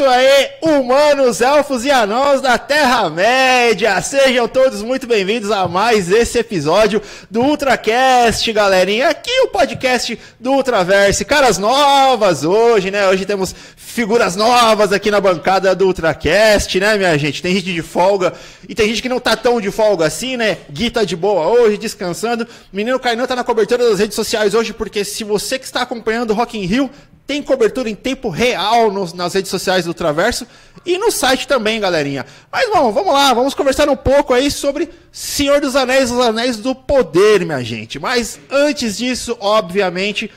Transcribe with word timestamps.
isso 0.00 0.08
aí, 0.08 0.48
humanos, 0.62 1.42
elfos 1.42 1.84
e 1.84 1.90
anãos 1.90 2.40
da 2.40 2.56
Terra-média! 2.56 4.00
Sejam 4.00 4.48
todos 4.48 4.80
muito 4.80 5.06
bem-vindos 5.06 5.50
a 5.50 5.68
mais 5.68 6.10
esse 6.10 6.38
episódio 6.38 7.02
do 7.30 7.42
UltraCast, 7.42 8.50
galerinha. 8.50 9.10
Aqui 9.10 9.30
o 9.42 9.48
podcast 9.48 10.18
do 10.38 10.52
Ultraverse. 10.52 11.22
Caras 11.26 11.58
novas 11.58 12.44
hoje, 12.44 12.90
né? 12.90 13.06
Hoje 13.08 13.26
temos 13.26 13.54
figuras 13.76 14.36
novas 14.36 14.90
aqui 14.90 15.10
na 15.10 15.20
bancada 15.20 15.74
do 15.74 15.88
UltraCast, 15.88 16.80
né, 16.80 16.96
minha 16.96 17.18
gente? 17.18 17.42
Tem 17.42 17.54
gente 17.54 17.74
de 17.74 17.82
folga 17.82 18.32
e 18.66 18.74
tem 18.74 18.88
gente 18.88 19.02
que 19.02 19.08
não 19.08 19.20
tá 19.20 19.36
tão 19.36 19.60
de 19.60 19.70
folga 19.70 20.06
assim, 20.06 20.34
né? 20.34 20.56
Gui 20.70 20.90
tá 20.90 21.04
de 21.04 21.14
boa 21.14 21.46
hoje, 21.46 21.76
descansando. 21.76 22.48
Menino 22.72 22.98
Kainan 22.98 23.26
tá 23.26 23.36
na 23.36 23.44
cobertura 23.44 23.90
das 23.90 23.98
redes 23.98 24.14
sociais 24.14 24.54
hoje, 24.54 24.72
porque 24.72 25.04
se 25.04 25.24
você 25.24 25.58
que 25.58 25.66
está 25.66 25.82
acompanhando 25.82 26.30
o 26.30 26.34
Rock 26.34 26.56
in 26.56 26.64
Rio, 26.64 26.90
tem 27.30 27.40
cobertura 27.44 27.88
em 27.88 27.94
tempo 27.94 28.28
real 28.28 28.90
nas 29.14 29.34
redes 29.34 29.52
sociais 29.52 29.84
do 29.84 29.94
Traverso 29.94 30.44
e 30.84 30.98
no 30.98 31.12
site 31.12 31.46
também, 31.46 31.78
galerinha. 31.78 32.26
Mas 32.50 32.68
bom, 32.72 32.90
vamos 32.90 33.14
lá, 33.14 33.32
vamos 33.32 33.54
conversar 33.54 33.88
um 33.88 33.94
pouco 33.94 34.34
aí 34.34 34.50
sobre 34.50 34.90
Senhor 35.12 35.60
dos 35.60 35.76
Anéis, 35.76 36.10
os 36.10 36.18
Anéis 36.18 36.56
do 36.56 36.74
Poder, 36.74 37.46
minha 37.46 37.62
gente. 37.62 38.00
Mas 38.00 38.40
antes 38.50 38.98
disso, 38.98 39.36
obviamente, 39.38 40.28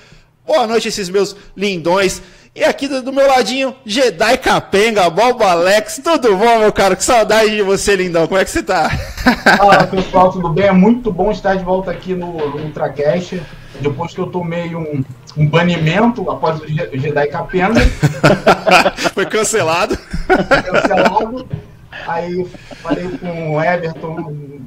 boa 0.45 0.67
noite 0.67 0.87
esses 0.87 1.09
meus 1.09 1.35
lindões. 1.57 2.21
E 2.53 2.63
aqui 2.63 2.87
do, 2.87 3.01
do 3.01 3.11
meu 3.11 3.27
ladinho, 3.27 3.75
Jedi 3.83 4.37
Capenga, 4.37 5.09
Bobo 5.09 5.43
Alex, 5.43 5.99
tudo 6.03 6.37
bom, 6.37 6.59
meu 6.59 6.71
caro? 6.71 6.95
Que 6.95 7.03
saudade 7.03 7.55
de 7.55 7.63
você, 7.63 7.95
lindão. 7.95 8.27
Como 8.27 8.39
é 8.39 8.45
que 8.45 8.51
você 8.51 8.61
tá? 8.61 8.91
Fala, 9.57 9.87
pessoal, 9.87 10.31
tudo 10.31 10.49
bem? 10.49 10.65
É 10.65 10.71
muito 10.71 11.11
bom 11.11 11.31
estar 11.31 11.55
de 11.55 11.63
volta 11.63 11.89
aqui 11.89 12.13
no 12.13 12.27
Ultracast. 12.55 13.41
Depois 13.83 14.13
que 14.13 14.19
eu 14.19 14.27
tomei 14.27 14.73
um, 14.75 15.03
um 15.35 15.45
banimento 15.45 16.31
após 16.31 16.61
o 16.61 16.67
Jedi 16.67 17.27
Capenga. 17.27 17.81
Foi 19.13 19.25
cancelado. 19.25 19.97
Cancelado. 20.27 21.47
Aí 22.07 22.45
falei 22.81 23.09
com 23.17 23.55
o 23.55 23.61
Everton, 23.61 24.61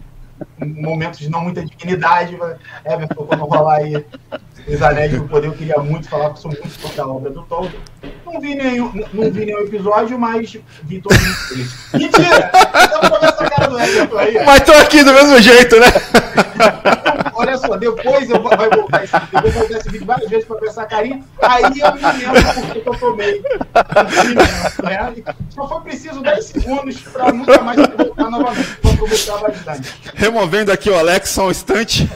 momentos 0.61 1.19
de 1.19 1.31
não 1.31 1.41
muita 1.41 1.65
dignidade. 1.65 2.37
Everton, 2.85 3.25
quando 3.25 3.45
rolar 3.47 3.77
aí 3.77 4.05
os 4.69 4.83
Anéis 4.83 5.13
do 5.13 5.29
Poder, 5.29 5.49
eu 5.49 5.53
queria 5.53 5.79
muito 5.79 6.09
falar 6.09 6.31
que 6.31 6.41
sou 6.41 6.51
muito 6.51 6.69
fã 6.69 6.89
da 6.97 7.07
obra 7.07 7.31
do 7.31 7.43
Tolkien. 7.43 7.81
Não 8.25 8.41
vi 8.41 8.55
nenhum, 8.55 8.93
não 9.13 9.31
vi 9.31 9.47
nenhum 9.47 9.61
episódio, 9.61 10.19
mas 10.19 10.57
vi 10.83 11.01
todos 11.01 11.53
eles. 11.53 11.73
Mentira! 11.93 12.51
Eu 12.93 13.09
vou 13.09 13.19
essa 13.19 13.51
cara 13.51 13.69
do 13.69 13.79
Everton 13.79 14.19
aí. 14.19 14.45
Mas 14.45 14.63
tô 14.63 14.73
aqui 14.73 15.05
do 15.05 15.13
mesmo 15.13 15.41
jeito, 15.41 15.79
né? 15.79 15.87
Olha 17.35 17.59
só, 17.59 17.77
depois 17.77 18.29
eu 18.31 18.43
vou, 18.43 18.57
vai 18.57 18.69
voltar 18.71 19.05
esse 19.05 19.13
vídeo. 19.13 19.31
Eu 19.35 19.43
vou 19.43 19.53
voltar 19.53 19.79
esse 19.79 19.91
vídeo 19.91 20.07
várias 20.07 20.31
vezes 20.31 20.47
pra 20.47 20.57
ver 20.57 20.67
essa 20.69 20.85
carinha. 20.87 21.23
Aí 21.43 21.63
eu 21.63 21.95
me 21.95 22.01
lembro 22.01 22.55
porque 22.55 22.81
que 22.81 22.89
eu 22.89 22.99
tomei. 22.99 23.43
Né? 24.83 25.25
Só 25.51 25.69
foi 25.69 25.81
preciso 25.83 26.23
10 26.23 26.45
segundos 26.45 27.01
pra 27.03 27.33
nunca 27.33 27.63
mais 27.63 27.77
voltar 27.77 28.31
novamente. 28.31 28.79
Aproveitar 28.97 29.39
bastante. 29.39 29.95
Removendo 30.15 30.73
aqui 30.73 30.89
o 30.89 30.99
Alex 30.99 31.29
só 31.29 31.47
um 31.47 31.51
instante. 31.51 32.11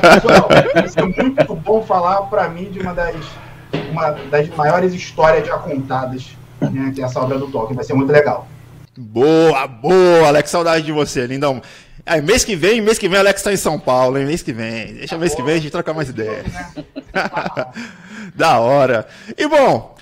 Pessoal, 0.00 0.48
vai 0.74 0.88
ser 0.88 1.02
muito 1.02 1.43
bom 1.52 1.82
falar 1.82 2.22
pra 2.22 2.48
mim 2.48 2.70
de 2.70 2.80
uma 2.80 2.94
das, 2.94 3.16
uma 3.90 4.10
das 4.30 4.48
maiores 4.50 4.94
histórias 4.94 5.46
já 5.46 5.58
contadas, 5.58 6.36
né, 6.60 6.92
que 6.94 7.02
é 7.02 7.04
essa 7.04 7.20
obra 7.20 7.38
do 7.38 7.48
Tolkien. 7.48 7.76
Vai 7.76 7.84
ser 7.84 7.94
muito 7.94 8.12
legal. 8.12 8.46
Boa, 8.96 9.66
boa, 9.66 10.28
Alex, 10.28 10.50
saudade 10.50 10.84
de 10.84 10.92
você, 10.92 11.26
lindão. 11.26 11.60
Aí, 12.06 12.20
mês 12.20 12.44
que 12.44 12.54
vem, 12.54 12.80
mês 12.80 12.98
que 12.98 13.08
vem, 13.08 13.18
Alex 13.18 13.42
tá 13.42 13.52
em 13.52 13.56
São 13.56 13.78
Paulo, 13.78 14.18
hein? 14.18 14.26
Mês 14.26 14.42
que 14.42 14.52
vem. 14.52 14.94
Deixa 14.94 15.18
mês 15.18 15.34
que 15.34 15.42
vem 15.42 15.54
a 15.54 15.58
gente 15.58 15.70
trocar 15.70 15.94
mais 15.94 16.08
ideia. 16.08 16.44
da 18.34 18.58
hora. 18.58 19.06
E 19.36 19.48
bom, 19.48 19.94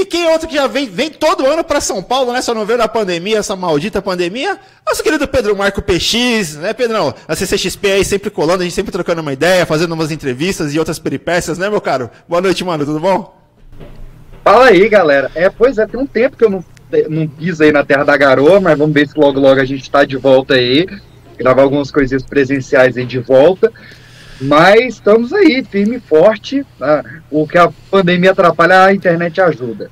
e 0.00 0.06
quem 0.06 0.24
é 0.24 0.32
outro 0.32 0.48
que 0.48 0.54
já 0.54 0.66
vem, 0.66 0.88
vem 0.88 1.10
todo 1.10 1.46
ano 1.46 1.64
para 1.64 1.80
São 1.80 2.02
Paulo, 2.02 2.32
né? 2.32 2.40
Só 2.40 2.54
não 2.54 2.64
veio 2.64 2.78
na 2.78 2.88
pandemia, 2.88 3.38
essa 3.38 3.56
maldita 3.56 4.00
pandemia? 4.00 4.58
Nosso 4.86 5.02
querido 5.02 5.26
Pedro 5.26 5.56
Marco 5.56 5.82
PX, 5.82 6.56
né, 6.56 6.72
Pedrão? 6.72 7.14
A 7.26 7.34
CCXP 7.34 7.90
aí 7.90 8.04
sempre 8.04 8.30
colando, 8.30 8.60
a 8.60 8.64
gente 8.64 8.74
sempre 8.74 8.92
trocando 8.92 9.20
uma 9.20 9.32
ideia, 9.32 9.66
fazendo 9.66 9.92
umas 9.92 10.10
entrevistas 10.10 10.72
e 10.74 10.78
outras 10.78 10.98
peripécias, 10.98 11.58
né, 11.58 11.68
meu 11.68 11.80
caro? 11.80 12.08
Boa 12.28 12.40
noite, 12.40 12.64
mano, 12.64 12.86
tudo 12.86 13.00
bom? 13.00 13.36
Fala 14.44 14.66
aí, 14.66 14.88
galera. 14.88 15.30
É, 15.34 15.50
pois 15.50 15.78
é, 15.78 15.86
tem 15.86 16.00
um 16.00 16.06
tempo 16.06 16.36
que 16.36 16.44
eu 16.44 16.50
não, 16.50 16.64
não 17.10 17.28
piso 17.28 17.62
aí 17.62 17.72
na 17.72 17.84
Terra 17.84 18.04
da 18.04 18.16
Garoa, 18.16 18.60
mas 18.60 18.78
vamos 18.78 18.94
ver 18.94 19.08
se 19.08 19.18
logo 19.18 19.40
logo 19.40 19.60
a 19.60 19.64
gente 19.64 19.90
tá 19.90 20.04
de 20.04 20.16
volta 20.16 20.54
aí. 20.54 20.86
Gravar 21.36 21.62
algumas 21.62 21.90
coisinhas 21.90 22.22
presenciais 22.22 22.96
aí 22.96 23.04
de 23.04 23.18
volta. 23.18 23.72
Mas 24.40 24.94
estamos 24.94 25.32
aí, 25.32 25.64
firme 25.64 25.96
e 25.96 26.00
forte. 26.00 26.64
Né? 26.78 27.22
O 27.30 27.46
que 27.46 27.58
a 27.58 27.70
pandemia 27.90 28.30
atrapalha, 28.30 28.84
a 28.84 28.94
internet 28.94 29.40
ajuda. 29.40 29.90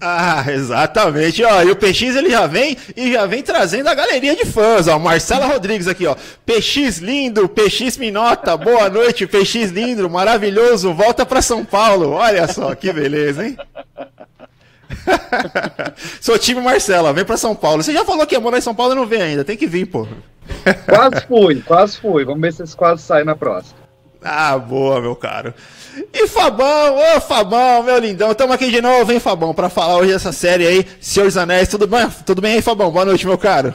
Ah, 0.00 0.44
exatamente. 0.48 1.42
Ó, 1.42 1.62
e 1.62 1.70
o 1.70 1.76
PX 1.76 2.16
ele 2.16 2.28
já 2.28 2.46
vem 2.46 2.76
e 2.94 3.12
já 3.12 3.24
vem 3.24 3.42
trazendo 3.42 3.88
a 3.88 3.94
galeria 3.94 4.36
de 4.36 4.44
fãs. 4.44 4.86
Ó, 4.86 4.98
Marcela 4.98 5.46
Rodrigues 5.46 5.88
aqui, 5.88 6.06
ó. 6.06 6.14
PX 6.44 6.98
lindo, 6.98 7.48
PX 7.48 7.96
Minota, 7.96 8.54
boa 8.56 8.90
noite, 8.90 9.26
PX 9.26 9.70
lindo, 9.70 10.10
maravilhoso, 10.10 10.92
volta 10.92 11.24
para 11.24 11.40
São 11.40 11.64
Paulo. 11.64 12.10
Olha 12.10 12.46
só 12.46 12.74
que 12.74 12.92
beleza, 12.92 13.46
hein? 13.46 13.56
Sou 16.20 16.38
time 16.38 16.60
Marcela, 16.60 17.12
vem 17.12 17.24
para 17.24 17.38
São 17.38 17.54
Paulo. 17.54 17.82
Você 17.82 17.92
já 17.92 18.04
falou 18.04 18.26
que 18.26 18.34
ia 18.34 18.40
morar 18.40 18.58
em 18.58 18.62
São 18.62 18.74
Paulo 18.74 18.92
e 18.92 18.96
não 18.96 19.06
vem 19.06 19.22
ainda, 19.22 19.44
tem 19.44 19.56
que 19.56 19.66
vir, 19.66 19.86
pô. 19.86 20.06
Quase 20.86 21.26
fui, 21.26 21.62
quase 21.62 21.98
fui. 21.98 22.24
Vamos 22.26 22.42
ver 22.42 22.52
se 22.52 22.62
esse 22.62 22.76
quase 22.76 23.02
sai 23.02 23.24
na 23.24 23.34
próxima. 23.34 23.83
Ah, 24.24 24.56
boa, 24.56 25.02
meu 25.02 25.14
caro. 25.14 25.52
E 26.10 26.26
Fabão, 26.26 26.96
ô 26.96 27.20
Fabão, 27.20 27.82
meu 27.82 27.98
lindão, 27.98 28.32
estamos 28.32 28.54
aqui 28.54 28.70
de 28.70 28.80
novo, 28.80 29.12
hein, 29.12 29.20
Fabão, 29.20 29.52
para 29.52 29.68
falar 29.68 29.98
hoje 29.98 30.12
dessa 30.12 30.32
série 30.32 30.66
aí, 30.66 30.86
Senhor 30.98 31.26
dos 31.26 31.36
Anéis. 31.36 31.68
Tudo 31.68 31.86
bem? 31.86 32.08
Tudo 32.24 32.40
bem 32.40 32.54
aí, 32.54 32.62
Fabão? 32.62 32.90
Boa 32.90 33.04
noite, 33.04 33.26
meu 33.26 33.36
caro. 33.36 33.74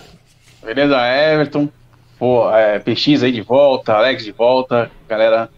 Beleza, 0.64 0.98
Everton. 0.98 1.70
Pô, 2.18 2.52
é, 2.52 2.80
PX 2.80 3.22
aí 3.22 3.32
de 3.32 3.42
volta, 3.42 3.94
Alex 3.94 4.26
de 4.26 4.32
volta, 4.32 4.90
galera. 5.08 5.50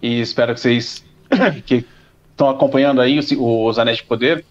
E 0.00 0.20
espero 0.20 0.54
que 0.54 0.60
vocês 0.60 1.04
que 1.66 1.84
estão 2.30 2.48
acompanhando 2.48 3.00
aí 3.00 3.18
os, 3.18 3.78
Anéis 3.80 3.98
de 3.98 4.04
Poder 4.04 4.44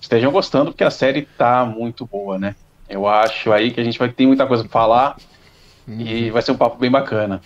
estejam 0.00 0.32
gostando, 0.32 0.70
porque 0.70 0.82
a 0.82 0.90
série 0.90 1.28
tá 1.36 1.64
muito 1.64 2.06
boa, 2.06 2.38
né? 2.38 2.56
Eu 2.88 3.06
acho 3.06 3.52
aí 3.52 3.70
que 3.70 3.80
a 3.80 3.84
gente 3.84 3.98
vai 3.98 4.08
ter 4.08 4.26
muita 4.26 4.46
coisa 4.46 4.62
para 4.62 4.72
falar 4.72 5.16
uhum. 5.86 6.00
e 6.00 6.30
vai 6.30 6.40
ser 6.40 6.52
um 6.52 6.56
papo 6.56 6.78
bem 6.78 6.90
bacana. 6.90 7.42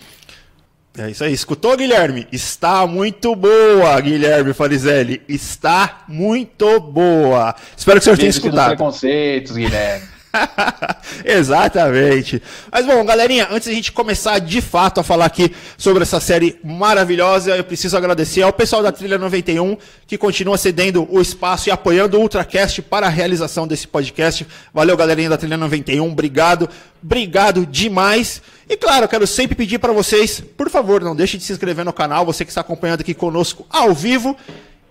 É 0.97 1.09
isso 1.09 1.23
aí. 1.23 1.31
Escutou, 1.31 1.75
Guilherme? 1.77 2.27
Está 2.31 2.85
muito 2.85 3.33
boa, 3.35 3.99
Guilherme 4.01 4.53
Farizelli. 4.53 5.21
Está 5.27 6.03
muito 6.07 6.79
boa. 6.81 7.55
Espero 7.77 7.97
que 7.97 8.01
o 8.01 8.03
senhor 8.03 8.17
tenha 8.17 8.29
escutado. 8.29 8.69
preconceitos, 8.69 9.55
Guilherme. 9.55 10.05
Exatamente. 11.25 12.41
Mas 12.71 12.85
bom, 12.85 13.03
galerinha, 13.05 13.47
antes 13.51 13.67
a 13.67 13.71
gente 13.71 13.91
começar 13.91 14.39
de 14.39 14.61
fato 14.61 14.99
a 14.99 15.03
falar 15.03 15.25
aqui 15.25 15.53
sobre 15.77 16.03
essa 16.03 16.19
série 16.19 16.59
maravilhosa, 16.63 17.55
eu 17.55 17.63
preciso 17.63 17.97
agradecer 17.97 18.41
ao 18.41 18.53
pessoal 18.53 18.81
da 18.81 18.91
Trilha 18.91 19.17
91 19.17 19.77
que 20.07 20.17
continua 20.17 20.57
cedendo 20.57 21.07
o 21.09 21.21
espaço 21.21 21.69
e 21.69 21.71
apoiando 21.71 22.17
o 22.17 22.21
Ultracast 22.21 22.81
para 22.81 23.07
a 23.07 23.09
realização 23.09 23.67
desse 23.67 23.87
podcast. 23.87 24.47
Valeu, 24.73 24.95
galerinha 24.95 25.29
da 25.29 25.37
Trilha 25.37 25.57
91, 25.57 26.09
obrigado. 26.09 26.69
Obrigado 27.03 27.65
demais. 27.65 28.41
E 28.69 28.77
claro, 28.77 29.07
quero 29.07 29.25
sempre 29.25 29.55
pedir 29.55 29.79
para 29.79 29.91
vocês, 29.91 30.41
por 30.55 30.69
favor, 30.69 31.01
não 31.01 31.15
deixe 31.15 31.37
de 31.37 31.43
se 31.43 31.51
inscrever 31.51 31.83
no 31.83 31.91
canal, 31.91 32.25
você 32.25 32.45
que 32.45 32.51
está 32.51 32.61
acompanhando 32.61 33.01
aqui 33.01 33.13
conosco 33.13 33.65
ao 33.69 33.93
vivo. 33.93 34.37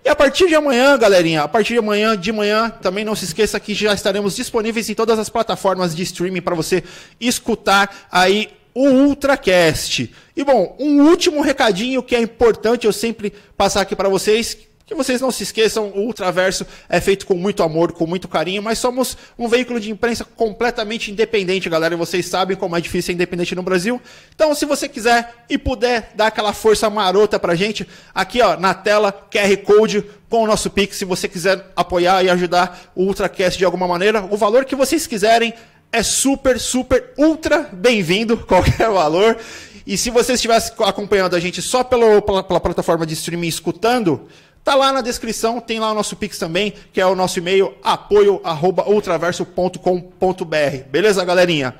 E 0.03 0.09
a 0.09 0.15
partir 0.15 0.47
de 0.47 0.55
amanhã, 0.55 0.97
galerinha, 0.97 1.43
a 1.43 1.47
partir 1.47 1.73
de 1.73 1.79
amanhã, 1.79 2.17
de 2.17 2.31
manhã, 2.31 2.69
também 2.69 3.05
não 3.05 3.15
se 3.15 3.25
esqueça 3.25 3.59
que 3.59 3.73
já 3.73 3.93
estaremos 3.93 4.35
disponíveis 4.35 4.89
em 4.89 4.95
todas 4.95 5.19
as 5.19 5.29
plataformas 5.29 5.95
de 5.95 6.01
streaming 6.01 6.41
para 6.41 6.55
você 6.55 6.83
escutar 7.19 8.07
aí 8.11 8.49
o 8.73 8.87
Ultracast. 8.87 10.11
E 10.35 10.43
bom, 10.43 10.75
um 10.79 11.01
último 11.03 11.41
recadinho 11.41 12.01
que 12.01 12.15
é 12.15 12.19
importante 12.19 12.87
eu 12.87 12.93
sempre 12.93 13.31
passar 13.55 13.81
aqui 13.81 13.95
para 13.95 14.09
vocês, 14.09 14.57
que 14.85 14.95
vocês 14.95 15.21
não 15.21 15.31
se 15.31 15.43
esqueçam, 15.43 15.89
o 15.95 16.01
Ultraverso 16.01 16.65
é 16.89 16.99
feito 16.99 17.25
com 17.25 17.35
muito 17.35 17.63
amor, 17.63 17.93
com 17.93 18.05
muito 18.05 18.27
carinho, 18.27 18.61
mas 18.61 18.77
somos 18.77 19.17
um 19.37 19.47
veículo 19.47 19.79
de 19.79 19.89
imprensa 19.89 20.25
completamente 20.25 21.11
independente, 21.11 21.69
galera. 21.69 21.93
E 21.93 21.97
vocês 21.97 22.25
sabem 22.25 22.57
como 22.57 22.75
é 22.75 22.81
difícil 22.81 23.07
ser 23.07 23.13
independente 23.13 23.55
no 23.55 23.63
Brasil. 23.63 24.01
Então, 24.35 24.53
se 24.53 24.65
você 24.65 24.89
quiser 24.89 25.45
e 25.49 25.57
puder 25.57 26.11
dar 26.15 26.27
aquela 26.27 26.53
força 26.53 26.89
marota 26.89 27.39
pra 27.39 27.55
gente, 27.55 27.87
aqui 28.13 28.41
ó, 28.41 28.57
na 28.57 28.73
tela, 28.73 29.11
QR 29.31 29.57
Code 29.63 30.03
com 30.29 30.43
o 30.43 30.47
nosso 30.47 30.69
Pix, 30.69 30.97
se 30.97 31.05
você 31.05 31.27
quiser 31.27 31.71
apoiar 31.75 32.23
e 32.23 32.29
ajudar 32.29 32.91
o 32.95 33.03
Ultracast 33.03 33.57
de 33.57 33.65
alguma 33.65 33.87
maneira, 33.87 34.25
o 34.29 34.37
valor 34.37 34.65
que 34.65 34.75
vocês 34.75 35.05
quiserem 35.05 35.53
é 35.91 36.01
super, 36.01 36.59
super, 36.59 37.13
ultra 37.17 37.69
bem-vindo, 37.71 38.37
qualquer 38.47 38.89
valor. 38.89 39.37
E 39.85 39.97
se 39.97 40.09
você 40.09 40.33
estivesse 40.33 40.71
acompanhando 40.79 41.35
a 41.35 41.39
gente 41.39 41.61
só 41.61 41.83
pela, 41.83 42.21
pela 42.21 42.59
plataforma 42.59 43.05
de 43.05 43.13
streaming 43.13 43.47
escutando, 43.47 44.27
Tá 44.63 44.75
lá 44.75 44.93
na 44.93 45.01
descrição, 45.01 45.59
tem 45.59 45.79
lá 45.79 45.91
o 45.91 45.95
nosso 45.95 46.15
Pix 46.15 46.37
também, 46.37 46.75
que 46.93 47.01
é 47.01 47.05
o 47.05 47.15
nosso 47.15 47.39
e-mail 47.39 47.73
apoio@ultraverso.com.br. 47.83 50.83
Beleza, 50.89 51.25
galerinha? 51.25 51.75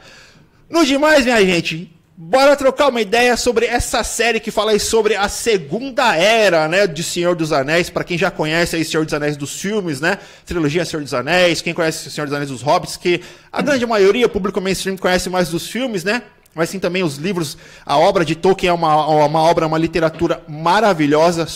No 0.69 0.85
demais, 0.85 1.25
minha 1.25 1.45
gente, 1.45 1.91
Bora 2.23 2.55
trocar 2.55 2.89
uma 2.89 3.01
ideia 3.01 3.35
sobre 3.35 3.65
essa 3.65 4.03
série 4.03 4.39
que 4.39 4.51
fala 4.51 4.77
sobre 4.77 5.15
a 5.15 5.27
segunda 5.27 6.15
era, 6.15 6.67
né, 6.67 6.85
de 6.85 7.01
Senhor 7.01 7.35
dos 7.35 7.51
Anéis, 7.51 7.89
para 7.89 8.03
quem 8.03 8.15
já 8.15 8.29
conhece 8.29 8.75
aí 8.75 8.85
Senhor 8.85 9.03
dos 9.03 9.13
Anéis 9.15 9.35
dos 9.35 9.59
filmes, 9.59 9.99
né, 9.99 10.19
trilogia 10.45 10.85
Senhor 10.85 11.01
dos 11.01 11.15
Anéis, 11.15 11.61
quem 11.61 11.73
conhece 11.73 12.11
Senhor 12.11 12.27
dos 12.27 12.35
Anéis 12.35 12.51
dos 12.51 12.61
Hobbits, 12.61 12.95
que 12.95 13.21
a 13.51 13.59
grande 13.63 13.87
maioria, 13.87 14.27
o 14.27 14.29
público 14.29 14.61
mainstream 14.61 14.97
conhece 14.97 15.31
mais 15.31 15.49
dos 15.49 15.67
filmes, 15.67 16.03
né, 16.03 16.21
mas 16.53 16.69
sim 16.69 16.77
também 16.77 17.01
os 17.01 17.15
livros, 17.15 17.57
a 17.83 17.97
obra 17.97 18.23
de 18.23 18.35
Tolkien 18.35 18.69
é 18.69 18.73
uma, 18.73 19.25
uma 19.25 19.41
obra, 19.41 19.65
uma 19.65 19.79
literatura 19.79 20.43
maravilhosa, 20.47 21.47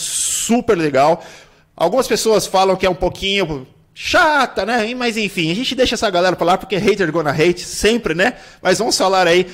super 0.46 0.76
legal. 0.76 1.24
Algumas 1.76 2.06
pessoas 2.06 2.46
falam 2.46 2.76
que 2.76 2.86
é 2.86 2.90
um 2.90 2.94
pouquinho 2.94 3.66
chata, 3.94 4.64
né? 4.64 4.94
Mas 4.94 5.16
enfim, 5.16 5.50
a 5.50 5.54
gente 5.54 5.74
deixa 5.74 5.94
essa 5.94 6.10
galera 6.10 6.36
lá 6.40 6.56
porque 6.56 6.76
hater 6.76 7.10
gonna 7.10 7.30
hate, 7.30 7.60
sempre, 7.60 8.14
né? 8.14 8.34
Mas 8.62 8.78
vamos 8.78 8.96
falar 8.96 9.26
aí 9.26 9.46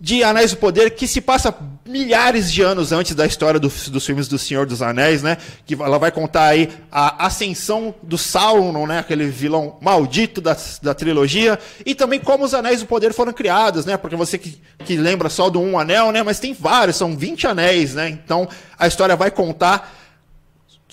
de 0.00 0.24
Anéis 0.24 0.50
do 0.50 0.56
Poder, 0.56 0.90
que 0.90 1.06
se 1.06 1.20
passa 1.20 1.54
milhares 1.86 2.52
de 2.52 2.60
anos 2.62 2.92
antes 2.92 3.14
da 3.14 3.24
história 3.24 3.60
do, 3.60 3.68
dos 3.68 4.04
filmes 4.04 4.26
do 4.26 4.38
Senhor 4.38 4.66
dos 4.66 4.82
Anéis, 4.82 5.22
né? 5.22 5.38
Que 5.64 5.74
ela 5.74 5.98
vai 5.98 6.10
contar 6.10 6.48
aí 6.48 6.68
a 6.90 7.26
ascensão 7.26 7.94
do 8.02 8.18
Sauron, 8.18 8.86
né? 8.86 8.98
Aquele 8.98 9.26
vilão 9.28 9.78
maldito 9.80 10.40
da, 10.40 10.56
da 10.82 10.92
trilogia, 10.94 11.58
e 11.86 11.94
também 11.94 12.20
como 12.20 12.44
os 12.44 12.52
Anéis 12.52 12.80
do 12.80 12.86
Poder 12.86 13.14
foram 13.14 13.32
criados, 13.32 13.86
né? 13.86 13.96
Porque 13.96 14.16
você 14.16 14.36
que, 14.36 14.60
que 14.84 14.96
lembra 14.96 15.30
só 15.30 15.48
do 15.48 15.60
um 15.60 15.78
anel, 15.78 16.10
né? 16.10 16.22
Mas 16.22 16.40
tem 16.40 16.52
vários, 16.52 16.96
são 16.96 17.16
20 17.16 17.46
anéis, 17.46 17.94
né? 17.94 18.08
Então 18.08 18.48
a 18.78 18.86
história 18.86 19.14
vai 19.14 19.30
contar 19.30 20.03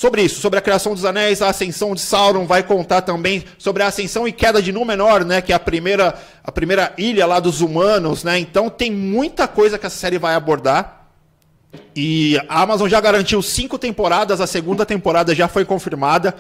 sobre 0.01 0.23
isso, 0.23 0.41
sobre 0.41 0.57
a 0.57 0.61
criação 0.63 0.95
dos 0.95 1.05
anéis, 1.05 1.43
a 1.43 1.49
ascensão 1.49 1.93
de 1.93 2.01
Sauron, 2.01 2.47
vai 2.47 2.63
contar 2.63 3.01
também 3.01 3.43
sobre 3.59 3.83
a 3.83 3.85
ascensão 3.85 4.27
e 4.27 4.31
queda 4.31 4.59
de 4.59 4.71
Númenor, 4.71 5.23
né, 5.23 5.43
que 5.43 5.51
é 5.51 5.55
a 5.55 5.59
primeira, 5.59 6.15
a 6.43 6.51
primeira 6.51 6.91
ilha 6.97 7.23
lá 7.27 7.39
dos 7.39 7.61
humanos, 7.61 8.23
né? 8.23 8.39
Então 8.39 8.67
tem 8.67 8.91
muita 8.91 9.47
coisa 9.47 9.77
que 9.77 9.85
essa 9.85 9.95
série 9.95 10.17
vai 10.17 10.33
abordar. 10.33 11.05
E 11.95 12.35
a 12.49 12.63
Amazon 12.63 12.89
já 12.89 12.99
garantiu 12.99 13.43
cinco 13.43 13.77
temporadas, 13.77 14.41
a 14.41 14.47
segunda 14.47 14.87
temporada 14.87 15.35
já 15.35 15.47
foi 15.47 15.65
confirmada. 15.65 16.33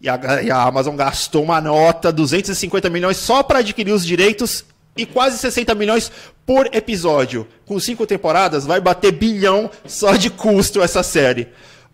E 0.00 0.08
a, 0.08 0.40
e 0.44 0.48
a 0.48 0.62
Amazon 0.62 0.94
gastou 0.94 1.42
uma 1.42 1.60
nota, 1.60 2.12
250 2.12 2.88
milhões, 2.88 3.16
só 3.16 3.42
para 3.42 3.58
adquirir 3.58 3.90
os 3.90 4.06
direitos 4.06 4.64
e 4.96 5.04
quase 5.04 5.38
60 5.38 5.74
milhões 5.74 6.12
por 6.46 6.72
episódio. 6.72 7.48
Com 7.66 7.80
cinco 7.80 8.06
temporadas, 8.06 8.64
vai 8.64 8.80
bater 8.80 9.10
bilhão 9.10 9.68
só 9.84 10.12
de 10.14 10.30
custo 10.30 10.80
essa 10.80 11.02
série. 11.02 11.48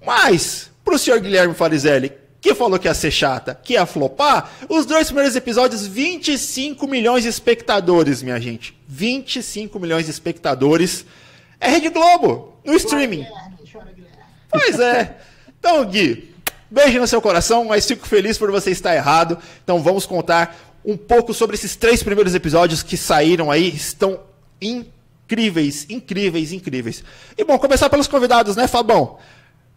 Mas, 0.05 0.74
Pro 0.84 0.98
senhor 0.98 1.19
Guilherme 1.20 1.54
Farizelli, 1.54 2.12
que 2.40 2.54
falou 2.54 2.78
que 2.78 2.86
ia 2.86 2.92
ser 2.92 3.10
chata, 3.10 3.54
que 3.54 3.72
ia 3.72 3.86
flopar, 3.86 4.50
os 4.69 4.84
dois 4.84 5.06
primeiros 5.06 5.34
episódios, 5.34 5.86
25 5.86 6.86
milhões 6.86 7.22
de 7.22 7.31
espectadores, 7.31 8.22
minha 8.22 8.38
gente. 8.38 8.78
25 8.86 9.81
milhões 9.81 10.04
de 10.04 10.10
espectadores. 10.10 11.06
É 11.58 11.69
Rede 11.69 11.88
Globo, 11.88 12.58
no 12.62 12.75
streaming. 12.75 13.26
Pois 14.50 14.78
é. 14.78 15.16
Então, 15.58 15.82
Gui, 15.86 16.34
beijo 16.70 17.00
no 17.00 17.06
seu 17.06 17.22
coração, 17.22 17.64
mas 17.64 17.86
fico 17.86 18.06
feliz 18.06 18.36
por 18.36 18.50
você 18.50 18.70
estar 18.70 18.94
errado. 18.94 19.38
Então 19.62 19.82
vamos 19.82 20.04
contar 20.04 20.54
um 20.84 20.98
pouco 20.98 21.32
sobre 21.32 21.56
esses 21.56 21.75
três 21.75 22.02
primeiros 22.02 22.34
episódios 22.34 22.82
que 22.82 22.98
saíram 22.98 23.50
aí. 23.50 23.69
Estão 23.69 24.20
incríveis, 24.60 25.86
incríveis, 25.88 26.52
incríveis. 26.52 27.02
E 27.38 27.42
bom, 27.42 27.58
começar 27.58 27.88
pelos 27.88 28.06
convidados, 28.06 28.54
né, 28.54 28.69
Fabão? 28.69 29.19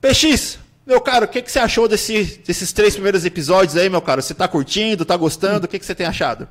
PX, 0.01 0.59
meu 0.88 1.01
caro, 1.01 1.25
o 1.25 1.28
que, 1.28 1.42
que 1.42 1.51
você 1.51 1.60
achou 1.60 1.86
desse, 1.86 2.42
desses 2.48 2.72
três 2.72 2.94
primeiros 2.94 3.25
episódios 3.25 3.75
aí, 3.75 3.89
meu 3.89 4.01
caro? 4.01 4.22
Você 4.22 4.34
tá 4.34 4.48
curtindo, 4.48 5.04
tá 5.04 5.18
gostando? 5.18 5.66
O 5.66 5.68
que, 5.68 5.78
que 5.78 5.86
você 5.86 5.94
tem 5.94 6.07
achado? 6.07 6.48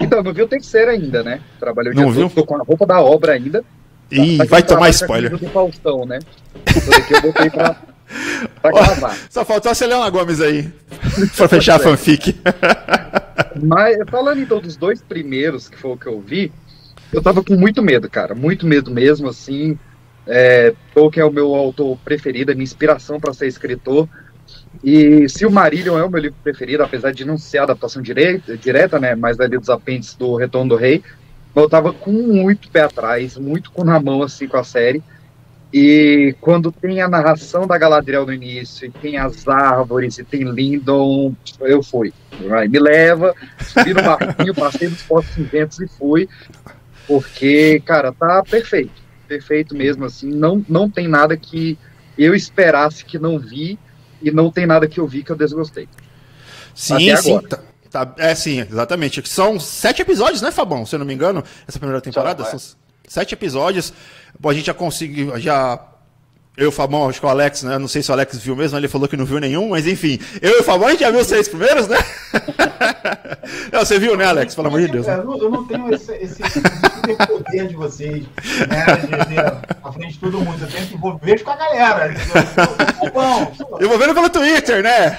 Então, 0.00 0.22
não 0.22 0.32
viu 0.32 0.46
o 0.46 0.48
terceiro 0.48 0.90
ainda, 0.90 1.22
né? 1.22 1.42
Trabalhei 1.58 1.92
o 1.92 1.94
não 1.94 2.10
viu? 2.10 2.30
tô 2.30 2.44
com 2.44 2.56
a 2.56 2.64
roupa 2.64 2.86
da 2.86 3.02
obra 3.02 3.32
ainda. 3.34 3.62
Ih, 4.10 4.38
tá, 4.38 4.44
vai 4.44 4.62
tomar 4.62 4.88
spoiler. 4.88 5.36
Do 5.36 5.46
Faustão, 5.50 6.06
né? 6.06 6.20
aqui 6.96 7.12
eu 7.12 7.20
botei 7.20 7.50
pra, 7.50 7.76
pra 8.62 8.72
gravar. 8.72 9.16
Só 9.28 9.44
faltou 9.44 9.70
a 9.70 9.74
Selena 9.74 10.08
Gomes 10.08 10.40
aí, 10.40 10.72
pra 11.36 11.46
fechar 11.46 11.76
a 11.76 11.78
fanfic. 11.78 12.40
Mas, 13.62 13.98
falando 14.10 14.40
então 14.40 14.58
dos 14.58 14.76
dois 14.76 15.02
primeiros, 15.02 15.68
que 15.68 15.76
foi 15.76 15.90
o 15.90 15.96
que 15.98 16.06
eu 16.06 16.18
vi, 16.20 16.50
eu 17.12 17.22
tava 17.22 17.44
com 17.44 17.54
muito 17.56 17.82
medo, 17.82 18.08
cara. 18.08 18.34
Muito 18.34 18.66
medo 18.66 18.90
mesmo, 18.90 19.28
assim. 19.28 19.78
É, 20.26 20.74
Tolkien 20.94 21.22
é 21.22 21.26
o 21.26 21.32
meu 21.32 21.54
autor 21.54 21.98
preferido, 22.04 22.52
a 22.52 22.54
minha 22.54 22.64
inspiração 22.64 23.18
para 23.18 23.32
ser 23.32 23.46
escritor. 23.46 24.08
E 24.82 25.28
Silmarillion 25.28 25.98
é 25.98 26.04
o 26.04 26.10
meu 26.10 26.20
livro 26.20 26.38
preferido, 26.42 26.82
apesar 26.82 27.12
de 27.12 27.24
não 27.24 27.36
ser 27.36 27.58
a 27.58 27.62
adaptação 27.64 28.00
direta, 28.00 28.56
direta 28.56 28.98
né, 28.98 29.14
mas 29.14 29.38
ali 29.40 29.58
dos 29.58 29.68
apêndices 29.68 30.14
do 30.14 30.36
Retorno 30.36 30.70
do 30.70 30.76
Rei. 30.76 31.02
Eu 31.54 31.68
tava 31.68 31.92
com 31.92 32.12
muito 32.12 32.70
pé 32.70 32.82
atrás, 32.82 33.36
muito 33.36 33.72
com 33.72 33.84
na 33.84 34.00
mão 34.00 34.22
assim 34.22 34.46
com 34.46 34.56
a 34.56 34.64
série. 34.64 35.02
E 35.72 36.34
quando 36.40 36.72
tem 36.72 37.00
a 37.00 37.08
narração 37.08 37.66
da 37.66 37.78
Galadriel 37.78 38.26
no 38.26 38.32
início, 38.32 38.86
e 38.86 38.90
tem 38.90 39.16
as 39.16 39.46
árvores, 39.46 40.18
e 40.18 40.24
tem 40.24 40.42
Lindon, 40.44 41.32
eu 41.60 41.82
fui. 41.82 42.12
Me 42.68 42.78
leva, 42.78 43.34
subi 43.60 43.94
no 43.94 44.02
barquinho, 44.02 44.54
passei 44.54 44.88
nos 44.88 45.02
postos 45.02 45.34
cinzentos 45.34 45.78
e 45.80 45.86
fui. 45.86 46.28
Porque, 47.06 47.80
cara, 47.84 48.12
tá 48.12 48.42
perfeito 48.48 49.09
perfeito 49.30 49.76
mesmo, 49.76 50.04
assim, 50.04 50.28
não, 50.28 50.64
não 50.68 50.90
tem 50.90 51.06
nada 51.06 51.36
que 51.36 51.78
eu 52.18 52.34
esperasse 52.34 53.04
que 53.04 53.16
não 53.16 53.38
vi 53.38 53.78
e 54.20 54.28
não 54.32 54.50
tem 54.50 54.66
nada 54.66 54.88
que 54.88 54.98
eu 54.98 55.06
vi 55.06 55.22
que 55.22 55.30
eu 55.30 55.36
desgostei. 55.36 55.88
Sim, 56.74 57.14
sim. 57.16 57.40
Tá, 57.42 57.60
tá, 58.04 58.14
é, 58.18 58.34
sim, 58.34 58.60
exatamente. 58.60 59.22
São 59.28 59.60
sete 59.60 60.02
episódios, 60.02 60.42
né, 60.42 60.50
Fabão? 60.50 60.84
Se 60.84 60.96
eu 60.96 60.98
não 60.98 61.06
me 61.06 61.14
engano, 61.14 61.44
essa 61.66 61.78
primeira 61.78 62.00
temporada. 62.00 62.44
São 62.44 62.58
sete 63.06 63.34
episódios. 63.34 63.92
A 64.44 64.52
gente 64.52 64.66
já 64.66 64.74
conseguiu, 64.74 65.38
já 65.38 65.80
eu 66.56 66.64
e 66.64 66.68
o 66.68 66.72
Fabão, 66.72 67.08
acho 67.08 67.20
que 67.20 67.26
o 67.26 67.28
Alex, 67.28 67.62
né? 67.62 67.78
Não 67.78 67.88
sei 67.88 68.02
se 68.02 68.10
o 68.10 68.12
Alex 68.12 68.36
viu 68.38 68.56
mesmo, 68.56 68.76
ele 68.76 68.88
falou 68.88 69.08
que 69.08 69.16
não 69.16 69.24
viu 69.24 69.38
nenhum, 69.38 69.70
mas 69.70 69.86
enfim. 69.86 70.18
Eu 70.42 70.58
e 70.58 70.60
o 70.60 70.64
Fabão, 70.64 70.88
a 70.88 70.90
gente 70.90 71.00
já 71.00 71.10
viu 71.10 71.20
os 71.20 71.26
três 71.26 71.48
primeiros, 71.48 71.86
né? 71.86 71.96
não, 73.72 73.80
você 73.80 73.98
viu, 73.98 74.16
né, 74.16 74.26
Alex? 74.26 74.54
Pelo 74.54 74.66
amor 74.66 74.80
de 74.80 74.88
Deus. 74.88 75.06
Né? 75.06 75.14
Eu 75.16 75.50
não 75.50 75.64
tenho 75.64 75.94
esse, 75.94 76.12
esse, 76.16 76.42
esse 76.42 76.60
poder 77.26 77.68
de 77.68 77.76
vocês, 77.76 78.24
né? 78.68 78.84
De 78.96 79.34
ver 79.34 79.46
à 79.82 79.92
frente 79.92 80.14
de 80.14 80.18
todo 80.18 80.40
mundo. 80.40 80.60
Eu 80.60 80.68
tenho 80.68 80.86
que 80.86 80.98
vou 80.98 81.16
ver 81.18 81.42
com 81.42 81.50
a 81.50 81.56
galera. 81.56 82.12
Eu 82.12 82.94
sou 82.96 83.10
bom. 83.12 83.78
Eu 83.80 83.88
vou 83.88 83.98
vendo 83.98 84.14
pelo 84.14 84.28
Twitter, 84.28 84.82
né? 84.82 85.18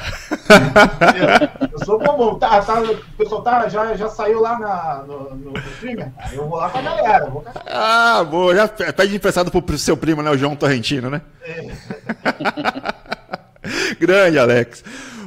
Eu 1.72 1.86
sou 1.86 1.98
bom. 1.98 2.36
Tá, 2.36 2.62
tá, 2.62 2.82
o 2.82 2.98
pessoal 3.18 3.42
tá, 3.42 3.68
já, 3.70 3.96
já 3.96 4.10
saiu 4.10 4.42
lá 4.42 4.60
na, 4.60 5.04
no, 5.08 5.36
no 5.36 5.60
streamer? 5.74 6.12
Eu 6.34 6.48
vou 6.48 6.58
lá 6.58 6.70
com 6.70 6.78
a 6.78 6.82
galera. 6.82 7.30
Vou 7.30 7.42
com 7.42 7.50
a 7.50 7.54
galera. 7.54 7.72
Ah, 7.74 8.24
boa. 8.24 8.54
Já 8.54 8.68
pede 8.68 9.16
emprestado 9.16 9.50
pro 9.50 9.78
seu 9.78 9.98
primo, 9.98 10.22
né? 10.22 10.30
O 10.30 10.38
João 10.38 10.56
Torrentino, 10.56 11.10
né? 11.10 11.21
Grande, 14.00 14.40
Alex. 14.40 14.84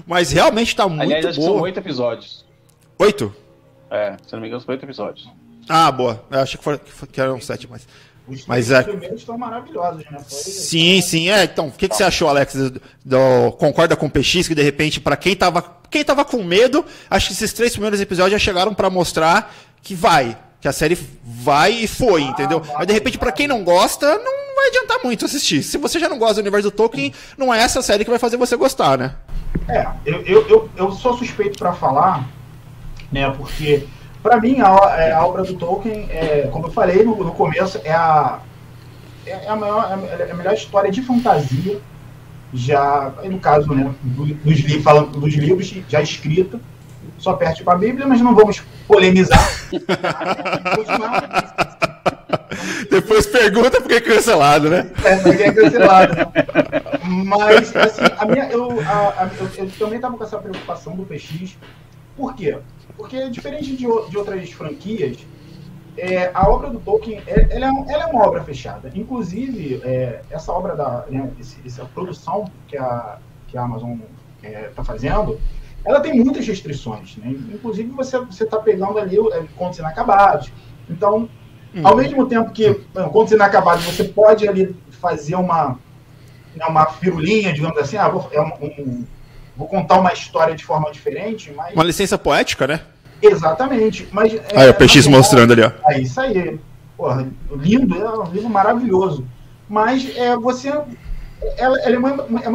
Mas 0.06 0.32
realmente 0.32 0.68
está 0.68 0.88
muito 0.88 1.02
Aliás, 1.02 1.26
acho 1.26 1.40
boa. 1.40 1.50
que 1.50 1.54
são 1.54 1.62
oito 1.62 1.80
episódios. 1.80 2.44
Oito? 2.98 3.34
É, 3.90 4.16
se 4.26 4.32
não 4.32 4.40
me 4.40 4.48
engano, 4.48 4.62
são 4.62 4.72
oito 4.72 4.84
episódios. 4.84 5.28
Ah, 5.68 5.90
boa. 5.90 6.24
Eu 6.30 6.40
achei 6.40 6.60
que, 6.60 7.06
que 7.06 7.20
eram 7.20 7.40
sete, 7.40 7.68
mas. 7.70 7.86
Os 8.26 8.46
mas 8.46 8.70
é. 8.70 8.82
primeiros 8.82 9.20
estão 9.20 9.36
maravilhosos, 9.36 10.04
né? 10.10 10.18
Foi... 10.18 10.24
Sim, 10.28 11.00
sim. 11.02 11.28
É, 11.28 11.44
então, 11.44 11.68
o 11.68 11.72
que, 11.72 11.88
que 11.88 11.94
você 11.94 12.04
achou, 12.04 12.28
Alex? 12.28 12.54
Do, 12.54 12.80
do, 13.04 13.52
concorda 13.52 13.94
com 13.96 14.06
o 14.06 14.10
PX 14.10 14.48
que 14.48 14.54
de 14.54 14.62
repente, 14.62 14.98
para 14.98 15.16
quem 15.16 15.36
tava, 15.36 15.62
quem 15.90 16.02
tava 16.02 16.24
com 16.24 16.42
medo, 16.42 16.84
acho 17.10 17.28
que 17.28 17.32
esses 17.34 17.52
três 17.52 17.72
primeiros 17.72 18.00
episódios 18.00 18.32
já 18.32 18.38
chegaram 18.38 18.72
para 18.72 18.88
mostrar 18.88 19.54
que 19.82 19.94
vai, 19.94 20.38
que 20.58 20.66
a 20.66 20.72
série 20.72 20.98
vai 21.22 21.72
e 21.72 21.86
foi, 21.86 22.22
ah, 22.22 22.28
entendeu? 22.28 22.60
Vai, 22.60 22.76
Mas 22.78 22.86
de 22.86 22.94
repente, 22.94 23.18
para 23.18 23.30
quem 23.30 23.46
não 23.46 23.62
gosta, 23.62 24.16
não 24.18 24.43
vai 24.54 24.68
adiantar 24.68 24.98
muito 25.02 25.24
assistir. 25.24 25.62
Se 25.62 25.78
você 25.78 25.98
já 25.98 26.08
não 26.08 26.18
gosta 26.18 26.36
do 26.36 26.40
universo 26.40 26.70
do 26.70 26.76
Tolkien, 26.76 27.12
não 27.36 27.52
é 27.52 27.60
essa 27.60 27.82
série 27.82 28.04
que 28.04 28.10
vai 28.10 28.18
fazer 28.18 28.36
você 28.36 28.56
gostar, 28.56 28.98
né? 28.98 29.14
É, 29.68 29.86
eu, 30.04 30.22
eu, 30.22 30.48
eu, 30.48 30.70
eu 30.76 30.92
sou 30.92 31.16
suspeito 31.16 31.58
para 31.58 31.72
falar, 31.72 32.28
né? 33.10 33.30
Porque, 33.30 33.86
para 34.22 34.40
mim, 34.40 34.60
a, 34.60 34.76
é, 34.98 35.12
a, 35.12 35.24
obra 35.24 35.44
do 35.44 35.54
Tolkien, 35.54 36.08
é, 36.10 36.48
como 36.52 36.66
eu 36.66 36.72
falei 36.72 37.04
no, 37.04 37.16
no 37.16 37.32
começo, 37.32 37.80
é 37.84 37.92
a, 37.92 38.40
é 39.26 39.48
a, 39.48 39.56
maior, 39.56 39.98
é 40.18 40.30
a 40.30 40.34
melhor 40.34 40.54
história 40.54 40.90
de 40.90 41.02
fantasia 41.02 41.80
já, 42.52 43.12
no 43.24 43.40
caso, 43.40 43.74
né, 43.74 43.92
dos, 44.02 44.60
li, 44.60 44.80
falando, 44.80 45.18
dos 45.18 45.34
livros 45.34 45.74
já 45.88 46.00
escrita, 46.00 46.60
só 47.18 47.34
perde 47.34 47.64
para 47.64 47.74
a 47.74 47.78
Bíblia, 47.78 48.06
mas 48.06 48.20
não 48.20 48.34
vamos 48.34 48.62
polemizar. 48.86 49.40
Depois 52.94 53.26
pergunta 53.26 53.80
porque 53.80 53.94
é 53.94 54.00
cancelado, 54.00 54.70
né? 54.70 54.90
É, 55.04 55.16
porque 55.16 55.42
é 55.42 55.52
cancelado. 55.52 56.14
Mas, 57.26 57.74
assim, 57.74 58.02
a 58.16 58.24
minha, 58.24 58.44
eu, 58.50 58.80
a, 58.80 59.24
a, 59.24 59.30
eu, 59.38 59.64
eu, 59.64 59.70
também 59.78 59.96
estava 59.96 60.16
com 60.16 60.22
essa 60.22 60.38
preocupação 60.38 60.94
do 60.94 61.04
PX. 61.04 61.58
Por 62.16 62.34
quê? 62.34 62.56
Porque, 62.96 63.28
diferente 63.30 63.76
de, 63.76 63.86
de 63.86 64.16
outras 64.16 64.50
franquias, 64.52 65.18
é, 65.96 66.30
a 66.32 66.48
obra 66.48 66.70
do 66.70 66.78
Tolkien 66.78 67.20
é, 67.26 67.48
ela, 67.50 67.66
é, 67.66 67.92
ela 67.92 68.04
é 68.04 68.06
uma 68.06 68.26
obra 68.26 68.42
fechada. 68.44 68.90
Inclusive, 68.94 69.80
é, 69.84 70.22
essa 70.30 70.52
obra 70.52 70.76
da 70.76 71.04
né, 71.08 71.30
esse, 71.40 71.58
essa 71.66 71.84
produção 71.86 72.50
que 72.68 72.76
a, 72.76 73.18
que 73.48 73.58
a 73.58 73.62
Amazon 73.62 73.98
está 74.40 74.82
é, 74.82 74.84
fazendo, 74.84 75.40
ela 75.84 76.00
tem 76.00 76.14
muitas 76.14 76.46
restrições. 76.46 77.16
Né? 77.16 77.30
Inclusive, 77.52 77.90
você 77.90 78.44
está 78.44 78.58
pegando 78.58 78.98
ali 78.98 79.16
é, 79.16 79.44
contos 79.56 79.80
inacabados. 79.80 80.52
Então, 80.88 81.28
Uhum. 81.74 81.86
Ao 81.86 81.96
mesmo 81.96 82.26
tempo 82.26 82.50
que, 82.50 82.74
quando 82.92 83.28
você 83.28 83.34
inacabado, 83.34 83.82
você 83.82 84.04
pode 84.04 84.48
ali 84.48 84.74
fazer 85.00 85.34
uma, 85.34 85.78
né, 86.54 86.64
uma 86.66 86.86
firulinha, 86.86 87.52
digamos 87.52 87.76
assim, 87.78 87.96
ah, 87.96 88.08
vou, 88.08 88.28
é 88.32 88.40
um, 88.40 88.52
um, 88.62 89.04
vou 89.56 89.66
contar 89.66 89.98
uma 89.98 90.12
história 90.12 90.54
de 90.54 90.64
forma 90.64 90.90
diferente, 90.92 91.52
mas... 91.56 91.74
Uma 91.74 91.84
licença 91.84 92.16
poética, 92.16 92.66
né? 92.66 92.80
Exatamente. 93.20 94.08
Mas, 94.12 94.32
aí, 94.54 94.66
é, 94.66 94.70
o 94.70 94.74
PX 94.74 95.06
mostrando 95.06 95.52
ali, 95.52 95.62
ó. 95.62 95.72
É 95.90 96.00
isso 96.00 96.20
aí. 96.20 96.60
Porra, 96.96 97.26
lindo, 97.56 97.96
é 97.96 98.18
um 98.18 98.30
livro 98.30 98.48
maravilhoso. 98.48 99.26
Mas 99.68 100.16
é, 100.16 100.36
você 100.36 100.70
ela, 101.56 101.78
ela 101.80 102.10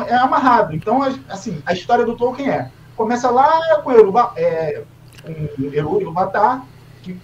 é, 0.08 0.12
é, 0.12 0.16
amarrado. 0.16 0.76
Então, 0.76 1.02
assim, 1.28 1.62
a 1.66 1.74
história 1.74 2.06
do 2.06 2.16
Tolkien 2.16 2.50
é 2.50 2.72
começa 2.96 3.30
lá 3.30 3.82
com 3.82 3.92
Eruba, 3.92 4.34
é, 4.36 4.82
um 5.26 5.74
Eru 5.74 6.02
Iluvatar, 6.02 6.66
que 7.02 7.18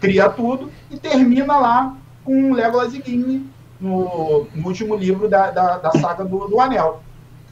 cria 0.00 0.28
tudo, 0.28 0.70
e 0.90 0.98
termina 0.98 1.58
lá 1.58 1.96
com 2.24 2.52
Legolas 2.52 2.94
e 2.94 3.02
Gimli 3.04 3.46
no, 3.80 4.46
no 4.54 4.66
último 4.66 4.96
livro 4.96 5.28
da, 5.28 5.50
da, 5.50 5.78
da 5.78 5.90
saga 5.92 6.24
do, 6.24 6.48
do, 6.48 6.60
Anel. 6.60 7.02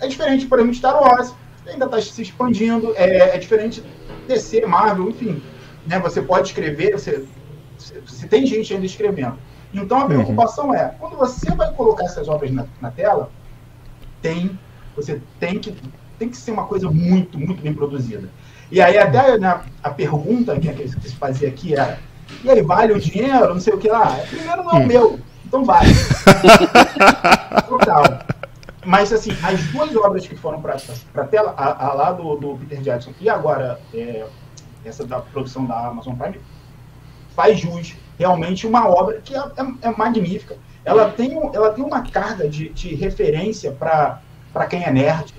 É 0.00 0.06
diferente, 0.06 0.46
por 0.46 0.58
exemplo, 0.58 0.72
de 0.72 0.78
Star 0.78 1.00
Wars, 1.00 1.34
ainda 1.66 1.84
está 1.84 2.00
se 2.00 2.22
expandindo, 2.22 2.92
é, 2.96 3.34
é 3.34 3.38
diferente 3.38 3.82
DC, 4.26 4.66
Marvel, 4.66 5.10
enfim. 5.10 5.42
Né, 5.86 5.98
você 5.98 6.22
pode 6.22 6.48
escrever, 6.48 6.92
você, 6.92 7.26
você 7.78 8.26
tem 8.26 8.46
gente 8.46 8.72
ainda 8.72 8.86
escrevendo. 8.86 9.38
Então 9.72 9.98
a 9.98 10.02
uhum. 10.02 10.08
preocupação 10.08 10.68
uhum. 10.68 10.74
é, 10.74 10.94
quando 10.98 11.16
você 11.16 11.50
vai 11.52 11.72
colocar 11.72 12.04
essas 12.04 12.28
obras 12.28 12.50
na, 12.50 12.66
na 12.80 12.90
tela, 12.90 13.30
tem, 14.22 14.58
você 14.96 15.20
tem 15.38 15.58
que, 15.58 15.76
tem 16.18 16.28
que 16.28 16.36
ser 16.36 16.52
uma 16.52 16.64
coisa 16.64 16.90
muito, 16.90 17.38
muito 17.38 17.62
bem 17.62 17.74
produzida. 17.74 18.28
E 18.70 18.80
aí 18.80 18.98
até 18.98 19.38
né, 19.38 19.60
a 19.82 19.90
pergunta 19.90 20.58
que, 20.58 20.72
que 20.72 20.88
se 20.88 21.16
fazia 21.16 21.48
aqui 21.48 21.74
era, 21.74 21.98
e 22.42 22.50
aí, 22.50 22.62
vale 22.62 22.92
o 22.92 23.00
dinheiro? 23.00 23.52
Não 23.52 23.60
sei 23.60 23.74
o 23.74 23.78
que 23.78 23.88
lá. 23.88 24.18
Primeiro 24.28 24.64
não 24.64 24.70
é 24.70 24.74
o 24.74 24.78
hum. 24.78 24.86
meu, 24.86 25.20
então 25.46 25.64
vale. 25.64 25.92
Total. 27.68 28.04
Mas 28.84 29.12
assim, 29.12 29.32
as 29.42 29.62
duas 29.64 29.94
obras 29.96 30.26
que 30.26 30.36
foram 30.36 30.60
para 30.60 30.76
a 31.14 31.24
tela, 31.24 31.54
a, 31.56 31.86
a, 31.86 31.94
lá 31.94 32.12
do, 32.12 32.36
do 32.36 32.56
Peter 32.56 32.80
Jackson 32.80 33.12
e 33.20 33.28
agora 33.28 33.80
é, 33.94 34.26
essa 34.84 35.06
da 35.06 35.20
produção 35.20 35.64
da 35.64 35.86
Amazon 35.86 36.14
Prime, 36.14 36.40
faz 37.34 37.58
jus 37.58 37.96
realmente 38.18 38.66
uma 38.66 38.88
obra 38.88 39.20
que 39.22 39.34
é, 39.34 39.38
é, 39.38 39.88
é 39.88 39.96
magnífica 39.96 40.56
ela 40.84 41.10
tem, 41.10 41.32
ela 41.54 41.72
tem 41.72 41.82
uma 41.82 42.02
carga 42.02 42.48
de, 42.48 42.68
de 42.68 42.94
referência 42.94 43.72
para 43.72 44.66
quem 44.68 44.84
é 44.84 44.90
nerd. 44.90 45.32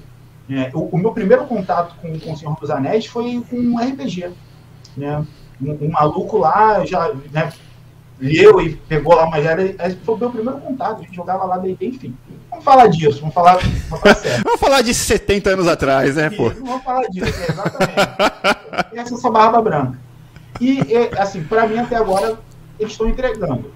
É, 0.50 0.70
o, 0.74 0.90
o, 0.92 0.98
meu 0.98 1.12
primeiro 1.12 1.46
contato 1.46 1.96
com, 2.02 2.20
com 2.20 2.34
o 2.34 2.38
Senhor 2.38 2.56
dos 2.60 2.70
Anéis 2.70 3.06
foi 3.06 3.44
com 3.50 3.58
um 3.58 3.80
RPG. 3.80 4.32
Né? 4.96 5.26
Um, 5.62 5.86
um 5.86 5.92
maluco 5.92 6.38
lá 6.38 6.86
já 6.86 7.12
né, 7.32 7.52
leu 8.20 8.62
e 8.62 8.76
pegou 8.76 9.16
lá 9.16 9.26
uma 9.26 9.38
era, 9.38 9.62
foi 10.04 10.16
o 10.16 10.18
meu 10.18 10.30
primeiro 10.30 10.60
contato, 10.60 11.00
a 11.00 11.04
gente 11.04 11.16
jogava 11.16 11.46
lá 11.46 11.58
D&D, 11.58 11.88
enfim. 11.88 12.16
Vamos 12.50 12.64
falar 12.64 12.88
disso, 12.88 13.20
vamos 13.20 13.34
falar, 13.34 13.58
vamos 13.58 14.02
falar 14.02 14.16
vamos 14.44 14.60
falar 14.60 14.82
de 14.82 14.94
70 14.94 15.50
anos 15.50 15.68
atrás, 15.68 16.16
né, 16.16 16.30
pô? 16.30 16.50
Vamos 16.50 16.84
falar 16.84 17.08
disso, 17.10 17.34
é, 17.42 17.52
exatamente. 17.52 18.96
Essa 18.96 19.28
é 19.28 19.32
barba 19.32 19.62
branca. 19.62 20.00
E, 20.62 20.80
assim, 21.18 21.44
para 21.44 21.68
mim 21.68 21.80
até 21.80 21.96
agora, 21.96 22.38
eles 22.80 22.94
estão 22.94 23.10
entregando. 23.10 23.72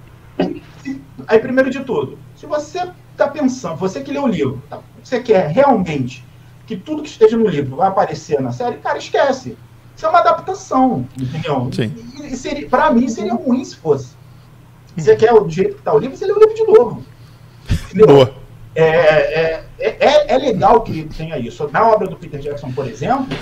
Aí, 1.27 1.39
primeiro 1.39 1.69
de 1.69 1.83
tudo, 1.83 2.17
se 2.35 2.45
você 2.45 2.89
está 3.11 3.27
pensando, 3.27 3.75
você 3.75 3.99
que 4.01 4.11
lê 4.11 4.19
o 4.19 4.27
livro, 4.27 4.61
tá? 4.69 4.79
você 5.03 5.19
quer 5.19 5.47
realmente 5.47 6.23
que 6.69 6.77
tudo 6.77 7.01
que 7.01 7.09
esteja 7.09 7.35
no 7.35 7.47
livro 7.47 7.77
vai 7.77 7.87
aparecer 7.87 8.39
na 8.39 8.51
série, 8.51 8.77
cara, 8.77 8.99
esquece. 8.99 9.57
Isso 9.95 10.05
é 10.05 10.09
uma 10.09 10.19
adaptação, 10.19 11.03
entendeu? 11.19 11.67
Sim. 11.73 11.91
E, 12.23 12.37
seria, 12.37 12.69
pra 12.69 12.93
mim 12.93 13.09
seria 13.09 13.33
ruim 13.33 13.65
se 13.65 13.75
fosse. 13.75 14.15
Você 14.95 15.15
quer 15.15 15.33
o 15.33 15.49
jeito 15.49 15.73
que 15.73 15.79
está 15.79 15.91
o 15.91 15.97
livro, 15.97 16.15
você 16.15 16.27
lê 16.27 16.31
o 16.31 16.39
livro 16.39 16.53
de 16.53 16.63
novo. 16.65 17.03
Entendeu? 17.71 18.05
Boa. 18.05 18.33
É, 18.75 18.83
é, 18.83 19.65
é, 19.79 20.35
é, 20.35 20.37
legal 20.37 20.81
que 20.81 21.05
tenha 21.05 21.39
isso. 21.39 21.67
Na 21.73 21.89
obra 21.89 22.07
do 22.07 22.15
Peter 22.15 22.39
Jackson, 22.39 22.71
por 22.71 22.87
exemplo, 22.87 23.35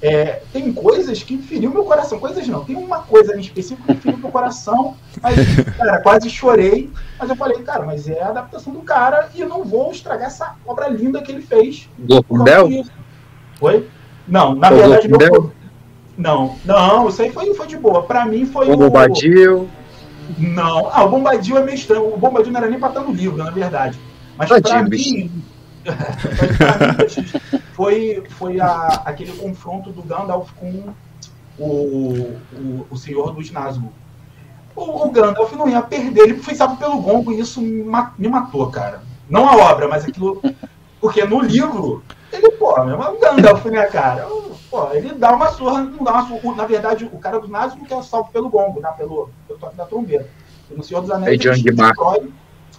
é, 0.00 0.42
tem 0.52 0.72
coisas 0.72 1.22
que 1.22 1.38
feriu 1.38 1.70
meu 1.70 1.84
coração. 1.84 2.18
Coisas 2.18 2.46
não, 2.46 2.64
tem 2.64 2.76
uma 2.76 3.00
coisa 3.00 3.36
em 3.36 3.40
específico 3.40 3.86
que 3.86 4.00
feriu 4.00 4.18
meu 4.18 4.30
coração. 4.30 4.96
Mas, 5.20 5.36
cara, 5.76 6.00
quase 6.00 6.30
chorei. 6.30 6.90
Mas 7.18 7.28
eu 7.30 7.36
falei, 7.36 7.62
cara, 7.62 7.84
mas 7.84 8.08
é 8.08 8.22
a 8.22 8.28
adaptação 8.28 8.72
do 8.72 8.80
cara 8.80 9.28
e 9.34 9.40
eu 9.40 9.48
não 9.48 9.64
vou 9.64 9.90
estragar 9.90 10.28
essa 10.28 10.54
obra 10.66 10.88
linda 10.88 11.20
que 11.22 11.32
ele 11.32 11.42
fez. 11.42 11.88
Glocundel? 11.98 12.68
Foi? 13.58 13.88
Não, 14.26 14.54
na 14.54 14.70
verdade, 14.70 15.08
meu, 15.08 15.52
não, 16.18 16.56
não, 16.64 17.08
isso 17.08 17.22
aí 17.22 17.30
foi, 17.30 17.54
foi 17.54 17.66
de 17.68 17.76
boa. 17.76 18.02
Pra 18.02 18.26
mim 18.26 18.44
foi 18.44 18.68
o. 18.68 18.76
Bombadil. 18.76 19.68
Não, 20.36 20.90
ah, 20.92 21.04
o 21.04 21.10
Bombadil 21.10 21.56
é 21.56 21.62
meio 21.62 21.76
estranho. 21.76 22.12
O 22.12 22.18
Bombadil 22.18 22.52
não 22.52 22.60
era 22.60 22.68
nem 22.68 22.78
pra 22.78 22.88
estar 22.88 23.00
no 23.00 23.12
livro, 23.12 23.38
na 23.38 23.50
verdade. 23.50 23.98
Mas 24.36 24.48
Tadinho, 24.48 24.80
pra 24.80 24.82
mim, 24.82 25.30
foi, 27.78 28.24
foi 28.30 28.58
a, 28.58 29.02
aquele 29.04 29.30
confronto 29.38 29.92
do 29.92 30.02
Gandalf 30.02 30.50
com 30.54 30.92
o, 31.56 32.36
o, 32.52 32.86
o 32.90 32.96
Senhor 32.96 33.32
dos 33.32 33.52
Nazgûl. 33.52 33.92
O, 34.74 35.06
o, 35.06 35.10
Gandalf 35.12 35.52
não 35.52 35.68
ia 35.68 35.80
perder, 35.80 36.22
ele 36.22 36.42
foi 36.42 36.56
salvo 36.56 36.76
pelo 36.76 37.00
gongo 37.00 37.30
e 37.30 37.38
isso 37.38 37.62
me 37.62 38.28
matou, 38.28 38.68
cara. 38.68 39.00
Não 39.30 39.48
a 39.48 39.70
obra, 39.70 39.86
mas 39.86 40.04
aquilo. 40.04 40.42
Porque 41.00 41.24
no 41.24 41.40
livro, 41.40 42.02
ele, 42.32 42.50
pô, 42.50 42.76
é 42.76 42.94
o 42.96 43.20
Gandalf, 43.20 43.64
né, 43.66 43.86
cara? 43.86 44.26
Pô, 44.68 44.92
ele 44.92 45.14
dá 45.14 45.36
uma 45.36 45.48
surra, 45.52 45.80
não 45.84 46.02
dá 46.02 46.14
uma 46.14 46.26
surra. 46.26 46.56
Na 46.56 46.66
verdade, 46.66 47.04
o 47.04 47.18
cara 47.18 47.38
dos 47.38 47.48
Nazgûl 47.48 47.86
quer 47.86 48.02
salvo 48.02 48.32
pelo 48.32 48.50
gongo, 48.50 48.80
né, 48.80 48.92
pelo, 48.98 49.30
pelo 49.46 49.58
toque 49.60 49.76
da 49.76 49.86
trombeta. 49.86 50.28
E 50.68 50.74
no 50.74 50.82
Senhor 50.82 51.00
dos 51.00 51.12
Anéis, 51.12 51.40
ele 51.44 51.62
destrói. 51.62 52.28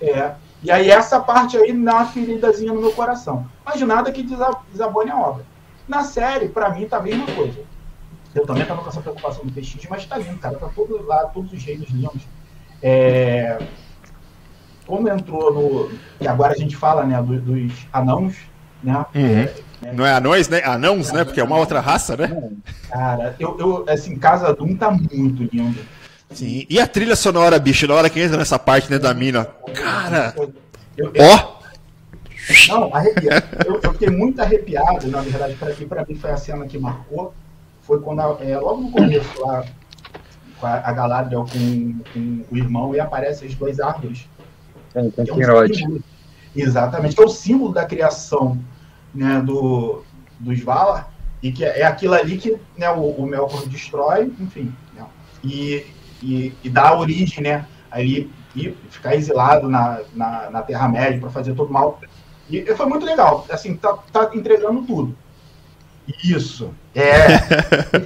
É, 0.02 0.34
e 0.62 0.72
aí 0.72 0.90
essa 0.90 1.20
parte 1.20 1.58
aí 1.58 1.72
dá 1.74 1.96
uma 1.96 2.06
feridazinha 2.06 2.74
no 2.74 2.82
meu 2.82 2.92
coração. 2.92 3.48
Mas 3.66 3.80
nada 3.82 4.12
que 4.12 4.24
desabone 4.72 5.12
a 5.12 5.18
obra. 5.18 5.46
Na 5.88 6.04
série, 6.04 6.50
para 6.50 6.70
mim, 6.70 6.88
tá 6.88 6.98
a 6.98 7.02
mesma 7.02 7.26
coisa. 7.28 7.60
Eu 8.36 8.46
também 8.46 8.66
tava 8.66 8.82
com 8.82 8.90
essa 8.90 9.02
preocupação 9.02 9.46
do 9.46 9.52
PX, 9.52 9.88
mas 9.90 10.06
tá 10.06 10.18
lindo, 10.18 10.38
cara. 10.38 10.58
Tá 10.58 10.70
todo 10.76 11.06
lá, 11.06 11.26
todos 11.26 11.52
os 11.52 11.64
reinos 11.64 11.90
lindos. 11.90 12.22
É... 12.82 13.58
Como 14.86 15.10
entrou 15.10 15.54
no. 15.54 15.92
E 16.20 16.28
agora 16.28 16.54
a 16.54 16.58
gente 16.58 16.76
fala, 16.76 17.04
né, 17.04 17.22
dos, 17.22 17.42
dos 17.42 17.88
anãos, 17.92 18.36
né? 18.84 19.06
Uhum. 19.16 19.48
É, 19.82 19.94
Não 19.94 20.06
é 20.06 20.14
anões, 20.14 20.50
né? 20.50 20.62
Anãos, 20.64 21.12
né? 21.12 21.24
Porque 21.24 21.40
é 21.40 21.44
uma 21.44 21.58
outra 21.58 21.80
raça, 21.80 22.18
né? 22.18 22.52
Cara, 22.90 23.36
eu, 23.40 23.58
eu 23.60 23.86
assim, 23.88 24.18
Casa 24.18 24.54
Doom 24.54 24.76
tá 24.76 24.92
muito 24.92 25.44
lindo. 25.52 25.80
Sim. 26.32 26.66
E 26.70 26.80
a 26.80 26.88
trilha 26.88 27.16
sonora, 27.16 27.58
bicho, 27.58 27.88
na 27.88 27.96
hora 27.96 28.10
que 28.10 28.20
entra 28.20 28.38
nessa 28.38 28.60
parte 28.60 28.90
né, 28.92 29.00
da 29.00 29.14
mina. 29.14 29.46
Cara! 29.74 30.36
Ó! 31.18 31.60
Não, 32.68 32.94
arrepiado. 32.94 33.48
Eu, 33.66 33.80
eu, 33.82 33.94
fiquei 33.94 34.10
muito 34.10 34.42
arrepiado, 34.42 35.08
na 35.08 35.22
verdade, 35.22 35.56
para 35.56 35.74
mim, 35.74 35.88
pra 35.88 36.06
mim 36.06 36.16
foi 36.16 36.32
a 36.32 36.38
cena 36.38 36.66
que 36.66 36.78
marcou. 36.78 37.34
Foi 37.82 38.00
quando, 38.02 38.22
é, 38.42 38.58
logo 38.58 38.82
no 38.82 38.92
começo, 38.92 39.42
lá, 39.42 39.66
com 40.60 40.66
a, 40.66 40.76
a 40.76 40.92
Galadriel 40.92 41.46
com, 41.46 42.00
com, 42.14 42.46
o 42.52 42.58
irmão, 42.58 42.96
e 42.96 43.00
aparecem 43.00 43.48
as 43.48 43.56
duas 43.56 43.80
árvores. 43.80 44.28
É, 44.96 45.00
é 45.00 45.04
um 45.34 45.74
símbolo, 45.74 46.04
exatamente, 46.56 47.16
que 47.16 47.22
é 47.22 47.26
o 47.26 47.30
símbolo 47.30 47.74
da 47.74 47.86
criação 47.86 48.58
né, 49.14 49.42
do, 49.42 50.04
dos 50.40 50.60
Valar, 50.62 51.12
e 51.42 51.52
que 51.52 51.64
é, 51.64 51.82
é 51.82 51.86
aquilo 51.86 52.14
ali 52.14 52.38
que 52.38 52.58
né, 52.78 52.90
o, 52.90 53.10
o 53.12 53.26
Melkor 53.26 53.68
destrói, 53.68 54.32
enfim. 54.40 54.74
Né, 54.96 55.06
e, 55.44 55.86
e, 56.22 56.54
e 56.64 56.70
dar 56.70 56.98
origem, 56.98 57.44
né? 57.44 57.66
Ali 57.92 58.32
e 58.56 58.76
ficar 58.90 59.16
exilado 59.16 59.70
na, 59.70 60.02
na, 60.14 60.50
na 60.50 60.62
Terra-média 60.62 61.20
para 61.20 61.30
fazer 61.30 61.54
todo 61.54 61.72
mal. 61.72 62.00
E 62.50 62.66
foi 62.76 62.86
muito 62.88 63.06
legal. 63.06 63.46
Assim, 63.50 63.76
tá, 63.76 63.98
tá 64.12 64.32
entregando 64.34 64.82
tudo. 64.82 65.16
Isso. 66.24 66.74
É. 66.96 67.28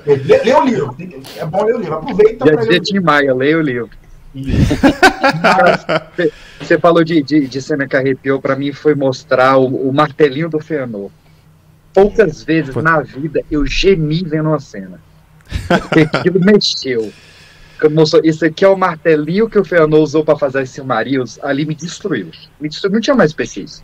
lê, 0.05 0.43
lê, 0.43 0.53
o 0.53 0.65
livro. 0.65 0.95
É 1.37 1.45
bom 1.45 1.63
ler 1.63 1.75
o 1.75 1.79
livro. 1.79 1.95
Aproveita 1.95 2.43
para 2.45 2.61
ler. 2.63 2.81
Tim 2.81 2.99
Maia, 2.99 3.33
leia 3.33 3.57
o 3.57 3.61
livro. 3.61 3.89
Você 6.59 6.77
falou 6.79 7.03
de, 7.03 7.21
de, 7.21 7.47
de, 7.47 7.61
cena 7.61 7.87
que 7.87 7.95
arrepiou, 7.95 8.41
para 8.41 8.55
mim 8.55 8.73
foi 8.73 8.95
mostrar 8.95 9.57
o, 9.57 9.89
o 9.89 9.93
martelinho 9.93 10.49
do 10.49 10.59
Fëanor. 10.59 11.11
Poucas 11.93 12.43
vezes 12.43 12.75
na 12.75 12.99
vida 13.01 13.43
eu 13.49 13.63
gemi 13.65 14.23
vendo 14.23 14.51
a 14.53 14.59
cena. 14.59 14.99
Porque 15.67 16.01
aquilo 16.11 16.39
mexeu. 16.39 17.13
Mostrou, 17.89 18.23
isso 18.23 18.45
aqui 18.45 18.63
é 18.63 18.67
o 18.67 18.77
martelinho 18.77 19.49
que 19.49 19.59
o 19.59 19.65
Fëanor 19.65 20.01
usou 20.01 20.23
para 20.23 20.37
fazer 20.37 20.63
esse 20.63 20.73
Silmarils. 20.73 21.39
Ali 21.43 21.65
me 21.65 21.75
destruiu. 21.75 22.31
Me 22.59 22.69
destruiu. 22.69 22.93
Não 22.93 23.01
tinha 23.01 23.15
mais 23.15 23.33
pesquisa. 23.33 23.83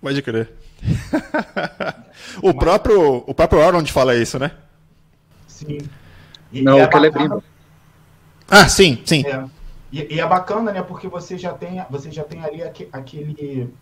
Pode 0.00 0.22
crer. 0.22 0.50
o, 2.42 2.54
próprio, 2.54 3.24
o 3.26 3.34
próprio 3.34 3.60
Elrond 3.60 3.90
fala 3.90 4.16
isso, 4.16 4.38
né? 4.38 4.52
Sim. 5.46 5.78
E, 6.52 6.62
não, 6.62 6.78
e 6.78 6.80
é 6.80 6.88
o 6.88 6.90
Celebrimbor. 6.90 7.42
Ah, 8.48 8.68
sim, 8.68 9.00
sim. 9.04 9.24
É. 9.26 9.44
E, 9.92 10.14
e, 10.14 10.20
é 10.20 10.26
bacana, 10.26 10.72
né? 10.72 10.82
Porque 10.82 11.06
você 11.08 11.36
já 11.36 11.52
tem, 11.52 11.84
você 11.90 12.10
já 12.10 12.24
tem 12.24 12.42
ali 12.44 12.62
aquele, 12.62 13.72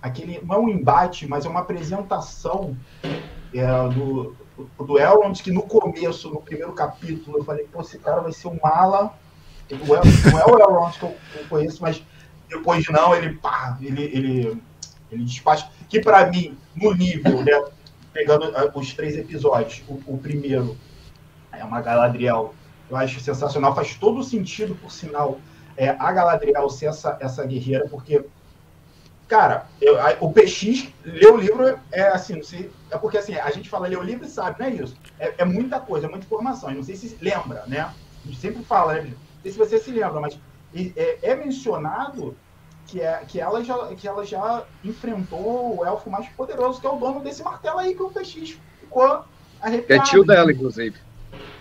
aquele. 0.00 0.40
Não 0.44 0.54
é 0.54 0.58
um 0.58 0.68
embate, 0.68 1.26
mas 1.26 1.44
é 1.44 1.48
uma 1.48 1.60
apresentação 1.60 2.76
é, 3.54 3.66
do, 3.88 4.34
do 4.78 4.98
Elrond, 4.98 5.42
que 5.42 5.50
no 5.50 5.62
começo, 5.62 6.30
no 6.30 6.40
primeiro 6.40 6.72
capítulo, 6.72 7.38
eu 7.38 7.44
falei, 7.44 7.66
pô, 7.72 7.80
esse 7.80 7.98
cara 7.98 8.20
vai 8.20 8.32
ser 8.32 8.48
um 8.48 8.58
mala 8.62 9.16
Não 9.70 10.38
é 10.38 10.44
o 10.46 10.58
Elrond 10.58 10.98
que 10.98 11.04
eu, 11.04 11.16
eu 11.34 11.44
conheço, 11.48 11.82
mas 11.82 12.02
depois 12.48 12.86
não, 12.88 13.14
ele, 13.14 13.34
pá, 13.34 13.76
ele, 13.80 14.02
ele, 14.04 14.62
ele 15.10 15.24
despacha. 15.24 15.68
Que 15.88 16.00
para 16.00 16.26
mim, 16.26 16.56
no 16.74 16.94
nível, 16.94 17.42
né, 17.42 17.64
pegando 18.12 18.48
uh, 18.48 18.78
os 18.78 18.94
três 18.94 19.16
episódios, 19.16 19.82
o, 19.88 20.00
o, 20.06 20.18
primeiro 20.18 20.76
é 21.52 21.64
uma 21.64 21.80
Galadriel, 21.80 22.54
eu 22.88 22.96
acho 22.96 23.20
sensacional, 23.20 23.74
faz 23.74 23.94
todo 23.94 24.22
sentido, 24.22 24.74
por 24.76 24.90
sinal, 24.90 25.38
é, 25.76 25.90
a 25.90 26.12
Galadriel 26.12 26.68
ser 26.70 26.86
essa, 26.86 27.16
essa 27.20 27.44
guerreira, 27.44 27.86
porque, 27.88 28.24
cara, 29.28 29.66
eu, 29.80 30.00
a, 30.00 30.16
o 30.20 30.32
PX, 30.32 30.88
ler 31.04 31.32
o 31.32 31.36
livro 31.36 31.78
é 31.92 32.08
assim, 32.08 32.36
não 32.36 32.44
sei, 32.44 32.70
é 32.90 32.98
porque 32.98 33.18
assim, 33.18 33.34
a 33.34 33.50
gente 33.50 33.68
fala 33.68 33.88
ler 33.88 33.98
o 33.98 34.02
livro 34.02 34.24
e 34.24 34.28
sabe, 34.28 34.60
não 34.60 34.66
é 34.66 34.70
isso? 34.70 34.96
É, 35.18 35.34
é 35.38 35.44
muita 35.44 35.80
coisa, 35.80 36.06
é 36.06 36.08
muita 36.08 36.26
informação, 36.26 36.70
eu 36.70 36.76
não 36.76 36.84
sei 36.84 36.96
se 36.96 37.16
lembra, 37.20 37.64
né? 37.66 37.80
A 37.80 38.26
gente 38.26 38.40
sempre 38.40 38.62
fala, 38.62 38.94
né? 38.94 39.02
Não 39.02 39.42
sei 39.42 39.52
se 39.52 39.58
você 39.58 39.78
se 39.78 39.90
lembra, 39.90 40.20
mas 40.20 40.38
é, 40.74 41.18
é 41.22 41.34
mencionado 41.34 42.36
que, 42.86 43.00
é, 43.00 43.22
que, 43.26 43.40
ela 43.40 43.62
já, 43.62 43.94
que 43.94 44.06
ela 44.06 44.24
já 44.24 44.64
enfrentou 44.84 45.78
o 45.78 45.84
elfo 45.84 46.10
mais 46.10 46.28
poderoso, 46.28 46.80
que 46.80 46.86
é 46.86 46.90
o 46.90 46.96
dono 46.96 47.20
desse 47.20 47.42
martelo 47.42 47.78
aí, 47.78 47.94
que 47.94 48.02
o 48.02 48.10
PX 48.10 48.58
ficou 48.80 49.24
arrepiado. 49.60 50.02
É 50.02 50.04
tio 50.04 50.24
dela, 50.24 50.52
inclusive. 50.52 50.96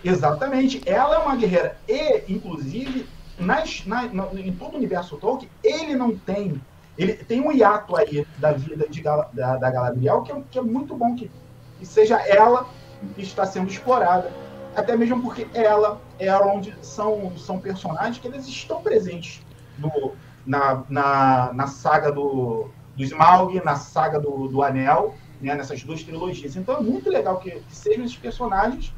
Exatamente. 0.04 0.82
Ela 0.86 1.16
é 1.16 1.18
uma 1.20 1.36
guerreira. 1.36 1.78
E, 1.88 2.24
inclusive, 2.32 3.08
nas, 3.40 3.86
na, 3.86 4.04
no, 4.04 4.38
em 4.38 4.54
todo 4.54 4.74
o 4.74 4.78
universo 4.78 5.18
Tolkien, 5.18 5.50
ele 5.64 5.96
não 5.96 6.16
tem. 6.16 6.62
Ele 6.98 7.14
tem 7.14 7.42
um 7.42 7.52
hiato 7.52 7.96
aí 7.96 8.26
da 8.38 8.54
vida 8.54 8.88
de, 8.90 9.02
da, 9.02 9.58
da 9.58 9.70
Galadriel 9.70 10.22
que 10.22 10.32
é, 10.32 10.42
que 10.50 10.60
é 10.60 10.62
muito 10.62 10.96
bom 10.96 11.16
que, 11.16 11.30
que 11.78 11.86
seja 11.86 12.18
ela 12.22 12.68
que 13.16 13.22
está 13.22 13.46
sendo 13.46 13.70
explorada. 13.70 14.32
Até 14.76 14.96
mesmo 14.96 15.22
porque 15.22 15.48
ela, 15.54 16.02
é 16.20 16.36
onde 16.38 16.76
são, 16.82 17.38
são 17.38 17.60
personagens 17.60 18.18
que 18.18 18.28
eles 18.28 18.48
estão 18.48 18.82
presentes 18.82 19.42
no, 19.78 20.14
na, 20.46 20.84
na, 20.90 21.54
na 21.54 21.68
saga 21.68 22.12
do, 22.12 22.70
do 22.96 23.04
Smaug, 23.04 23.62
na 23.64 23.76
saga 23.76 24.20
do, 24.20 24.48
do 24.48 24.62
Anel, 24.62 25.16
né, 25.42 25.56
nessas 25.56 25.84
duas 25.84 26.04
trilogias. 26.04 26.56
Então 26.56 26.78
é 26.78 26.82
muito 26.82 27.10
legal 27.10 27.38
que, 27.40 27.52
que 27.52 27.76
sejam 27.76 28.04
esses 28.04 28.18
personagens 28.18 28.94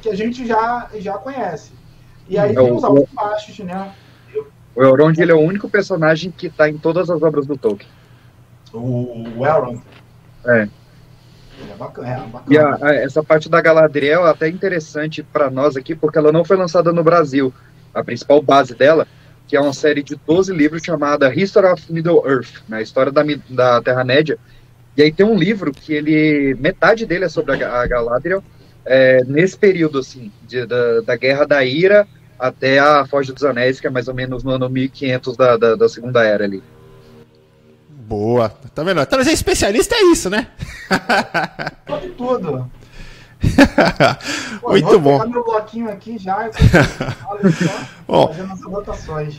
que 0.00 0.08
a 0.08 0.14
gente 0.14 0.46
já, 0.46 0.88
já 0.94 1.14
conhece. 1.14 1.72
E 2.28 2.38
aí 2.38 2.52
é, 2.52 2.54
tem 2.54 2.72
os 2.72 2.84
altos 2.84 3.10
baixos, 3.12 3.58
né? 3.60 3.92
O 4.74 4.82
Elrond 4.82 5.18
ele 5.18 5.32
é 5.32 5.34
o 5.34 5.40
único 5.40 5.68
personagem 5.68 6.30
que 6.30 6.46
está 6.46 6.68
em 6.68 6.78
todas 6.78 7.10
as 7.10 7.22
obras 7.22 7.46
do 7.46 7.56
Tolkien. 7.56 7.90
O, 8.72 9.38
o 9.38 9.46
Elrond? 9.46 9.80
É. 10.46 10.68
É 11.70 11.76
bacana, 11.78 12.08
é 12.08 12.26
bacana. 12.26 12.44
E 12.48 12.58
a, 12.58 12.78
a, 12.80 12.94
essa 12.94 13.22
parte 13.22 13.48
da 13.48 13.60
Galadriel 13.60 14.26
é 14.26 14.30
até 14.30 14.48
interessante 14.48 15.22
para 15.22 15.50
nós 15.50 15.76
aqui, 15.76 15.94
porque 15.94 16.18
ela 16.18 16.32
não 16.32 16.44
foi 16.44 16.56
lançada 16.56 16.92
no 16.92 17.04
Brasil. 17.04 17.52
A 17.94 18.02
principal 18.02 18.40
base 18.42 18.74
dela 18.74 19.06
que 19.52 19.56
é 19.56 19.60
uma 19.60 19.74
série 19.74 20.02
de 20.02 20.16
12 20.16 20.50
livros 20.50 20.82
chamada 20.82 21.30
History 21.30 21.66
of 21.66 21.92
Middle 21.92 22.26
Earth, 22.26 22.62
né, 22.66 22.80
história 22.80 23.12
da, 23.12 23.22
da 23.50 23.82
Terra-média. 23.82 24.38
E 24.96 25.02
aí 25.02 25.12
tem 25.12 25.26
um 25.26 25.36
livro 25.36 25.72
que 25.72 25.92
ele, 25.92 26.56
metade 26.58 27.04
dele 27.04 27.26
é 27.26 27.28
sobre 27.28 27.62
a, 27.62 27.82
a 27.82 27.86
Galadriel, 27.86 28.42
é, 28.82 29.22
nesse 29.24 29.58
período, 29.58 29.98
assim, 29.98 30.32
de, 30.48 30.64
da, 30.64 31.02
da 31.02 31.16
Guerra 31.16 31.46
da 31.46 31.62
Ira 31.62 32.08
até 32.42 32.80
a 32.80 33.06
Foz 33.06 33.28
dos 33.28 33.44
Anéis, 33.44 33.78
que 33.78 33.86
é 33.86 33.90
mais 33.90 34.08
ou 34.08 34.14
menos 34.14 34.42
no 34.42 34.50
ano 34.50 34.68
1500 34.68 35.36
da, 35.36 35.56
da, 35.56 35.76
da 35.76 35.88
Segunda 35.88 36.24
Era 36.24 36.44
ali. 36.44 36.60
Boa. 37.88 38.48
Tá 38.74 38.82
vendo? 38.82 39.06
Trazer 39.06 39.30
especialista 39.30 39.94
é 39.94 40.02
isso, 40.10 40.28
né? 40.28 40.48
Pode 41.86 42.08
tudo. 42.10 42.68
Pô, 44.60 44.70
Muito 44.70 44.98
bom. 44.98 45.18
Vou 45.18 45.28
meu 45.28 45.44
bloquinho 45.44 45.88
aqui 45.88 46.18
já. 46.18 46.50
Bom, 48.08 48.26
fazendo 48.34 48.52
as 48.52 48.62
anotações. 48.64 49.36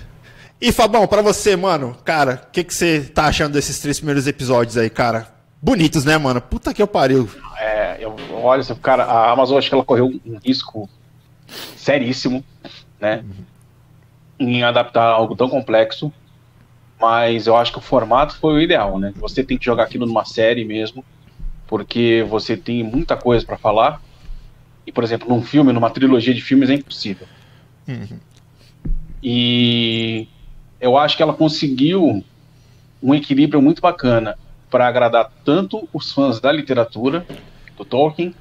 E 0.61 0.71
Fabão, 0.71 1.05
para 1.05 1.21
você, 1.21 1.57
mano, 1.57 1.97
cara, 2.05 2.41
o 2.47 2.51
que, 2.51 2.63
que 2.63 2.73
você 2.73 3.01
tá 3.01 3.25
achando 3.25 3.51
desses 3.51 3.79
três 3.79 3.97
primeiros 3.97 4.27
episódios 4.27 4.77
aí, 4.77 4.89
cara? 4.89 5.27
Bonitos, 5.61 6.05
né, 6.05 6.17
mano? 6.17 6.39
Puta 6.39 6.73
que 6.73 6.81
eu 6.81 6.87
pariu. 6.87 7.29
É, 7.59 7.97
eu, 7.99 8.15
olha, 8.31 8.63
cara, 8.81 9.03
a 9.03 9.31
Amazon 9.31 9.57
acho 9.57 9.67
que 9.67 9.75
ela 9.75 9.83
correu 9.83 10.07
um 10.25 10.37
risco 10.37 10.89
seríssimo, 11.75 12.43
né? 13.03 13.23
Uhum. 14.39 14.47
Em 14.47 14.63
adaptar 14.63 15.05
algo 15.05 15.35
tão 15.35 15.49
complexo. 15.49 16.11
Mas 16.99 17.47
eu 17.47 17.57
acho 17.57 17.71
que 17.73 17.79
o 17.79 17.81
formato 17.81 18.37
foi 18.37 18.53
o 18.53 18.61
ideal, 18.61 18.97
né? 18.97 19.13
Você 19.17 19.43
tem 19.43 19.57
que 19.57 19.65
jogar 19.65 19.83
aquilo 19.83 20.05
numa 20.05 20.23
série 20.23 20.63
mesmo 20.63 21.03
porque 21.67 22.25
você 22.29 22.55
tem 22.55 22.83
muita 22.83 23.17
coisa 23.17 23.45
para 23.45 23.57
falar. 23.57 24.01
E, 24.85 24.91
por 24.91 25.03
exemplo, 25.03 25.27
num 25.27 25.41
filme, 25.41 25.73
numa 25.73 25.89
trilogia 25.89 26.33
de 26.33 26.41
filmes, 26.41 26.69
é 26.69 26.75
impossível. 26.75 27.27
Uhum. 27.87 28.19
E 29.21 30.27
eu 30.79 30.97
acho 30.97 31.17
que 31.17 31.23
ela 31.23 31.33
conseguiu 31.33 32.23
um 33.01 33.15
equilíbrio 33.15 33.61
muito 33.61 33.81
bacana 33.81 34.37
para 34.69 34.87
agradar 34.87 35.31
tanto 35.43 35.87
os 35.91 36.11
fãs 36.11 36.39
da 36.39 36.51
literatura, 36.51 37.25
do 37.77 37.83
Tolkien, 37.83 38.35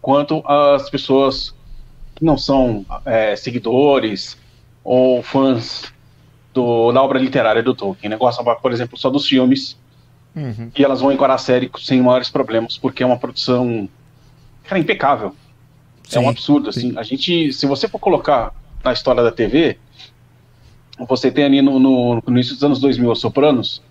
quanto 0.00 0.42
as 0.46 0.88
pessoas 0.88 1.54
que 2.18 2.24
não 2.24 2.36
são 2.36 2.84
é, 3.04 3.36
seguidores 3.36 4.36
ou 4.82 5.22
fãs 5.22 5.92
do, 6.52 6.92
da 6.92 7.02
obra 7.02 7.18
literária 7.18 7.62
do 7.62 7.74
Tolkien. 7.74 8.10
Negócio, 8.10 8.44
por 8.60 8.72
exemplo, 8.72 8.98
só 8.98 9.08
dos 9.08 9.26
filmes 9.26 9.76
Uhum. 10.38 10.70
E 10.76 10.84
elas 10.84 11.00
vão 11.00 11.10
encarar 11.10 11.34
a 11.34 11.38
série 11.38 11.70
sem 11.78 12.00
maiores 12.00 12.30
problemas, 12.30 12.78
porque 12.78 13.02
é 13.02 13.06
uma 13.06 13.18
produção, 13.18 13.88
cara, 14.64 14.78
impecável. 14.78 15.34
Sim, 16.04 16.18
é 16.18 16.20
um 16.20 16.28
absurdo, 16.28 16.72
sim. 16.72 16.88
assim. 16.88 16.98
A 16.98 17.02
gente, 17.02 17.52
se 17.52 17.66
você 17.66 17.88
for 17.88 17.98
colocar 17.98 18.54
na 18.84 18.92
história 18.92 19.22
da 19.22 19.32
TV, 19.32 19.78
você 21.08 21.30
tem 21.30 21.44
ali 21.44 21.60
no, 21.60 21.78
no, 21.78 22.14
no 22.14 22.22
início 22.28 22.54
dos 22.54 22.62
anos 22.62 22.80
2000 22.80 23.10
os 23.10 23.20
Sopranos, 23.20 23.82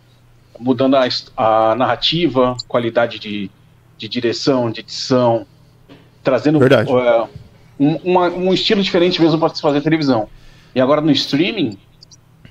mudando 0.60 0.96
a, 0.96 1.08
a 1.36 1.76
narrativa, 1.76 2.56
qualidade 2.68 3.20
de, 3.20 3.52
de 3.98 4.08
direção, 4.08 4.72
de 4.72 4.80
edição, 4.80 5.46
trazendo 6.24 6.60
uh, 6.60 7.30
um, 7.80 7.96
uma, 7.98 8.30
um 8.30 8.54
estilo 8.54 8.82
diferente 8.82 9.22
mesmo 9.22 9.40
para 9.40 9.54
se 9.54 9.62
fazer 9.62 9.82
televisão. 9.82 10.28
E 10.74 10.82
agora 10.82 11.02
no 11.02 11.12
streaming, 11.12 11.78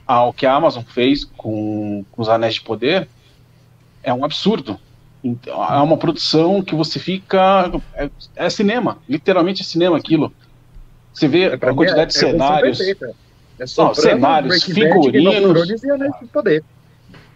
ao 0.06 0.32
que 0.32 0.46
a 0.46 0.54
Amazon 0.54 0.82
fez 0.82 1.24
com, 1.24 2.04
com 2.10 2.22
os 2.22 2.28
Anéis 2.28 2.54
de 2.54 2.62
Poder, 2.62 3.08
é 4.02 4.12
um 4.12 4.24
absurdo. 4.24 4.78
Então, 5.22 5.62
é 5.64 5.80
uma 5.80 5.96
produção 5.96 6.62
que 6.62 6.74
você 6.74 6.98
fica. 6.98 7.72
É, 7.94 8.08
é 8.36 8.50
cinema, 8.50 8.98
literalmente 9.08 9.62
é 9.62 9.64
cinema 9.64 9.96
aquilo. 9.96 10.32
Você 11.12 11.26
vê 11.26 11.44
é, 11.44 11.54
a 11.54 11.74
quantidade 11.74 12.02
é, 12.02 12.06
de 12.06 12.14
cenários. 12.14 12.80
É 12.80 13.64
não, 13.78 13.94
cenários, 13.94 14.62
figurinos. 14.62 15.70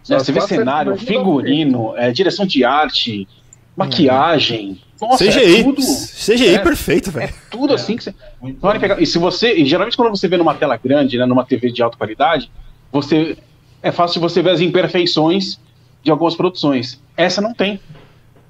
É, 0.09 0.17
você 0.17 0.31
vê 0.31 0.41
cenário, 0.41 0.95
figurino, 0.95 1.95
é, 1.97 2.11
direção 2.11 2.45
de 2.45 2.63
arte, 2.63 3.27
maquiagem. 3.75 4.81
Nossa, 4.99 5.25
CGI, 5.25 5.59
é 5.59 5.63
tudo, 5.63 5.81
CGI 5.81 6.55
é, 6.55 6.59
perfeito, 6.59 7.11
velho. 7.11 7.29
É 7.29 7.33
tudo 7.49 7.73
assim 7.73 7.97
que 7.97 8.03
você. 8.03 8.13
E 8.99 9.05
se 9.05 9.17
você, 9.17 9.53
e 9.53 9.65
geralmente 9.65 9.97
quando 9.97 10.15
você 10.15 10.27
vê 10.27 10.37
numa 10.37 10.53
tela 10.53 10.77
grande, 10.77 11.17
né, 11.17 11.25
numa 11.25 11.43
TV 11.43 11.71
de 11.71 11.81
alta 11.81 11.97
qualidade, 11.97 12.51
você 12.91 13.37
é 13.81 13.91
fácil 13.91 14.21
você 14.21 14.41
ver 14.41 14.51
as 14.51 14.61
imperfeições 14.61 15.59
de 16.03 16.11
algumas 16.11 16.35
produções. 16.35 17.01
Essa 17.17 17.41
não 17.41 17.53
tem. 17.53 17.79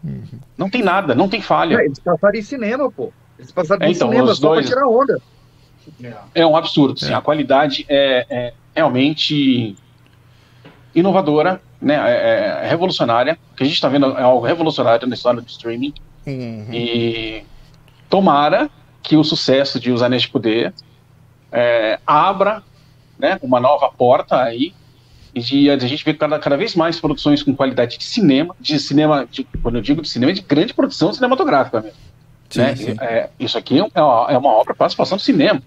Uhum. 0.03 0.39
Não 0.57 0.69
tem 0.69 0.83
nada, 0.83 1.15
não 1.15 1.29
tem 1.29 1.41
falha. 1.41 1.77
É, 1.77 1.85
eles 1.85 1.99
passaram 1.99 2.37
em 2.37 2.41
cinema, 2.41 2.91
pô. 2.91 3.13
Eles 3.37 3.51
passaram 3.51 3.85
é, 3.85 3.89
em 3.89 3.93
então, 3.93 4.09
cinema 4.09 4.33
só 4.35 4.41
dois... 4.49 4.65
pra 4.65 4.75
tirar 4.75 4.87
onda. 4.87 5.21
É 6.35 6.45
um 6.45 6.55
absurdo, 6.55 6.99
sim. 6.99 7.11
É. 7.11 7.15
A 7.15 7.21
qualidade 7.21 7.85
é, 7.87 8.25
é, 8.29 8.53
realmente 8.75 9.75
inovadora, 10.93 11.61
né? 11.81 11.95
É, 11.95 12.65
é 12.65 12.69
revolucionária. 12.69 13.37
O 13.53 13.55
que 13.55 13.63
a 13.63 13.65
gente 13.65 13.75
está 13.75 13.89
vendo 13.89 14.17
é 14.17 14.23
algo 14.23 14.45
revolucionário 14.45 15.07
na 15.07 15.15
história 15.15 15.41
do 15.41 15.47
streaming. 15.47 15.93
Uhum. 16.25 16.67
E 16.71 17.43
tomara 18.09 18.69
que 19.01 19.17
o 19.17 19.23
sucesso 19.23 19.79
de 19.79 19.91
Os 19.91 20.01
Anéis 20.01 20.23
de 20.23 20.29
Poder 20.29 20.73
é, 21.51 21.99
abra 22.05 22.63
né, 23.17 23.39
uma 23.41 23.59
nova 23.59 23.89
porta 23.89 24.41
aí 24.41 24.73
e 25.33 25.39
de, 25.39 25.69
a 25.69 25.77
gente 25.77 26.03
vê 26.03 26.13
cada, 26.13 26.37
cada 26.39 26.57
vez 26.57 26.75
mais 26.75 26.99
produções 26.99 27.41
com 27.41 27.55
qualidade 27.55 27.97
de 27.97 28.03
cinema, 28.03 28.55
de 28.59 28.77
cinema, 28.79 29.25
de, 29.29 29.45
quando 29.63 29.75
eu 29.75 29.81
digo 29.81 30.01
de 30.01 30.09
cinema, 30.09 30.31
é 30.31 30.35
de 30.35 30.41
grande 30.41 30.73
produção 30.73 31.13
cinematográfica 31.13 31.81
mesmo. 31.81 31.97
Sim, 32.49 32.59
né? 32.59 32.75
sim. 32.75 32.95
É, 32.99 33.29
isso 33.39 33.57
aqui 33.57 33.79
é 33.79 34.03
uma, 34.03 34.27
é 34.29 34.37
uma 34.37 34.49
obra 34.49 34.75
participação 34.75 35.17
do 35.17 35.21
cinema. 35.21 35.61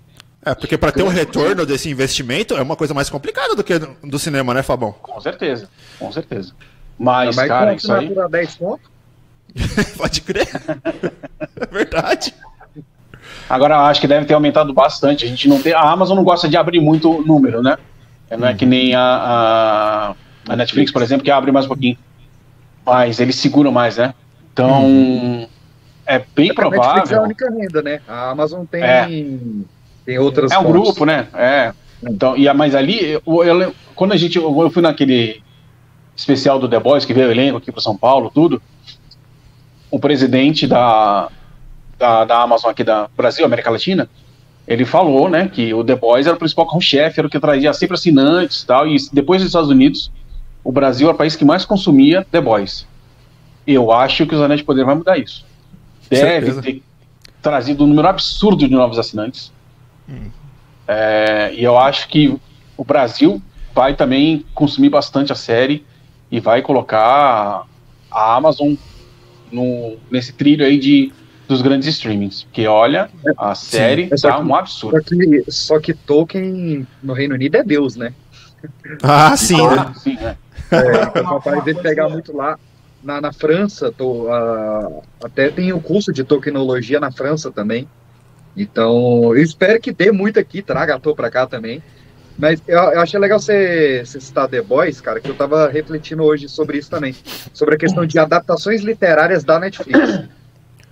É, 0.44 0.54
porque 0.54 0.76
para 0.76 0.92
ter 0.92 1.02
um 1.02 1.08
retorno 1.08 1.64
desse 1.64 1.88
investimento 1.88 2.54
é 2.54 2.62
uma 2.62 2.76
coisa 2.76 2.92
mais 2.92 3.08
complicada 3.08 3.54
do 3.54 3.64
que 3.64 3.78
do, 3.78 4.18
cinema, 4.18 4.52
né, 4.52 4.62
Fabão? 4.62 4.92
Com 4.92 5.18
certeza, 5.20 5.68
com 5.98 6.12
certeza. 6.12 6.52
Mas, 6.98 7.34
Mas 7.34 7.48
cara, 7.48 7.74
isso 7.74 7.92
aí. 7.92 8.14
10 8.30 8.58
Pode 9.96 10.20
crer. 10.20 10.48
é 11.60 11.66
verdade. 11.66 12.34
Agora 13.48 13.78
acho 13.82 14.00
que 14.00 14.06
deve 14.06 14.26
ter 14.26 14.34
aumentado 14.34 14.72
bastante. 14.72 15.24
A 15.24 15.28
gente 15.28 15.48
não 15.48 15.62
tem. 15.62 15.72
A 15.72 15.80
Amazon 15.80 16.16
não 16.16 16.24
gosta 16.24 16.48
de 16.48 16.56
abrir 16.56 16.80
muito 16.80 17.22
número, 17.22 17.62
né? 17.62 17.76
Não 18.36 18.48
é 18.48 18.54
que 18.54 18.66
nem 18.66 18.94
a, 18.94 19.00
a, 19.00 20.52
a, 20.52 20.56
Netflix, 20.56 20.90
por 20.90 21.02
exemplo, 21.02 21.24
que 21.24 21.30
abre 21.30 21.52
mais 21.52 21.66
um 21.66 21.68
pouquinho. 21.68 21.96
Mas 22.84 23.20
eles 23.20 23.36
seguram 23.36 23.70
mais, 23.70 23.96
né? 23.96 24.12
Então, 24.52 24.84
uhum. 24.84 25.48
é 26.06 26.22
bem 26.34 26.50
é 26.50 26.54
provável. 26.54 26.82
A 26.82 26.94
Netflix 26.94 27.12
é 27.12 27.16
a 27.16 27.22
única 27.22 27.50
renda, 27.50 27.82
né? 27.82 28.00
A 28.08 28.30
Amazon 28.30 28.64
tem, 28.64 28.82
é. 28.82 29.06
Tem 30.04 30.18
outras. 30.18 30.50
É 30.50 30.58
um 30.58 30.62
fontes. 30.62 30.72
grupo, 30.72 31.04
né? 31.04 31.28
É. 31.34 31.72
Então, 32.02 32.36
e, 32.36 32.52
mas 32.52 32.74
ali, 32.74 33.20
eu, 33.24 33.44
eu, 33.44 33.74
quando 33.94 34.12
a 34.12 34.16
gente. 34.16 34.36
Eu 34.36 34.70
fui 34.70 34.82
naquele 34.82 35.42
especial 36.16 36.58
do 36.58 36.68
The 36.68 36.78
Boys, 36.78 37.04
que 37.04 37.14
veio 37.14 37.28
o 37.28 37.30
elenco 37.30 37.58
aqui 37.58 37.72
para 37.72 37.80
São 37.80 37.96
Paulo, 37.96 38.30
tudo. 38.32 38.62
O 39.90 39.98
presidente 39.98 40.66
da, 40.66 41.28
da, 41.98 42.24
da 42.24 42.42
Amazon 42.42 42.70
aqui 42.70 42.84
da 42.84 43.08
Brasil, 43.16 43.44
América 43.44 43.70
Latina, 43.70 44.08
ele 44.66 44.84
falou, 44.84 45.28
né, 45.28 45.48
que 45.48 45.74
o 45.74 45.84
The 45.84 45.96
Boys 45.96 46.26
era 46.26 46.36
o 46.36 46.38
principal 46.38 46.66
carro-chefe, 46.66 47.20
era 47.20 47.26
o 47.26 47.30
que 47.30 47.38
trazia 47.38 47.72
sempre 47.72 47.94
assinantes 47.94 48.62
e 48.62 48.66
tal, 48.66 48.86
e 48.88 48.96
depois 49.12 49.40
dos 49.40 49.48
Estados 49.48 49.70
Unidos, 49.70 50.10
o 50.62 50.72
Brasil 50.72 51.06
era 51.08 51.14
o 51.14 51.18
país 51.18 51.36
que 51.36 51.44
mais 51.44 51.64
consumia 51.64 52.26
The 52.30 52.40
Boys. 52.40 52.86
Eu 53.66 53.92
acho 53.92 54.26
que 54.26 54.34
os 54.34 54.40
Anéis 54.40 54.60
de 54.60 54.64
Poder 54.64 54.84
vai 54.84 54.94
mudar 54.94 55.18
isso. 55.18 55.44
Deve 56.10 56.46
Certeza. 56.46 56.62
ter 56.62 56.82
trazido 57.42 57.84
um 57.84 57.86
número 57.86 58.08
absurdo 58.08 58.66
de 58.66 58.74
novos 58.74 58.98
assinantes. 58.98 59.52
Hum. 60.08 60.30
É, 60.86 61.52
e 61.54 61.64
eu 61.64 61.78
acho 61.78 62.08
que 62.08 62.38
o 62.76 62.84
Brasil 62.84 63.42
vai 63.74 63.94
também 63.94 64.44
consumir 64.54 64.90
bastante 64.90 65.32
a 65.32 65.36
série 65.36 65.84
e 66.30 66.40
vai 66.40 66.62
colocar 66.62 67.64
a 68.10 68.36
Amazon 68.36 68.74
no, 69.50 69.96
nesse 70.10 70.32
trilho 70.32 70.64
aí 70.64 70.78
de 70.78 71.12
dos 71.46 71.62
grandes 71.62 71.88
streamings. 71.88 72.44
Porque 72.44 72.66
olha, 72.66 73.10
a 73.36 73.54
série 73.54 74.08
Sim, 74.08 74.14
é 74.14 74.16
tá 74.16 74.36
que, 74.36 74.42
um 74.42 74.54
absurdo. 74.54 74.96
Só 74.96 75.02
que, 75.02 75.44
só 75.48 75.80
que 75.80 75.94
Tolkien 75.94 76.86
no 77.02 77.12
Reino 77.12 77.34
Unido 77.34 77.56
é 77.56 77.62
Deus, 77.62 77.96
né? 77.96 78.12
Ah, 79.02 79.36
sim. 79.36 79.56
Então, 79.56 79.94
sim 79.94 80.16
é. 80.18 80.36
É, 80.70 81.20
o 81.20 81.24
papai 81.24 81.62
dele 81.62 81.80
pegar 81.80 82.08
muito 82.08 82.34
lá. 82.36 82.58
Na, 83.02 83.20
na 83.20 83.32
França, 83.34 83.92
tô, 83.92 84.30
uh, 84.30 85.02
até 85.22 85.50
tem 85.50 85.70
o 85.74 85.80
curso 85.80 86.10
de 86.10 86.24
toknologia 86.24 86.98
na 86.98 87.12
França 87.12 87.52
também. 87.52 87.86
Então, 88.56 89.34
eu 89.34 89.42
espero 89.42 89.80
que 89.80 89.92
dê 89.92 90.12
muito 90.12 90.38
aqui, 90.38 90.62
traga 90.62 90.94
ator 90.94 91.14
pra 91.14 91.30
cá 91.30 91.46
também. 91.46 91.82
Mas 92.36 92.60
eu, 92.66 92.78
eu 92.78 93.00
achei 93.00 93.18
legal 93.18 93.38
você, 93.38 94.02
você 94.04 94.20
citar 94.20 94.48
The 94.48 94.60
Boys, 94.60 95.00
cara, 95.00 95.20
que 95.20 95.28
eu 95.28 95.34
tava 95.34 95.68
refletindo 95.68 96.22
hoje 96.22 96.48
sobre 96.48 96.78
isso 96.78 96.90
também. 96.90 97.14
Sobre 97.52 97.76
a 97.76 97.78
questão 97.78 98.04
de 98.04 98.18
adaptações 98.18 98.82
literárias 98.82 99.44
da 99.44 99.58
Netflix. 99.58 100.28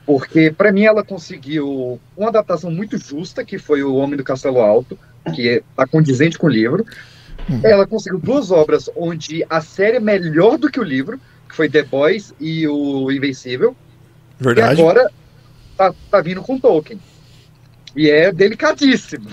Porque, 0.06 0.50
para 0.50 0.72
mim, 0.72 0.84
ela 0.84 1.04
conseguiu 1.04 2.00
uma 2.16 2.28
adaptação 2.28 2.70
muito 2.70 2.98
justa, 2.98 3.44
que 3.44 3.58
foi 3.58 3.82
O 3.82 3.94
Homem 3.94 4.16
do 4.16 4.24
Castelo 4.24 4.60
Alto, 4.60 4.98
que 5.34 5.62
está 5.70 5.86
condizente 5.86 6.38
com 6.38 6.46
o 6.46 6.50
livro. 6.50 6.84
Ela 7.62 7.86
conseguiu 7.86 8.20
duas 8.20 8.50
obras 8.50 8.88
onde 8.96 9.44
a 9.48 9.60
série 9.60 9.96
é 9.96 10.00
melhor 10.00 10.58
do 10.58 10.70
que 10.70 10.78
o 10.78 10.84
livro, 10.84 11.20
que 11.48 11.56
foi 11.56 11.68
The 11.68 11.82
Boys 11.82 12.32
e 12.40 12.66
o 12.68 13.10
Invencível. 13.10 13.76
Verdade. 14.38 14.80
E 14.80 14.80
agora 14.80 15.10
tá, 15.76 15.94
tá 16.10 16.20
vindo 16.20 16.42
com 16.42 16.58
Tolkien. 16.58 17.00
E 17.94 18.10
é 18.10 18.32
delicadíssimo. 18.32 19.28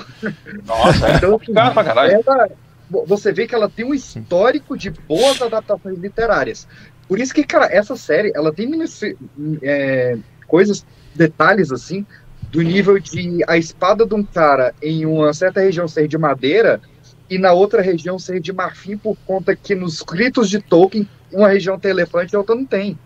Nossa, 0.65 1.07
é 1.07 1.15
então, 1.15 1.39
assim, 1.41 1.53
pra 1.53 1.83
caralho. 1.83 2.23
Ela, 2.25 2.49
você 2.89 3.31
vê 3.31 3.47
que 3.47 3.55
ela 3.55 3.69
tem 3.69 3.85
um 3.85 3.93
histórico 3.93 4.77
de 4.77 4.89
boas 4.89 5.41
adaptações 5.41 5.97
literárias. 5.97 6.67
Por 7.07 7.19
isso 7.19 7.33
que, 7.33 7.43
cara, 7.43 7.65
essa 7.71 7.95
série, 7.95 8.31
ela 8.35 8.53
tem 8.53 8.69
é, 9.61 10.17
coisas, 10.47 10.85
detalhes 11.15 11.71
assim, 11.71 12.05
do 12.51 12.61
nível 12.61 12.99
de 12.99 13.43
a 13.47 13.57
espada 13.57 14.05
de 14.05 14.13
um 14.13 14.23
cara 14.23 14.73
em 14.81 15.05
uma 15.05 15.33
certa 15.33 15.61
região 15.61 15.87
ser 15.87 16.07
de 16.07 16.17
madeira 16.17 16.81
e 17.29 17.37
na 17.37 17.53
outra 17.53 17.81
região 17.81 18.17
ser 18.17 18.39
de 18.39 18.51
marfim 18.51 18.97
por 18.97 19.15
conta 19.25 19.55
que 19.55 19.75
nos 19.75 19.95
escritos 19.95 20.49
de 20.49 20.59
Tolkien 20.59 21.07
uma 21.31 21.47
região 21.47 21.77
tem 21.79 21.91
elefante 21.91 22.33
e 22.33 22.35
a 22.35 22.39
outra 22.39 22.55
não 22.55 22.65
tem. 22.65 22.97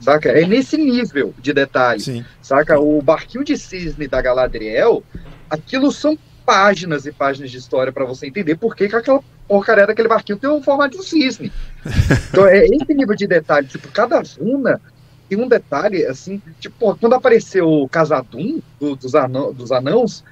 Saca? 0.00 0.30
É 0.30 0.46
nesse 0.46 0.76
nível 0.76 1.34
de 1.38 1.52
detalhe. 1.52 2.00
Sim. 2.00 2.24
Saca? 2.42 2.78
O 2.78 3.00
barquinho 3.00 3.44
de 3.44 3.56
cisne 3.56 4.06
da 4.06 4.20
Galadriel, 4.20 5.02
aquilo 5.48 5.90
são 5.90 6.18
páginas 6.44 7.06
e 7.06 7.12
páginas 7.12 7.50
de 7.50 7.58
história 7.58 7.92
para 7.92 8.04
você 8.04 8.26
entender 8.26 8.56
por 8.56 8.76
que, 8.76 8.88
que 8.88 8.94
aquela 8.94 9.20
porcaria 9.48 9.86
daquele 9.86 10.08
barquinho 10.08 10.38
tem 10.38 10.48
um 10.50 10.62
formato 10.62 10.92
de 10.92 10.98
um 10.98 11.02
cisne. 11.02 11.52
Então 12.30 12.46
é 12.46 12.66
esse 12.66 12.94
nível 12.94 13.16
de 13.16 13.26
detalhe. 13.26 13.66
Tipo, 13.66 13.88
cada 13.88 14.22
runa 14.38 14.80
tem 15.28 15.40
um 15.40 15.48
detalhe, 15.48 16.04
assim, 16.04 16.40
tipo, 16.60 16.94
quando 16.96 17.14
apareceu 17.14 17.68
o 17.68 17.88
Casadum 17.88 18.60
do, 18.78 18.94
dos, 18.94 19.14
anão, 19.14 19.52
dos 19.52 19.72
anãos, 19.72 20.22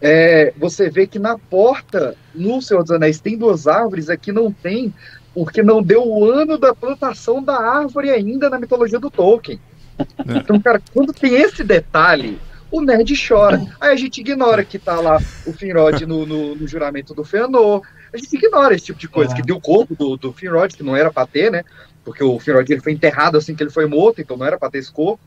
é, 0.00 0.52
você 0.56 0.90
vê 0.90 1.06
que 1.06 1.18
na 1.18 1.38
porta, 1.38 2.14
no 2.34 2.60
Senhor 2.60 2.82
dos 2.82 2.92
Anéis, 2.92 3.18
tem 3.18 3.36
duas 3.36 3.66
árvores, 3.66 4.08
aqui 4.08 4.30
não 4.30 4.52
tem, 4.52 4.94
porque 5.36 5.62
não 5.62 5.82
deu 5.82 6.02
o 6.02 6.24
ano 6.24 6.56
da 6.56 6.74
plantação 6.74 7.42
da 7.42 7.58
árvore 7.60 8.08
ainda 8.08 8.48
na 8.48 8.58
mitologia 8.58 8.98
do 8.98 9.10
Tolkien. 9.10 9.60
É. 9.98 10.38
Então, 10.38 10.58
cara, 10.58 10.80
quando 10.94 11.12
tem 11.12 11.34
esse 11.34 11.62
detalhe, 11.62 12.40
o 12.70 12.80
nerd 12.80 13.12
chora. 13.28 13.60
Aí 13.78 13.92
a 13.92 13.96
gente 13.96 14.18
ignora 14.18 14.64
que 14.64 14.78
tá 14.78 14.98
lá 14.98 15.18
o 15.46 15.52
Finrod 15.52 16.06
no, 16.06 16.24
no, 16.24 16.54
no 16.54 16.66
juramento 16.66 17.12
do 17.12 17.22
Fëanor. 17.22 17.82
A 18.14 18.16
gente 18.16 18.34
ignora 18.34 18.74
esse 18.74 18.86
tipo 18.86 18.98
de 18.98 19.08
coisa, 19.08 19.34
é. 19.34 19.36
que 19.36 19.42
deu 19.42 19.56
o 19.56 19.60
corpo 19.60 19.94
do, 19.94 20.16
do 20.16 20.32
Finrod, 20.32 20.74
que 20.74 20.82
não 20.82 20.96
era 20.96 21.12
pra 21.12 21.26
ter, 21.26 21.52
né? 21.52 21.64
Porque 22.02 22.24
o 22.24 22.38
Finrod 22.40 22.72
ele 22.72 22.80
foi 22.80 22.92
enterrado 22.92 23.36
assim 23.36 23.54
que 23.54 23.62
ele 23.62 23.68
foi 23.68 23.84
morto, 23.84 24.22
então 24.22 24.38
não 24.38 24.46
era 24.46 24.58
pra 24.58 24.70
ter 24.70 24.78
esse 24.78 24.90
corpo. 24.90 25.20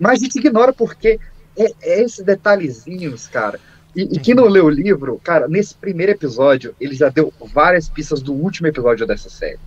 Mas 0.00 0.20
a 0.20 0.24
gente 0.24 0.36
ignora 0.36 0.72
porque 0.72 1.20
é, 1.56 1.70
é 1.80 2.02
esses 2.02 2.24
detalhezinhos, 2.24 3.28
cara. 3.28 3.60
E, 3.94 4.02
e 4.02 4.18
quem 4.18 4.34
não 4.34 4.48
leu 4.48 4.66
o 4.66 4.70
livro, 4.70 5.20
cara, 5.22 5.46
nesse 5.46 5.74
primeiro 5.74 6.12
episódio, 6.12 6.74
ele 6.80 6.94
já 6.94 7.08
deu 7.08 7.32
várias 7.52 7.88
pistas 7.88 8.20
do 8.20 8.32
último 8.32 8.66
episódio 8.66 9.06
dessa 9.06 9.30
série. 9.30 9.58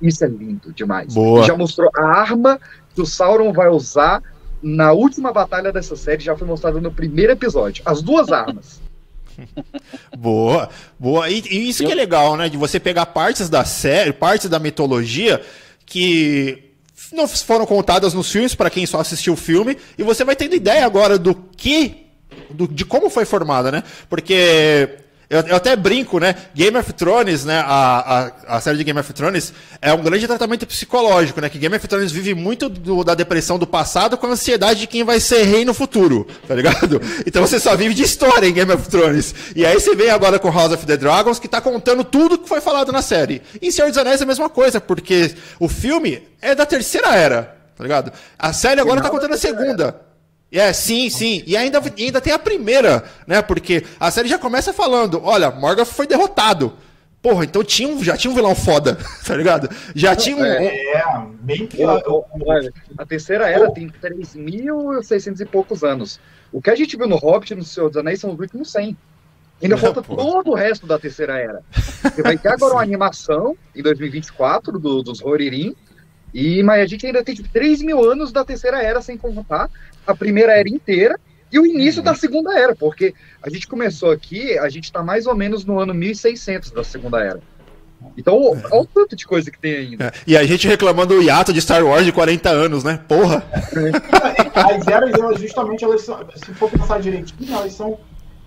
Isso 0.00 0.24
é 0.24 0.28
lindo 0.28 0.72
demais. 0.72 1.14
Boa. 1.14 1.44
Já 1.44 1.56
mostrou 1.56 1.90
a 1.96 2.04
arma 2.04 2.60
que 2.94 3.00
o 3.00 3.06
Sauron 3.06 3.52
vai 3.52 3.68
usar 3.68 4.22
na 4.62 4.92
última 4.92 5.32
batalha 5.32 5.72
dessa 5.72 5.96
série, 5.96 6.22
já 6.22 6.36
foi 6.36 6.46
mostrada 6.46 6.80
no 6.80 6.90
primeiro 6.90 7.32
episódio. 7.32 7.82
As 7.86 8.02
duas 8.02 8.30
armas. 8.30 8.80
boa, 10.16 10.68
boa. 10.98 11.28
E, 11.30 11.42
e 11.50 11.68
isso 11.68 11.82
Eu... 11.82 11.86
que 11.86 11.92
é 11.92 11.96
legal, 11.96 12.36
né? 12.36 12.48
De 12.48 12.56
você 12.56 12.80
pegar 12.80 13.06
partes 13.06 13.48
da 13.48 13.64
série, 13.64 14.12
partes 14.12 14.48
da 14.48 14.58
mitologia 14.58 15.40
que 15.84 16.72
não 17.12 17.28
foram 17.28 17.64
contadas 17.64 18.12
nos 18.12 18.30
filmes, 18.30 18.54
para 18.54 18.70
quem 18.70 18.84
só 18.86 19.00
assistiu 19.00 19.34
o 19.34 19.36
filme, 19.36 19.78
e 19.96 20.02
você 20.02 20.24
vai 20.24 20.34
tendo 20.34 20.54
ideia 20.54 20.84
agora 20.84 21.18
do 21.18 21.34
que 21.34 22.05
do, 22.50 22.68
de 22.68 22.84
como 22.84 23.10
foi 23.10 23.24
formada, 23.24 23.70
né? 23.70 23.82
Porque 24.08 24.98
eu, 25.28 25.40
eu, 25.40 25.56
até 25.56 25.74
brinco, 25.74 26.20
né? 26.20 26.36
Game 26.54 26.76
of 26.76 26.92
Thrones, 26.92 27.44
né? 27.44 27.58
A, 27.58 28.30
a, 28.48 28.56
a, 28.56 28.60
série 28.60 28.78
de 28.78 28.84
Game 28.84 28.98
of 28.98 29.12
Thrones 29.12 29.52
é 29.82 29.92
um 29.92 30.00
grande 30.00 30.24
tratamento 30.24 30.64
psicológico, 30.66 31.40
né? 31.40 31.48
Que 31.48 31.58
Game 31.58 31.74
of 31.74 31.88
Thrones 31.88 32.12
vive 32.12 32.32
muito 32.32 32.68
do, 32.68 33.02
da 33.02 33.12
depressão 33.12 33.58
do 33.58 33.66
passado 33.66 34.16
com 34.16 34.26
a 34.28 34.30
ansiedade 34.30 34.80
de 34.80 34.86
quem 34.86 35.02
vai 35.02 35.18
ser 35.18 35.42
rei 35.42 35.64
no 35.64 35.74
futuro, 35.74 36.26
tá 36.46 36.54
ligado? 36.54 37.00
Então 37.26 37.44
você 37.44 37.58
só 37.58 37.74
vive 37.74 37.92
de 37.92 38.02
história 38.02 38.46
em 38.46 38.52
Game 38.52 38.70
of 38.72 38.88
Thrones. 38.88 39.34
E 39.54 39.66
aí 39.66 39.74
você 39.74 39.96
vem 39.96 40.10
agora 40.10 40.38
com 40.38 40.50
House 40.50 40.72
of 40.72 40.86
the 40.86 40.96
Dragons, 40.96 41.38
que 41.38 41.48
tá 41.48 41.60
contando 41.60 42.04
tudo 42.04 42.38
que 42.38 42.48
foi 42.48 42.60
falado 42.60 42.92
na 42.92 43.02
série. 43.02 43.42
E 43.60 43.66
em 43.66 43.70
Senhor 43.70 43.88
dos 43.88 43.98
Anéis 43.98 44.20
é 44.20 44.24
a 44.24 44.26
mesma 44.26 44.48
coisa, 44.48 44.80
porque 44.80 45.34
o 45.58 45.68
filme 45.68 46.22
é 46.40 46.54
da 46.54 46.64
terceira 46.64 47.08
era, 47.16 47.56
tá 47.76 47.82
ligado? 47.82 48.12
A 48.38 48.52
série 48.52 48.80
agora 48.80 49.00
tá 49.00 49.10
contando 49.10 49.34
a 49.34 49.38
segunda. 49.38 50.05
É, 50.50 50.72
sim, 50.72 51.10
sim. 51.10 51.42
E 51.46 51.56
ainda, 51.56 51.80
ainda 51.98 52.20
tem 52.20 52.32
a 52.32 52.38
primeira, 52.38 53.04
né? 53.26 53.42
Porque 53.42 53.84
a 53.98 54.10
série 54.10 54.28
já 54.28 54.38
começa 54.38 54.72
falando: 54.72 55.20
olha, 55.24 55.50
Morgoth 55.50 55.88
foi 55.88 56.06
derrotado. 56.06 56.72
Porra, 57.20 57.44
então 57.44 57.64
tinha 57.64 57.88
um, 57.88 58.04
já 58.04 58.16
tinha 58.16 58.30
um 58.30 58.34
vilão 58.34 58.54
foda, 58.54 58.96
tá 59.26 59.34
ligado? 59.34 59.68
Já 59.94 60.14
tinha 60.14 60.36
um. 60.36 60.44
É, 60.44 60.66
é 60.66 61.04
bem 61.40 61.66
pior. 61.66 62.00
A 62.96 63.04
terceira 63.04 63.50
era 63.50 63.70
tem 63.72 63.90
3.600 63.90 65.40
e 65.40 65.44
poucos 65.44 65.82
anos. 65.82 66.20
O 66.52 66.62
que 66.62 66.70
a 66.70 66.76
gente 66.76 66.96
viu 66.96 67.08
no 67.08 67.16
Hobbit 67.16 67.54
no 67.54 67.64
Senhor 67.64 67.88
dos 67.88 67.96
Anéis 67.96 68.20
são 68.20 68.32
os 68.32 68.38
últimos 68.38 68.70
100. 68.70 68.96
Ainda 69.62 69.76
falta 69.76 70.02
todo 70.02 70.50
o 70.50 70.54
resto 70.54 70.86
da 70.86 70.98
terceira 70.98 71.38
era. 71.38 71.62
Você 71.72 72.22
vai 72.22 72.36
ter 72.36 72.48
agora 72.48 72.74
uma 72.74 72.82
animação 72.82 73.56
em 73.74 73.82
2024 73.82 74.78
do, 74.78 75.02
dos 75.02 75.20
Roririm. 75.20 75.74
E, 76.36 76.62
mas 76.62 76.82
a 76.82 76.86
gente 76.86 77.06
ainda 77.06 77.24
tem 77.24 77.34
tipo, 77.34 77.48
3 77.48 77.80
mil 77.80 78.04
anos 78.04 78.30
da 78.30 78.44
terceira 78.44 78.82
era 78.82 79.00
sem 79.00 79.16
contar 79.16 79.70
a 80.06 80.14
primeira 80.14 80.52
era 80.52 80.68
inteira 80.68 81.18
e 81.50 81.58
o 81.58 81.64
início 81.64 82.00
uhum. 82.00 82.04
da 82.04 82.14
segunda 82.14 82.58
era, 82.58 82.76
porque 82.76 83.14
a 83.42 83.48
gente 83.48 83.66
começou 83.66 84.10
aqui, 84.10 84.58
a 84.58 84.68
gente 84.68 84.84
está 84.84 85.02
mais 85.02 85.26
ou 85.26 85.34
menos 85.34 85.64
no 85.64 85.80
ano 85.80 85.94
1600 85.94 86.72
da 86.72 86.84
segunda 86.84 87.24
era. 87.24 87.40
Então, 88.18 88.34
é. 88.34 88.66
olha 88.70 88.82
o 88.82 88.84
tanto 88.84 89.16
de 89.16 89.26
coisa 89.26 89.50
que 89.50 89.58
tem 89.58 89.76
ainda. 89.76 90.08
É. 90.08 90.12
E 90.26 90.36
a 90.36 90.44
gente 90.44 90.68
reclamando 90.68 91.14
do 91.14 91.22
hiato 91.22 91.54
de 91.54 91.60
Star 91.62 91.82
Wars 91.82 92.04
de 92.04 92.12
40 92.12 92.50
anos, 92.50 92.84
né? 92.84 93.00
Porra! 93.08 93.42
As 94.54 94.86
eras, 94.86 95.14
elas, 95.14 95.40
justamente, 95.40 95.84
elas 95.84 96.02
são, 96.02 96.22
se 96.34 96.52
for 96.52 96.70
pensar 96.70 97.00
direitinho, 97.00 97.50
elas 97.50 97.72
são 97.72 97.98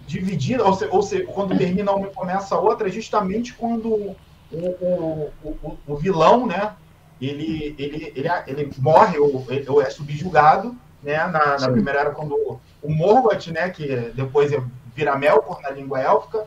divididas, 0.05 0.63
ou 0.63 0.73
seja, 0.75 0.91
ou 0.91 1.01
seja 1.01 1.23
quando 1.23 1.57
termina 1.57 1.91
uma 1.91 2.05
e 2.05 2.11
começa 2.11 2.53
a 2.53 2.59
outra, 2.59 2.87
é 2.87 2.91
justamente 2.91 3.55
quando 3.55 3.91
o, 3.91 4.15
o, 4.51 5.31
o, 5.43 5.77
o 5.87 5.95
vilão, 5.95 6.45
né? 6.45 6.73
Ele, 7.21 7.75
ele, 7.77 8.13
ele, 8.15 8.29
ele 8.47 8.71
morre 8.77 9.17
ou, 9.17 9.45
ou 9.67 9.81
é 9.81 9.89
subjugado 9.89 10.75
né? 11.01 11.17
Na, 11.27 11.57
na 11.57 11.69
primeira 11.69 11.99
era 11.99 12.11
quando 12.11 12.59
o 12.81 12.89
Morgoth, 12.89 13.47
né? 13.47 13.69
Que 13.69 14.11
depois 14.13 14.51
vira 14.95 15.17
Melkor 15.17 15.61
na 15.61 15.69
língua 15.69 15.99
élfica. 15.99 16.45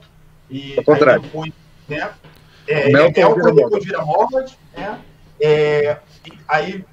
E 0.51 0.77
aí 0.79 1.21
depois, 1.21 1.53
né? 1.89 2.13
É, 2.67 2.91
Melkor, 2.91 3.37
Melkor 3.37 3.55
depois 3.55 3.85
vira 3.85 4.05
Morgoth, 4.05 4.53
né? 4.77 5.01
É, 5.41 5.99
aí 6.47 6.85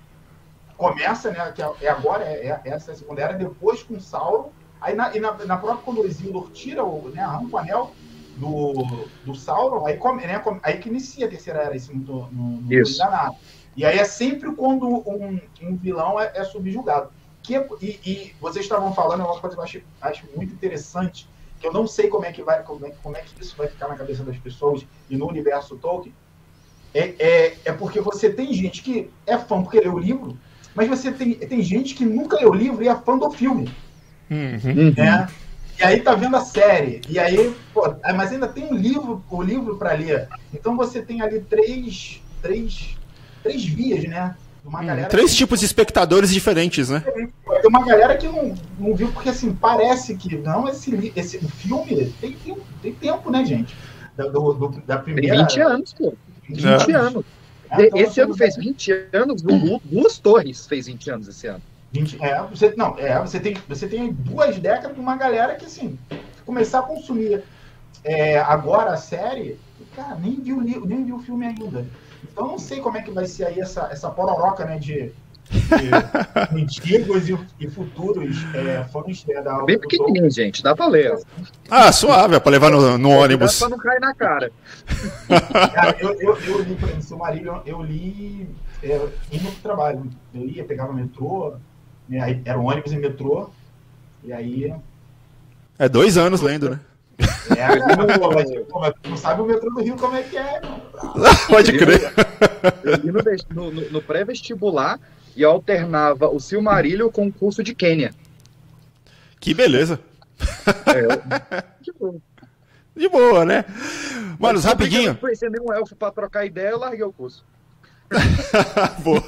começa, 0.78 1.32
né? 1.32 1.52
Que 1.54 1.62
é, 1.62 1.72
é 1.82 1.90
agora, 1.90 2.24
é, 2.24 2.48
é, 2.48 2.62
essa 2.66 2.92
é 2.92 2.96
segunda 2.96 3.22
era, 3.22 3.34
depois 3.34 3.84
com 3.84 4.00
Sauron. 4.00 4.52
Aí 4.82 4.96
na, 4.96 5.16
e 5.16 5.20
na, 5.20 5.34
na 5.46 5.58
própria 5.58 5.84
quando 5.84 6.02
o 6.02 6.08
Isildur 6.08 6.52
tira 6.52 6.86
o, 6.86 7.10
né, 7.10 7.22
arranca 7.22 7.54
o 7.54 7.60
anel, 7.60 7.92
do, 8.38 9.08
do 9.26 9.36
Sauron, 9.36 9.86
aí, 9.86 9.98
come, 9.98 10.26
né, 10.26 10.42
aí 10.64 10.78
que 10.78 10.88
inicia 10.88 11.26
a 11.26 11.30
terceira 11.30 11.60
era, 11.60 11.76
esse 11.76 11.94
não 11.94 12.30
no, 12.32 12.74
Isso. 12.74 13.04
E 13.80 13.86
aí 13.86 13.98
é 13.98 14.04
sempre 14.04 14.52
quando 14.52 14.86
um, 14.86 15.40
um 15.62 15.76
vilão 15.78 16.20
é, 16.20 16.34
é 16.36 16.44
subjugado. 16.44 17.12
Que, 17.42 17.56
e, 17.82 17.98
e, 18.06 18.36
vocês 18.42 18.66
estavam 18.66 18.94
falando, 18.94 19.22
é 19.22 19.24
uma 19.24 19.40
coisa 19.40 19.56
que 19.56 19.62
eu 19.62 19.64
acho, 19.64 19.82
acho 20.02 20.26
muito 20.36 20.54
interessante, 20.54 21.30
que 21.58 21.66
eu 21.66 21.72
não 21.72 21.88
sei 21.88 22.10
como 22.10 22.26
é 22.26 22.32
que 22.34 22.44
vai, 22.44 22.62
como 22.62 22.86
é, 22.86 22.90
como 23.02 23.16
é 23.16 23.22
que 23.22 23.42
isso 23.42 23.56
vai 23.56 23.70
ficar 23.70 23.88
na 23.88 23.96
cabeça 23.96 24.22
das 24.22 24.36
pessoas 24.36 24.86
e 25.10 25.16
no 25.16 25.30
universo 25.30 25.78
Tolkien, 25.78 26.14
é, 26.94 27.16
é, 27.20 27.58
é 27.64 27.72
porque 27.72 28.02
você 28.02 28.30
tem 28.30 28.54
gente 28.54 28.84
que 28.84 29.10
é 29.26 29.38
fã 29.38 29.64
porque 29.64 29.80
leu 29.80 29.94
o 29.94 30.00
livro, 30.00 30.38
mas 30.76 30.90
você 30.90 31.10
tem, 31.10 31.36
tem 31.36 31.62
gente 31.62 31.96
que 31.96 32.04
nunca 32.04 32.36
leu 32.36 32.50
o 32.50 32.54
livro 32.54 32.84
e 32.84 32.90
é 32.90 32.96
fã 32.98 33.18
do 33.18 33.32
filme. 33.32 33.74
Uhum. 34.30 34.94
Né? 34.98 35.30
E 35.80 35.84
aí 35.86 36.02
tá 36.02 36.16
vendo 36.16 36.36
a 36.36 36.42
série. 36.42 37.00
E 37.08 37.18
aí, 37.18 37.56
pô, 37.74 37.96
é, 38.04 38.12
mas 38.12 38.34
ainda 38.34 38.50
tem 38.50 38.66
um 38.66 38.76
livro, 38.76 39.24
o 39.30 39.42
livro 39.42 39.78
para 39.78 39.94
ler. 39.94 40.28
Então 40.54 40.76
você 40.76 41.02
tem 41.02 41.22
ali 41.22 41.40
três, 41.40 42.22
três, 42.42 42.99
três 43.44 43.66
vias, 43.66 44.04
né? 44.06 44.36
Uma 44.66 44.82
hum, 44.82 45.06
três 45.10 45.32
que... 45.32 45.38
tipos 45.38 45.60
de 45.60 45.66
espectadores 45.66 46.32
diferentes, 46.32 46.90
né? 46.90 47.00
Tem 47.00 47.32
uma 47.70 47.86
galera 47.86 48.18
que 48.18 48.28
não, 48.28 48.54
não 48.78 48.96
viu, 48.96 49.12
porque 49.12 49.30
assim, 49.30 49.54
parece 49.54 50.16
que 50.16 50.38
não, 50.38 50.68
esse, 50.68 51.12
esse 51.16 51.38
o 51.38 51.48
filme 51.48 52.14
tem, 52.20 52.34
tem, 52.34 52.58
tem 52.82 52.94
tempo, 52.94 53.32
né, 53.32 53.46
gente? 53.46 53.76
Do, 54.16 54.54
do, 54.54 54.70
da 54.86 54.98
primeira. 54.98 55.36
Tem 55.36 55.46
20 55.46 55.62
anos, 55.62 55.94
pô. 55.94 56.14
20 56.50 56.66
é. 56.66 56.96
anos. 56.96 57.26
É, 57.72 57.86
então, 57.86 58.00
esse 58.00 58.20
ano 58.20 58.36
fez 58.36 58.56
20 58.58 58.92
anos, 59.14 59.42
Duas 59.42 60.18
Torres 60.18 60.66
fez 60.68 60.88
20 60.88 61.10
anos 61.12 61.28
esse 61.28 61.48
ano. 61.48 61.62
20, 61.92 62.22
é, 62.22 62.42
você, 62.44 62.74
não, 62.76 62.98
é, 62.98 63.20
você 63.20 63.40
tem, 63.40 63.58
você 63.68 63.88
tem 63.88 64.12
duas 64.12 64.58
décadas 64.58 64.94
de 64.94 65.00
uma 65.00 65.16
galera 65.16 65.56
que, 65.56 65.66
assim, 65.66 65.98
começar 66.46 66.80
a 66.80 66.84
consumir 66.84 67.44
é, 68.04 68.40
agora 68.40 68.92
a 68.92 68.98
série, 68.98 69.60
cara, 69.96 70.16
nem 70.16 70.36
viu, 70.36 70.62
nem 70.62 71.04
viu 71.04 71.16
o 71.16 71.20
filme 71.20 71.46
ainda. 71.46 71.86
Então 72.24 72.48
não 72.48 72.60
sei 72.60 72.80
como 72.80 72.98
é 72.98 73.02
que 73.02 73.12
vai 73.12 73.26
ser 73.26 73.46
aí 73.46 73.60
essa, 73.60 73.90
essa 73.92 74.10
pororoca, 74.10 74.66
né, 74.66 74.78
de, 74.78 75.12
de 75.50 75.90
antigos 76.56 77.30
e, 77.30 77.38
e, 77.60 77.68
futuros 77.68 78.38
é, 78.54 78.84
fãs 78.86 79.26
né, 79.26 79.42
da 79.42 79.64
Bem 79.64 79.80
pequenininho, 79.80 80.30
gente, 80.30 80.62
dá 80.62 80.76
pra 80.76 80.88
ler. 80.88 81.18
Ah, 81.70 81.92
suave, 81.92 82.36
é 82.36 82.40
pra 82.40 82.52
levar 82.52 82.70
no, 82.70 82.98
no 82.98 83.10
ônibus. 83.10 83.60
Dá 83.60 83.68
pra 83.68 83.76
não 83.76 83.84
cair 83.84 84.00
na 84.00 84.14
cara. 84.14 84.52
cara 85.74 85.98
eu, 86.00 86.14
eu, 86.20 86.38
eu, 86.38 86.62
li, 86.62 86.76
por 86.76 86.90
exemplo, 86.90 87.18
marido, 87.18 87.62
eu 87.66 87.82
li 87.82 88.50
é, 88.84 89.08
indo 89.32 89.52
pro 89.52 89.62
trabalho. 89.62 90.10
Eu 90.34 90.46
ia, 90.46 90.64
pegava 90.64 90.94
metrô, 90.94 91.54
né, 92.08 92.42
era 92.46 92.60
um 92.60 92.66
ônibus 92.66 92.92
e 92.92 92.98
metrô, 92.98 93.50
e 94.24 94.34
aí... 94.34 94.74
É 95.78 95.88
dois 95.88 96.18
anos 96.18 96.42
lendo, 96.42 96.70
né? 96.72 96.80
É, 97.58 97.68
mas, 98.80 98.96
não 99.10 99.18
sabe 99.18 99.42
o 99.42 99.46
metrô 99.46 99.70
do 99.72 99.82
Rio 99.82 99.96
como 99.98 100.16
é 100.16 100.24
que 100.24 100.38
é. 100.38 100.62
Pode 101.48 101.78
crer. 101.78 102.14
Eu 103.04 103.14
no, 103.54 103.72
no, 103.72 103.92
no 103.92 104.02
pré-vestibular 104.02 105.00
e 105.36 105.44
alternava 105.44 106.30
o 106.30 106.40
Silmarillion 106.40 107.10
com 107.10 107.28
o 107.28 107.34
curso 107.34 107.64
de 107.64 107.76
Quênia. 107.76 108.14
Que 109.40 109.54
beleza. 109.54 110.00
É, 110.86 111.62
de 111.82 111.92
boa. 111.92 112.16
De 112.96 113.10
boa, 113.10 113.46
né? 113.46 113.66
Mano, 114.38 114.60
rapidinho. 114.60 115.10
Eu 115.10 115.14
não 115.14 115.16
conhecia 115.16 115.50
nenhum 115.50 115.74
elfo 115.74 115.96
pra 115.96 116.12
trocar 116.12 116.46
ideia, 116.46 116.70
eu 116.70 116.80
larguei 116.80 117.04
o 117.04 117.12
curso. 117.12 117.44
Boa. 119.04 119.24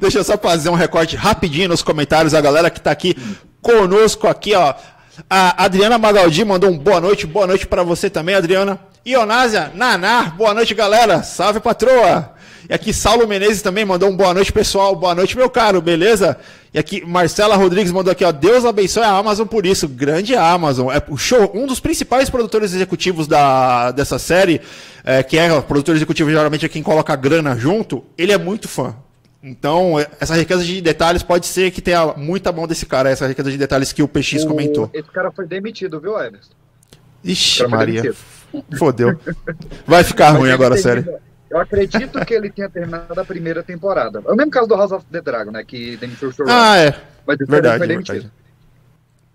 Deixa 0.00 0.18
eu 0.18 0.24
só 0.24 0.36
fazer 0.36 0.68
um 0.70 0.74
recorte 0.74 1.14
rapidinho 1.14 1.68
nos 1.68 1.82
comentários. 1.82 2.34
A 2.34 2.40
galera 2.40 2.68
que 2.68 2.80
tá 2.80 2.90
aqui 2.90 3.14
conosco 3.62 4.26
aqui, 4.26 4.54
ó. 4.54 4.74
A 5.28 5.64
Adriana 5.64 5.98
Magaldi 5.98 6.44
mandou 6.44 6.70
um 6.70 6.78
boa 6.78 7.00
noite, 7.00 7.26
boa 7.26 7.46
noite 7.46 7.66
para 7.66 7.82
você 7.82 8.10
também, 8.10 8.34
Adriana. 8.34 8.78
Ionásia 9.06 9.72
Naná, 9.74 10.24
boa 10.36 10.52
noite, 10.52 10.74
galera. 10.74 11.22
Salve, 11.22 11.60
patroa. 11.60 12.34
E 12.68 12.74
aqui 12.74 12.92
Saulo 12.92 13.26
Menezes 13.26 13.62
também 13.62 13.84
mandou 13.84 14.10
um 14.10 14.16
boa 14.16 14.34
noite, 14.34 14.52
pessoal. 14.52 14.94
Boa 14.94 15.14
noite, 15.14 15.36
meu 15.36 15.48
caro, 15.48 15.80
beleza? 15.80 16.36
E 16.72 16.78
aqui 16.78 17.02
Marcela 17.06 17.56
Rodrigues 17.56 17.90
mandou 17.90 18.12
aqui, 18.12 18.24
ó. 18.24 18.30
Deus 18.30 18.64
abençoe 18.64 19.02
a 19.02 19.10
Amazon 19.10 19.46
por 19.46 19.64
isso. 19.64 19.88
Grande 19.88 20.36
Amazon. 20.36 20.90
É 20.92 21.02
o 21.08 21.16
show, 21.16 21.50
um 21.54 21.66
dos 21.66 21.80
principais 21.80 22.28
produtores 22.28 22.74
executivos 22.74 23.26
da, 23.26 23.90
dessa 23.92 24.18
série, 24.18 24.60
é, 25.02 25.22
que 25.22 25.38
é 25.38 25.50
o 25.52 25.62
produtor 25.62 25.96
executivo 25.96 26.30
geralmente 26.30 26.66
é 26.66 26.68
quem 26.68 26.82
coloca 26.82 27.16
grana 27.16 27.56
junto, 27.56 28.04
ele 28.18 28.32
é 28.32 28.38
muito 28.38 28.68
fã. 28.68 28.94
Então, 29.42 29.98
é, 29.98 30.06
essa 30.20 30.34
riqueza 30.34 30.64
de 30.64 30.80
detalhes 30.80 31.22
pode 31.22 31.46
ser 31.46 31.70
que 31.70 31.80
tenha 31.80 32.14
muita 32.16 32.50
mão 32.50 32.66
desse 32.66 32.84
cara, 32.84 33.08
essa 33.08 33.26
riqueza 33.26 33.50
de 33.50 33.56
detalhes 33.56 33.92
que 33.92 34.02
o 34.02 34.08
PX 34.08 34.44
o... 34.44 34.48
comentou. 34.48 34.90
Esse 34.92 35.10
cara 35.10 35.30
foi 35.30 35.46
demitido, 35.46 36.00
viu, 36.00 36.18
Everson? 36.18 36.52
Ixi, 37.22 37.66
Maria. 37.66 38.14
Fodeu. 38.78 39.18
Vai 39.86 40.02
ficar 40.02 40.30
ruim 40.30 40.50
agora, 40.50 40.76
sério. 40.76 41.18
Eu 41.50 41.58
acredito 41.58 42.24
que 42.24 42.34
ele 42.34 42.50
tenha 42.50 42.68
terminado 42.68 43.18
a 43.18 43.24
primeira 43.24 43.62
temporada. 43.62 44.22
É 44.26 44.32
o 44.32 44.36
mesmo 44.36 44.50
caso 44.50 44.66
do 44.66 44.76
House 44.76 44.92
of 44.92 45.04
the 45.10 45.20
Dragon, 45.20 45.50
né? 45.50 45.64
Que 45.64 45.96
demitiu 45.96 46.28
o 46.28 46.32
showrunner. 46.32 46.60
Ah, 46.60 46.76
é. 46.76 46.94
Mas 47.26 47.38
verdade, 47.38 47.78
foi 47.78 47.86
demitido. 47.86 48.14
Verdade. 48.14 48.37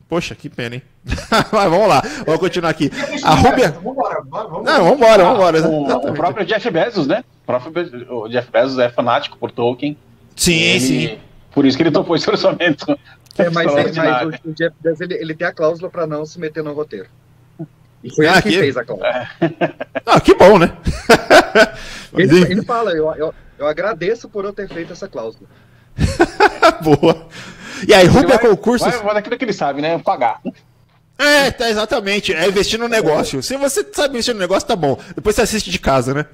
Poxa, 0.08 0.36
que 0.36 0.50
pena, 0.50 0.76
hein? 0.76 0.82
Mas 1.52 1.70
vamos 1.70 1.88
lá, 1.88 2.02
vamos 2.26 2.40
continuar 2.40 2.70
aqui. 2.70 2.92
A 3.24 3.36
Rubia. 3.36 3.72
Vambora, 3.72 4.22
vambora. 4.22 4.64
Não, 4.64 4.90
vambora, 4.90 5.24
vambora. 5.24 5.68
O, 5.68 6.10
o, 6.10 6.14
próprio 6.14 6.46
Jeff 6.46 6.70
Bezos, 6.70 7.08
né? 7.08 7.24
O 7.44 7.46
próprio 7.46 8.16
o 8.16 8.28
Jeff 8.30 8.52
Bezos 8.52 8.78
é 8.80 8.90
fanático 8.90 9.38
por 9.38 9.52
Tolkien. 9.52 9.98
Sim, 10.36 10.60
ele, 10.60 10.80
sim. 10.80 11.18
Por 11.52 11.66
isso 11.66 11.78
que 11.78 11.84
ele 11.84 11.92
topou 11.92 12.16
esse 12.16 12.30
orçamento. 12.30 12.86
É, 13.36 13.50
mas, 13.50 13.66
é, 13.74 13.92
mas 13.94 14.40
o, 14.46 14.50
o, 14.50 14.54
Jeff 14.54 14.76
Bezos 14.80 15.02
ele, 15.02 15.16
ele 15.16 15.34
tem 15.34 15.48
a 15.48 15.52
cláusula 15.52 15.90
para 15.90 16.06
não 16.06 16.24
se 16.24 16.40
meter 16.40 16.64
no 16.64 16.72
roteiro. 16.72 17.08
E 18.04 18.14
foi 18.14 18.28
ah, 18.28 18.34
ele 18.34 18.42
que, 18.44 18.50
que 18.50 18.60
fez 18.60 18.78
a 18.78 18.86
cláusula. 18.86 19.10
É. 19.10 19.28
Ah, 20.06 20.22
que 20.22 20.36
bom, 20.36 20.60
né? 20.60 20.78
ele, 22.14 22.42
ele 22.42 22.62
fala, 22.62 22.92
eu, 22.92 23.12
eu, 23.16 23.34
eu 23.58 23.66
agradeço 23.66 24.30
por 24.30 24.46
eu 24.46 24.54
ter 24.54 24.68
feito 24.68 24.94
essa 24.94 25.08
cláusula. 25.08 25.50
Boa. 26.84 27.28
E 27.88 27.94
aí, 27.94 28.06
Rubia 28.08 28.38
Concursos. 28.38 28.88
Vai, 28.88 29.04
vai 29.04 29.14
daquilo 29.16 29.38
que 29.38 29.46
ele 29.46 29.54
sabe, 29.54 29.82
né? 29.82 29.98
Pagar. 30.00 30.40
É, 31.18 31.52
tá, 31.52 31.70
exatamente. 31.70 32.34
É 32.34 32.48
investir 32.48 32.80
no 32.80 32.88
negócio. 32.88 33.42
Se 33.44 33.56
você 33.56 33.86
sabe 33.94 34.14
investir 34.14 34.34
no 34.34 34.40
negócio, 34.40 34.68
tá 34.68 34.76
bom. 34.76 34.98
Depois 35.16 35.36
você 35.36 35.44
assiste 35.44 35.70
de 35.70 35.80
casa, 35.80 36.14
né? 36.14 36.26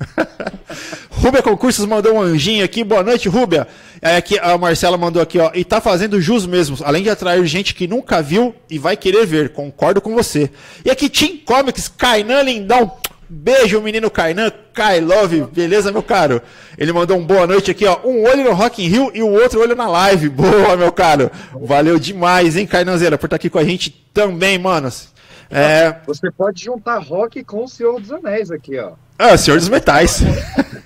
Rúbia 1.11 1.41
Concursos 1.41 1.85
mandou 1.85 2.15
um 2.15 2.21
anjinho 2.21 2.63
aqui. 2.63 2.83
Boa 2.83 3.03
noite, 3.03 3.27
Rúbia. 3.27 3.67
É, 4.01 4.15
aqui, 4.15 4.39
a 4.39 4.57
Marcela 4.57 4.97
mandou 4.97 5.21
aqui, 5.21 5.37
ó. 5.37 5.51
E 5.53 5.65
tá 5.65 5.81
fazendo 5.81 6.21
jus 6.21 6.45
mesmo. 6.45 6.77
Além 6.83 7.03
de 7.03 7.09
atrair 7.09 7.45
gente 7.45 7.75
que 7.75 7.87
nunca 7.87 8.21
viu 8.21 8.55
e 8.69 8.79
vai 8.79 8.95
querer 8.95 9.25
ver. 9.25 9.49
Concordo 9.49 9.99
com 9.99 10.15
você. 10.15 10.49
E 10.85 10.89
aqui, 10.89 11.09
Team 11.09 11.37
Comics, 11.45 11.89
Kainan 11.89 12.41
Lindão. 12.43 12.91
Beijo, 13.31 13.79
menino 13.79 14.09
Kainan, 14.09 14.51
Kai 14.73 14.99
Love, 14.99 15.41
beleza, 15.53 15.91
meu 15.91 16.01
caro? 16.01 16.41
Ele 16.75 16.91
mandou 16.91 17.15
um 17.15 17.23
boa 17.23 17.45
noite 17.45 17.69
aqui, 17.69 17.85
ó. 17.85 17.99
Um 18.03 18.23
olho 18.23 18.43
no 18.43 18.53
Rock 18.53 18.83
in 18.83 18.87
Rio 18.87 19.11
e 19.13 19.21
o 19.21 19.29
outro 19.29 19.61
olho 19.61 19.75
na 19.75 19.87
live. 19.87 20.29
Boa, 20.29 20.75
meu 20.75 20.91
caro. 20.91 21.29
Valeu 21.61 21.99
demais, 21.99 22.57
hein, 22.57 22.65
Kainanzeira, 22.65 23.19
por 23.19 23.27
estar 23.27 23.35
aqui 23.35 23.49
com 23.49 23.59
a 23.59 23.63
gente 23.63 23.91
também, 24.11 24.57
manos. 24.57 25.13
É... 25.51 25.97
Você 26.07 26.31
pode 26.31 26.63
juntar 26.63 26.97
rock 26.97 27.43
com 27.43 27.63
o 27.63 27.67
Senhor 27.67 27.99
dos 27.99 28.11
Anéis 28.11 28.49
aqui, 28.49 28.79
ó. 28.79 28.93
Ah, 29.17 29.37
Senhor 29.37 29.57
dos 29.57 29.69
Metais. 29.69 30.21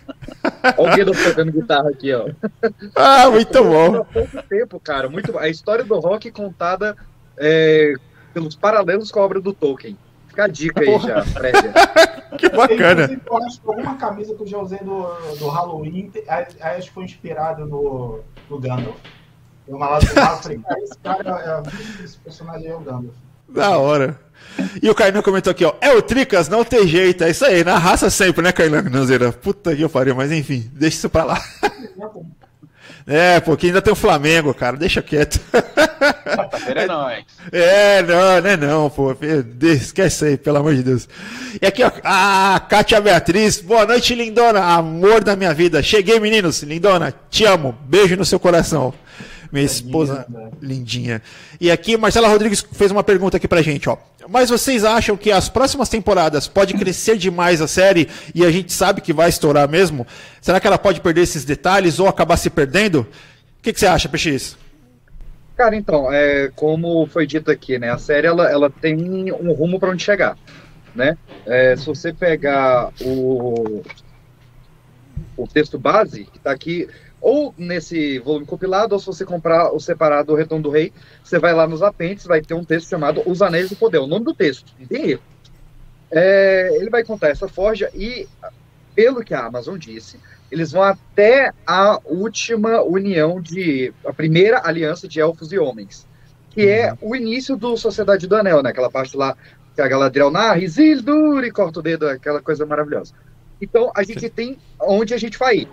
Olha 0.78 0.92
o 0.92 0.96
Guido 0.96 1.12
tocando 1.12 1.52
guitarra 1.52 1.90
aqui, 1.90 2.14
ó. 2.14 2.30
Ah, 2.94 3.30
muito 3.30 3.64
bom. 3.64 3.96
Há 3.96 4.04
pouco 4.04 4.44
tempo, 4.44 4.80
cara. 4.80 5.08
Muito... 5.08 5.38
A 5.38 5.48
história 5.48 5.86
do 5.86 5.98
rock 5.98 6.30
contada 6.32 6.96
é, 7.38 7.94
pelos 8.34 8.56
paralelos 8.56 9.12
com 9.12 9.20
a 9.20 9.24
obra 9.24 9.40
do 9.40 9.54
Tolkien. 9.54 9.98
Fica 10.34 10.46
a 10.46 10.48
dica 10.48 10.82
aí 10.82 10.88
Porra. 10.88 11.08
já, 11.08 11.26
prévia. 11.32 11.74
que 12.40 12.50
bacana. 12.50 13.04
Eu, 13.04 13.22
eu 13.24 13.46
acho 13.46 13.62
que 13.62 13.68
alguma 13.68 13.96
camisa 13.98 14.34
que 14.34 14.42
eu 14.42 14.48
já 14.48 14.58
usei 14.58 14.80
do, 14.80 15.04
do 15.38 15.48
Halloween, 15.48 16.12
acho 16.60 16.88
que 16.88 16.92
foi 16.92 17.04
inspirado 17.04 17.68
no, 17.68 18.20
no 18.50 18.60
Gandalf. 18.60 18.98
Eu 19.68 19.76
uma 19.76 19.90
lá 19.90 20.00
do 20.00 20.06
esse 20.06 20.98
cara, 21.04 21.64
é, 21.72 22.04
esse 22.04 22.18
personagem 22.18 22.68
é 22.68 22.76
o 22.76 22.80
Gandalf. 22.80 23.14
Da 23.48 23.78
hora. 23.78 24.20
E 24.82 24.90
o 24.90 24.96
Kainan 24.96 25.22
comentou 25.22 25.52
aqui, 25.52 25.64
ó. 25.64 25.76
É 25.80 25.94
o 25.94 26.02
Tricas, 26.02 26.50
não 26.50 26.66
tem 26.66 26.88
jeito. 26.88 27.24
É 27.24 27.30
isso 27.30 27.46
aí, 27.46 27.64
na 27.64 27.78
raça 27.78 28.10
sempre, 28.10 28.42
né, 28.42 28.52
Kainan? 28.52 28.82
Nanzeira? 28.82 29.32
Puta 29.32 29.76
que 29.76 29.84
eu 29.84 29.90
faria, 29.90 30.16
mas 30.16 30.32
enfim, 30.32 30.68
deixa 30.74 30.98
isso 30.98 31.10
pra 31.12 31.26
lá. 31.26 31.40
É, 33.06 33.40
porque 33.40 33.68
ainda 33.68 33.82
tem 33.82 33.92
o 33.92 33.96
Flamengo, 33.98 34.54
cara, 34.54 34.78
deixa 34.78 35.02
quieto. 35.02 35.40
É 36.76 36.86
nóis. 36.88 37.24
É, 37.52 38.02
não, 38.02 38.42
não 38.42 38.50
é 38.50 38.58
não, 38.58 38.90
pô. 38.90 39.16
Esquece 39.62 40.26
aí, 40.26 40.38
pelo 40.38 40.58
amor 40.58 40.74
de 40.74 40.84
Deus. 40.84 41.08
E 41.62 41.66
aqui, 41.66 41.84
ó, 41.84 41.92
a 42.04 42.60
Kátia 42.70 43.00
Beatriz. 43.02 43.60
Boa 43.60 43.86
noite, 43.86 44.16
lindona. 44.16 44.62
Amor 44.62 45.24
da 45.24 45.36
minha 45.36 45.54
vida. 45.54 45.84
Cheguei, 45.84 46.20
meninos. 46.20 46.64
Lindona, 46.64 47.14
te 47.30 47.46
amo. 47.46 47.78
Beijo 47.86 48.16
no 48.16 48.26
seu 48.26 48.40
coração. 48.40 48.94
Minha 49.54 49.66
esposa 49.66 50.26
lindinha. 50.60 51.22
E 51.62 51.70
aqui, 51.70 51.96
Marcela 51.96 52.28
Rodrigues 52.28 52.66
fez 52.72 52.90
uma 52.90 53.04
pergunta 53.04 53.38
aqui 53.38 53.48
pra 53.48 53.62
gente, 53.62 53.88
ó. 53.88 53.96
Mas 54.28 54.50
vocês 54.50 54.84
acham 54.84 55.16
que 55.16 55.32
as 55.32 55.48
próximas 55.48 55.90
temporadas 55.90 56.48
pode 56.48 56.74
crescer 56.74 57.18
demais 57.18 57.62
a 57.62 57.68
série 57.68 58.10
e 58.34 58.44
a 58.44 58.50
gente 58.50 58.74
sabe 58.74 59.00
que 59.00 59.14
vai 59.14 59.30
estourar 59.30 59.70
mesmo? 59.70 60.08
Será 60.42 60.60
que 60.60 60.66
ela 60.66 60.80
pode 60.80 61.02
perder 61.02 61.22
esses 61.22 61.46
detalhes 61.46 62.00
ou 62.00 62.08
acabar 62.08 62.36
se 62.38 62.50
perdendo? 62.50 63.02
O 63.02 63.62
que, 63.62 63.72
que 63.72 63.80
você 63.80 63.86
acha, 63.86 64.10
PX? 64.10 64.58
Cara, 65.56 65.76
então, 65.76 66.12
é, 66.12 66.50
como 66.56 67.06
foi 67.06 67.28
dito 67.28 67.52
aqui, 67.52 67.78
né? 67.78 67.92
A 67.92 68.00
série 68.00 68.26
ela, 68.26 68.50
ela 68.50 68.72
tem 68.72 69.32
um 69.32 69.52
rumo 69.52 69.80
para 69.80 69.92
onde 69.92 70.04
chegar. 70.04 70.36
né? 70.96 71.16
É, 71.46 71.76
se 71.76 71.86
você 71.86 72.12
pegar 72.12 72.90
o, 73.02 73.84
o 75.38 75.48
texto 75.48 75.78
base, 75.78 76.24
que 76.24 76.38
está 76.38 76.52
aqui, 76.52 76.88
ou 77.24 77.56
nesse 77.58 78.20
volume 78.20 78.46
compilado, 78.46 78.94
ou 78.94 79.00
se 79.00 79.06
você 79.06 79.26
comprar 79.26 79.72
o 79.72 79.80
separado 79.80 80.34
o 80.34 80.36
Retorno 80.36 80.62
do 80.62 80.70
Rei, 80.70 80.92
você 81.24 81.40
vai 81.40 81.54
lá 81.54 81.66
nos 81.66 81.82
apêndices, 81.82 82.28
vai 82.28 82.42
ter 82.42 82.54
um 82.54 82.66
texto 82.66 82.90
chamado 82.90 83.24
Os 83.26 83.42
Anéis 83.42 83.70
do 83.70 83.78
Poder, 83.78 84.00
o 84.00 84.08
nome 84.08 84.26
do 84.26 84.34
texto, 84.34 84.74
não 84.78 84.86
tem 84.86 85.12
erro. 85.12 85.22
É, 86.12 86.76
ele 86.76 86.90
vai 86.90 87.02
contar 87.02 87.30
essa 87.30 87.48
forja 87.48 87.90
e, 87.96 88.28
pelo 88.94 89.24
que 89.24 89.34
a 89.34 89.46
Amazon 89.46 89.78
disse, 89.78 90.20
eles 90.52 90.74
vão 90.74 90.84
até 90.84 91.54
a 91.66 91.98
última 92.04 92.84
união 92.84 93.42
de. 93.42 93.94
a 94.06 94.12
primeira 94.12 94.62
aliança 94.62 95.08
de 95.08 95.22
elfos 95.22 95.54
e 95.54 95.58
homens, 95.58 96.06
que 96.50 96.68
é 96.68 96.92
uhum. 96.92 96.98
o 97.12 97.16
início 97.16 97.56
do 97.56 97.78
Sociedade 97.78 98.28
do 98.28 98.36
Anel, 98.36 98.62
né? 98.62 98.70
Aquela 98.70 98.92
parte 98.92 99.16
lá 99.16 99.36
que 99.74 99.82
a 99.82 99.88
Galadriel 99.88 100.30
narra, 100.30 100.60
Isildur, 100.60 101.46
e 101.46 101.52
corta 101.52 101.80
o 101.80 101.82
dedo, 101.82 102.06
aquela 102.08 102.42
coisa 102.42 102.66
maravilhosa. 102.66 103.14
Então, 103.62 103.92
a 103.96 104.04
gente 104.04 104.20
Sim. 104.20 104.30
tem 104.30 104.58
onde 104.80 105.14
a 105.14 105.18
gente 105.18 105.40
vai 105.40 105.60
ir. 105.60 105.70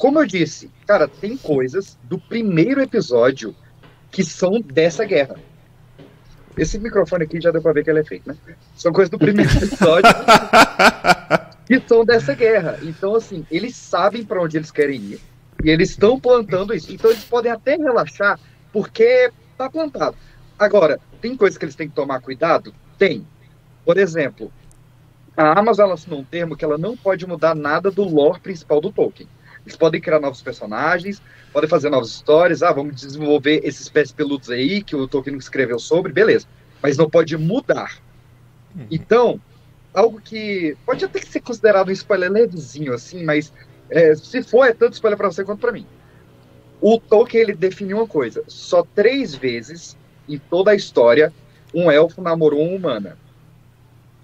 Como 0.00 0.18
eu 0.18 0.26
disse, 0.26 0.70
cara, 0.86 1.06
tem 1.06 1.36
coisas 1.36 1.98
do 2.04 2.18
primeiro 2.18 2.80
episódio 2.80 3.54
que 4.10 4.24
são 4.24 4.58
dessa 4.58 5.04
guerra. 5.04 5.36
Esse 6.56 6.78
microfone 6.78 7.24
aqui 7.24 7.38
já 7.38 7.50
deu 7.50 7.60
pra 7.60 7.74
ver 7.74 7.84
que 7.84 7.90
ele 7.90 8.00
é 8.00 8.04
feito, 8.04 8.26
né? 8.26 8.34
São 8.74 8.94
coisas 8.94 9.10
do 9.10 9.18
primeiro 9.18 9.50
episódio 9.62 10.10
que 11.66 11.82
são 11.86 12.02
dessa 12.02 12.34
guerra. 12.34 12.78
Então, 12.80 13.14
assim, 13.14 13.46
eles 13.50 13.76
sabem 13.76 14.24
para 14.24 14.40
onde 14.40 14.56
eles 14.56 14.70
querem 14.70 14.98
ir. 15.02 15.20
E 15.62 15.68
eles 15.68 15.90
estão 15.90 16.18
plantando 16.18 16.72
isso. 16.72 16.90
Então, 16.90 17.10
eles 17.10 17.24
podem 17.24 17.52
até 17.52 17.76
relaxar, 17.76 18.40
porque 18.72 19.30
tá 19.58 19.68
plantado. 19.68 20.16
Agora, 20.58 20.98
tem 21.20 21.36
coisas 21.36 21.58
que 21.58 21.64
eles 21.66 21.74
têm 21.74 21.90
que 21.90 21.94
tomar 21.94 22.22
cuidado? 22.22 22.74
Tem. 22.96 23.26
Por 23.84 23.98
exemplo, 23.98 24.50
a 25.36 25.58
Amazon 25.58 25.92
assinou 25.92 26.20
um 26.20 26.24
termo 26.24 26.56
que 26.56 26.64
ela 26.64 26.78
não 26.78 26.96
pode 26.96 27.26
mudar 27.26 27.54
nada 27.54 27.90
do 27.90 28.02
lore 28.02 28.40
principal 28.40 28.80
do 28.80 28.90
Tolkien. 28.90 29.28
Eles 29.70 29.76
podem 29.76 30.00
criar 30.00 30.18
novos 30.18 30.42
personagens, 30.42 31.22
podem 31.52 31.68
fazer 31.68 31.90
novas 31.90 32.08
histórias, 32.10 32.60
ah, 32.60 32.72
vamos 32.72 32.96
desenvolver 32.96 33.60
esses 33.62 33.88
pés 33.88 34.10
peludos 34.10 34.50
aí 34.50 34.82
que 34.82 34.96
o 34.96 35.06
Tolkien 35.06 35.36
escreveu 35.36 35.78
sobre, 35.78 36.12
beleza. 36.12 36.46
Mas 36.82 36.96
não 36.96 37.08
pode 37.08 37.36
mudar. 37.36 37.98
Uhum. 38.74 38.86
Então, 38.90 39.40
algo 39.94 40.20
que 40.20 40.76
pode 40.84 41.04
até 41.04 41.20
ser 41.20 41.40
considerado 41.40 41.88
um 41.88 41.92
spoiler 41.92 42.32
levezinho, 42.32 42.92
assim, 42.92 43.22
mas 43.22 43.52
é, 43.88 44.12
se 44.16 44.42
for, 44.42 44.64
é 44.64 44.72
tanto 44.72 44.94
spoiler 44.94 45.16
para 45.16 45.30
você 45.30 45.44
quanto 45.44 45.60
para 45.60 45.72
mim. 45.72 45.86
O 46.80 46.98
Tolkien 46.98 47.42
ele 47.42 47.54
definiu 47.54 47.98
uma 47.98 48.08
coisa: 48.08 48.42
só 48.48 48.84
três 48.94 49.36
vezes 49.36 49.96
em 50.28 50.36
toda 50.36 50.72
a 50.72 50.74
história 50.74 51.32
um 51.72 51.88
elfo 51.88 52.20
namorou 52.20 52.60
uma 52.60 52.76
humana. 52.76 53.18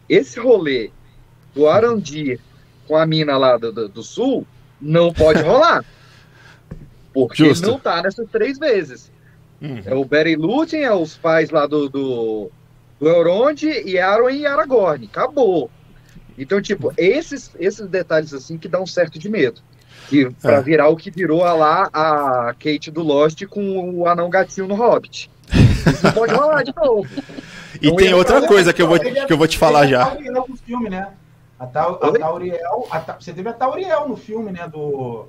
Esse 0.08 0.40
rolê 0.40 0.90
do 1.54 1.68
Arandir 1.68 2.40
com 2.88 2.96
a 2.96 3.06
mina 3.06 3.36
lá 3.36 3.56
do, 3.56 3.70
do, 3.70 3.88
do 3.88 4.02
sul 4.02 4.44
não 4.80 5.12
pode 5.12 5.42
rolar. 5.42 5.84
Porque 7.12 7.46
Justo. 7.46 7.66
não 7.66 7.78
tá 7.78 8.02
nessas 8.02 8.28
três 8.30 8.58
vezes. 8.58 9.10
Uhum. 9.60 9.80
É 9.86 9.94
o 9.94 10.04
Beren 10.04 10.36
Lúthien, 10.36 10.82
é 10.82 10.92
os 10.92 11.16
pais 11.16 11.50
lá 11.50 11.66
do, 11.66 11.88
do 11.88 12.50
do 12.98 13.08
Elrond 13.08 13.62
e 13.62 13.98
Arwen 13.98 14.40
e 14.40 14.46
Aragorn. 14.46 15.06
Acabou. 15.06 15.70
Então, 16.38 16.60
tipo, 16.60 16.92
esses, 16.96 17.50
esses 17.58 17.86
detalhes 17.88 18.34
assim 18.34 18.58
que 18.58 18.68
dão 18.68 18.82
um 18.82 18.86
certo 18.86 19.18
de 19.18 19.28
medo. 19.28 19.60
Que, 20.08 20.30
pra 20.40 20.56
é. 20.56 20.62
virar 20.62 20.88
o 20.88 20.96
que 20.96 21.10
virou 21.10 21.44
a 21.44 21.52
lá 21.52 21.90
a 21.92 22.54
Kate 22.54 22.90
do 22.90 23.02
Lost 23.02 23.44
com 23.46 23.94
o 23.94 24.06
anão 24.06 24.30
gatinho 24.30 24.68
no 24.68 24.74
Hobbit. 24.74 25.30
Isso 25.52 26.12
pode 26.12 26.32
rolar 26.34 26.62
de 26.62 26.74
novo. 26.76 27.08
E 27.80 27.86
então, 27.86 27.96
tem 27.96 28.14
outra 28.14 28.46
coisa 28.46 28.72
que 28.72 28.80
eu 28.80 28.86
vou, 28.86 28.98
que 28.98 29.32
eu 29.32 29.36
vou 29.36 29.48
te 29.48 29.58
falar 29.58 29.86
já. 29.86 30.16
Filme, 30.64 30.90
né? 30.90 31.08
A, 31.58 31.66
Ta 31.66 31.84
a 31.84 32.12
Tauriel, 32.12 32.86
a 32.90 33.00
Ta 33.00 33.16
você 33.18 33.32
teve 33.32 33.48
a 33.48 33.52
Tauriel 33.52 34.08
no 34.08 34.16
filme, 34.16 34.52
né? 34.52 34.68
Do. 34.68 35.26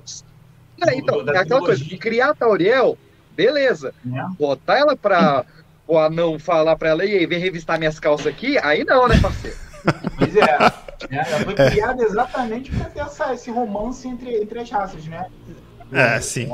Não, 0.78 0.92
então, 0.92 1.24
do, 1.24 1.32
é 1.32 1.38
aquela 1.38 1.60
coisa, 1.60 1.84
criar 1.98 2.30
a 2.30 2.34
Tauriel, 2.34 2.98
beleza. 3.34 3.94
É. 4.06 4.36
Botar 4.38 4.78
ela 4.78 4.96
pra 4.96 5.44
o 5.86 5.98
anão 5.98 6.38
falar 6.38 6.76
pra 6.76 6.90
ela, 6.90 7.04
e 7.04 7.16
aí, 7.16 7.26
vem 7.26 7.38
revistar 7.38 7.78
minhas 7.78 7.98
calças 7.98 8.26
aqui, 8.26 8.58
aí 8.58 8.84
não, 8.84 9.08
né, 9.08 9.18
parceiro? 9.20 9.56
Pois 10.18 10.36
é. 10.36 10.58
Né? 11.10 11.24
Ela 11.26 11.44
foi 11.44 11.54
é. 11.56 11.70
criada 11.70 12.02
exatamente 12.02 12.70
para 12.70 12.90
ter 12.90 13.00
essa, 13.00 13.32
esse 13.32 13.50
romance 13.50 14.06
entre, 14.06 14.42
entre 14.42 14.58
as 14.58 14.70
raças, 14.70 15.06
né? 15.06 15.30
É, 15.92 16.20
sim. 16.20 16.48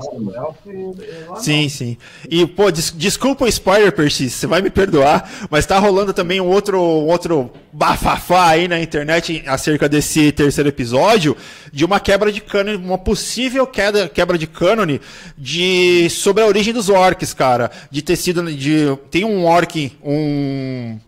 Sim, 1.36 1.68
sim. 1.68 1.96
E, 2.30 2.46
pô, 2.46 2.70
des 2.70 2.92
desculpa 2.96 3.44
o 3.44 3.48
spoiler, 3.48 3.92
Percy, 3.92 4.30
você 4.30 4.46
vai 4.46 4.62
me 4.62 4.70
perdoar, 4.70 5.48
mas 5.50 5.66
tá 5.66 5.78
rolando 5.78 6.12
também 6.12 6.40
um 6.40 6.46
outro, 6.46 6.78
um 6.80 7.06
outro 7.08 7.50
bafafá 7.72 8.48
aí 8.50 8.68
na 8.68 8.80
internet 8.80 9.42
acerca 9.46 9.88
desse 9.88 10.30
terceiro 10.30 10.68
episódio, 10.68 11.36
de 11.72 11.84
uma 11.84 11.98
quebra 11.98 12.30
de 12.30 12.40
cânone, 12.40 12.76
uma 12.76 12.98
possível 12.98 13.66
queda, 13.66 14.08
quebra 14.08 14.38
de 14.38 14.46
cânone 14.46 15.00
de, 15.36 16.08
sobre 16.10 16.42
a 16.42 16.46
origem 16.46 16.72
dos 16.72 16.88
orcs, 16.88 17.34
cara. 17.34 17.70
De 17.90 18.02
ter 18.02 18.16
sido, 18.16 18.44
de, 18.52 18.96
tem 19.10 19.24
um 19.24 19.44
orc, 19.44 19.92
um, 20.02 20.98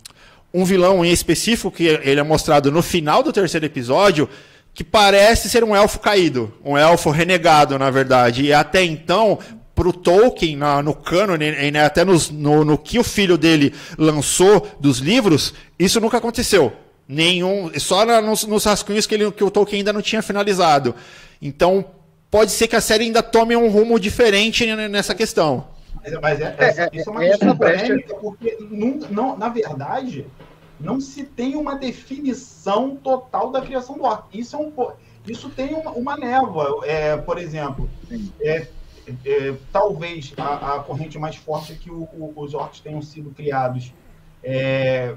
um 0.53 0.65
vilão 0.65 1.05
em 1.05 1.13
específico 1.13 1.71
que 1.71 1.85
ele 1.85 2.19
é 2.19 2.25
mostrado 2.25 2.73
no 2.73 2.83
final 2.83 3.23
do 3.23 3.33
terceiro 3.33 3.67
episódio, 3.67 4.29
que 4.77 4.85
parece 4.85 5.49
ser 5.49 5.65
um 5.65 5.75
elfo 5.75 5.99
caído, 5.99 6.53
um 6.63 6.77
elfo 6.77 7.09
renegado, 7.09 7.79
na 7.79 7.91
verdade. 7.91 8.43
E 8.43 8.53
até 8.53 8.85
então, 8.85 9.39
para 9.75 9.89
o 9.89 9.93
Tolkien, 9.93 10.55
na, 10.55 10.83
no 10.83 10.95
cânone, 10.95 11.71
né, 11.71 11.83
até 11.83 12.05
nos, 12.05 12.31
no, 12.31 12.63
no 12.63 12.77
que 12.77 12.99
o 12.99 13.03
filho 13.03 13.39
dele 13.39 13.73
lançou 13.97 14.69
dos 14.79 14.99
livros, 14.99 15.55
isso 15.79 15.99
nunca 15.99 16.19
aconteceu. 16.19 16.75
Nenhum, 17.09 17.71
só 17.79 18.05
na, 18.05 18.21
nos, 18.21 18.45
nos 18.45 18.65
rascunhos 18.65 19.07
que, 19.07 19.15
ele, 19.15 19.33
que 19.33 19.43
o 19.43 19.51
Tolkien 19.51 19.81
ainda 19.81 19.95
não 19.95 20.03
tinha 20.03 20.21
finalizado. 20.21 20.95
Então, 21.41 21.83
pode 22.31 22.51
ser 22.51 22.69
que 22.69 22.77
a 22.77 22.81
série 22.83 23.05
ainda 23.05 23.23
tome 23.23 23.57
um 23.57 23.71
rumo 23.71 23.99
diferente 23.99 24.67
nessa 24.91 25.15
questão. 25.15 25.69
Mas, 26.05 26.13
mas 26.21 26.39
é, 26.39 26.55
é, 26.59 26.65
é, 26.67 26.91
isso 26.93 27.09
é 27.09 27.13
uma 27.13 27.21
questão 27.21 27.57
polêmica, 27.57 28.15
porque, 28.17 28.59
não, 28.71 28.99
não, 29.09 29.39
na 29.39 29.49
verdade, 29.49 30.27
não 30.79 31.01
se 31.01 31.25
tem 31.25 31.57
uma 31.57 31.77
definição 31.77 32.97
total 32.97 33.51
da 33.51 33.61
criação 33.61 33.97
do 33.97 34.05
orc. 34.05 34.27
Isso, 34.39 34.57
é 34.57 34.59
um, 34.59 34.73
isso 35.27 35.49
tem 35.51 35.75
uma, 35.75 35.91
uma 35.93 36.17
névoa. 36.17 36.87
É, 36.87 37.17
por 37.17 37.39
exemplo, 37.39 37.89
é, 38.41 38.69
é, 39.25 39.55
talvez 39.73 40.33
a, 40.37 40.75
a, 40.75 40.81
corrente 40.81 41.19
mais 41.19 41.37
forte 41.37 41.73
é 41.73 41.77
que 41.77 41.91
o, 41.91 42.03
o, 42.13 42.33
os 42.37 42.55
orcs 42.55 42.81
tenham 42.81 43.01
sido 43.01 43.31
criados 43.31 43.93
é, 44.43 45.15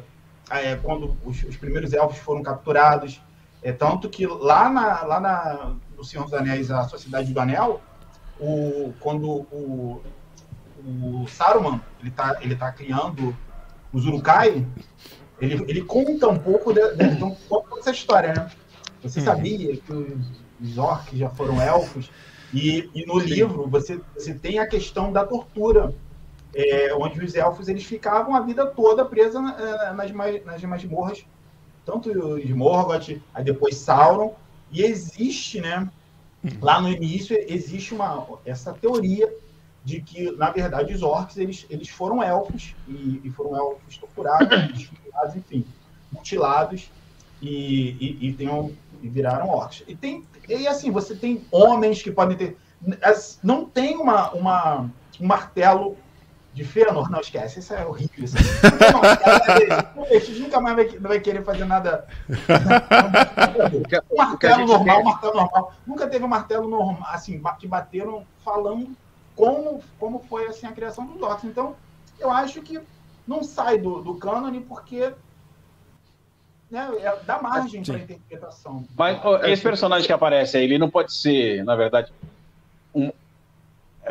é, 0.49 0.75
quando 0.77 1.17
os, 1.25 1.43
os, 1.43 1.57
primeiros 1.57 1.93
elfos 1.93 2.19
foram 2.19 2.41
capturados. 2.41 3.21
É, 3.61 3.73
tanto 3.73 4.09
que 4.09 4.25
lá, 4.25 4.69
na, 4.69 5.03
lá 5.03 5.19
na, 5.19 5.75
no 5.97 6.03
Senhor 6.03 6.23
dos 6.23 6.33
Anéis, 6.33 6.71
a 6.71 6.87
Sociedade 6.87 7.33
do 7.33 7.39
Anel, 7.39 7.81
o, 8.39 8.93
quando 9.01 9.29
o, 9.29 10.01
o 10.85 11.27
Saruman 11.27 11.81
ele 11.99 12.09
está 12.09 12.37
ele 12.41 12.55
tá 12.55 12.71
criando 12.71 13.35
os 13.91 14.05
Urukai, 14.05 14.65
ele, 15.41 15.63
ele 15.67 15.81
conta 15.81 16.27
um 16.27 16.37
pouco 16.37 16.73
de, 16.73 16.95
de, 16.95 17.15
de 17.15 17.23
um 17.23 17.35
pouco 17.47 17.75
dessa 17.77 17.91
história, 17.91 18.33
né? 18.33 18.51
Você 19.01 19.19
uhum. 19.19 19.25
sabia 19.25 19.77
que 19.77 19.93
os, 20.61 20.77
orcs 20.77 21.17
já 21.17 21.29
foram 21.29 21.61
elfos? 21.61 22.11
E, 22.53 22.89
e 22.93 23.05
no 23.05 23.19
Sim. 23.21 23.27
livro 23.27 23.67
você, 23.67 24.01
você 24.15 24.33
tem 24.33 24.59
a 24.59 24.67
questão 24.67 25.11
da 25.11 25.25
tortura, 25.25 25.93
é, 26.53 26.93
onde 26.93 27.23
os 27.23 27.35
elfos 27.35 27.67
eles 27.69 27.83
ficavam 27.83 28.35
a 28.35 28.41
vida 28.41 28.65
toda 28.65 29.05
presos 29.05 29.41
é, 29.57 29.93
nas, 29.93 30.11
nas 30.43 30.63
masmorras, 30.63 31.25
tanto 31.85 32.39
de 32.39 32.53
Morgoth, 32.53 33.21
aí 33.33 33.43
depois 33.43 33.75
Sauron, 33.75 34.33
e 34.71 34.83
existe, 34.83 35.61
né? 35.61 35.89
Uhum. 36.43 36.51
Lá 36.61 36.81
no 36.81 36.89
início 36.89 37.37
existe 37.47 37.93
uma 37.93 38.27
essa 38.45 38.73
teoria 38.73 39.31
de 39.83 40.01
que, 40.01 40.31
na 40.31 40.51
verdade, 40.51 40.93
os 40.93 41.01
orcs 41.01 41.37
eles, 41.37 41.65
eles 41.69 41.89
foram 41.89 42.21
elfos 42.21 42.75
e, 42.87 43.21
e 43.23 43.29
foram 43.31 43.55
elfos 43.55 43.97
torturados, 43.97 44.89
enfim, 45.35 45.65
mutilados 46.11 46.91
e, 47.41 47.95
e, 47.99 48.27
e, 48.29 48.33
tenham, 48.33 48.71
e 49.01 49.09
viraram 49.09 49.47
orcs. 49.47 49.83
E, 49.87 49.95
tem, 49.95 50.25
e 50.47 50.67
assim, 50.67 50.91
você 50.91 51.15
tem 51.15 51.45
homens 51.51 52.01
que 52.01 52.11
podem 52.11 52.37
ter. 52.37 52.57
Não 53.43 53.65
tem 53.65 53.97
uma, 53.97 54.31
uma, 54.31 54.89
um 55.19 55.27
martelo 55.27 55.97
de 56.53 56.63
Fëanor, 56.63 57.09
não 57.09 57.19
esquece, 57.19 57.59
isso 57.59 57.73
é 57.73 57.85
horrível. 57.85 58.25
Isso. 58.25 58.35
O 59.95 60.39
nunca 60.41 60.59
mais 60.59 60.75
vai, 60.75 60.99
vai, 60.99 61.19
querer 61.19 61.43
fazer 61.43 61.65
nada. 61.65 62.07
Um 64.11 64.17
martelo 64.17 64.65
normal, 64.65 65.01
um 65.01 65.03
martelo 65.03 65.33
normal. 65.35 65.73
Nunca 65.85 66.07
teve 66.07 66.25
um 66.25 66.27
martelo 66.27 66.67
normal, 66.67 67.09
assim, 67.11 67.41
que 67.59 67.67
bateram 67.67 68.25
falando 68.43 68.95
como, 69.39 69.81
como 69.97 70.19
foi 70.29 70.47
assim, 70.47 70.67
a 70.67 70.73
criação 70.73 71.05
dos 71.05 71.21
orcs. 71.21 71.45
Então, 71.45 71.73
eu 72.19 72.29
acho 72.29 72.61
que 72.61 72.77
não 73.25 73.41
sai 73.41 73.77
do, 73.77 74.01
do 74.01 74.15
cânone 74.15 74.59
porque 74.59 75.13
né, 76.69 76.89
é, 76.99 77.15
dá 77.25 77.41
margem 77.41 77.81
para 77.81 77.99
interpretação. 77.99 78.83
Mas 78.97 79.17
esse 79.45 79.63
personagem 79.63 80.05
que 80.05 80.11
aparece 80.11 80.57
aí, 80.57 80.65
ele 80.65 80.77
não 80.77 80.89
pode 80.89 81.13
ser, 81.13 81.63
na 81.63 81.73
verdade, 81.77 82.11
um, 82.93 83.09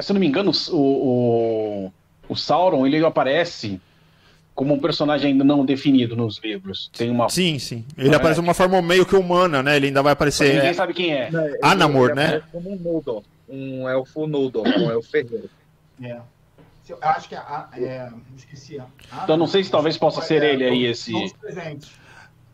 se 0.01 0.11
eu 0.11 0.14
não 0.14 0.20
me 0.20 0.26
engano, 0.26 0.51
o, 0.70 0.76
o, 0.79 1.93
o 2.26 2.35
Sauron 2.35 2.87
ele 2.87 3.05
aparece 3.05 3.79
como 4.55 4.72
um 4.72 4.81
personagem 4.81 5.33
ainda 5.33 5.45
não 5.45 5.62
definido 5.62 6.16
nos 6.16 6.39
livros. 6.43 6.91
Tem 6.97 7.11
uma. 7.11 7.29
Sim, 7.29 7.59
sim. 7.59 7.85
Ele 7.99 8.14
aparece 8.14 8.41
de 8.41 8.47
uma 8.47 8.55
forma 8.55 8.81
meio 8.81 9.05
que 9.05 9.14
humana, 9.14 9.62
né? 9.62 9.76
Ele 9.76 9.89
ainda 9.89 10.03
vai 10.03 10.14
aparecer. 10.14 10.55
Ninguém 10.55 10.72
sabe 10.72 10.95
quem 10.95 11.12
é. 11.12 11.31
Anamor, 11.62 12.14
né? 12.14 12.43
Como 12.51 12.72
um 12.72 12.76
Noldor, 12.76 13.22
um 13.49 13.88
elfo 13.88 14.26
Noldor, 14.26 14.66
um 14.66 14.90
elfo 14.90 15.11
ferreiro. 15.11 15.51
É. 16.03 16.20
Eu 16.88 16.99
acho 17.03 17.28
que 17.28 17.34
é. 17.34 17.40
é 17.76 18.09
esqueci. 18.36 18.80
Então 19.22 19.36
não 19.36 19.46
sei 19.46 19.62
se 19.62 19.70
talvez 19.70 19.96
possa 19.96 20.22
ser 20.22 20.42
ele 20.42 20.64
aí, 20.64 20.86
esse. 20.86 21.12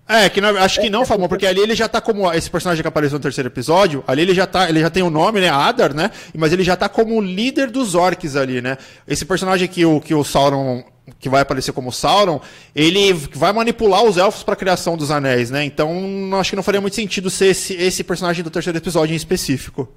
É, 0.06 0.28
que 0.28 0.38
não, 0.38 0.50
acho 0.58 0.80
que 0.80 0.90
não, 0.90 1.06
Famon, 1.06 1.28
porque 1.28 1.46
ali 1.46 1.60
ele 1.60 1.74
já 1.74 1.88
tá 1.88 1.98
como 1.98 2.30
esse 2.30 2.50
personagem 2.50 2.82
que 2.82 2.88
apareceu 2.88 3.16
no 3.18 3.22
terceiro 3.22 3.48
episódio, 3.48 4.04
ali 4.06 4.20
ele 4.20 4.34
já 4.34 4.46
tá, 4.46 4.68
ele 4.68 4.80
já 4.80 4.90
tem 4.90 5.02
o 5.02 5.06
um 5.06 5.10
nome, 5.10 5.40
né, 5.40 5.48
Adar, 5.48 5.94
né? 5.94 6.10
Mas 6.36 6.52
ele 6.52 6.62
já 6.62 6.76
tá 6.76 6.90
como 6.90 7.18
líder 7.22 7.70
dos 7.70 7.94
orcs 7.94 8.36
ali, 8.36 8.60
né? 8.60 8.76
Esse 9.08 9.24
personagem 9.24 9.66
que 9.66 9.86
o 9.86 10.00
que 10.00 10.14
o 10.14 10.22
Sauron 10.22 10.84
que 11.18 11.28
vai 11.28 11.42
aparecer 11.42 11.72
como 11.72 11.92
Sauron, 11.92 12.40
ele 12.74 13.12
vai 13.12 13.52
manipular 13.52 14.04
os 14.04 14.16
elfos 14.16 14.42
para 14.42 14.54
a 14.54 14.56
criação 14.56 14.96
dos 14.96 15.10
anéis, 15.10 15.50
né? 15.50 15.64
Então, 15.64 15.90
acho 16.38 16.50
que 16.50 16.56
não 16.56 16.62
faria 16.62 16.80
muito 16.80 16.96
sentido 16.96 17.28
ser 17.28 17.46
esse, 17.46 17.74
esse 17.74 18.02
personagem 18.02 18.42
do 18.42 18.50
terceiro 18.50 18.78
episódio 18.78 19.12
em 19.12 19.16
específico. 19.16 19.88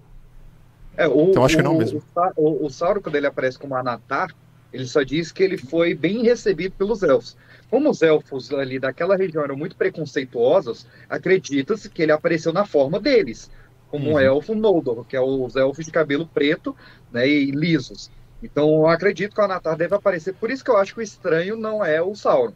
É, 0.97 1.07
o, 1.07 1.29
então 1.29 1.45
acho 1.45 1.55
que 1.55 1.63
não 1.63 1.77
mesmo. 1.77 2.03
O, 2.35 2.65
o, 2.65 2.69
Sauron, 2.69 3.01
quando 3.01 3.15
ele 3.15 3.27
aparece 3.27 3.57
como 3.57 3.75
Anatar, 3.75 4.35
ele 4.73 4.87
só 4.87 5.03
diz 5.03 5.31
que 5.31 5.43
ele 5.43 5.57
foi 5.57 5.93
bem 5.93 6.23
recebido 6.23 6.73
pelos 6.73 7.03
elfos. 7.03 7.37
Como 7.69 7.89
os 7.89 8.01
elfos 8.01 8.51
ali 8.51 8.79
daquela 8.79 9.15
região 9.15 9.43
eram 9.43 9.55
muito 9.55 9.75
preconceituosos, 9.75 10.87
acredita-se 11.07 11.89
que 11.89 12.01
ele 12.01 12.11
apareceu 12.11 12.51
na 12.51 12.65
forma 12.65 12.99
deles, 12.99 13.51
como 13.89 14.07
uhum. 14.07 14.15
um 14.15 14.19
elfo 14.19 14.55
Noldor, 14.55 15.05
que 15.05 15.15
é 15.15 15.21
os 15.21 15.55
elfos 15.55 15.85
de 15.85 15.91
cabelo 15.91 16.25
preto 16.25 16.75
né, 17.11 17.27
e 17.27 17.51
lisos. 17.51 18.09
Então 18.41 18.69
eu 18.69 18.87
acredito 18.87 19.35
que 19.35 19.41
o 19.41 19.43
Anatar 19.43 19.77
deve 19.77 19.95
aparecer. 19.95 20.33
Por 20.33 20.49
isso 20.49 20.63
que 20.63 20.71
eu 20.71 20.77
acho 20.77 20.93
que 20.93 20.99
o 20.99 21.03
estranho 21.03 21.55
não 21.55 21.83
é 21.85 22.01
o 22.01 22.15
Sauron. 22.15 22.53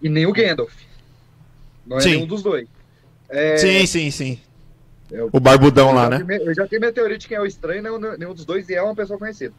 E 0.00 0.08
nem 0.08 0.26
o 0.26 0.32
Gandalf. 0.32 0.74
Não 1.86 1.98
é 1.98 2.00
sim. 2.00 2.10
nenhum 2.10 2.26
dos 2.26 2.42
dois. 2.42 2.68
É... 3.28 3.56
Sim, 3.56 3.86
sim, 3.86 4.10
sim. 4.10 4.40
Eu, 5.10 5.30
o 5.32 5.40
barbudão 5.40 5.92
lá, 5.92 6.08
né? 6.08 6.24
eu 6.40 6.54
já 6.54 6.66
tenho 6.66 6.80
minha 6.80 6.92
teoria 6.92 7.16
de 7.16 7.26
quem 7.26 7.36
é 7.36 7.40
o 7.40 7.46
estranho, 7.46 7.82
nenhum, 7.82 7.98
nenhum 8.16 8.34
dos 8.34 8.44
dois, 8.44 8.68
e 8.68 8.74
é 8.74 8.82
uma 8.82 8.94
pessoa 8.94 9.18
conhecida. 9.18 9.54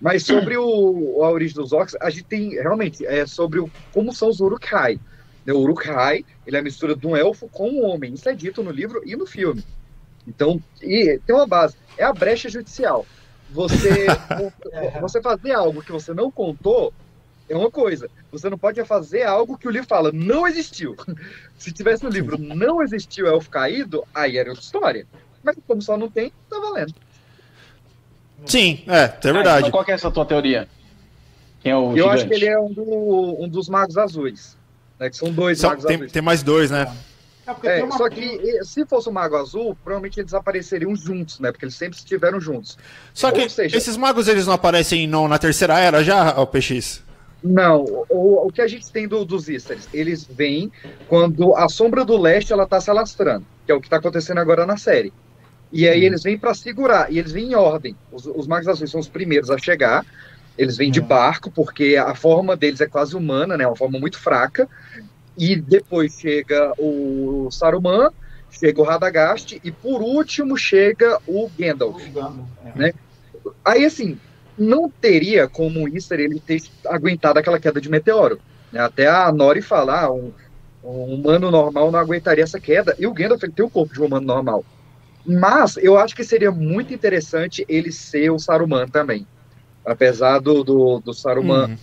Mas 0.00 0.24
sobre 0.24 0.56
o, 0.56 1.22
a 1.22 1.30
origem 1.30 1.56
dos 1.56 1.72
orcs, 1.72 1.96
a 2.00 2.10
gente 2.10 2.24
tem 2.24 2.50
realmente 2.50 3.06
é 3.06 3.26
sobre 3.26 3.58
o, 3.58 3.70
como 3.92 4.12
são 4.12 4.28
os 4.28 4.40
Uruk-hai. 4.40 4.98
Né, 5.44 5.52
o 5.52 5.58
Uruk-hai, 5.58 6.24
ele 6.46 6.56
é 6.56 6.60
a 6.60 6.62
mistura 6.62 6.94
de 6.94 7.06
um 7.06 7.16
elfo 7.16 7.48
com 7.48 7.70
um 7.70 7.84
homem. 7.84 8.14
Isso 8.14 8.28
é 8.28 8.34
dito 8.34 8.62
no 8.62 8.70
livro 8.70 9.02
e 9.04 9.16
no 9.16 9.26
filme. 9.26 9.64
Então, 10.26 10.62
e 10.82 11.18
tem 11.26 11.34
uma 11.34 11.46
base. 11.46 11.76
É 11.96 12.04
a 12.04 12.12
brecha 12.12 12.48
judicial. 12.48 13.06
Você, 13.50 14.06
você 15.00 15.20
fazer 15.22 15.52
algo 15.52 15.82
que 15.82 15.92
você 15.92 16.12
não 16.12 16.30
contou 16.30 16.92
é 17.48 17.56
uma 17.56 17.70
coisa. 17.70 18.08
Você 18.32 18.48
não 18.48 18.58
pode 18.58 18.82
fazer 18.84 19.22
algo 19.22 19.58
que 19.58 19.68
o 19.68 19.70
livro 19.70 19.86
fala, 19.86 20.10
não 20.12 20.46
existiu. 20.46 20.96
Se 21.58 21.72
tivesse 21.72 22.02
no 22.04 22.10
livro, 22.10 22.38
não 22.38 22.82
existiu 22.82 23.26
elfo 23.26 23.50
caído, 23.50 24.04
aí 24.14 24.38
era 24.38 24.50
outra 24.50 24.64
história. 24.64 25.06
Mas 25.42 25.56
como 25.66 25.82
só 25.82 25.96
não 25.96 26.10
tem, 26.10 26.32
tá 26.48 26.58
valendo. 26.58 26.94
Sim, 28.46 28.82
é, 28.86 29.04
é 29.04 29.32
verdade. 29.32 29.48
Ah, 29.48 29.58
então 29.60 29.70
qual 29.70 29.84
é 29.86 29.92
essa 29.92 30.10
tua 30.10 30.24
teoria? 30.24 30.68
Quem 31.60 31.72
é 31.72 31.76
o 31.76 31.90
Eu 31.90 31.96
gigante? 31.96 32.14
acho 32.14 32.28
que 32.28 32.34
ele 32.34 32.46
é 32.46 32.58
um, 32.58 32.72
do, 32.72 33.42
um 33.42 33.48
dos 33.48 33.68
magos 33.68 33.96
azuis. 33.96 34.56
Né, 34.98 35.10
que 35.10 35.16
são 35.16 35.30
dois 35.32 35.58
são, 35.58 35.70
magos 35.70 35.84
tem, 35.84 35.96
azuis. 35.96 36.12
Tem 36.12 36.22
mais 36.22 36.42
dois, 36.42 36.70
né? 36.70 36.94
É, 37.62 37.80
é, 37.80 37.84
uma... 37.84 37.96
Só 37.98 38.08
que 38.08 38.64
se 38.64 38.86
fosse 38.86 39.08
o 39.08 39.12
Mago 39.12 39.36
Azul, 39.36 39.76
provavelmente 39.84 40.18
eles 40.18 40.32
apareceriam 40.32 40.96
juntos, 40.96 41.40
né? 41.40 41.52
Porque 41.52 41.66
eles 41.66 41.74
sempre 41.74 41.98
estiveram 41.98 42.40
juntos. 42.40 42.78
Só 43.12 43.30
que 43.30 43.48
seja, 43.50 43.76
esses 43.76 43.98
magos 43.98 44.28
eles 44.28 44.46
não 44.46 44.54
aparecem 44.54 45.06
não, 45.06 45.28
na 45.28 45.38
terceira 45.38 45.78
era 45.78 46.02
já, 46.02 46.40
o 46.40 46.46
PX? 46.46 47.03
Não, 47.44 47.84
o, 48.08 48.46
o 48.46 48.50
que 48.50 48.62
a 48.62 48.66
gente 48.66 48.90
tem 48.90 49.06
do, 49.06 49.22
dos 49.22 49.50
Easters, 49.50 49.86
eles 49.92 50.24
vêm 50.24 50.72
quando 51.06 51.54
a 51.54 51.68
sombra 51.68 52.02
do 52.02 52.16
leste 52.16 52.54
ela 52.54 52.66
tá 52.66 52.80
se 52.80 52.88
alastrando, 52.88 53.44
que 53.66 53.70
é 53.70 53.74
o 53.74 53.80
que 53.80 53.86
está 53.86 53.98
acontecendo 53.98 54.38
agora 54.38 54.64
na 54.64 54.78
série. 54.78 55.12
E 55.70 55.86
aí 55.86 56.00
hum. 56.00 56.04
eles 56.04 56.22
vêm 56.22 56.38
para 56.38 56.54
segurar, 56.54 57.12
e 57.12 57.18
eles 57.18 57.32
vêm 57.32 57.50
em 57.50 57.54
ordem. 57.54 57.94
Os, 58.10 58.24
os 58.24 58.46
magos 58.46 58.66
azuis 58.66 58.90
são 58.90 58.98
os 58.98 59.08
primeiros 59.08 59.50
a 59.50 59.58
chegar, 59.58 60.06
eles 60.56 60.78
vêm 60.78 60.90
de 60.90 61.02
barco, 61.02 61.50
porque 61.50 61.96
a 61.96 62.14
forma 62.14 62.56
deles 62.56 62.80
é 62.80 62.86
quase 62.86 63.14
humana, 63.14 63.58
né? 63.58 63.66
Uma 63.66 63.76
forma 63.76 63.98
muito 63.98 64.18
fraca. 64.18 64.66
E 65.36 65.56
depois 65.56 66.18
chega 66.18 66.72
o 66.78 67.48
Saruman, 67.50 68.10
chega 68.50 68.80
o 68.80 68.84
Radagast 68.84 69.60
e 69.62 69.70
por 69.70 70.00
último 70.00 70.56
chega 70.56 71.18
o 71.26 71.50
Gandalf. 71.58 72.00
É. 72.64 72.78
Né? 72.78 72.94
Aí 73.64 73.84
assim, 73.84 74.18
não 74.58 74.88
teria 74.88 75.48
como 75.48 75.84
o 75.84 75.88
Easter 75.88 76.20
ele 76.20 76.40
ter 76.40 76.62
aguentado 76.86 77.38
aquela 77.38 77.58
queda 77.58 77.80
de 77.80 77.90
meteoro. 77.90 78.40
Né? 78.72 78.80
Até 78.80 79.06
a 79.08 79.30
Nori 79.32 79.62
falar, 79.62 80.04
ah, 80.04 80.12
um, 80.12 80.32
um, 80.82 81.14
humano 81.14 81.50
normal 81.50 81.90
não 81.90 81.98
aguentaria 81.98 82.44
essa 82.44 82.60
queda. 82.60 82.94
E 82.98 83.06
o 83.06 83.12
Gandalf 83.12 83.42
ele 83.42 83.52
tem 83.52 83.64
o 83.64 83.70
corpo 83.70 83.92
de 83.92 84.00
um 84.00 84.06
humano 84.06 84.26
normal. 84.26 84.64
Mas 85.26 85.76
eu 85.78 85.98
acho 85.98 86.14
que 86.14 86.24
seria 86.24 86.50
muito 86.50 86.92
interessante 86.92 87.64
ele 87.68 87.90
ser 87.90 88.30
o 88.30 88.38
Saruman 88.38 88.86
também. 88.86 89.26
Apesar 89.84 90.38
do, 90.38 90.62
do, 90.62 91.00
do 91.00 91.14
Saruman. 91.14 91.68
Uhum. 91.68 91.76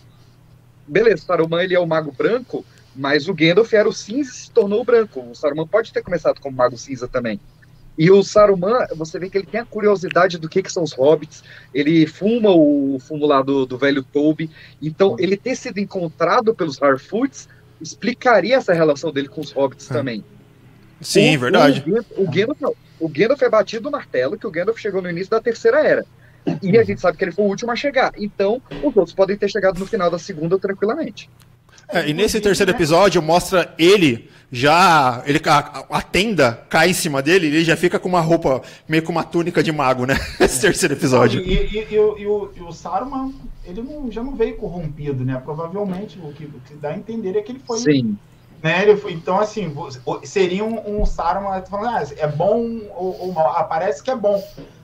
Beleza, 0.87 1.23
o 1.23 1.25
Saruman 1.25 1.63
ele 1.63 1.75
é 1.75 1.79
o 1.79 1.87
mago 1.87 2.11
branco, 2.11 2.65
mas 2.95 3.27
o 3.27 3.33
Gandalf 3.33 3.71
era 3.73 3.87
o 3.87 3.93
cinza 3.93 4.29
e 4.31 4.33
se 4.33 4.51
tornou 4.51 4.81
o 4.81 4.85
branco. 4.85 5.21
O 5.21 5.35
Saruman 5.35 5.67
pode 5.67 5.93
ter 5.93 6.03
começado 6.03 6.39
como 6.39 6.57
mago 6.57 6.77
cinza 6.77 7.07
também. 7.07 7.39
E 7.97 8.09
o 8.09 8.23
Saruman, 8.23 8.87
você 8.95 9.19
vê 9.19 9.29
que 9.29 9.37
ele 9.37 9.45
tem 9.45 9.59
a 9.59 9.65
curiosidade 9.65 10.37
do 10.37 10.47
que, 10.47 10.63
que 10.63 10.71
são 10.71 10.83
os 10.83 10.93
hobbits, 10.93 11.43
ele 11.73 12.07
fuma 12.07 12.49
o 12.49 12.97
fumo 12.99 13.25
lá 13.25 13.41
do, 13.41 13.65
do 13.65 13.77
velho 13.77 14.03
Toby, 14.03 14.49
então 14.81 15.15
ele 15.19 15.35
ter 15.35 15.55
sido 15.55 15.77
encontrado 15.77 16.55
pelos 16.55 16.81
Harfoots 16.81 17.49
explicaria 17.81 18.55
essa 18.55 18.73
relação 18.73 19.11
dele 19.11 19.27
com 19.27 19.41
os 19.41 19.51
hobbits 19.51 19.89
é. 19.89 19.93
também. 19.93 20.23
Sim, 21.01 21.35
o, 21.35 21.39
verdade. 21.39 21.83
O, 22.15 22.23
o, 22.23 22.31
Gandalf, 22.31 22.77
o 22.99 23.09
Gandalf 23.09 23.41
é 23.41 23.49
batido 23.49 23.89
o 23.89 23.91
martelo, 23.91 24.37
que 24.37 24.47
o 24.47 24.51
Gandalf 24.51 24.79
chegou 24.79 25.01
no 25.01 25.09
início 25.09 25.31
da 25.31 25.41
Terceira 25.41 25.85
Era. 25.85 26.05
E 26.61 26.77
a 26.77 26.83
gente 26.83 27.01
sabe 27.01 27.17
que 27.17 27.23
ele 27.23 27.31
foi 27.31 27.45
o 27.45 27.47
último 27.47 27.71
a 27.71 27.75
chegar. 27.75 28.13
Então, 28.17 28.61
os 28.83 28.95
outros 28.95 29.13
podem 29.13 29.37
ter 29.37 29.49
chegado 29.49 29.79
no 29.79 29.85
final 29.85 30.09
da 30.09 30.17
segunda 30.17 30.57
tranquilamente. 30.57 31.29
É, 31.87 32.09
e 32.09 32.13
nesse 32.13 32.39
terceiro 32.39 32.71
episódio 32.71 33.21
mostra 33.21 33.73
ele 33.77 34.29
já. 34.51 35.23
Ele, 35.25 35.41
a, 35.45 35.85
a, 35.89 36.01
tenda 36.01 36.65
cai 36.69 36.89
em 36.89 36.93
cima 36.93 37.21
dele 37.21 37.47
e 37.47 37.49
ele 37.49 37.63
já 37.63 37.77
fica 37.77 37.97
com 37.97 38.09
uma 38.09 38.19
roupa, 38.19 38.61
meio 38.87 39.03
com 39.03 39.11
uma 39.11 39.23
túnica 39.23 39.63
de 39.63 39.71
mago, 39.71 40.05
né? 40.05 40.15
Esse 40.39 40.59
terceiro 40.59 40.93
episódio. 40.93 41.41
E, 41.41 41.53
e, 41.53 41.87
e, 41.89 41.93
e 41.93 42.27
o, 42.27 42.51
o, 42.67 42.71
Saruman, 42.71 43.33
ele 43.65 43.81
não, 43.81 44.11
já 44.11 44.21
não 44.21 44.35
veio 44.35 44.57
corrompido, 44.57 45.23
né? 45.23 45.41
Provavelmente 45.43 46.19
o 46.19 46.33
que, 46.33 46.45
o 46.45 46.61
que 46.65 46.73
dá 46.75 46.89
a 46.89 46.97
entender 46.97 47.37
é 47.37 47.41
que 47.41 47.53
ele 47.53 47.61
foi. 47.65 47.79
Sim. 47.79 48.17
Né, 48.61 48.83
ele 48.83 48.95
foi, 48.95 49.13
então, 49.13 49.39
assim, 49.39 49.73
seria 50.23 50.63
um, 50.63 51.01
um 51.01 51.05
Saruman 51.05 51.63
falando, 51.63 51.95
ah, 51.95 52.03
é 52.15 52.27
bom 52.27 52.79
ou, 52.95 53.19
ou 53.21 53.33
mal. 53.33 53.55
Ah, 53.57 53.63
parece 53.63 54.03
que 54.03 54.11
é 54.11 54.15
bom. 54.15 54.43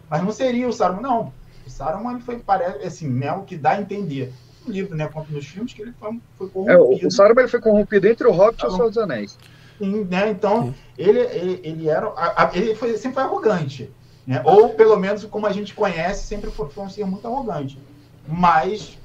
Mas 0.10 0.24
não 0.24 0.32
seria 0.32 0.68
o 0.68 0.74
Saruman, 0.74 1.02
não. 1.02 1.34
O 1.66 1.70
Saruman 1.70 2.14
ele 2.14 2.22
foi, 2.22 2.40
parece, 2.40 2.84
assim, 2.84 3.08
né, 3.08 3.32
o 3.34 3.44
que 3.44 3.56
dá 3.56 3.72
a 3.72 3.82
entender 3.82 4.34
no 4.68 4.74
livro, 4.74 4.96
né, 4.96 5.08
quanto 5.08 5.32
nos 5.32 5.46
filmes, 5.46 5.74
que 5.74 5.82
ele 5.82 5.94
foi, 6.00 6.20
foi 6.38 6.50
corrompido. 6.50 7.04
É, 7.04 7.08
o 7.08 7.12
Saruman 7.12 7.42
ele 7.42 7.50
foi 7.50 7.62
corrompido 7.62 8.08
entre 8.08 8.28
o 8.28 8.32
Hobbit 8.32 8.64
e 8.64 8.68
o 8.68 8.72
Senhor 8.72 8.90
dos 8.90 8.98
Anéis. 8.98 9.38
Sim, 9.78 10.04
né, 10.06 10.30
então, 10.30 10.74
ele, 10.98 11.20
ele, 11.20 11.62
ele 11.64 11.90
era, 11.90 12.12
ele 12.54 12.76
foi, 12.76 12.98
sempre 12.98 13.16
foi 13.16 13.24
arrogante, 13.24 13.90
né, 14.26 14.42
ou 14.44 14.70
pelo 14.70 14.98
menos 14.98 15.24
como 15.26 15.46
a 15.46 15.52
gente 15.52 15.74
conhece, 15.74 16.28
sempre 16.28 16.52
foi, 16.52 16.70
foi 16.70 16.84
um 16.84 16.90
ser 16.90 17.06
muito 17.06 17.28
arrogante, 17.28 17.80
mas, 18.28 18.98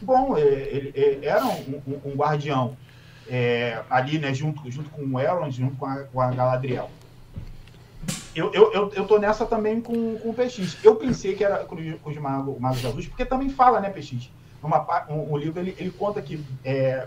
bom, 0.00 0.36
ele, 0.38 0.92
ele 0.94 1.26
era 1.26 1.44
um, 1.44 1.82
um, 1.86 2.10
um 2.10 2.14
guardião, 2.14 2.76
é, 3.28 3.80
ali, 3.88 4.18
né, 4.18 4.34
junto, 4.34 4.68
junto 4.70 4.90
com 4.90 5.02
o 5.02 5.20
Elrond, 5.20 5.52
junto 5.52 5.76
com 5.76 5.86
a, 5.86 5.96
com 6.04 6.20
a 6.20 6.30
Galadriel. 6.32 6.90
Eu, 8.34 8.52
eu, 8.52 8.72
eu, 8.72 8.92
eu 8.94 9.06
tô 9.06 9.18
nessa 9.18 9.44
também 9.44 9.80
com, 9.80 10.16
com 10.18 10.30
o 10.30 10.34
PX. 10.34 10.78
Eu 10.84 10.96
pensei 10.96 11.34
que 11.34 11.44
era 11.44 11.64
com, 11.64 11.76
com 11.98 12.10
os 12.10 12.16
magos, 12.16 12.58
magos 12.60 12.84
azuis, 12.84 13.06
porque 13.06 13.24
também 13.24 13.50
fala, 13.50 13.80
né, 13.80 13.90
PX? 13.90 14.30
Uma, 14.62 15.06
um, 15.08 15.32
o 15.32 15.36
livro 15.36 15.60
ele, 15.60 15.74
ele 15.78 15.90
conta 15.90 16.20
que 16.20 16.44
é, 16.64 17.06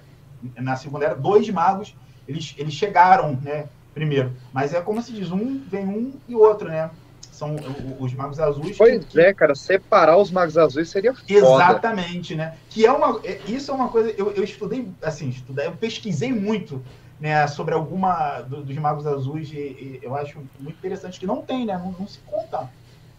na 0.57 0.75
Segunda 0.75 1.05
Era, 1.05 1.15
dois 1.15 1.49
magos 1.49 1.95
eles, 2.27 2.55
eles 2.57 2.73
chegaram 2.73 3.37
né, 3.41 3.65
primeiro. 3.93 4.31
Mas 4.51 4.73
é 4.73 4.81
como 4.81 5.01
se 5.01 5.11
diz, 5.11 5.31
um 5.31 5.59
vem 5.59 5.87
um 5.87 6.13
e 6.27 6.35
outro, 6.35 6.69
né? 6.69 6.89
São 7.31 7.55
os 7.99 8.13
magos 8.13 8.39
azuis. 8.39 8.77
Pois 8.77 9.03
que, 9.05 9.19
é, 9.19 9.33
cara, 9.33 9.55
separar 9.55 10.17
os 10.17 10.29
magos 10.29 10.55
azuis 10.55 10.89
seria 10.89 11.15
foda. 11.15 11.33
Exatamente, 11.33 12.35
né? 12.35 12.55
Que 12.69 12.85
é 12.85 12.91
uma. 12.91 13.19
É, 13.23 13.39
isso 13.47 13.71
é 13.71 13.73
uma 13.73 13.89
coisa. 13.89 14.11
Eu, 14.11 14.31
eu 14.31 14.43
estudei, 14.43 14.87
assim, 15.01 15.29
estudei, 15.29 15.65
eu 15.65 15.71
pesquisei 15.71 16.31
muito 16.31 16.83
né, 17.19 17.47
sobre 17.47 17.73
alguma 17.73 18.41
do, 18.41 18.63
dos 18.63 18.75
magos 18.77 19.07
azuis 19.07 19.51
e, 19.51 19.55
e, 19.55 19.99
eu 20.03 20.15
acho 20.15 20.39
muito 20.59 20.77
interessante 20.77 21.19
que 21.19 21.25
não 21.25 21.41
tem, 21.41 21.65
né? 21.65 21.75
Não, 21.75 21.91
não 21.91 22.07
se 22.07 22.19
conta 22.19 22.69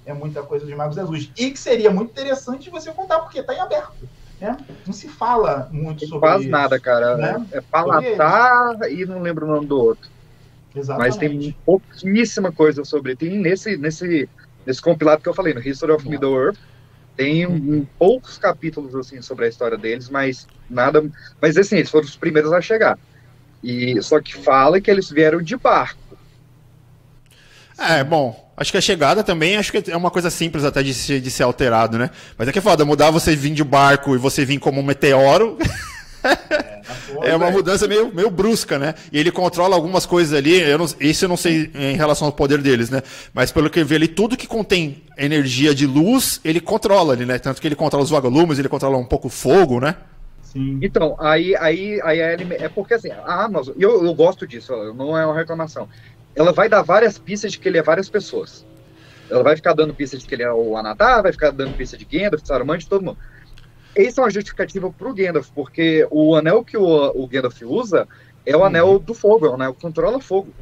é 0.06 0.12
muita 0.12 0.42
coisa 0.42 0.66
dos 0.66 0.74
magos 0.74 0.98
azuis. 0.98 1.30
E 1.36 1.50
que 1.50 1.58
seria 1.58 1.90
muito 1.90 2.10
interessante 2.10 2.70
você 2.70 2.92
contar, 2.92 3.20
porque 3.20 3.40
está 3.40 3.54
em 3.54 3.60
aberto. 3.60 4.08
Né? 4.44 4.58
Não 4.86 4.92
se 4.92 5.08
fala 5.08 5.70
muito 5.72 6.06
sobre 6.06 6.20
Quase 6.20 6.42
isso, 6.44 6.50
nada, 6.52 6.78
cara. 6.78 7.16
Né? 7.16 7.46
É 7.50 7.60
Palatar 7.62 8.76
e 8.90 9.06
não 9.06 9.22
lembro 9.22 9.46
o 9.46 9.48
nome 9.48 9.66
do 9.66 9.80
outro. 9.80 10.10
Exatamente. 10.76 11.08
Mas 11.08 11.16
tem 11.16 11.56
pouquíssima 11.64 12.52
coisa 12.52 12.84
sobre. 12.84 13.16
Tem 13.16 13.38
nesse, 13.38 13.78
nesse, 13.78 14.28
nesse 14.66 14.82
compilado 14.82 15.22
que 15.22 15.28
eu 15.28 15.34
falei, 15.34 15.54
no 15.54 15.60
History 15.60 15.92
of 15.92 16.06
Middle 16.06 16.36
Earth, 16.36 16.58
Tem 17.16 17.46
um, 17.46 17.86
poucos 17.98 18.36
capítulos 18.36 18.94
assim 18.94 19.22
sobre 19.22 19.46
a 19.46 19.48
história 19.48 19.78
deles, 19.78 20.10
mas 20.10 20.46
nada. 20.68 21.02
Mas 21.40 21.56
assim, 21.56 21.76
eles 21.76 21.90
foram 21.90 22.04
os 22.04 22.16
primeiros 22.16 22.52
a 22.52 22.60
chegar. 22.60 22.98
E 23.62 24.02
só 24.02 24.20
que 24.20 24.34
fala 24.34 24.78
que 24.78 24.90
eles 24.90 25.08
vieram 25.08 25.40
de 25.40 25.56
barco. 25.56 26.03
É, 27.78 28.04
bom, 28.04 28.52
acho 28.56 28.70
que 28.70 28.78
a 28.78 28.80
chegada 28.80 29.22
também 29.22 29.56
acho 29.56 29.72
que 29.72 29.90
é 29.90 29.96
uma 29.96 30.10
coisa 30.10 30.30
simples 30.30 30.64
até 30.64 30.82
de 30.82 30.94
ser, 30.94 31.20
de 31.20 31.30
ser 31.30 31.42
alterado, 31.42 31.98
né? 31.98 32.10
Mas 32.38 32.48
é 32.48 32.52
que 32.52 32.58
é 32.58 32.62
foda, 32.62 32.84
mudar 32.84 33.10
você 33.10 33.34
vir 33.34 33.52
de 33.52 33.64
barco 33.64 34.14
e 34.14 34.18
você 34.18 34.44
vir 34.44 34.58
como 34.58 34.80
um 34.80 34.84
meteoro. 34.84 35.58
É, 37.22 37.30
é 37.30 37.36
uma 37.36 37.50
mudança 37.50 37.86
meio, 37.86 38.14
meio 38.14 38.30
brusca, 38.30 38.78
né? 38.78 38.94
E 39.12 39.18
ele 39.18 39.30
controla 39.30 39.74
algumas 39.74 40.06
coisas 40.06 40.36
ali. 40.36 40.58
Eu 40.58 40.78
não, 40.78 40.86
isso 41.00 41.24
eu 41.24 41.28
não 41.28 41.36
sei 41.36 41.70
em 41.74 41.96
relação 41.96 42.26
ao 42.26 42.32
poder 42.32 42.60
deles, 42.60 42.90
né? 42.90 43.02
Mas 43.32 43.52
pelo 43.52 43.70
que 43.70 43.80
eu 43.80 43.86
vi 43.86 43.94
ali, 43.94 44.08
tudo 44.08 44.36
que 44.36 44.46
contém 44.46 45.02
energia 45.16 45.74
de 45.74 45.86
luz, 45.86 46.40
ele 46.44 46.60
controla 46.60 47.12
ali, 47.12 47.24
né? 47.24 47.38
Tanto 47.38 47.60
que 47.60 47.68
ele 47.68 47.74
controla 47.74 48.04
os 48.04 48.10
vagalumes, 48.10 48.58
ele 48.58 48.68
controla 48.68 48.96
um 48.96 49.04
pouco 49.04 49.28
o 49.28 49.30
fogo, 49.30 49.80
né? 49.80 49.96
Sim. 50.42 50.78
Então, 50.82 51.16
aí, 51.18 51.56
aí, 51.56 52.00
aí 52.02 52.20
é 52.20 52.68
porque 52.68 52.94
assim, 52.94 53.10
a 53.10 53.44
Amazon, 53.44 53.74
e 53.76 53.82
eu, 53.82 54.04
eu 54.04 54.14
gosto 54.14 54.46
disso, 54.46 54.72
não 54.94 55.18
é 55.18 55.26
uma 55.26 55.34
reclamação. 55.34 55.88
Ela 56.34 56.52
vai 56.52 56.68
dar 56.68 56.82
várias 56.82 57.18
pistas 57.18 57.52
de 57.52 57.58
que 57.58 57.68
ele 57.68 57.78
é 57.78 57.82
várias 57.82 58.08
pessoas. 58.08 58.64
Ela 59.30 59.42
vai 59.42 59.56
ficar 59.56 59.72
dando 59.72 59.94
pista 59.94 60.18
de 60.18 60.26
que 60.26 60.34
ele 60.34 60.42
é 60.42 60.52
o 60.52 60.76
Anatar, 60.76 61.22
vai 61.22 61.32
ficar 61.32 61.50
dando 61.50 61.76
pista 61.76 61.96
de 61.96 62.04
Gandalf, 62.04 62.44
Saruman, 62.44 62.78
de 62.78 62.86
todo 62.86 63.04
mundo. 63.04 63.18
Isso 63.96 64.20
é 64.20 64.24
uma 64.24 64.30
justificativa 64.30 64.90
pro 64.90 65.14
Gandalf, 65.14 65.48
porque 65.54 66.06
o 66.10 66.34
anel 66.34 66.64
que 66.64 66.76
o, 66.76 66.84
o 67.14 67.26
Gandalf 67.26 67.62
usa 67.62 68.08
é 68.44 68.54
o 68.54 68.60
uhum. 68.60 68.64
anel 68.66 68.98
do 68.98 69.14
fogo, 69.14 69.46
é 69.46 69.50
o 69.50 69.54
anel 69.54 69.74
que 69.74 69.80
controla 69.80 70.20
fogo. 70.20 70.52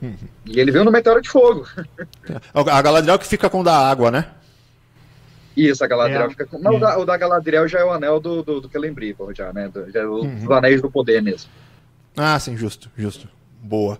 Uhum. 0.00 0.16
E 0.46 0.60
ele 0.60 0.70
veio 0.70 0.84
no 0.84 0.92
meteoro 0.92 1.20
de 1.20 1.28
fogo. 1.28 1.66
A 2.54 2.82
Galadriel 2.82 3.18
que 3.18 3.26
fica 3.26 3.50
com 3.50 3.60
o 3.60 3.64
da 3.64 3.76
água, 3.76 4.10
né? 4.10 4.30
Isso, 5.56 5.82
a 5.82 5.88
Galadriel 5.88 6.26
é. 6.26 6.30
fica 6.30 6.46
com. 6.46 6.56
Não, 6.56 6.74
é. 6.74 6.76
o, 6.76 6.78
da, 6.78 6.98
o 6.98 7.04
da 7.04 7.16
Galadriel 7.16 7.66
já 7.66 7.80
é 7.80 7.84
o 7.84 7.90
anel 7.90 8.20
do, 8.20 8.44
do, 8.44 8.60
do 8.60 8.68
Celebrimbor, 8.70 9.34
já, 9.34 9.52
né? 9.52 9.68
Do, 9.68 9.90
já 9.90 10.02
é 10.02 10.06
o, 10.06 10.20
uhum. 10.20 10.52
anéis 10.52 10.80
do 10.80 10.88
poder 10.88 11.20
mesmo. 11.20 11.50
Ah, 12.16 12.38
sim, 12.38 12.56
justo, 12.56 12.88
justo. 12.96 13.28
Boa. 13.60 13.98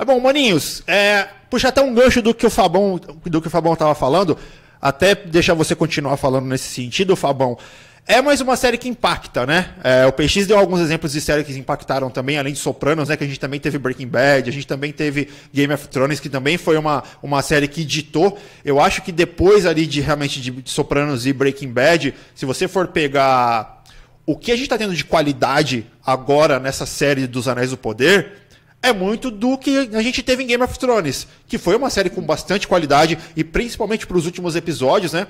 Ah, 0.00 0.04
bom, 0.04 0.20
maninhos, 0.20 0.80
é, 0.86 1.26
puxa 1.50 1.66
até 1.70 1.82
um 1.82 1.92
gancho 1.92 2.22
do 2.22 2.32
que 2.32 2.46
o 2.46 2.50
Fabão, 2.50 3.00
do 3.24 3.42
que 3.42 3.48
o 3.48 3.50
Fabão 3.50 3.74
tava 3.74 3.96
falando, 3.96 4.38
até 4.80 5.12
deixar 5.12 5.54
você 5.54 5.74
continuar 5.74 6.16
falando 6.16 6.46
nesse 6.46 6.68
sentido, 6.68 7.16
Fabão. 7.16 7.58
É 8.06 8.22
mais 8.22 8.40
uma 8.40 8.56
série 8.56 8.78
que 8.78 8.88
impacta, 8.88 9.44
né? 9.44 9.70
É, 9.82 10.06
o 10.06 10.12
PX 10.12 10.46
deu 10.46 10.56
alguns 10.56 10.78
exemplos 10.78 11.10
de 11.10 11.20
séries 11.20 11.44
que 11.44 11.52
impactaram 11.58 12.08
também, 12.10 12.38
além 12.38 12.52
de 12.52 12.60
Sopranos, 12.60 13.08
né? 13.08 13.16
Que 13.16 13.24
a 13.24 13.26
gente 13.26 13.40
também 13.40 13.58
teve 13.58 13.76
Breaking 13.76 14.06
Bad, 14.06 14.48
a 14.48 14.52
gente 14.52 14.68
também 14.68 14.92
teve 14.92 15.30
Game 15.52 15.74
of 15.74 15.88
Thrones, 15.88 16.20
que 16.20 16.28
também 16.28 16.56
foi 16.56 16.78
uma, 16.78 17.02
uma 17.20 17.42
série 17.42 17.66
que 17.66 17.84
ditou. 17.84 18.38
Eu 18.64 18.80
acho 18.80 19.02
que 19.02 19.10
depois 19.10 19.66
ali 19.66 19.84
de 19.84 20.00
realmente 20.00 20.40
de 20.40 20.70
Sopranos 20.70 21.26
e 21.26 21.32
Breaking 21.32 21.72
Bad, 21.72 22.14
se 22.36 22.46
você 22.46 22.68
for 22.68 22.86
pegar 22.86 23.82
o 24.24 24.36
que 24.36 24.52
a 24.52 24.54
gente 24.54 24.66
está 24.66 24.78
tendo 24.78 24.94
de 24.94 25.04
qualidade 25.04 25.84
agora 26.06 26.60
nessa 26.60 26.86
série 26.86 27.26
dos 27.26 27.48
Anéis 27.48 27.70
do 27.70 27.76
Poder, 27.76 28.46
é 28.82 28.92
muito 28.92 29.30
do 29.30 29.58
que 29.58 29.90
a 29.92 30.02
gente 30.02 30.22
teve 30.22 30.42
em 30.42 30.46
Game 30.46 30.62
of 30.62 30.78
Thrones, 30.78 31.26
que 31.46 31.58
foi 31.58 31.76
uma 31.76 31.90
série 31.90 32.10
com 32.10 32.22
bastante 32.22 32.68
qualidade 32.68 33.18
e 33.36 33.42
principalmente 33.42 34.06
para 34.06 34.16
os 34.16 34.26
últimos 34.26 34.54
episódios, 34.56 35.12
né? 35.12 35.26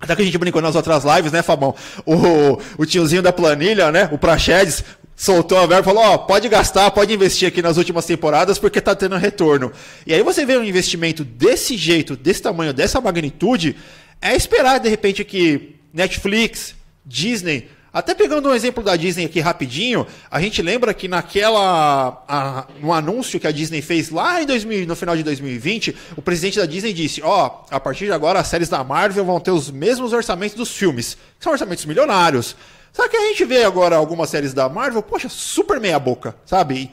Até 0.00 0.16
que 0.16 0.22
a 0.22 0.24
gente 0.24 0.38
brincou 0.38 0.60
nas 0.60 0.74
outras 0.74 1.04
lives, 1.04 1.30
né, 1.30 1.42
Fabão? 1.42 1.74
O, 2.04 2.58
o 2.78 2.86
tiozinho 2.86 3.22
da 3.22 3.32
planilha, 3.32 3.92
né? 3.92 4.08
O 4.10 4.18
Praxedes, 4.18 4.82
soltou 5.22 5.58
a 5.58 5.66
verba 5.66 5.80
e 5.80 5.84
falou: 5.84 6.02
Ó, 6.02 6.14
oh, 6.14 6.18
pode 6.20 6.48
gastar, 6.48 6.90
pode 6.90 7.12
investir 7.12 7.46
aqui 7.46 7.62
nas 7.62 7.76
últimas 7.76 8.04
temporadas 8.04 8.58
porque 8.58 8.80
tá 8.80 8.94
tendo 8.94 9.16
retorno. 9.16 9.72
E 10.06 10.12
aí 10.12 10.22
você 10.22 10.44
vê 10.44 10.56
um 10.56 10.64
investimento 10.64 11.24
desse 11.24 11.76
jeito, 11.76 12.16
desse 12.16 12.42
tamanho, 12.42 12.72
dessa 12.72 13.00
magnitude, 13.00 13.76
é 14.20 14.34
esperar 14.34 14.78
de 14.80 14.88
repente 14.88 15.24
que 15.24 15.76
Netflix, 15.92 16.74
Disney 17.04 17.68
até 17.92 18.14
pegando 18.14 18.48
um 18.48 18.54
exemplo 18.54 18.82
da 18.82 18.96
Disney 18.96 19.26
aqui 19.26 19.38
rapidinho, 19.38 20.06
a 20.30 20.40
gente 20.40 20.62
lembra 20.62 20.94
que 20.94 21.08
naquela. 21.08 22.24
A, 22.26 22.66
no 22.80 22.92
anúncio 22.92 23.38
que 23.38 23.46
a 23.46 23.52
Disney 23.52 23.82
fez 23.82 24.08
lá 24.08 24.40
em 24.40 24.46
2000, 24.46 24.86
no 24.86 24.96
final 24.96 25.14
de 25.14 25.22
2020, 25.22 25.94
o 26.16 26.22
presidente 26.22 26.58
da 26.58 26.64
Disney 26.64 26.92
disse: 26.92 27.20
Ó, 27.22 27.46
oh, 27.46 27.74
a 27.74 27.78
partir 27.78 28.06
de 28.06 28.12
agora 28.12 28.40
as 28.40 28.46
séries 28.46 28.68
da 28.68 28.82
Marvel 28.82 29.24
vão 29.24 29.38
ter 29.38 29.50
os 29.50 29.70
mesmos 29.70 30.12
orçamentos 30.12 30.56
dos 30.56 30.70
filmes. 30.70 31.14
Que 31.38 31.44
são 31.44 31.52
orçamentos 31.52 31.84
milionários. 31.84 32.56
Só 32.92 33.08
que 33.08 33.16
a 33.16 33.28
gente 33.28 33.44
vê 33.44 33.64
agora 33.64 33.96
algumas 33.96 34.28
séries 34.28 34.52
da 34.52 34.68
Marvel, 34.68 35.02
poxa, 35.02 35.28
super 35.28 35.80
meia 35.80 35.98
boca, 35.98 36.34
sabe? 36.44 36.90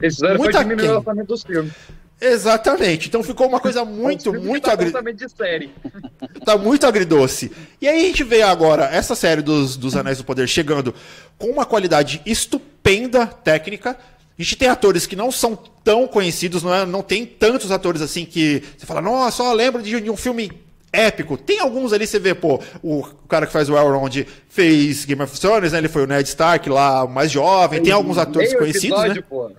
Eles 0.00 0.18
muito 0.36 0.58
diminuir 0.58 0.88
o 0.88 0.96
orçamento 0.96 1.28
dos 1.28 1.42
filmes. 1.42 1.72
Exatamente. 2.20 3.08
Então 3.08 3.22
ficou 3.22 3.46
uma 3.46 3.60
coisa 3.60 3.84
muito, 3.86 4.32
muito 4.32 4.64
tá 4.64 4.72
agridoce. 4.72 5.70
Tá 6.44 6.56
muito 6.56 6.86
agridoce. 6.86 7.52
E 7.80 7.86
aí 7.86 8.00
a 8.00 8.06
gente 8.06 8.24
vê 8.24 8.42
agora 8.42 8.84
essa 8.86 9.14
série 9.14 9.42
dos, 9.42 9.76
dos 9.76 9.94
Anéis 9.94 10.18
do 10.18 10.24
Poder 10.24 10.48
chegando 10.48 10.94
com 11.36 11.48
uma 11.48 11.66
qualidade 11.66 12.22
estupenda 12.24 13.26
técnica. 13.26 13.90
A 13.90 14.42
gente 14.42 14.56
tem 14.56 14.68
atores 14.68 15.06
que 15.06 15.14
não 15.14 15.30
são 15.30 15.58
tão 15.84 16.06
conhecidos, 16.06 16.62
não, 16.62 16.74
é, 16.74 16.86
não 16.86 17.02
tem 17.02 17.26
tantos 17.26 17.70
atores 17.70 18.00
assim 18.00 18.24
que 18.24 18.62
você 18.76 18.86
fala, 18.86 19.02
nossa, 19.02 19.38
só 19.38 19.52
lembra 19.52 19.82
de, 19.82 20.00
de 20.00 20.10
um 20.10 20.16
filme 20.16 20.50
épico. 20.92 21.36
Tem 21.36 21.60
alguns 21.60 21.92
ali, 21.92 22.06
você 22.06 22.18
vê, 22.18 22.34
pô, 22.34 22.60
o 22.82 23.04
cara 23.28 23.46
que 23.46 23.52
faz 23.52 23.68
o 23.68 23.76
Elrond 23.76 24.26
fez 24.48 25.04
Game 25.04 25.22
of 25.22 25.38
Thrones, 25.38 25.72
né? 25.72 25.78
Ele 25.78 25.88
foi 25.88 26.04
o 26.04 26.06
Ned 26.06 26.26
Stark 26.28 26.68
lá, 26.70 27.06
mais 27.06 27.30
jovem. 27.30 27.82
Tem 27.82 27.92
alguns 27.92 28.16
atores 28.16 28.54
conhecidos, 28.54 28.98
episódio, 28.98 29.14
né? 29.16 29.24
Pô. 29.28 29.50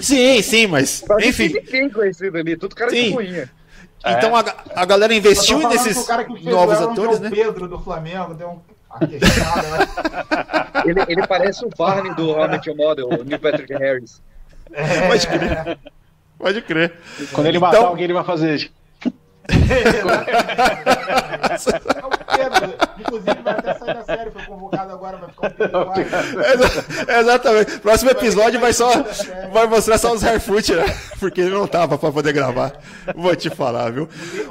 Sim, 0.00 0.42
sim, 0.42 0.66
mas. 0.66 1.04
Enfim. 1.22 1.48
Ninguém 1.48 1.90
conhecido 1.90 2.38
ali, 2.38 2.56
tudo 2.56 2.74
cara 2.74 2.90
sim. 2.90 3.04
de 3.04 3.10
ruinha. 3.10 3.50
Então 4.06 4.38
é. 4.38 4.40
a, 4.40 4.82
a 4.82 4.84
galera 4.84 5.14
investiu 5.14 5.66
nesses 5.68 6.06
novos 6.42 6.80
atores, 6.80 7.20
né? 7.20 7.28
O 7.28 7.32
Pedro 7.32 7.68
do 7.68 7.78
Flamengo 7.78 8.34
deu 8.34 8.48
um. 8.50 8.60
né? 9.06 9.18
ele, 10.84 11.00
ele 11.08 11.26
parece 11.26 11.64
o 11.64 11.70
Barney 11.76 12.14
do 12.14 12.30
How 12.30 12.48
Your 12.66 12.76
Model, 12.76 13.08
o 13.08 13.24
Neil 13.24 13.40
Patrick 13.40 13.72
Harris. 13.72 14.22
É. 14.72 15.08
Pode 15.08 15.26
crer. 15.26 15.78
Pode 16.38 16.62
crer. 16.62 16.92
Quando 17.32 17.46
ele 17.46 17.58
matar 17.58 17.78
então... 17.78 17.88
alguém, 17.88 18.04
ele 18.04 18.12
vai 18.12 18.24
fazer. 18.24 18.70
Inclusive, 22.98 23.42
vai 23.42 23.52
até 23.54 23.74
sair 23.74 23.94
da 23.94 24.04
série, 24.04 24.30
foi 24.30 24.42
convocado 24.42 24.92
agora, 24.92 25.16
vai 25.18 25.28
ficar 25.30 25.48
um 25.48 25.92
Pedro 25.92 26.70
Exatamente. 27.20 27.78
Próximo 27.80 28.10
episódio 28.10 28.60
vai 28.60 28.72
só. 28.72 28.90
Vai 29.52 29.66
mostrar 29.66 29.98
só 29.98 30.12
os 30.12 30.24
Hairfoot, 30.24 30.74
né? 30.74 30.84
Porque 31.20 31.42
ele 31.42 31.50
não 31.50 31.66
tava 31.66 31.98
pra 31.98 32.10
poder 32.10 32.32
gravar. 32.32 32.72
Vou 33.14 33.36
te 33.36 33.50
falar, 33.50 33.90
viu? 33.90 34.08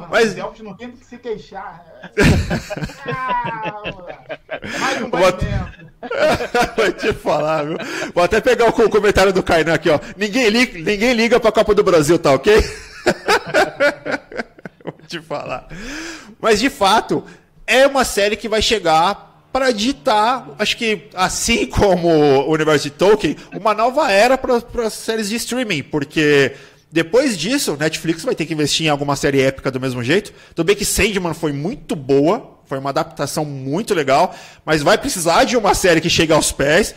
Mas. 0.09 0.35
Não 0.35 0.75
tem 0.75 0.91
que 0.91 1.05
se 1.05 1.17
queixar. 1.17 1.83
mais 4.73 5.01
um. 5.01 5.09
Vou 6.75 6.91
te 6.91 7.13
falar, 7.13 7.65
viu? 7.65 7.77
Vou 8.13 8.23
até 8.23 8.39
pegar 8.41 8.67
o 8.67 8.89
comentário 8.89 9.33
do 9.33 9.41
Kainan 9.43 9.73
aqui, 9.73 9.89
ó. 9.89 9.99
Ninguém 10.17 10.49
liga, 10.49 10.77
ninguém 10.79 11.13
liga 11.13 11.39
pra 11.39 11.51
Copa 11.51 11.73
do 11.73 11.83
Brasil, 11.83 12.19
tá 12.19 12.31
ok? 12.33 12.63
te 15.19 15.25
falar. 15.25 15.67
Mas 16.39 16.59
de 16.59 16.69
fato, 16.69 17.23
é 17.65 17.87
uma 17.87 18.05
série 18.05 18.35
que 18.35 18.49
vai 18.49 18.61
chegar 18.61 19.31
para 19.51 19.71
ditar, 19.71 20.49
acho 20.57 20.75
que 20.75 21.09
assim 21.13 21.67
como 21.69 22.07
o 22.09 22.51
universo 22.51 22.85
de 22.85 22.89
Tolkien, 22.89 23.35
uma 23.53 23.73
nova 23.73 24.11
era 24.11 24.37
para 24.37 24.57
as 24.87 24.93
séries 24.93 25.29
de 25.29 25.35
streaming, 25.35 25.83
porque 25.83 26.53
depois 26.91 27.37
disso, 27.37 27.75
Netflix 27.79 28.23
vai 28.23 28.35
ter 28.35 28.45
que 28.45 28.53
investir 28.53 28.85
em 28.85 28.89
alguma 28.89 29.15
série 29.15 29.41
épica 29.41 29.71
do 29.71 29.79
mesmo 29.79 30.03
jeito. 30.03 30.31
Tudo 30.53 30.67
bem 30.67 30.75
que 30.75 30.85
Sandman 30.85 31.33
foi 31.33 31.51
muito 31.51 31.95
boa, 31.95 32.59
foi 32.65 32.77
uma 32.77 32.91
adaptação 32.91 33.43
muito 33.43 33.93
legal, 33.95 34.35
mas 34.65 34.83
vai 34.83 34.97
precisar 34.97 35.43
de 35.43 35.57
uma 35.57 35.73
série 35.73 35.99
que 35.99 36.09
chegue 36.09 36.31
aos 36.31 36.51
pés. 36.51 36.93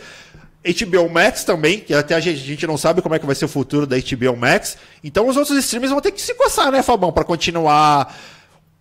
HBO 0.73 1.09
Max 1.09 1.43
também, 1.43 1.79
que 1.79 1.93
até 1.93 2.15
a 2.15 2.19
gente, 2.19 2.41
a 2.41 2.45
gente, 2.45 2.67
não 2.67 2.77
sabe 2.77 3.01
como 3.01 3.15
é 3.15 3.19
que 3.19 3.25
vai 3.25 3.35
ser 3.35 3.45
o 3.45 3.49
futuro 3.49 3.87
da 3.87 3.95
HBO 3.97 4.35
Max. 4.35 4.77
Então 5.03 5.27
os 5.27 5.37
outros 5.37 5.57
streams 5.57 5.89
vão 5.89 6.01
ter 6.01 6.11
que 6.11 6.21
se 6.21 6.33
coçar, 6.35 6.71
né, 6.71 6.83
Fabão, 6.83 7.11
para 7.11 7.23
continuar 7.23 8.15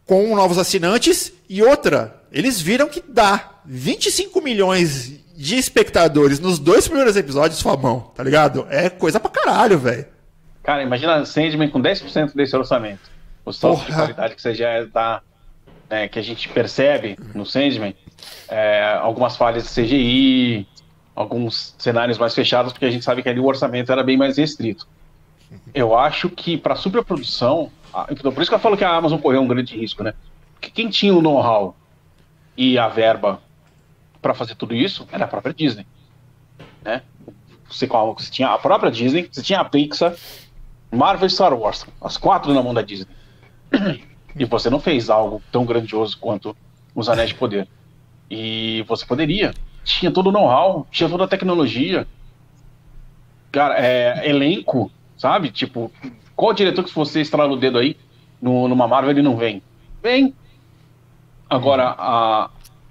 com 0.05 0.35
novos 0.35 0.59
assinantes. 0.59 1.33
E 1.49 1.63
outra, 1.63 2.23
eles 2.33 2.61
viram 2.61 2.89
que 2.89 3.03
dá 3.07 3.61
25 3.65 4.41
milhões 4.41 5.13
de 5.37 5.57
espectadores 5.57 6.41
nos 6.41 6.59
dois 6.59 6.89
primeiros 6.89 7.17
episódios, 7.17 7.61
Fabão, 7.61 8.11
tá 8.15 8.23
ligado? 8.23 8.67
É 8.71 8.89
coisa 8.89 9.21
pra 9.21 9.31
caralho, 9.31 9.79
velho. 9.79 10.07
Cara, 10.63 10.83
imagina 10.83 11.25
Sandman 11.25 11.71
com 11.71 11.81
10% 11.81 12.35
desse 12.35 12.57
orçamento. 12.57 13.11
O 13.45 13.53
salto 13.53 13.85
de 13.85 13.93
qualidade 13.93 14.35
que 14.35 14.43
você 14.43 14.55
já 14.55 14.85
tá. 14.93 15.23
Que 16.11 16.19
a 16.19 16.23
gente 16.23 16.49
percebe 16.49 17.17
no 17.33 17.47
Sandman. 17.47 17.95
É, 18.49 18.99
algumas 19.01 19.37
falhas 19.37 19.63
de 19.63 19.69
CGI, 19.71 20.67
alguns 21.17 21.75
cenários 21.79 22.19
mais 22.19 22.35
fechados, 22.35 22.73
porque 22.73 22.85
a 22.85 22.91
gente 22.91 23.05
sabe 23.05 23.23
que 23.23 23.29
ali 23.29 23.41
o 23.41 23.47
orçamento 23.47 23.91
era 23.91 24.05
bem 24.05 24.17
mais 24.17 24.37
restrito. 24.37 24.87
Eu 25.75 25.97
acho 25.97 26.29
que 26.29 26.59
para 26.59 26.77
superprodução, 26.77 27.71
então, 28.11 28.31
por 28.33 28.43
isso 28.43 28.51
que 28.51 28.55
eu 28.55 28.61
falo 28.61 28.77
que 28.77 28.85
a 28.85 28.95
Amazon 28.95 29.19
correu 29.19 29.41
um 29.41 29.49
grande 29.49 29.77
risco, 29.77 30.03
né? 30.03 30.13
Porque 30.53 30.71
quem 30.71 30.91
tinha 30.91 31.15
o 31.15 31.23
know-how 31.23 31.75
e 32.57 32.79
a 32.79 32.89
verba 32.89 33.41
para 34.21 34.35
fazer 34.35 34.55
tudo 34.55 34.75
isso 34.75 35.09
era 35.11 35.25
a 35.25 35.29
própria 35.29 35.55
Disney, 35.55 35.87
né? 36.85 37.03
Você, 37.69 37.87
você 37.87 38.31
tinha 38.31 38.49
a 38.49 38.59
própria 38.59 38.91
Disney, 38.91 39.29
você 39.31 39.43
tinha 39.43 39.61
a 39.61 39.65
Pixar, 39.65 40.15
Marvel 40.91 41.27
e 41.27 41.31
Star 41.31 41.55
Wars, 41.55 41.87
as 42.01 42.17
quatro 42.17 42.53
na 42.53 42.63
mão 42.63 42.75
da 42.75 42.83
Disney. 42.83 43.09
E 44.39 44.45
você 44.45 44.69
não 44.69 44.79
fez 44.79 45.09
algo 45.09 45.43
tão 45.51 45.65
grandioso 45.65 46.19
quanto 46.19 46.55
os 46.95 47.09
Anéis 47.09 47.31
de 47.31 47.37
Poder. 47.37 47.67
E 48.31 48.85
você 48.87 49.07
poderia. 49.07 49.55
Tinha 49.87 50.11
todo 50.11 50.27
o 50.27 50.33
know-how, 50.33 50.85
tinha 50.91 51.09
toda 51.09 51.25
a 51.25 51.29
tecnologia. 51.29 52.07
Cara, 53.53 53.77
é, 53.79 54.29
elenco, 54.29 54.91
sabe? 55.17 55.51
Tipo, 55.51 55.93
qual 56.35 56.53
diretor 56.53 56.83
que 56.83 56.91
se 56.91 56.97
você 56.97 57.21
estralar 57.21 57.51
o 57.51 57.57
dedo 57.57 57.79
aí 57.79 57.97
no, 58.43 58.67
numa 58.67 58.89
Marvel 58.89 59.13
ele 59.13 59.23
não 59.23 59.37
vem? 59.37 59.63
Vem. 60.03 60.35
Agora, 61.49 61.95
a, 61.97 62.51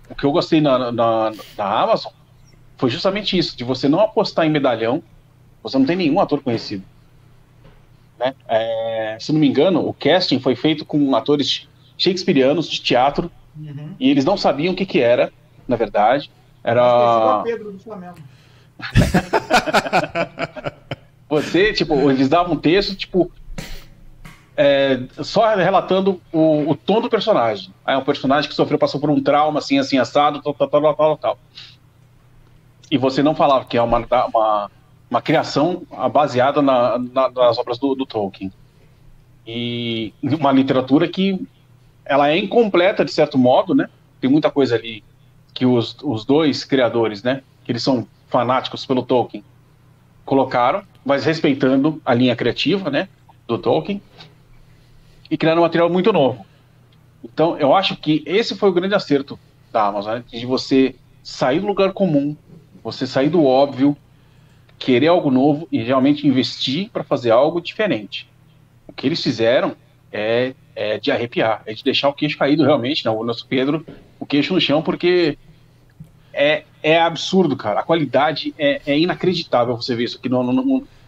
o 0.09 0.15
que 0.15 0.23
eu 0.23 0.31
gostei 0.31 0.61
na, 0.61 0.89
na, 0.89 1.33
na 1.57 1.81
Amazon 1.81 2.13
foi 2.77 2.89
justamente 2.89 3.37
isso, 3.37 3.57
de 3.57 3.65
você 3.65 3.89
não 3.89 3.99
apostar 3.99 4.45
em 4.45 4.49
medalhão, 4.49 5.03
você 5.61 5.77
não 5.77 5.85
tem 5.85 5.97
nenhum 5.97 6.21
ator 6.21 6.41
conhecido. 6.41 6.83
Né? 8.17 8.33
É, 8.47 9.17
se 9.19 9.33
não 9.33 9.39
me 9.39 9.47
engano, 9.47 9.85
o 9.85 9.93
casting 9.93 10.39
foi 10.39 10.55
feito 10.55 10.85
com 10.85 11.13
atores 11.13 11.67
shakespearianos 11.97 12.69
de 12.69 12.81
teatro 12.81 13.29
uhum. 13.57 13.95
e 13.99 14.09
eles 14.09 14.23
não 14.23 14.37
sabiam 14.37 14.73
o 14.73 14.75
que, 14.75 14.85
que 14.85 15.01
era, 15.01 15.31
na 15.67 15.75
verdade. 15.75 16.31
Era. 16.66 17.41
Pedro 17.43 17.74
do 17.74 17.80
Flamengo. 17.80 18.16
você, 21.30 21.72
tipo, 21.72 21.93
eles 22.09 22.28
davam 22.28 22.53
um 22.53 22.57
texto, 22.57 22.95
tipo, 22.95 23.32
é, 24.57 25.01
só 25.22 25.55
relatando 25.55 26.20
o, 26.34 26.72
o, 26.72 26.76
tom 26.76 27.01
do 27.01 27.09
personagem. 27.09 27.72
É 27.86 27.95
um 27.95 28.03
personagem 28.03 28.49
que 28.49 28.55
sofreu, 28.55 28.80
passou 28.80 28.99
por 28.99 29.11
um 29.11 29.22
trauma, 29.22 29.59
assim, 29.59 29.78
assim, 29.78 29.99
assado, 29.99 30.41
tal, 30.41 30.55
tal, 30.55 30.68
tal, 30.68 30.95
tal, 30.95 31.18
tal. 31.18 31.38
E 32.89 32.97
você 32.97 33.22
não 33.22 33.36
falava 33.36 33.66
que 33.66 33.78
é 33.78 33.82
uma, 33.82 34.03
uma, 34.34 34.72
uma 35.07 35.22
criação 35.22 35.84
baseada 36.11 36.63
na, 36.63 36.97
na, 36.97 37.30
nas 37.30 37.59
obras 37.59 37.78
do, 37.78 37.93
do, 37.93 38.07
Tolkien. 38.07 38.51
E 39.45 40.11
uma 40.24 40.51
literatura 40.51 41.07
que 41.07 41.39
ela 42.03 42.30
é 42.30 42.39
incompleta, 42.39 43.05
de 43.05 43.11
certo 43.11 43.38
modo, 43.38 43.76
né? 43.76 43.88
Tem 44.20 44.30
muita 44.30 44.49
coisa 44.49 44.76
ali 44.76 45.03
que 45.55 45.65
os, 45.65 45.97
os 46.03 46.25
dois 46.25 46.63
criadores, 46.63 47.23
né? 47.23 47.41
Que 47.63 47.71
eles 47.71 47.81
são 47.81 48.05
fanáticos 48.27 48.85
pelo 48.85 49.01
Tolkien, 49.01 49.43
colocaram, 50.25 50.83
mas 51.03 51.25
respeitando 51.25 51.99
a 52.05 52.13
linha 52.13 52.35
criativa, 52.35 52.91
né? 52.91 53.07
Do 53.47 53.57
Tolkien 53.57 54.01
e 55.31 55.37
criando 55.37 55.59
um 55.59 55.61
material 55.61 55.89
muito 55.89 56.11
novo. 56.11 56.45
Então, 57.23 57.57
eu 57.57 57.73
acho 57.73 57.95
que 57.95 58.21
esse 58.25 58.55
foi 58.55 58.69
o 58.69 58.73
grande 58.73 58.93
acerto 58.93 59.39
da 59.71 59.87
Amazon, 59.87 60.15
né? 60.15 60.23
de 60.27 60.45
você 60.45 60.95
sair 61.23 61.59
do 61.59 61.67
lugar 61.67 61.91
comum, 61.93 62.35
você 62.83 63.07
sair 63.07 63.29
do 63.29 63.43
óbvio, 63.43 63.97
querer 64.77 65.07
algo 65.07 65.31
novo 65.31 65.67
e 65.71 65.81
realmente 65.81 66.27
investir 66.27 66.89
para 66.91 67.03
fazer 67.03 67.31
algo 67.31 67.59
diferente. 67.59 68.29
O 68.87 68.93
que 68.93 69.07
eles 69.07 69.23
fizeram 69.23 69.75
é, 70.11 70.53
é, 70.75 70.99
de 70.99 71.11
arrepiar, 71.11 71.63
é 71.65 71.73
de 71.73 71.83
deixar 71.83 72.09
o 72.09 72.13
queixo 72.13 72.37
caído 72.37 72.63
realmente, 72.63 73.03
né? 73.03 73.11
o 73.11 73.23
nosso 73.23 73.47
Pedro, 73.47 73.85
o 74.19 74.25
queixo 74.25 74.53
no 74.53 74.61
chão, 74.61 74.81
porque 74.81 75.37
é, 76.36 76.63
é 76.83 76.99
absurdo, 76.99 77.55
cara. 77.55 77.79
A 77.79 77.83
qualidade 77.83 78.53
é, 78.59 78.81
é 78.86 78.99
inacreditável 78.99 79.75
você 79.75 79.95
ver 79.95 80.03
isso 80.03 80.17
aqui. 80.17 80.29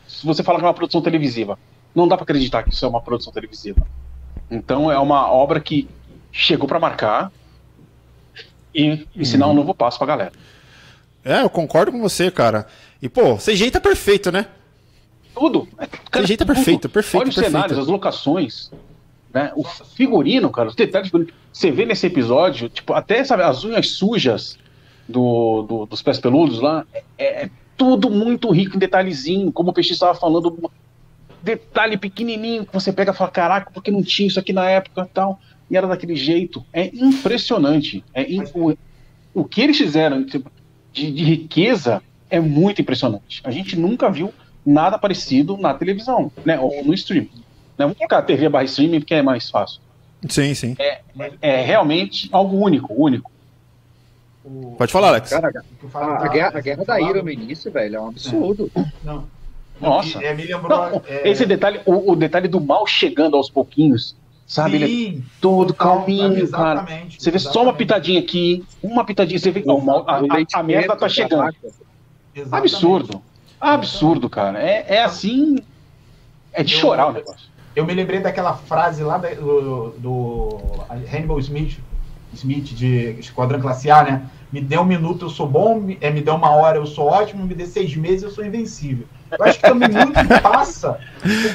Se 0.07 0.25
você 0.25 0.41
fala 0.41 0.57
que 0.57 0.65
é 0.65 0.67
uma 0.67 0.73
produção 0.73 1.01
televisiva, 1.01 1.59
não 1.93 2.07
dá 2.07 2.15
para 2.15 2.23
acreditar 2.23 2.63
que 2.63 2.73
isso 2.73 2.85
é 2.85 2.87
uma 2.87 3.01
produção 3.01 3.33
televisiva. 3.33 3.85
Então 4.49 4.91
é 4.91 4.97
uma 4.97 5.29
obra 5.31 5.59
que 5.59 5.87
chegou 6.31 6.67
para 6.67 6.79
marcar 6.79 7.31
e 8.73 9.05
ensinar 9.15 9.47
uhum. 9.47 9.51
um 9.51 9.55
novo 9.55 9.73
passo 9.73 9.97
pra 9.97 10.07
galera. 10.07 10.31
É, 11.25 11.41
eu 11.41 11.49
concordo 11.49 11.91
com 11.91 11.99
você, 11.99 12.31
cara. 12.31 12.67
E, 13.01 13.09
pô, 13.09 13.35
CGI 13.35 13.69
tá 13.69 13.81
perfeito, 13.81 14.31
né? 14.31 14.47
Tudo. 15.33 15.67
Cara, 16.09 16.25
CGI 16.25 16.37
tá 16.37 16.45
tudo. 16.45 16.55
perfeito, 16.55 16.89
perfeito. 16.89 17.21
Olha 17.21 17.29
os 17.29 17.35
cenários, 17.35 17.77
as 17.77 17.87
locações, 17.87 18.71
né? 19.33 19.51
O 19.55 19.63
figurino, 19.63 20.49
cara, 20.49 20.69
os 20.69 20.75
detalhes. 20.75 21.11
Você 21.51 21.69
vê 21.71 21.85
nesse 21.85 22.07
episódio, 22.07 22.69
tipo, 22.69 22.93
até 22.93 23.23
sabe, 23.23 23.43
as 23.43 23.63
unhas 23.65 23.89
sujas 23.89 24.57
do, 25.07 25.61
do 25.63 25.85
dos 25.85 26.01
pés 26.01 26.19
peludos 26.19 26.59
lá, 26.59 26.85
é, 27.17 27.43
é, 27.43 27.49
tudo 27.77 28.09
muito 28.09 28.49
rico 28.51 28.75
em 28.75 28.79
detalhezinho, 28.79 29.51
como 29.51 29.69
o 29.69 29.73
Peixe 29.73 29.93
estava 29.93 30.17
falando, 30.17 30.69
detalhe 31.41 31.97
pequenininho 31.97 32.65
que 32.65 32.73
você 32.73 32.91
pega 32.91 33.11
e 33.11 33.15
fala, 33.15 33.31
caraca, 33.31 33.71
porque 33.71 33.91
não 33.91 34.03
tinha 34.03 34.27
isso 34.27 34.39
aqui 34.39 34.51
na 34.51 34.69
época 34.69 35.07
tal, 35.13 35.39
e 35.69 35.77
era 35.77 35.87
daquele 35.87 36.15
jeito. 36.15 36.65
É 36.73 36.87
impressionante. 36.93 38.03
É 38.13 38.25
o, 38.53 38.75
o 39.33 39.43
que 39.45 39.61
eles 39.61 39.77
fizeram 39.77 40.23
de, 40.23 40.43
de, 40.91 41.23
riqueza 41.23 42.01
é 42.29 42.39
muito 42.39 42.81
impressionante. 42.81 43.41
A 43.43 43.51
gente 43.51 43.77
nunca 43.77 44.09
viu 44.09 44.33
nada 44.65 44.97
parecido 44.97 45.55
na 45.55 45.73
televisão, 45.73 46.31
né, 46.43 46.59
ou 46.59 46.83
no 46.83 46.93
streaming. 46.93 47.29
Né? 47.77 47.85
Vamos 47.85 47.97
colocar 47.97 48.17
a 48.17 48.21
TV 48.21 48.49
barra 48.49 48.65
streaming 48.65 48.99
porque 48.99 49.13
é 49.13 49.21
mais 49.21 49.49
fácil. 49.49 49.79
Sim, 50.27 50.53
sim. 50.53 50.75
É, 50.79 51.01
é, 51.19 51.31
é 51.41 51.61
realmente 51.61 52.27
algo 52.31 52.57
único, 52.57 52.93
único. 52.97 53.31
Pode 54.77 54.91
falar, 54.91 55.09
Alex. 55.09 55.29
Cara, 55.29 55.51
a, 55.93 56.23
a, 56.23 56.27
guerra, 56.27 56.51
a 56.55 56.61
guerra 56.61 56.85
da 56.85 57.01
ira 57.01 57.21
no 57.21 57.29
início, 57.29 57.71
velho, 57.71 57.95
é 57.95 57.99
um 57.99 58.07
absurdo. 58.09 58.71
Não. 59.03 59.25
Nossa. 59.79 60.23
É, 60.23 60.35
Não, 60.35 61.01
é... 61.07 61.29
Esse 61.29 61.45
detalhe, 61.45 61.81
o, 61.85 62.11
o, 62.11 62.15
detalhe 62.15 62.47
do 62.47 62.59
mal 62.59 62.85
chegando 62.87 63.35
aos 63.35 63.49
pouquinhos, 63.49 64.15
sabe? 64.45 64.77
Sim, 64.79 64.83
Ele 64.83 65.17
é 65.17 65.21
todo 65.39 65.73
calminho, 65.73 66.49
cara. 66.49 66.85
Você 67.17 67.29
vê 67.29 67.39
só 67.39 67.63
uma 67.63 67.73
pitadinha 67.73 68.19
aqui, 68.19 68.63
uma 68.81 69.05
pitadinha, 69.05 69.37
você 69.37 69.51
vê 69.51 69.61
que 69.61 69.67
mal, 69.67 70.03
a, 70.07 70.17
a, 70.17 70.59
a, 70.59 70.63
merda 70.63 70.95
tá 70.95 71.07
chegando. 71.07 71.53
Exatamente. 72.33 72.73
Absurdo. 72.73 73.21
Absurdo, 73.59 74.29
cara. 74.29 74.59
É, 74.59 74.85
é 74.95 75.03
assim. 75.03 75.57
É 76.53 76.63
de 76.63 76.73
eu, 76.73 76.79
chorar 76.79 77.07
o 77.07 77.13
negócio. 77.13 77.47
Eu 77.75 77.85
me 77.85 77.93
lembrei 77.93 78.19
daquela 78.19 78.55
frase 78.55 79.03
lá 79.03 79.17
do, 79.17 79.91
do 79.97 80.59
Hannibal 81.11 81.39
Smith, 81.39 81.77
Smith 82.37 82.73
de 82.73 83.15
Esquadrão 83.19 83.59
Classe 83.59 83.89
A, 83.89 84.03
né? 84.03 84.29
Me 84.51 84.61
dê 84.61 84.77
um 84.77 84.85
minuto, 84.85 85.25
eu 85.25 85.29
sou 85.29 85.47
bom, 85.47 85.79
me, 85.79 85.97
é, 85.99 86.09
me 86.09 86.21
dê 86.21 86.31
uma 86.31 86.51
hora, 86.51 86.77
eu 86.77 86.85
sou 86.85 87.07
ótimo, 87.07 87.45
me 87.45 87.53
dê 87.53 87.65
seis 87.65 87.95
meses, 87.95 88.23
eu 88.23 88.31
sou 88.31 88.45
invencível. 88.45 89.05
Eu 89.29 89.45
acho 89.45 89.59
que 89.59 89.67
também 89.67 89.89
muito 89.89 90.13
passa 90.41 90.97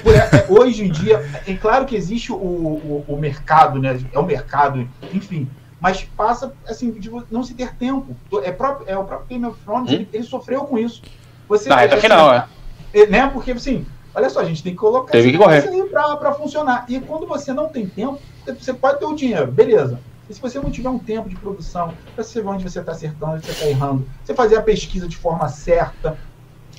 por, 0.03 0.15
é, 0.15 0.47
hoje 0.49 0.85
em 0.85 0.91
dia. 0.91 1.25
É 1.47 1.55
claro 1.55 1.87
que 1.87 1.97
existe 1.97 2.31
o, 2.31 2.37
o, 2.37 3.05
o, 3.09 3.17
mercado, 3.17 3.81
né? 3.81 3.99
É 4.13 4.19
o 4.19 4.27
mercado, 4.27 4.87
enfim. 5.13 5.49
Mas 5.81 6.05
passa 6.05 6.53
assim 6.69 6.91
de 6.91 7.11
não 7.31 7.43
se 7.43 7.55
ter 7.55 7.75
tempo. 7.75 8.15
É, 8.43 8.53
próprio, 8.53 8.89
é 8.89 8.97
o 8.97 9.05
próprio 9.05 9.29
Game 9.29 9.47
of 9.47 9.59
Thrones, 9.65 9.91
hum? 9.91 9.95
ele, 9.95 10.09
ele, 10.13 10.25
sofreu 10.25 10.65
com 10.65 10.79
isso. 10.79 11.03
Você, 11.49 11.69
Na 11.69 11.77
reta 11.77 11.95
assim, 11.95 12.03
final, 12.03 12.33
é. 12.33 12.47
é. 12.93 13.07
Né? 13.07 13.27
Porque 13.29 13.53
assim, 13.53 13.87
olha 14.15 14.29
só, 14.29 14.41
a 14.41 14.45
gente 14.45 14.63
tem 14.63 14.73
que 14.73 14.79
colocar 14.79 15.11
Teve 15.11 15.33
que 15.33 15.39
correr. 15.39 15.63
para 15.91 16.35
funcionar. 16.35 16.85
E 16.89 17.01
quando 17.01 17.27
você 17.27 17.55
não 17.55 17.69
tem 17.69 17.87
tempo, 17.87 18.21
você 18.47 18.75
pode 18.75 18.99
ter 18.99 19.07
o 19.07 19.15
dinheiro, 19.15 19.51
beleza. 19.51 19.99
E 20.33 20.35
se 20.35 20.41
você 20.41 20.59
não 20.59 20.71
tiver 20.71 20.89
um 20.89 20.99
tempo 20.99 21.29
de 21.29 21.37
produção, 21.37 21.93
para 22.15 22.25
você 22.25 22.41
ver 22.41 22.49
onde 22.49 22.65
você 22.65 22.81
está 22.81 22.93
acertando, 22.93 23.35
onde 23.35 23.45
você 23.45 23.53
está 23.53 23.67
errando, 23.67 24.09
você 24.25 24.33
fazer 24.33 24.57
a 24.57 24.63
pesquisa 24.63 25.07
de 25.07 25.15
forma 25.15 25.47
certa, 25.51 26.17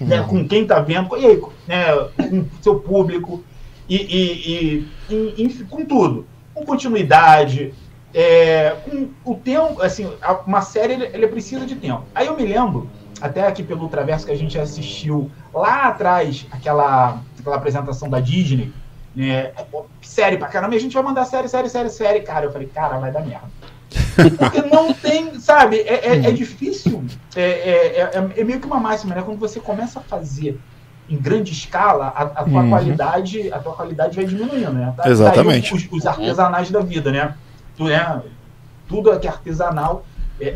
uhum. 0.01 0.07
né, 0.07 0.23
com 0.23 0.47
quem 0.47 0.63
está 0.63 0.79
vendo, 0.79 1.15
e 1.15 1.23
aí, 1.23 1.41
né, 1.67 1.85
com 2.17 2.47
seu 2.63 2.79
público, 2.79 3.43
e, 3.87 3.95
e, 3.95 4.87
e, 5.07 5.43
e, 5.43 5.63
com 5.65 5.85
tudo. 5.85 6.25
Com 6.51 6.65
continuidade, 6.65 7.75
é, 8.11 8.75
com 8.85 9.09
o 9.23 9.35
tempo, 9.35 9.79
assim, 9.83 10.11
uma 10.47 10.63
série 10.63 10.93
ele, 10.93 11.05
ele, 11.13 11.27
precisa 11.27 11.63
de 11.63 11.75
tempo. 11.75 12.05
Aí 12.15 12.25
eu 12.25 12.35
me 12.35 12.47
lembro, 12.47 12.89
até 13.21 13.45
aqui 13.45 13.61
pelo 13.61 13.87
Traverso 13.87 14.25
que 14.25 14.31
a 14.31 14.37
gente 14.37 14.57
assistiu 14.57 15.29
lá 15.53 15.89
atrás, 15.89 16.47
aquela, 16.49 17.21
aquela 17.39 17.55
apresentação 17.57 18.09
da 18.09 18.19
Disney, 18.19 18.73
né, 19.15 19.51
série 20.01 20.37
pra 20.37 20.47
caramba, 20.47 20.75
e 20.75 20.77
a 20.77 20.81
gente 20.81 20.93
vai 20.93 21.03
mandar 21.03 21.25
série, 21.25 21.47
série, 21.47 21.69
série, 21.69 21.89
série. 21.89 22.21
Cara, 22.21 22.45
eu 22.45 22.51
falei, 22.51 22.67
cara, 22.67 22.97
vai 22.97 23.11
dar 23.11 23.21
merda. 23.21 23.47
Porque 24.37 24.61
não 24.61 24.93
tem, 24.93 25.39
sabe, 25.39 25.77
é, 25.81 26.07
é, 26.07 26.15
é 26.25 26.31
difícil, 26.31 27.03
é, 27.35 27.41
é, 27.41 27.99
é, 28.01 28.31
é, 28.37 28.43
meio 28.43 28.59
que 28.59 28.65
uma 28.65 28.79
máxima, 28.79 29.13
né? 29.13 29.21
Quando 29.21 29.39
você 29.39 29.59
começa 29.59 29.99
a 29.99 30.03
fazer 30.03 30.59
em 31.09 31.17
grande 31.17 31.51
escala, 31.51 32.07
a, 32.07 32.23
a 32.23 32.43
tua 32.43 32.61
uhum. 32.61 32.69
qualidade, 32.69 33.51
a 33.51 33.59
tua 33.59 33.73
qualidade 33.73 34.15
vai 34.15 34.25
diminuindo, 34.25 34.71
né? 34.71 34.93
Tá, 34.95 35.09
Exatamente. 35.09 35.73
Os, 35.73 35.87
os, 35.91 36.07
artesanais 36.07 36.71
da 36.71 36.79
vida, 36.79 37.11
né? 37.11 37.35
Tu, 37.75 37.85
né? 37.85 38.21
Tudo 38.87 39.19
que 39.19 39.27
é 39.27 39.29
artesanal 39.29 40.05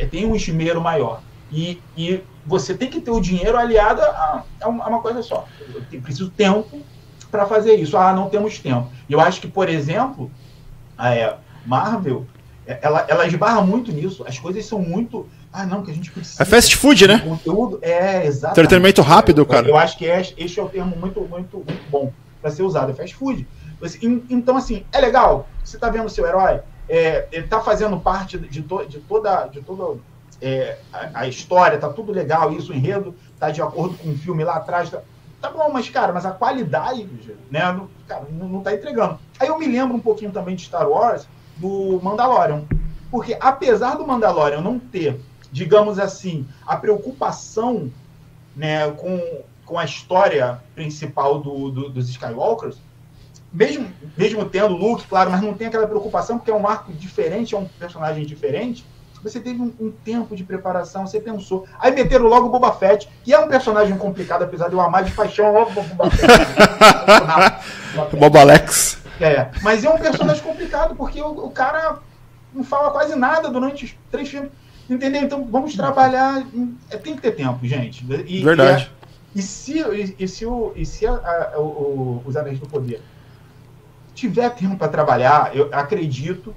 tem 0.10 0.26
um 0.26 0.36
esmero 0.36 0.82
maior. 0.82 1.22
E, 1.52 1.82
e 1.96 2.22
você 2.46 2.74
tem 2.74 2.90
que 2.90 3.00
ter 3.00 3.12
o 3.12 3.22
dinheiro 3.22 3.58
aliado 3.58 4.02
a, 4.02 4.44
a 4.62 4.68
uma 4.68 5.00
coisa 5.00 5.22
só. 5.22 5.46
Eu 5.92 6.02
preciso 6.02 6.30
tempo 6.30 6.82
para 7.30 7.46
fazer 7.46 7.76
isso. 7.76 7.98
Ah, 7.98 8.14
não 8.14 8.30
temos 8.30 8.60
tempo. 8.60 8.90
Eu 9.10 9.20
acho 9.20 9.42
que, 9.42 9.48
por 9.48 9.70
exemplo, 9.70 10.32
a 10.98 11.14
é, 11.14 11.38
Marvel, 11.66 12.26
é, 12.66 12.80
ela, 12.82 13.06
ela 13.08 13.28
esbarra 13.28 13.62
muito 13.62 13.92
nisso. 13.92 14.24
As 14.28 14.38
coisas 14.38 14.66
são 14.66 14.80
muito. 14.80 15.28
Ah, 15.52 15.66
não, 15.66 15.84
que 15.84 15.92
a 15.92 15.94
gente 15.94 16.12
precisa. 16.12 16.42
É 16.42 16.46
fast 16.46 16.76
food, 16.76 17.08
né? 17.08 17.20
Conteúdo. 17.20 17.80
É, 17.82 18.26
exato. 18.26 18.54
Entretenimento 18.54 19.02
rápido, 19.02 19.46
cara. 19.46 19.68
Eu 19.68 19.78
acho 19.78 19.98
que 19.98 20.06
é, 20.06 20.22
este 20.38 20.60
é 20.60 20.64
o 20.64 20.70
termo 20.70 20.96
muito, 20.96 21.22
muito, 21.22 21.58
muito 21.58 21.90
bom 21.90 22.12
para 22.42 22.52
ser 22.52 22.64
usado. 22.64 22.92
É 22.92 22.94
fast 22.94 23.16
food. 23.16 23.48
Então, 24.30 24.58
assim, 24.58 24.84
é 24.92 25.00
legal. 25.00 25.48
Você 25.64 25.78
tá 25.78 25.90
vendo 25.90 26.06
o 26.06 26.10
seu 26.10 26.26
herói, 26.26 26.62
é, 26.90 27.28
ele 27.32 27.48
tá 27.48 27.60
fazendo 27.62 28.00
parte 28.00 28.38
de, 28.38 28.62
to, 28.62 28.86
de 28.86 29.00
toda, 29.00 29.48
de 29.48 29.62
toda 29.62 30.00
é, 30.42 30.78
a, 30.92 31.22
a, 31.22 31.28
história, 31.28 31.78
tá 31.78 31.90
tudo 31.90 32.12
legal, 32.12 32.54
isso, 32.54 32.72
o 32.72 32.76
enredo, 32.76 33.14
tá 33.40 33.52
de 33.52 33.62
acordo 33.62 33.98
com 33.98 34.10
o 34.10 34.18
filme 34.18 34.44
lá 34.44 34.56
atrás. 34.56 34.90
Tá, 34.90 35.02
Tá 35.48 35.54
bom, 35.54 35.72
mas, 35.72 35.90
cara, 35.90 36.12
mas 36.12 36.26
a 36.26 36.32
qualidade, 36.32 37.08
né, 37.50 37.72
não, 37.72 37.88
cara, 38.06 38.26
não, 38.30 38.50
não 38.50 38.62
tá 38.62 38.74
entregando. 38.74 39.18
Aí 39.40 39.48
eu 39.48 39.58
me 39.58 39.66
lembro 39.66 39.96
um 39.96 40.00
pouquinho 40.00 40.30
também 40.30 40.58
de 40.58 40.64
Star 40.64 40.90
Wars, 40.90 41.26
do 41.56 42.02
Mandalorian. 42.04 42.66
Porque 43.10 43.38
apesar 43.40 43.96
do 43.96 44.06
Mandalorian 44.06 44.60
não 44.60 44.78
ter, 44.78 45.22
digamos 45.50 46.00
assim, 46.00 46.46
a 46.66 46.76
preocupação 46.76 47.90
né, 48.54 48.92
com, 48.92 49.42
com 49.66 49.80
a 49.80 49.86
história 49.86 50.62
principal 50.76 51.40
do, 51.40 51.72
do, 51.72 51.90
dos 51.92 52.10
Skywalkers, 52.10 52.78
mesmo, 53.54 53.88
mesmo 54.18 54.44
tendo 54.44 54.76
Luke, 54.76 55.08
claro, 55.08 55.32
mas 55.32 55.42
não 55.42 55.54
tem 55.54 55.68
aquela 55.68 55.88
preocupação, 55.88 56.38
porque 56.38 56.52
é 56.52 56.56
um 56.56 56.68
arco 56.68 56.92
diferente, 56.92 57.56
é 57.56 57.58
um 57.58 57.66
personagem 57.66 58.26
diferente. 58.26 58.86
Você 59.30 59.40
teve 59.40 59.62
um, 59.62 59.74
um 59.80 59.92
tempo 59.92 60.36
de 60.36 60.44
preparação, 60.44 61.06
você 61.06 61.20
pensou. 61.20 61.68
Aí 61.80 61.92
meteram 61.92 62.26
logo 62.26 62.48
o 62.48 62.50
Boba 62.50 62.72
Fett, 62.74 63.10
que 63.24 63.34
é 63.34 63.40
um 63.40 63.48
personagem 63.48 63.98
complicado, 63.98 64.44
apesar 64.44 64.68
de 64.68 64.74
eu 64.74 64.82
amar 64.82 65.04
de 65.04 65.12
paixão 65.12 65.56
o 65.56 65.72
Boba 65.72 66.10
Fett. 66.12 66.28
Boba 68.18 68.40
Alex. 68.42 68.98
É, 69.20 69.50
mas 69.62 69.84
é 69.84 69.90
um 69.90 69.98
personagem 69.98 70.44
complicado, 70.44 70.96
porque 70.96 71.22
o, 71.22 71.46
o 71.46 71.50
cara 71.50 72.00
não 72.54 72.64
fala 72.64 72.92
quase 72.92 73.16
nada 73.16 73.50
durante 73.50 73.86
os 73.86 73.96
três 74.12 74.30
filmes. 74.30 74.52
Entendeu? 74.90 75.22
Então 75.22 75.46
vamos 75.46 75.76
trabalhar. 75.76 76.46
É, 76.90 76.98
tem 76.98 77.16
que 77.16 77.22
ter 77.22 77.32
tempo, 77.32 77.66
gente. 77.66 78.06
E, 78.26 78.44
Verdade. 78.44 78.92
E, 79.36 79.40
e 79.40 79.42
se, 79.42 79.80
e, 79.80 80.16
e, 80.18 80.28
se, 80.28 80.46
o, 80.46 80.72
e 80.76 80.86
se 80.86 81.06
a, 81.06 81.12
a, 81.14 81.60
o, 81.60 82.24
os 82.26 82.38
Anéis 82.38 82.60
do 82.60 82.68
Poder 82.68 83.02
tiver 84.16 84.50
tempo 84.52 84.78
para 84.78 84.88
trabalhar, 84.88 85.56
eu 85.56 85.70
acredito 85.72 86.56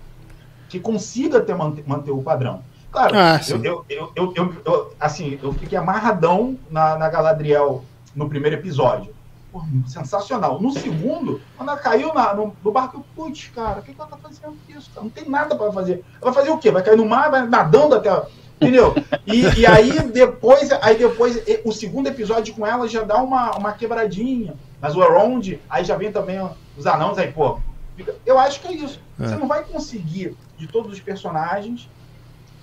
que 0.70 0.80
consiga 0.80 1.40
ter, 1.40 1.54
manter, 1.54 1.84
manter 1.86 2.12
o 2.12 2.22
padrão. 2.22 2.62
Claro, 2.90 3.14
ah, 3.16 3.40
eu, 3.62 3.84
eu, 3.88 4.12
eu, 4.16 4.56
eu, 4.64 4.94
assim, 4.98 5.38
eu 5.42 5.52
fiquei 5.52 5.76
amarradão 5.76 6.56
na, 6.70 6.96
na 6.96 7.08
Galadriel 7.08 7.84
no 8.14 8.28
primeiro 8.28 8.56
episódio. 8.56 9.12
Pô, 9.52 9.62
sensacional. 9.86 10.60
No 10.60 10.70
segundo, 10.72 11.40
quando 11.56 11.70
ela 11.70 11.78
caiu 11.78 12.14
na, 12.14 12.32
no, 12.34 12.54
no 12.64 12.72
barco, 12.72 13.04
putz, 13.14 13.50
cara, 13.54 13.80
o 13.80 13.82
que, 13.82 13.92
que 13.92 14.00
ela 14.00 14.08
tá 14.08 14.16
fazendo 14.16 14.56
isso? 14.68 14.90
Cara? 14.90 15.04
Não 15.04 15.10
tem 15.10 15.28
nada 15.28 15.56
para 15.56 15.72
fazer. 15.72 16.04
Ela 16.22 16.30
vai 16.30 16.34
fazer 16.34 16.50
o 16.50 16.58
quê? 16.58 16.70
Vai 16.70 16.82
cair 16.82 16.96
no 16.96 17.06
mar, 17.06 17.30
vai 17.30 17.46
nadando 17.46 17.96
até. 17.96 18.10
Entendeu? 18.60 18.94
E, 19.26 19.60
e 19.60 19.66
aí 19.66 20.00
depois, 20.10 20.70
aí 20.82 20.96
depois, 20.96 21.42
o 21.64 21.72
segundo 21.72 22.08
episódio 22.08 22.54
com 22.54 22.66
ela 22.66 22.86
já 22.88 23.02
dá 23.02 23.16
uma, 23.16 23.52
uma 23.56 23.72
quebradinha. 23.72 24.54
Mas 24.80 24.94
o 24.96 25.02
Around, 25.02 25.60
aí 25.68 25.84
já 25.84 25.96
vem 25.96 26.12
também 26.12 26.38
os 26.76 26.86
anãos, 26.86 27.18
aí, 27.18 27.30
pô. 27.32 27.58
Fica... 28.00 28.16
Eu 28.24 28.38
acho 28.38 28.60
que 28.60 28.68
é 28.68 28.72
isso. 28.72 28.98
É. 29.20 29.26
Você 29.26 29.36
não 29.36 29.46
vai 29.46 29.62
conseguir, 29.64 30.34
de 30.56 30.66
todos 30.66 30.92
os 30.92 31.00
personagens, 31.00 31.88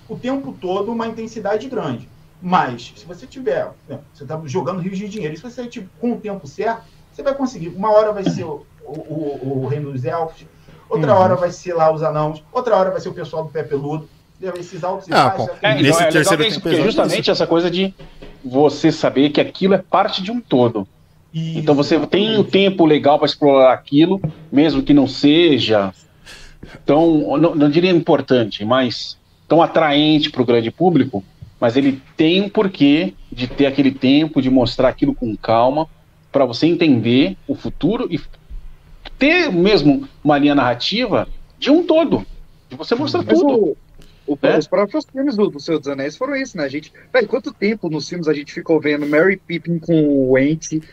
o 0.09 0.15
tempo 0.15 0.55
todo 0.59 0.91
uma 0.91 1.05
intensidade 1.05 1.69
grande. 1.69 2.09
Mas, 2.41 2.93
se 2.95 3.05
você 3.05 3.27
tiver, 3.27 3.71
você 4.13 4.23
está 4.23 4.39
jogando 4.45 4.79
rios 4.79 4.97
de 4.97 5.07
dinheiro, 5.07 5.33
e 5.33 5.37
se 5.37 5.43
você 5.43 5.67
tipo, 5.67 5.89
com 5.99 6.13
o 6.13 6.17
tempo 6.17 6.47
certo, 6.47 6.83
você 7.11 7.21
vai 7.21 7.33
conseguir. 7.33 7.69
Uma 7.69 7.91
hora 7.91 8.11
vai 8.11 8.23
ser 8.23 8.43
o, 8.43 8.65
o, 8.85 9.63
o 9.63 9.67
reino 9.67 9.91
dos 9.91 10.05
elfos, 10.05 10.45
outra 10.89 11.13
uhum. 11.13 11.19
hora 11.19 11.35
vai 11.35 11.51
ser 11.51 11.73
lá 11.73 11.91
os 11.91 12.01
anãos, 12.03 12.43
outra 12.51 12.75
hora 12.75 12.91
vai 12.91 12.99
ser 12.99 13.09
o 13.09 13.13
pessoal 13.13 13.43
do 13.43 13.49
pé 13.49 13.63
peludo. 13.63 14.09
Esses 14.39 14.83
altos 14.83 15.07
e 15.07 15.13
ah, 15.13 15.29
baixos. 15.29 15.49
É, 15.63 15.71
então, 15.71 15.81
nesse 15.81 16.03
é 16.03 16.11
terceiro 16.11 16.43
é 16.43 16.53
porque 16.59 16.83
justamente 16.83 17.31
essa 17.31 17.47
coisa 17.47 17.71
de 17.71 17.91
você 18.45 18.91
saber 18.91 19.31
que 19.31 19.41
aquilo 19.41 19.73
é 19.73 19.79
parte 19.79 20.21
de 20.21 20.31
um 20.31 20.39
todo. 20.39 20.87
Isso, 21.33 21.59
então 21.59 21.75
você 21.75 21.99
tem 22.07 22.37
o 22.37 22.43
tempo 22.43 22.85
legal 22.85 23.17
para 23.17 23.27
explorar 23.27 23.73
aquilo, 23.73 24.21
mesmo 24.51 24.81
que 24.81 24.93
não 24.93 25.07
seja 25.07 25.93
tão, 26.85 27.37
não, 27.37 27.55
não 27.55 27.69
diria 27.69 27.91
importante, 27.91 28.65
mas 28.65 29.17
tão 29.47 29.61
atraente 29.61 30.29
para 30.29 30.41
o 30.41 30.45
grande 30.45 30.71
público, 30.71 31.23
mas 31.59 31.75
ele 31.75 32.01
tem 32.15 32.41
um 32.41 32.49
porquê 32.49 33.13
de 33.31 33.47
ter 33.47 33.65
aquele 33.65 33.91
tempo, 33.91 34.41
de 34.41 34.49
mostrar 34.49 34.89
aquilo 34.89 35.13
com 35.13 35.35
calma, 35.35 35.87
para 36.31 36.45
você 36.45 36.67
entender 36.67 37.37
o 37.47 37.55
futuro 37.55 38.07
e 38.11 38.19
ter 39.17 39.51
mesmo 39.51 40.07
uma 40.23 40.37
linha 40.37 40.53
narrativa 40.53 41.27
de 41.57 41.71
um 41.71 41.83
todo, 41.83 42.25
de 42.69 42.75
você 42.75 42.93
mostrar 42.95 43.23
mas 43.23 43.39
tudo. 43.39 43.75
O, 44.27 44.33
o, 44.33 44.37
é? 44.43 44.57
Os 44.57 44.67
próprios 44.67 45.05
filmes 45.05 45.35
do, 45.35 45.49
do 45.49 45.59
Senhor 45.59 45.79
dos 45.79 45.87
Anéis 45.87 46.17
foram 46.17 46.35
isso, 46.35 46.57
né? 46.57 46.65
A 46.65 46.69
gente, 46.69 46.91
velho, 47.11 47.27
quanto 47.27 47.53
tempo 47.53 47.89
nos 47.89 48.07
filmes 48.07 48.27
a 48.27 48.33
gente 48.33 48.53
ficou 48.53 48.79
vendo 48.79 49.07
Mary 49.07 49.37
Pippin 49.37 49.79
com 49.79 50.29
o 50.29 50.37
Ent, 50.37 50.83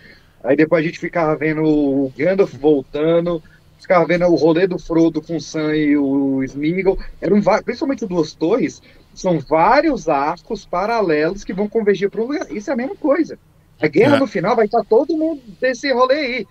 aí 0.45 0.55
depois 0.57 0.85
a 0.85 0.87
gente 0.87 0.99
ficava 0.99 1.35
vendo 1.35 1.65
o 1.65 2.13
Gandalf 2.17 2.55
voltando, 2.55 3.43
ficava 3.81 4.07
vendo 4.07 4.27
o 4.27 4.35
rolê 4.35 4.67
do 4.67 4.79
Frodo 4.79 5.21
com 5.21 5.37
o 5.37 5.41
Sam 5.41 5.75
e 5.75 5.97
o 5.97 6.43
Smeagol, 6.45 6.99
eram 7.21 7.41
principalmente 7.65 8.07
duas 8.07 8.35
torres, 8.35 8.81
são 9.15 9.39
vários 9.39 10.09
arcos 10.09 10.67
paralelos 10.67 11.45
que 11.45 11.53
vão 11.53 11.69
convergir 11.69 12.11
para 12.11 12.21
um 12.21 12.27
lugar. 12.27 12.51
Isso 12.51 12.71
é 12.71 12.73
a 12.73 12.77
mesma 12.77 12.97
coisa. 12.97 13.39
A 13.81 13.87
guerra 13.87 14.17
é. 14.17 14.21
no 14.21 14.27
final 14.27 14.57
vai 14.57 14.67
estar 14.67 14.85
todo 14.85 15.17
mundo 15.17 15.41
desse 15.61 15.93
rolê 15.93 16.15
aí. 16.15 16.47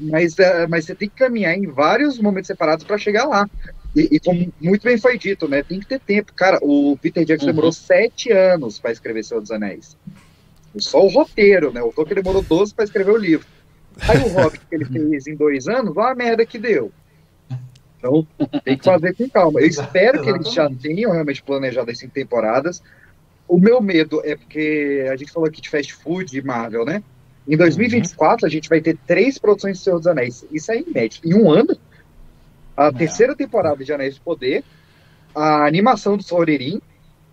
Mas, 0.00 0.38
é, 0.38 0.66
mas 0.66 0.84
você 0.84 0.94
tem 0.94 1.08
que 1.08 1.16
caminhar 1.16 1.54
em 1.54 1.66
vários 1.66 2.18
momentos 2.18 2.46
separados 2.46 2.84
para 2.84 2.98
chegar 2.98 3.26
lá. 3.26 3.48
E, 3.94 4.08
e, 4.12 4.20
como 4.20 4.52
muito 4.60 4.82
bem 4.82 4.98
foi 4.98 5.18
dito, 5.18 5.48
né? 5.48 5.62
Tem 5.62 5.80
que 5.80 5.86
ter 5.86 6.00
tempo. 6.00 6.32
Cara, 6.34 6.58
o 6.62 6.96
Peter 7.00 7.24
Jackson 7.24 7.46
uhum. 7.46 7.52
demorou 7.52 7.72
sete 7.72 8.30
anos 8.32 8.78
para 8.78 8.92
escrever 8.92 9.24
Senhor 9.24 9.40
dos 9.40 9.50
Anéis. 9.50 9.96
Só 10.76 11.04
o 11.04 11.08
roteiro, 11.08 11.72
né? 11.72 11.82
O 11.82 11.92
Tolkien 11.92 12.16
demorou 12.16 12.42
12 12.42 12.74
para 12.74 12.84
escrever 12.84 13.10
o 13.10 13.16
livro. 13.16 13.46
Aí 14.08 14.18
o 14.18 14.28
Hobbit 14.28 14.64
que 14.66 14.74
ele 14.74 14.84
fez 15.10 15.26
em 15.26 15.34
dois 15.34 15.66
anos, 15.66 15.96
olha 15.96 16.12
a 16.12 16.14
merda 16.14 16.46
que 16.46 16.58
deu. 16.58 16.92
Então, 17.96 18.26
tem 18.64 18.76
que 18.76 18.84
fazer 18.84 19.14
com 19.14 19.28
calma. 19.28 19.60
Eu 19.60 19.66
espero 19.66 20.22
que 20.22 20.30
eles 20.30 20.52
já 20.52 20.70
tenham 20.70 21.12
realmente 21.12 21.42
planejado 21.42 21.90
as 21.90 21.98
cinco 21.98 22.14
temporadas. 22.14 22.82
O 23.46 23.58
meu 23.58 23.80
medo 23.80 24.20
é 24.24 24.36
porque 24.36 25.06
a 25.10 25.16
gente 25.16 25.32
falou 25.32 25.48
aqui 25.48 25.60
de 25.60 25.70
fast 25.70 25.94
food 25.94 26.30
de 26.30 26.42
Marvel, 26.42 26.84
né? 26.84 27.02
Em 27.48 27.56
2024, 27.56 28.44
uhum. 28.44 28.46
a 28.46 28.50
gente 28.50 28.68
vai 28.68 28.80
ter 28.80 28.96
três 29.06 29.38
produções 29.38 29.78
de 29.78 29.84
Senhor 29.84 29.96
dos 29.96 30.06
Anéis. 30.06 30.44
Isso 30.52 30.70
é 30.70 30.80
inédito. 30.80 31.26
Em 31.26 31.34
um 31.34 31.50
ano, 31.50 31.76
a 32.76 32.86
é. 32.88 32.92
terceira 32.92 33.34
temporada 33.34 33.82
de 33.82 33.92
Anéis 33.92 34.16
do 34.16 34.20
Poder, 34.20 34.62
a 35.34 35.66
animação 35.66 36.16
do 36.16 36.22
Saurerin 36.22 36.80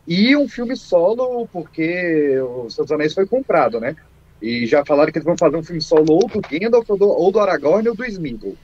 e 0.07 0.35
um 0.35 0.47
filme 0.47 0.75
solo, 0.75 1.47
porque 1.51 2.37
o 2.39 2.67
dos 2.67 2.91
Anéis 2.91 3.13
foi 3.13 3.25
comprado, 3.25 3.79
né? 3.79 3.95
E 4.41 4.65
já 4.67 4.85
falaram 4.85 5.11
que 5.11 5.17
eles 5.17 5.25
vão 5.25 5.37
fazer 5.37 5.57
um 5.57 5.63
filme 5.63 5.81
solo 5.81 6.05
ou 6.13 6.27
do 6.27 6.41
Gandalf, 6.41 6.87
ou 6.89 6.97
do, 6.97 7.09
ou 7.09 7.31
do 7.31 7.39
Aragorn, 7.39 7.89
ou 7.89 7.95
do 7.95 8.05
Smeagol. 8.05 8.55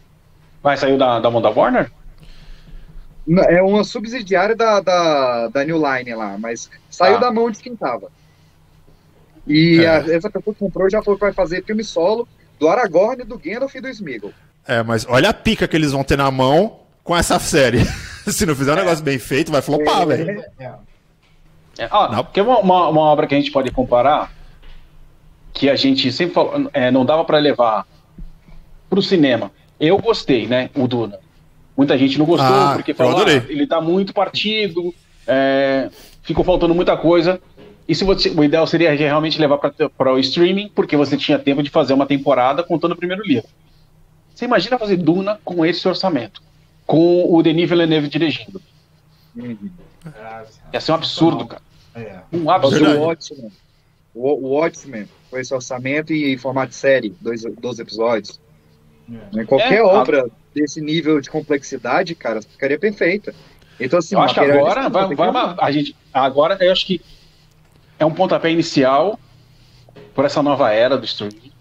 Mas 0.61 0.79
saiu 0.79 0.97
da, 0.97 1.19
da 1.19 1.31
mão 1.31 1.41
da 1.41 1.49
Warner? 1.49 1.91
É 3.49 3.61
uma 3.61 3.83
subsidiária 3.83 4.55
da, 4.55 4.79
da, 4.79 5.47
da 5.47 5.63
New 5.63 5.77
Line 5.77 6.13
lá, 6.13 6.37
mas 6.37 6.69
saiu 6.89 7.17
ah. 7.17 7.19
da 7.19 7.31
mão 7.31 7.49
de 7.49 7.59
quem 7.59 7.75
tava. 7.75 8.11
E 9.47 9.79
é. 9.79 9.87
a, 9.87 9.95
essa 10.15 10.29
pessoa 10.29 10.53
que 10.53 10.59
comprou 10.59 10.89
já 10.89 11.01
falou 11.01 11.17
que 11.17 11.25
vai 11.25 11.33
fazer 11.33 11.63
filme 11.63 11.83
solo 11.83 12.27
do 12.59 12.67
Aragorn, 12.67 13.23
do 13.23 13.39
Gandalf 13.39 13.73
e 13.73 13.81
do 13.81 13.89
Smeagol. 13.89 14.33
É, 14.67 14.83
mas 14.83 15.07
olha 15.09 15.29
a 15.29 15.33
pica 15.33 15.67
que 15.67 15.75
eles 15.75 15.91
vão 15.91 16.03
ter 16.03 16.17
na 16.17 16.29
mão 16.29 16.81
com 17.03 17.17
essa 17.17 17.39
série. 17.39 17.83
Se 18.29 18.45
não 18.45 18.55
fizer 18.55 18.71
um 18.71 18.77
é. 18.77 18.81
negócio 18.81 19.03
bem 19.03 19.17
feito, 19.17 19.51
vai 19.51 19.61
flopar, 19.61 20.03
é. 20.03 20.05
velho. 20.05 20.43
É. 20.59 20.90
É, 21.77 21.87
ó, 21.91 22.23
porque 22.23 22.41
uma, 22.41 22.59
uma, 22.59 22.89
uma, 22.89 23.01
obra 23.01 23.27
que 23.27 23.35
a 23.35 23.37
gente 23.37 23.51
pode 23.51 23.71
comparar, 23.71 24.31
que 25.53 25.69
a 25.69 25.75
gente 25.75 26.11
sempre 26.11 26.33
falou, 26.33 26.69
é, 26.73 26.91
não 26.91 27.05
dava 27.05 27.23
para 27.23 27.37
levar 27.37 27.85
pro 28.89 29.01
cinema, 29.01 29.51
eu 29.79 29.97
gostei, 29.97 30.47
né? 30.47 30.69
O 30.75 30.87
Duna. 30.87 31.19
Muita 31.75 31.97
gente 31.97 32.19
não 32.19 32.25
gostou, 32.25 32.53
ah, 32.53 32.73
porque 32.75 32.93
falou, 32.93 33.25
ah, 33.25 33.31
ele 33.49 33.65
tá 33.65 33.79
muito 33.79 34.13
partido, 34.13 34.93
é, 35.25 35.89
ficou 36.21 36.43
faltando 36.43 36.75
muita 36.75 36.95
coisa. 36.97 37.41
E 37.87 37.95
se 37.95 38.03
você, 38.03 38.29
o 38.29 38.43
ideal 38.43 38.67
seria 38.67 38.91
realmente 38.93 39.39
levar 39.39 39.57
para 39.57 40.13
o 40.13 40.19
streaming, 40.19 40.69
porque 40.75 40.95
você 40.95 41.17
tinha 41.17 41.39
tempo 41.39 41.63
de 41.63 41.69
fazer 41.69 41.93
uma 41.93 42.05
temporada 42.05 42.63
contando 42.63 42.91
o 42.91 42.95
primeiro 42.95 43.23
livro. 43.25 43.49
Você 44.33 44.45
imagina 44.45 44.77
fazer 44.77 44.97
Duna 44.97 45.39
com 45.43 45.65
esse 45.65 45.87
orçamento, 45.87 46.41
com 46.85 47.33
o 47.33 47.41
Denis 47.41 47.69
Villeneuve 47.69 48.07
dirigindo. 48.07 48.61
Uhum. 49.35 49.69
Ia 50.73 50.81
ser 50.81 50.91
um 50.91 50.95
absurdo, 50.95 51.45
cara. 51.45 51.61
É. 51.95 52.19
Um 52.31 52.49
absurdo. 52.49 52.99
O 52.99 53.03
Watchmen, 53.03 53.51
o, 54.15 54.47
Watchmen 54.55 55.07
com 55.29 55.37
esse 55.37 55.53
orçamento 55.53 56.13
e 56.13 56.33
em 56.33 56.37
formato 56.37 56.69
de 56.69 56.75
série, 56.75 57.15
dois, 57.21 57.43
dois 57.59 57.79
episódios. 57.79 58.39
É. 59.35 59.43
Qualquer 59.45 59.79
é, 59.79 59.83
obra 59.83 60.25
a... 60.25 60.29
desse 60.53 60.81
nível 60.81 61.19
de 61.19 61.29
complexidade, 61.29 62.15
cara, 62.15 62.41
ficaria 62.41 62.79
perfeita. 62.79 63.33
Então, 63.79 63.99
assim, 63.99 64.15
eu 64.15 64.21
acho 64.21 64.33
que 64.33 64.39
agora 64.39 64.89
vai, 64.89 65.15
vai 65.15 65.29
uma, 65.29 65.55
a 65.59 65.71
gente, 65.71 65.95
agora 66.13 66.57
eu 66.63 66.71
acho 66.71 66.85
que 66.85 67.01
é 67.97 68.05
um 68.05 68.13
pontapé 68.13 68.51
inicial 68.51 69.19
por 70.13 70.25
essa 70.25 70.41
nova 70.43 70.71
era 70.71 70.97
do 70.97 71.05
streaming, 71.05 71.51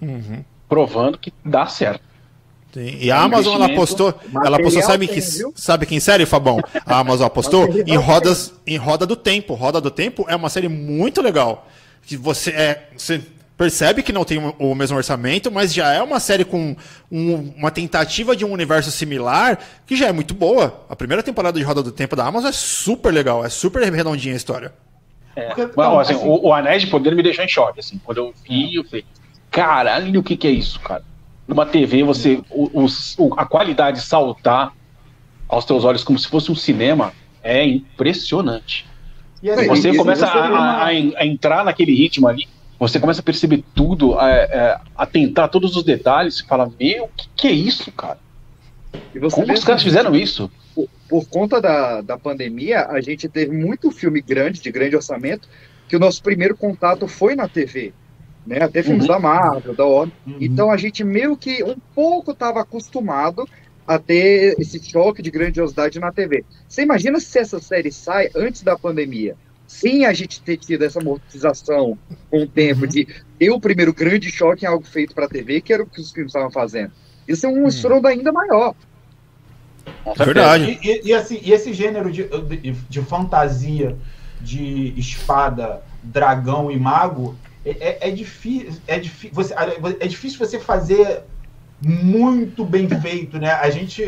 uhum. 0.00 0.44
provando 0.68 1.18
que 1.18 1.32
dá 1.44 1.66
certo. 1.66 2.09
Sim. 2.72 2.98
E 3.00 3.10
a 3.10 3.20
Amazon 3.20 3.54
ela 3.56 3.66
apostou, 3.66 4.14
ela 4.44 4.56
apostou 4.56 4.82
sabe 4.82 5.08
que 5.08 5.20
sabe 5.20 5.86
quem 5.86 5.98
série, 5.98 6.24
Fabão? 6.24 6.60
A 6.86 6.98
Amazon 6.98 7.26
apostou 7.26 7.68
em 7.86 7.96
rodas 7.96 8.52
em 8.66 8.76
roda 8.76 9.04
do 9.04 9.16
tempo. 9.16 9.54
Roda 9.54 9.80
do 9.80 9.90
tempo 9.90 10.24
é 10.28 10.36
uma 10.36 10.48
série 10.48 10.68
muito 10.68 11.20
legal 11.20 11.66
que 12.02 12.16
você 12.16 12.50
é 12.50 12.88
você 12.96 13.20
percebe 13.56 14.02
que 14.02 14.10
não 14.10 14.24
tem 14.24 14.38
o 14.58 14.74
mesmo 14.74 14.96
orçamento, 14.96 15.52
mas 15.52 15.74
já 15.74 15.92
é 15.92 16.02
uma 16.02 16.18
série 16.18 16.46
com 16.46 16.74
um, 17.12 17.52
uma 17.58 17.70
tentativa 17.70 18.34
de 18.34 18.42
um 18.42 18.52
universo 18.52 18.90
similar 18.90 19.58
que 19.86 19.94
já 19.94 20.06
é 20.06 20.12
muito 20.12 20.32
boa. 20.32 20.86
A 20.88 20.96
primeira 20.96 21.22
temporada 21.22 21.58
de 21.58 21.64
Roda 21.64 21.82
do 21.82 21.92
Tempo 21.92 22.16
da 22.16 22.24
Amazon 22.24 22.48
é 22.48 22.52
super 22.52 23.12
legal, 23.12 23.44
é 23.44 23.50
super 23.50 23.82
redondinha 23.92 24.32
a 24.32 24.36
história. 24.36 24.72
É. 25.36 25.54
Bom, 25.66 26.00
assim, 26.00 26.14
o, 26.14 26.48
o 26.48 26.54
Anéis 26.54 26.82
de 26.82 26.88
Poder 26.88 27.14
me 27.14 27.22
deixou 27.22 27.44
em 27.44 27.48
choque, 27.48 27.80
assim. 27.80 28.00
Quando 28.02 28.18
eu 28.18 28.34
vi, 28.48 28.76
eu 28.76 28.84
falei, 28.84 29.04
caralho, 29.50 30.20
o 30.20 30.22
que, 30.22 30.38
que 30.38 30.46
é 30.46 30.50
isso, 30.50 30.80
cara? 30.80 31.04
Numa 31.50 31.66
TV, 31.66 32.04
você. 32.04 32.40
O, 32.48 32.84
o, 32.84 33.34
a 33.36 33.44
qualidade 33.44 34.00
saltar 34.02 34.72
aos 35.48 35.64
teus 35.64 35.84
olhos 35.84 36.04
como 36.04 36.16
se 36.16 36.28
fosse 36.28 36.52
um 36.52 36.54
cinema, 36.54 37.12
é 37.42 37.66
impressionante. 37.66 38.86
E 39.42 39.50
assim, 39.50 39.66
Você 39.66 39.90
e- 39.90 39.96
começa 39.96 40.26
você 40.26 40.38
a, 40.38 40.48
uma- 40.48 40.58
a- 40.58 40.84
a 40.86 40.94
en- 40.94 41.12
a 41.16 41.26
entrar 41.26 41.64
naquele 41.64 41.92
ritmo 41.92 42.28
ali, 42.28 42.46
você 42.78 43.00
começa 43.00 43.20
a 43.20 43.24
perceber 43.24 43.64
tudo, 43.74 44.14
a, 44.14 44.26
a, 44.26 44.80
atentar 44.98 45.48
todos 45.48 45.74
os 45.76 45.82
detalhes, 45.82 46.38
e 46.38 46.46
fala, 46.46 46.70
meu, 46.78 47.04
o 47.06 47.08
que, 47.08 47.26
que 47.36 47.48
é 47.48 47.52
isso, 47.52 47.90
cara? 47.90 48.18
Você 49.12 49.34
Como 49.34 49.52
os 49.52 49.64
caras 49.64 49.82
fizeram 49.82 50.14
isso? 50.14 50.48
por, 50.72 50.88
por 51.08 51.28
conta 51.28 51.60
da, 51.60 52.00
da 52.00 52.16
pandemia, 52.16 52.86
a 52.86 53.00
gente 53.00 53.28
teve 53.28 53.50
muito 53.56 53.90
filme 53.90 54.22
grande, 54.22 54.60
de 54.62 54.70
grande 54.70 54.94
orçamento, 54.94 55.48
que 55.88 55.96
o 55.96 55.98
nosso 55.98 56.22
primeiro 56.22 56.56
contato 56.56 57.08
foi 57.08 57.34
na 57.34 57.48
TV. 57.48 57.92
Né? 58.46 58.62
Até 58.62 58.82
filmes 58.82 59.02
Uhum. 59.02 59.08
da 59.08 59.18
Marvel, 59.18 59.74
da 59.74 59.84
Warner. 59.84 60.14
Uhum. 60.26 60.36
Então 60.40 60.70
a 60.70 60.76
gente 60.76 61.04
meio 61.04 61.36
que 61.36 61.62
um 61.62 61.76
pouco 61.94 62.32
estava 62.32 62.60
acostumado 62.60 63.46
a 63.86 63.98
ter 63.98 64.54
esse 64.58 64.82
choque 64.82 65.20
de 65.22 65.30
grandiosidade 65.30 65.98
na 66.00 66.10
TV. 66.12 66.44
Você 66.68 66.82
imagina 66.82 67.18
se 67.20 67.38
essa 67.38 67.60
série 67.60 67.90
sai 67.92 68.30
antes 68.34 68.62
da 68.62 68.78
pandemia? 68.78 69.36
Sem 69.66 70.04
a 70.04 70.12
gente 70.12 70.40
ter 70.42 70.56
tido 70.56 70.84
essa 70.84 71.00
amortização 71.00 71.96
com 72.30 72.42
o 72.42 72.46
tempo 72.46 72.86
de 72.86 73.06
ter 73.38 73.50
o 73.50 73.60
primeiro 73.60 73.92
grande 73.94 74.30
choque 74.30 74.64
em 74.64 74.68
algo 74.68 74.84
feito 74.84 75.14
para 75.14 75.28
TV, 75.28 75.60
que 75.60 75.72
era 75.72 75.82
o 75.82 75.86
que 75.86 76.00
os 76.00 76.10
filmes 76.10 76.30
estavam 76.30 76.50
fazendo. 76.50 76.92
Isso 77.28 77.46
é 77.46 77.48
um 77.48 77.68
estrondo 77.68 78.08
ainda 78.08 78.32
maior. 78.32 78.74
Certeza. 80.04 80.24
Verdade. 80.24 80.78
E, 80.82 80.88
e- 80.88 81.00
e 81.08 81.14
assim, 81.14 81.38
e 81.42 81.52
esse 81.52 81.72
gênero 81.72 82.10
de, 82.10 82.24
de, 82.24 82.72
de 82.72 83.02
fantasia 83.02 83.96
de 84.40 84.92
espada, 84.98 85.82
dragão 86.02 86.70
e 86.70 86.78
mago 86.78 87.36
é, 87.80 88.08
é, 88.08 88.08
é 88.08 88.10
difícil. 88.10 88.82
É, 88.86 89.00
você, 89.32 89.54
é 90.00 90.06
difícil 90.08 90.38
você 90.38 90.58
fazer 90.60 91.24
muito 91.80 92.64
bem 92.64 92.88
feito, 92.88 93.38
né? 93.38 93.52
A 93.52 93.70
gente. 93.70 94.02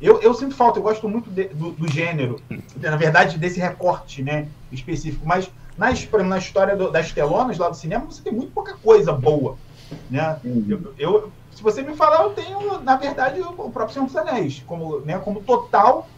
Eu, 0.00 0.20
eu 0.20 0.34
sinto 0.34 0.54
falta, 0.56 0.78
eu 0.78 0.82
gosto 0.82 1.08
muito 1.08 1.30
de- 1.30 1.48
do, 1.48 1.72
do 1.72 1.88
gênero, 1.88 2.44
na 2.76 2.96
verdade, 2.96 3.38
desse 3.38 3.60
recorte 3.60 4.22
né, 4.22 4.50
específico, 4.70 5.24
mas 5.26 5.50
exemplo, 5.78 6.24
na 6.24 6.38
história 6.38 6.76
do- 6.76 6.90
das 6.90 7.12
telonas 7.12 7.58
lá 7.58 7.68
do 7.68 7.76
cinema, 7.76 8.06
você 8.06 8.22
tem 8.22 8.32
muito 8.32 8.52
pouca 8.52 8.76
coisa 8.78 9.12
boa. 9.12 9.60
Né? 10.08 10.40
Eu, 10.68 10.94
eu- 10.98 11.34
se 11.50 11.62
você 11.62 11.82
me 11.82 11.94
falar, 11.94 12.22
eu 12.24 12.30
tenho, 12.30 12.80
na 12.82 12.96
verdade, 12.96 13.40
o 13.40 13.70
próprio 13.70 13.90
Senhor 13.94 14.06
dos 14.06 14.16
Anéis, 14.16 14.62
como, 14.62 15.00
né, 15.00 15.18
como 15.18 15.44
total 15.44 16.12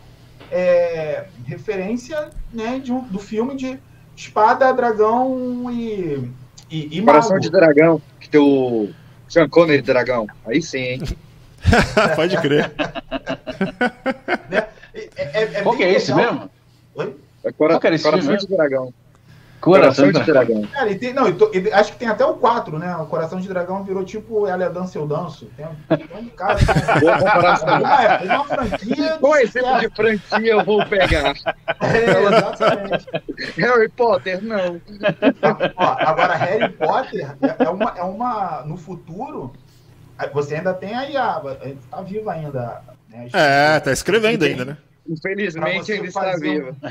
é, 0.51 1.31
referência 1.45 2.33
né, 2.53 2.79
de 2.79 2.93
um- 2.93 3.09
do 3.09 3.19
filme 3.19 3.57
de 3.57 3.83
espada, 4.17 4.73
dragão 4.73 5.71
e, 5.71 6.35
e, 6.75 6.99
e 6.99 7.03
Coração 7.03 7.31
mago. 7.33 7.43
de 7.43 7.51
Dragão, 7.51 8.03
que 8.21 8.29
tem 8.29 8.41
o 8.41 8.91
Sean 9.29 9.49
Connery 9.49 9.81
de 9.83 9.87
Dragão. 9.87 10.27
Aí 10.47 10.61
sim, 10.63 10.79
hein? 10.79 11.03
Pode 12.17 12.37
crer. 12.41 12.73
Né? 14.51 14.67
É, 14.95 15.09
é- 15.17 15.43
é 15.59 15.63
Qual 15.63 15.77
que 15.77 15.83
é 15.83 15.93
esse 15.93 16.13
legal. 16.13 16.33
mesmo? 16.35 16.51
Oi? 16.97 17.17
É 17.45 17.53
cora- 17.53 17.75
Qual 17.75 17.81
que 17.81 17.87
era 17.87 17.97
esse 17.97 18.05
Coração 18.05 18.23
filme 18.27 18.39
de 18.39 18.47
Dragão. 18.49 18.93
Coração 19.65 20.13
de 20.13 20.23
Dragão. 20.23 20.63
Cara, 20.73 20.91
e 20.91 20.99
tem, 20.99 21.13
não, 21.13 21.29
e 21.29 21.33
to- 21.33 21.51
e 21.53 21.73
acho 21.73 21.93
que 21.93 21.99
tem 21.99 22.09
até 22.09 22.25
o 22.25 22.35
4, 22.35 22.79
né? 22.79 22.95
O 22.97 23.07
Coração 23.07 23.41
de 23.41 23.49
Dragão 23.49 23.83
virou 23.83 24.05
tipo 24.05 24.47
Ela 24.47 24.65
é 24.65 24.71
Dança 24.71 24.99
Eu 24.99 25.07
Danço. 25.07 25.49
Tem, 25.57 25.67
tem 25.97 26.07
um 26.19 26.29
cara. 26.29 26.59
Boa 27.01 27.19
comparação. 27.19 27.79
Uma, 27.81 28.03
é 28.05 28.35
uma 28.37 28.45
franquia. 28.45 29.19
Qual 29.19 29.37
exemplo 29.37 29.81
de 29.81 29.89
franquia 29.91 30.53
eu 30.53 30.65
vou 30.65 30.85
pegar? 30.87 31.35
É, 31.81 32.23
exatamente. 32.23 33.07
Harry 33.57 33.89
Potter, 33.91 34.43
não. 34.43 34.81
Ó, 35.77 35.97
agora, 35.99 36.35
Harry 36.35 36.73
Potter 36.73 37.37
é, 37.43 37.65
é 37.65 37.69
uma, 37.69 37.95
é 37.97 38.03
uma. 38.03 38.63
No 38.65 38.77
futuro, 38.77 39.53
você 40.33 40.57
ainda 40.57 40.73
tem 40.75 40.95
aí 40.95 41.17
a. 41.17 41.41
Tá 41.91 42.01
viva 42.03 42.33
ainda. 42.33 42.81
Né? 43.09 43.29
É, 43.33 43.81
tá 43.81 43.93
escrevendo 43.93 44.45
ainda, 44.45 44.65
né? 44.65 44.77
Infelizmente 45.07 45.93
ele 45.93 46.09
está 46.09 46.37
vivo. 46.37 46.75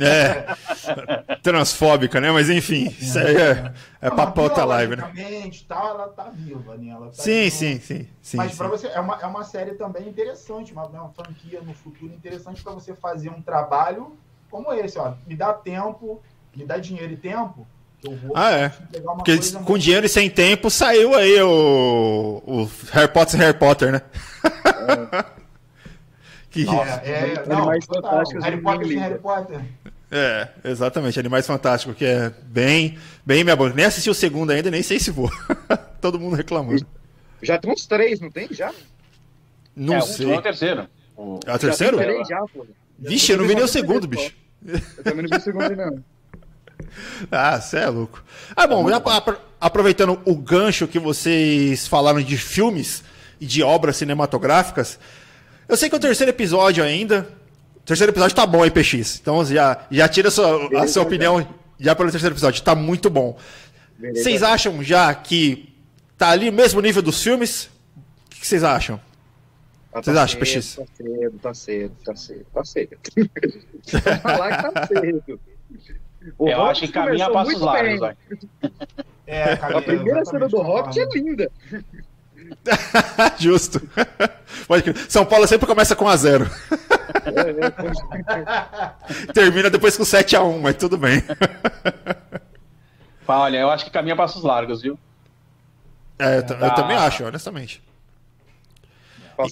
É. 0.00 1.36
Transfóbica, 1.42 2.20
né? 2.20 2.30
Mas 2.30 2.48
enfim, 2.48 2.94
isso 2.98 3.18
aí 3.18 3.36
é, 3.36 3.72
é 4.00 4.10
papo 4.10 4.40
outra 4.42 4.64
live, 4.64 4.96
né? 4.96 5.12
Tal, 5.68 5.88
ela 5.88 6.08
tá 6.08 6.30
viva, 6.34 6.76
né? 6.76 6.88
Ela 6.90 7.06
tá 7.06 7.12
Sim, 7.22 7.44
no- 7.44 7.50
sim, 7.50 7.80
sim. 7.80 8.08
sim, 8.22 8.36
Mas 8.36 8.52
sim. 8.52 8.56
para 8.58 8.68
você 8.68 8.86
é 8.88 8.98
uma, 9.00 9.18
é 9.20 9.26
uma 9.26 9.44
série 9.44 9.72
também 9.74 10.08
interessante, 10.08 10.72
uma, 10.72 10.86
uma 10.86 11.10
franquia 11.10 11.60
no 11.60 11.74
futuro 11.74 12.12
interessante 12.12 12.62
para 12.62 12.72
você 12.72 12.94
fazer 12.94 13.28
um 13.30 13.42
trabalho 13.42 14.16
como 14.50 14.72
esse, 14.72 14.98
ó. 14.98 15.12
Me 15.26 15.36
dá 15.36 15.52
tempo, 15.52 16.22
me 16.56 16.64
dá 16.64 16.78
dinheiro 16.78 17.12
e 17.12 17.16
tempo, 17.16 17.66
que 18.00 18.08
eu 18.08 18.16
vou 18.16 18.32
Ah, 18.34 18.50
é. 18.52 18.68
pegar 18.90 19.12
uma 19.12 19.16
Porque 19.18 19.36
coisa 19.36 19.58
com 19.58 19.64
muito- 19.72 19.82
dinheiro 19.82 20.06
e 20.06 20.08
sem 20.08 20.30
tempo 20.30 20.70
saiu 20.70 21.14
aí 21.14 21.40
o, 21.42 22.42
o 22.46 22.70
Harry 22.92 23.12
Potter 23.12 23.38
Harry 23.38 23.58
Potter, 23.58 23.92
né? 23.92 24.02
que, 26.50 26.66
É, 26.68 26.72
é, 26.72 27.44
não, 27.46 27.58
Animais 27.58 27.86
total. 27.86 28.10
Fantásticos 28.10 28.44
Harry 28.44 28.60
Potter 28.60 28.86
sem. 28.88 28.98
Harry 28.98 29.18
Potter. 29.18 29.60
é, 30.10 30.48
exatamente, 30.64 31.18
Animais 31.20 31.46
Fantásticos, 31.46 31.96
que 31.96 32.04
é 32.04 32.32
bem, 32.46 32.98
bem 33.24 33.44
minha 33.44 33.56
banca. 33.56 33.74
Nem 33.76 33.84
assisti 33.84 34.10
o 34.10 34.14
segundo 34.14 34.50
ainda, 34.50 34.70
nem 34.70 34.82
sei 34.82 34.98
se 34.98 35.10
vou. 35.10 35.30
Todo 36.00 36.18
mundo 36.18 36.34
reclamando. 36.36 36.84
Já 37.42 37.56
tem 37.58 37.72
uns 37.72 37.86
três, 37.86 38.20
não 38.20 38.30
tem? 38.30 38.48
Já? 38.52 38.72
Não 39.76 39.94
é, 39.96 40.00
sei. 40.02 40.26
último 40.26 40.34
é 40.34 40.38
o 40.38 40.42
terceiro. 40.42 40.88
O- 41.16 41.40
É 41.46 41.54
o 41.54 41.58
terceiro? 41.58 41.96
Já 41.98 42.04
tem 42.04 42.12
três 42.14 42.28
já, 42.28 42.40
pô. 42.52 42.66
Vixe, 42.98 43.32
eu 43.32 43.38
não 43.38 43.46
vi 43.46 43.54
nem 43.54 43.64
o 43.64 43.68
segundo, 43.68 44.06
bicho. 44.06 44.32
Eu 44.66 45.04
também 45.04 45.22
não 45.22 45.30
vi 45.30 45.36
o 45.36 45.40
segundo, 45.40 45.74
não. 45.76 46.04
Ah, 47.30 47.60
você 47.60 47.78
é 47.78 47.88
louco. 47.88 48.22
Ah, 48.56 48.66
bom, 48.66 48.88
já 48.88 48.96
apro- 48.96 49.38
aproveitando 49.60 50.18
o 50.24 50.34
gancho 50.34 50.88
que 50.88 50.98
vocês 50.98 51.86
falaram 51.86 52.20
de 52.22 52.36
filmes 52.38 53.04
e 53.40 53.46
de 53.46 53.62
obras 53.62 53.96
cinematográficas, 53.96 54.98
eu 55.70 55.76
sei 55.76 55.88
que 55.88 55.96
o 55.96 56.00
terceiro 56.00 56.30
episódio 56.30 56.82
ainda. 56.84 57.26
O 57.76 57.80
terceiro 57.80 58.12
episódio 58.12 58.36
tá 58.36 58.46
bom 58.46 58.62
aí, 58.62 58.70
PX. 58.70 59.18
Então 59.20 59.44
já, 59.44 59.86
já 59.90 60.08
tira 60.08 60.28
a 60.28 60.30
sua, 60.30 60.82
a 60.82 60.86
sua 60.86 61.02
opinião 61.02 61.46
já 61.78 61.94
pelo 61.94 62.10
terceiro 62.10 62.34
episódio. 62.34 62.62
Tá 62.62 62.74
muito 62.74 63.08
bom. 63.08 63.38
Beleza. 63.98 64.22
Vocês 64.22 64.42
acham 64.42 64.82
já 64.82 65.12
que 65.14 65.74
tá 66.16 66.30
ali 66.30 66.50
no 66.50 66.56
mesmo 66.56 66.80
nível 66.80 67.02
dos 67.02 67.22
filmes? 67.22 67.70
O 68.26 68.30
que 68.30 68.46
vocês 68.46 68.62
acham? 68.64 69.00
Ah, 69.92 70.00
Vocês 70.02 70.16
tá 70.16 70.22
acham, 70.22 70.44
cedo, 70.44 70.60
PX? 70.60 70.76
Tá 70.76 70.84
cedo, 70.94 71.38
tá 71.40 71.54
cedo, 71.54 71.96
tá 72.04 72.14
cedo, 72.14 72.46
tá 72.54 72.64
cedo. 72.64 72.96
Falar 74.22 74.56
que 74.56 74.72
tá 74.72 74.86
cedo. 74.86 75.40
O 76.38 76.48
Eu 76.48 76.58
Hobbit 76.58 76.70
acho 76.70 76.80
que 76.82 76.88
caminha 76.92 77.30
passos 77.30 77.60
largos. 77.60 78.16
É, 79.26 79.52
A 79.60 79.82
primeira 79.82 80.24
cena 80.24 80.48
do 80.48 80.58
Hobbit 80.58 81.00
é 81.00 81.06
linda. 81.14 81.50
Justo. 83.38 83.80
São 85.08 85.24
Paulo 85.24 85.46
sempre 85.46 85.66
começa 85.66 85.96
com 85.96 86.08
a 86.08 86.16
zero. 86.16 86.46
Termina 89.34 89.70
depois 89.70 89.96
com 89.96 90.04
7 90.04 90.36
a 90.36 90.42
1 90.42 90.60
mas 90.60 90.76
tudo 90.76 90.96
bem. 90.96 91.22
Olha, 93.26 93.58
eu 93.58 93.70
acho 93.70 93.84
que 93.84 93.90
caminha 93.90 94.16
passos 94.16 94.42
largos, 94.42 94.82
viu? 94.82 94.98
É, 96.18 96.38
eu, 96.38 96.56
eu 96.56 96.66
Ah. 96.66 96.70
também 96.70 96.96
acho, 96.96 97.24
honestamente. 97.24 97.82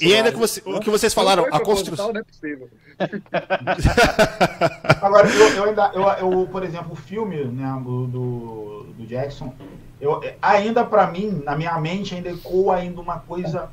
E 0.03 0.15
ainda 0.15 0.31
que, 0.31 0.39
você- 0.39 0.63
o 0.67 0.81
que 0.81 0.91
vocês 0.91 1.15
falaram, 1.15 1.47
a 1.51 1.61
construção. 1.61 2.13
Não 2.13 2.21
é 2.21 2.25
possível. 2.25 2.69
Agora, 5.01 5.29
eu, 5.31 5.49
eu 5.55 5.65
ainda, 5.65 5.91
eu, 5.95 6.03
eu, 6.43 6.47
por 6.49 6.63
exemplo, 6.63 6.93
o 6.93 6.97
filme 6.97 7.43
né, 7.45 7.73
do, 7.83 8.83
do 8.99 9.07
Jackson, 9.07 9.55
eu, 10.01 10.21
ainda 10.41 10.85
pra 10.85 11.07
mim, 11.09 11.43
na 11.45 11.57
minha 11.57 11.79
mente, 11.81 12.15
ainda 12.15 12.31
ecoa 12.31 12.77
ainda 12.77 13.01
uma 13.01 13.19
coisa 13.19 13.69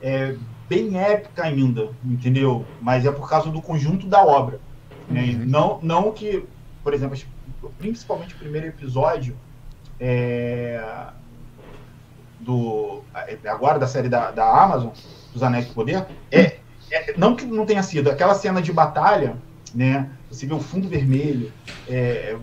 é, 0.00 0.36
bem 0.68 0.96
épica 0.98 1.44
ainda, 1.44 1.90
entendeu? 2.04 2.64
Mas 2.80 3.04
é 3.04 3.10
por 3.12 3.28
causa 3.28 3.50
do 3.50 3.60
conjunto 3.60 4.06
da 4.06 4.24
obra. 4.24 4.60
né? 5.08 5.22
Uhum. 5.22 5.44
Não, 5.46 5.78
não 5.82 6.12
que, 6.12 6.44
por 6.82 6.94
exemplo, 6.94 7.18
principalmente 7.78 8.34
o 8.34 8.38
primeiro 8.38 8.66
episódio 8.66 9.36
é, 10.00 10.82
do 12.40 13.02
agora 13.46 13.78
da 13.78 13.86
série 13.86 14.08
da, 14.08 14.30
da 14.30 14.62
Amazon, 14.62 14.90
dos 15.32 15.42
Anéis 15.42 15.66
do 15.66 15.74
Poder, 15.74 16.06
é, 16.30 16.58
é- 16.90 17.14
não 17.16 17.34
que 17.34 17.44
não 17.44 17.66
tenha 17.66 17.82
sido 17.82 18.10
aquela 18.10 18.34
cena 18.34 18.60
de 18.62 18.72
batalha, 18.72 19.36
né? 19.74 20.18
Você 20.28 20.46
vê 20.46 20.54
o 20.54 20.60
fundo 20.60 20.88
vermelho, 20.88 21.54
é, 21.86 22.34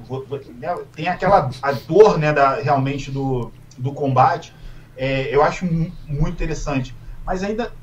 né, 0.55 0.75
tem 0.95 1.07
aquela 1.07 1.57
a 1.61 1.71
dor, 1.71 2.17
né, 2.19 2.33
da, 2.33 2.55
realmente 2.61 3.11
do, 3.11 3.55
do 3.77 3.93
combate. 3.93 4.53
é, 4.95 5.33
eu 5.33 5.41
acho 5.43 5.65
mu- 5.65 5.97
muito 6.05 6.33
interessante. 6.35 6.97
Mas 7.25 7.43
ainda, 7.43 7.73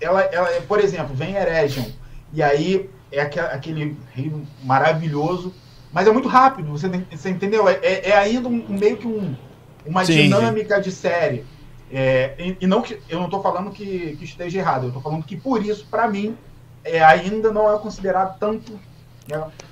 ela, 0.00 0.22
ela, 0.22 0.62
por 0.62 0.80
exemplo, 0.80 1.14
vem 1.14 1.36
Eregion 1.36 1.92
e 2.32 2.42
aí 2.42 2.90
é 3.10 3.20
aque- 3.22 3.40
aquele 3.40 4.02
reino 4.12 4.50
maravilhoso, 4.58 5.60
mas 5.90 6.06
é 6.06 6.12
muito 6.12 6.28
rápido. 6.28 6.70
Você, 6.72 6.88
você 7.10 7.30
entendeu? 7.30 7.68
É, 7.68 7.74
é- 7.82 8.10
é 8.10 8.16
ainda 8.16 8.48
um, 8.48 8.66
meio 8.68 8.98
que 8.98 9.06
um, 9.06 9.38
uma 9.84 10.04
Sim, 10.04 10.32
sim. 10.34 10.56
dinâmica 10.56 10.80
de 10.80 10.92
série. 10.92 11.48
É, 11.88 12.36
e, 12.38 12.58
e 12.62 12.66
não 12.66 12.82
que 12.82 13.02
eu 13.08 13.18
não 13.18 13.26
estou 13.26 13.42
falando 13.42 13.72
que, 13.72 14.16
que 14.16 14.24
esteja 14.24 14.58
errado, 14.58 14.84
eu 14.84 14.88
estou 14.88 15.02
falando 15.02 15.24
que 15.26 15.36
por 15.36 15.64
isso, 15.64 15.88
para 15.90 16.08
mim, 16.08 16.38
é, 16.84 17.02
ainda 17.02 17.52
não 17.52 17.72
é 17.72 17.78
considerado 17.80 18.38
tanto 18.38 18.80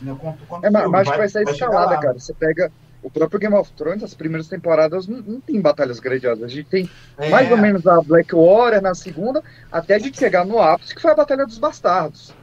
né, 0.00 0.16
quanto, 0.20 0.44
quanto 0.46 0.64
É, 0.64 0.70
mas 0.70 1.02
acho 1.02 1.12
que 1.12 1.18
vai 1.18 1.28
sair 1.28 1.46
chegar 1.46 1.52
escalada, 1.68 1.94
lá. 1.94 2.00
cara. 2.00 2.18
Você 2.18 2.34
pega 2.34 2.70
o 3.02 3.11
próprio 3.11 3.38
Game 3.40 3.54
of 3.54 3.72
Thrones, 3.72 4.02
as 4.02 4.14
primeiras 4.14 4.48
temporadas 4.48 5.06
não, 5.06 5.18
não 5.18 5.40
tem 5.40 5.61
batalhas 5.61 6.00
grandiosas. 6.00 6.44
A 6.44 6.48
gente 6.48 6.68
tem 6.68 6.90
É, 7.16 7.28
mais 7.30 7.50
ou 7.50 7.56
menos 7.56 7.86
a 7.86 8.00
Blackwater 8.00 8.82
na 8.82 8.94
segunda, 8.94 9.42
até 9.70 9.94
a 9.94 9.98
gente 9.98 10.18
chegar 10.18 10.44
no 10.44 10.61
ápice, 10.61 10.94
que 10.94 11.00
foi 11.02 11.11
a 11.12 11.14
Batalha 11.14 11.46
dos 11.46 11.59
Bastardos. 11.59 12.34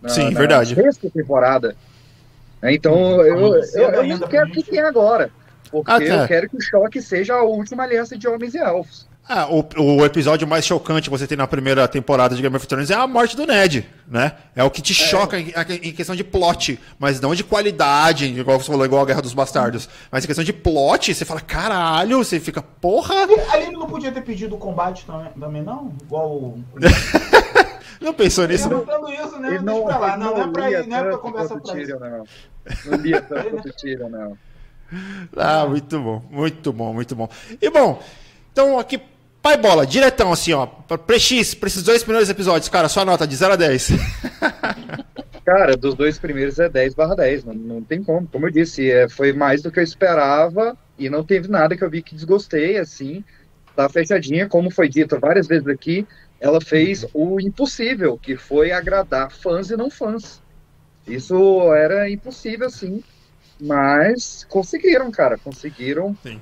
Na- 0.00 0.08
Sim, 0.08 0.30
na 0.30 0.38
verdade. 0.38 0.74
sexta 0.74 1.10
temporada. 1.10 1.74
Então 2.62 3.20
eu, 3.22 3.54
eu, 3.56 3.90
eu 3.90 4.06
não 4.18 4.28
quero 4.28 4.50
que 4.50 4.62
tenha 4.62 4.86
agora. 4.88 5.30
Porque 5.70 5.90
ah, 5.90 5.98
tá. 5.98 6.04
eu 6.04 6.28
quero 6.28 6.48
que 6.48 6.56
o 6.56 6.60
choque 6.60 7.02
seja 7.02 7.34
a 7.34 7.42
última 7.42 7.82
aliança 7.82 8.16
de 8.16 8.28
homens 8.28 8.54
e 8.54 8.58
elfos. 8.58 9.08
Ah, 9.26 9.48
o, 9.48 9.64
o 9.80 10.04
episódio 10.04 10.46
mais 10.46 10.66
chocante 10.66 11.04
que 11.04 11.10
você 11.10 11.26
tem 11.26 11.36
na 11.36 11.46
primeira 11.46 11.88
temporada 11.88 12.36
de 12.36 12.42
Game 12.42 12.54
of 12.54 12.66
Thrones 12.66 12.90
é 12.90 12.94
a 12.94 13.06
morte 13.06 13.34
do 13.34 13.46
Ned, 13.46 13.88
né? 14.06 14.32
É 14.54 14.62
o 14.62 14.70
que 14.70 14.82
te 14.82 14.92
é. 14.92 14.94
choca 14.94 15.38
em, 15.38 15.50
em, 15.82 15.92
questão 15.92 16.14
de 16.14 16.22
plot, 16.22 16.78
mas 16.98 17.22
não 17.22 17.34
de 17.34 17.42
qualidade, 17.42 18.26
igual 18.26 18.60
você 18.60 18.70
falou, 18.70 18.84
igual 18.84 19.00
a 19.00 19.06
Guerra 19.06 19.22
dos 19.22 19.32
Bastardos. 19.32 19.88
Mas 20.12 20.24
em 20.24 20.26
questão 20.26 20.44
de 20.44 20.52
plot, 20.52 21.14
você 21.14 21.24
fala, 21.24 21.40
caralho, 21.40 22.18
você 22.18 22.38
fica, 22.38 22.60
porra! 22.60 23.14
Ali 23.50 23.64
ele 23.68 23.76
não 23.78 23.86
podia 23.86 24.12
ter 24.12 24.20
pedido 24.20 24.56
o 24.56 24.58
combate 24.58 25.06
também, 25.40 25.62
não? 25.62 25.94
Igual 26.02 26.30
o... 26.30 26.64
Não 28.00 28.12
pensou 28.12 28.46
nisso, 28.46 28.68
não? 28.68 28.84
Não, 28.84 29.10
isso, 29.10 29.38
né? 29.38 29.48
Ele 29.48 29.60
não, 29.60 29.84
Deixa 29.84 29.86
pra 29.86 29.98
lá. 29.98 30.16
Não, 30.18 30.26
não, 30.26 30.36
não 30.36 30.44
é 30.44 30.52
pra 30.52 30.70
ir, 30.70 30.86
não 30.86 30.96
é 30.98 31.02
pra 31.04 31.16
conversar 31.16 31.58
pra 31.58 31.80
isso. 31.80 31.98
Não, 31.98 32.24
não 32.84 32.98
lia 32.98 33.22
tanto 33.22 33.70
tiro, 33.72 34.10
não. 34.10 34.36
Ah, 35.34 35.66
muito 35.66 35.98
bom, 35.98 36.22
muito 36.30 36.72
bom, 36.72 36.92
muito 36.92 37.16
bom. 37.16 37.28
E 37.60 37.70
bom, 37.70 38.00
então 38.52 38.78
aqui 38.78 39.00
Pai 39.44 39.58
bola, 39.58 39.86
diretão 39.86 40.32
assim, 40.32 40.54
ó. 40.54 40.64
Pra 40.64 41.18
X, 41.18 41.54
pra 41.54 41.66
esses 41.66 41.82
dois 41.82 42.02
primeiros 42.02 42.30
episódios, 42.30 42.70
cara, 42.70 42.88
sua 42.88 43.04
nota 43.04 43.26
de 43.26 43.36
0 43.36 43.52
a 43.52 43.56
10. 43.56 43.90
cara, 45.44 45.76
dos 45.76 45.94
dois 45.94 46.18
primeiros 46.18 46.58
é 46.58 46.66
10 46.66 46.94
barra 46.94 47.14
10. 47.14 47.44
Não, 47.44 47.52
não 47.52 47.82
tem 47.82 48.02
como. 48.02 48.26
Como 48.26 48.46
eu 48.46 48.50
disse, 48.50 48.90
é, 48.90 49.06
foi 49.06 49.34
mais 49.34 49.60
do 49.60 49.70
que 49.70 49.78
eu 49.78 49.84
esperava 49.84 50.74
e 50.98 51.10
não 51.10 51.22
teve 51.22 51.46
nada 51.46 51.76
que 51.76 51.84
eu 51.84 51.90
vi 51.90 52.00
que 52.00 52.14
desgostei, 52.14 52.78
assim. 52.78 53.22
Tá 53.76 53.86
fechadinha, 53.86 54.48
como 54.48 54.70
foi 54.70 54.88
dito 54.88 55.20
várias 55.20 55.46
vezes 55.46 55.68
aqui, 55.68 56.06
ela 56.40 56.58
fez 56.58 57.04
o 57.12 57.38
impossível, 57.38 58.16
que 58.16 58.38
foi 58.38 58.72
agradar 58.72 59.30
fãs 59.30 59.68
e 59.68 59.76
não 59.76 59.90
fãs. 59.90 60.40
Isso 61.06 61.70
era 61.74 62.08
impossível, 62.08 62.68
assim. 62.68 63.04
Mas 63.60 64.44
conseguiram, 64.48 65.10
cara, 65.10 65.38
conseguiram. 65.38 66.16
Sim. 66.22 66.40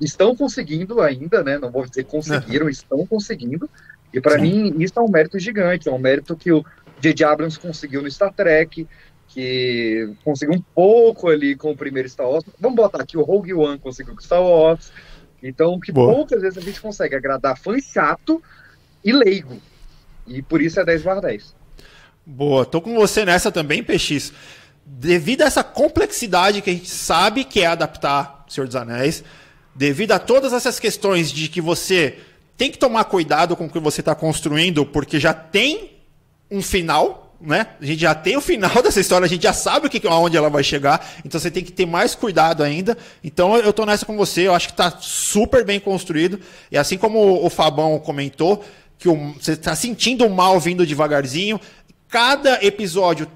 Estão 0.00 0.34
conseguindo 0.34 1.00
ainda, 1.00 1.42
né? 1.42 1.58
Não 1.58 1.70
vou 1.70 1.86
dizer 1.86 2.04
conseguiram, 2.04 2.68
estão 2.68 3.06
conseguindo. 3.06 3.70
E 4.12 4.20
para 4.20 4.38
mim 4.38 4.74
isso 4.78 4.94
é 4.96 5.02
um 5.02 5.10
mérito 5.10 5.38
gigante, 5.38 5.88
é 5.88 5.92
um 5.92 5.98
mérito 5.98 6.36
que 6.36 6.50
o 6.50 6.64
J.J. 7.00 7.24
Abrams 7.24 7.58
conseguiu 7.58 8.02
no 8.02 8.10
Star 8.10 8.32
Trek, 8.32 8.86
que 9.28 10.12
conseguiu 10.24 10.56
um 10.56 10.62
pouco 10.74 11.28
ali 11.28 11.54
com 11.54 11.70
o 11.70 11.76
primeiro 11.76 12.08
Star 12.08 12.28
Wars. 12.28 12.44
Vamos 12.58 12.76
botar 12.76 13.02
aqui 13.02 13.16
o 13.16 13.22
Rogue 13.22 13.54
One 13.54 13.78
conseguiu 13.78 14.14
com 14.14 14.20
Star 14.20 14.42
Wars. 14.42 14.90
Então, 15.40 15.78
que 15.78 15.92
Boa. 15.92 16.12
poucas 16.12 16.42
vezes 16.42 16.58
a 16.58 16.60
gente 16.60 16.80
consegue 16.80 17.14
agradar 17.14 17.56
fã 17.56 17.78
chato 17.78 18.42
e 19.04 19.12
leigo. 19.12 19.60
E 20.26 20.42
por 20.42 20.60
isso 20.60 20.80
é 20.80 20.84
10 20.84 21.02
barra 21.02 21.20
10. 21.20 21.54
Boa, 22.26 22.66
tô 22.66 22.80
com 22.82 22.94
você 22.96 23.24
nessa 23.24 23.52
também, 23.52 23.82
PX 23.82 24.32
devido 24.90 25.42
a 25.42 25.46
essa 25.46 25.62
complexidade 25.62 26.62
que 26.62 26.70
a 26.70 26.72
gente 26.72 26.88
sabe 26.88 27.44
que 27.44 27.60
é 27.60 27.66
adaptar 27.66 28.44
Senhor 28.48 28.66
dos 28.66 28.76
Anéis, 28.76 29.22
devido 29.74 30.12
a 30.12 30.18
todas 30.18 30.52
essas 30.52 30.80
questões 30.80 31.30
de 31.30 31.48
que 31.48 31.60
você 31.60 32.18
tem 32.56 32.70
que 32.70 32.78
tomar 32.78 33.04
cuidado 33.04 33.54
com 33.54 33.66
o 33.66 33.70
que 33.70 33.78
você 33.78 34.00
está 34.00 34.14
construindo, 34.14 34.84
porque 34.84 35.20
já 35.20 35.32
tem 35.32 35.92
um 36.50 36.62
final, 36.62 37.36
né? 37.40 37.68
A 37.80 37.84
gente 37.84 38.00
já 38.00 38.14
tem 38.14 38.36
o 38.36 38.40
final 38.40 38.70
dessa 38.82 38.98
história, 38.98 39.26
a 39.26 39.28
gente 39.28 39.42
já 39.42 39.52
sabe 39.52 39.86
o 39.86 39.90
que, 39.90 40.04
aonde 40.08 40.36
ela 40.36 40.50
vai 40.50 40.64
chegar, 40.64 41.08
então 41.24 41.38
você 41.38 41.50
tem 41.50 41.62
que 41.62 41.70
ter 41.70 41.86
mais 41.86 42.14
cuidado 42.14 42.64
ainda. 42.64 42.96
Então 43.22 43.56
eu 43.56 43.72
tô 43.72 43.84
nessa 43.86 44.04
com 44.04 44.16
você, 44.16 44.48
eu 44.48 44.54
acho 44.54 44.68
que 44.68 44.72
está 44.72 44.90
super 44.98 45.64
bem 45.64 45.78
construído. 45.78 46.40
E 46.72 46.78
assim 46.78 46.96
como 46.98 47.44
o 47.44 47.48
Fabão 47.50 48.00
comentou, 48.00 48.64
que 48.98 49.08
o, 49.08 49.34
você 49.34 49.52
está 49.52 49.76
sentindo 49.76 50.26
o 50.26 50.30
mal 50.30 50.58
vindo 50.58 50.84
devagarzinho, 50.84 51.60
cada 52.08 52.64
episódio 52.64 53.28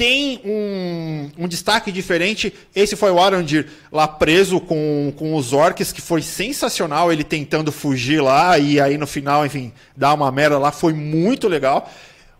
tem 0.00 0.40
um, 0.46 1.44
um, 1.44 1.46
destaque 1.46 1.92
diferente. 1.92 2.54
Esse 2.74 2.96
foi 2.96 3.10
o 3.10 3.20
Arondir 3.20 3.66
lá 3.92 4.08
preso 4.08 4.58
com, 4.58 5.12
com 5.14 5.34
os 5.34 5.52
orcs, 5.52 5.92
que 5.92 6.00
foi 6.00 6.22
sensacional, 6.22 7.12
ele 7.12 7.22
tentando 7.22 7.70
fugir 7.70 8.22
lá, 8.22 8.58
e 8.58 8.80
aí 8.80 8.96
no 8.96 9.06
final, 9.06 9.44
enfim, 9.44 9.74
dar 9.94 10.14
uma 10.14 10.32
merda 10.32 10.58
lá, 10.58 10.72
foi 10.72 10.94
muito 10.94 11.48
legal. 11.48 11.92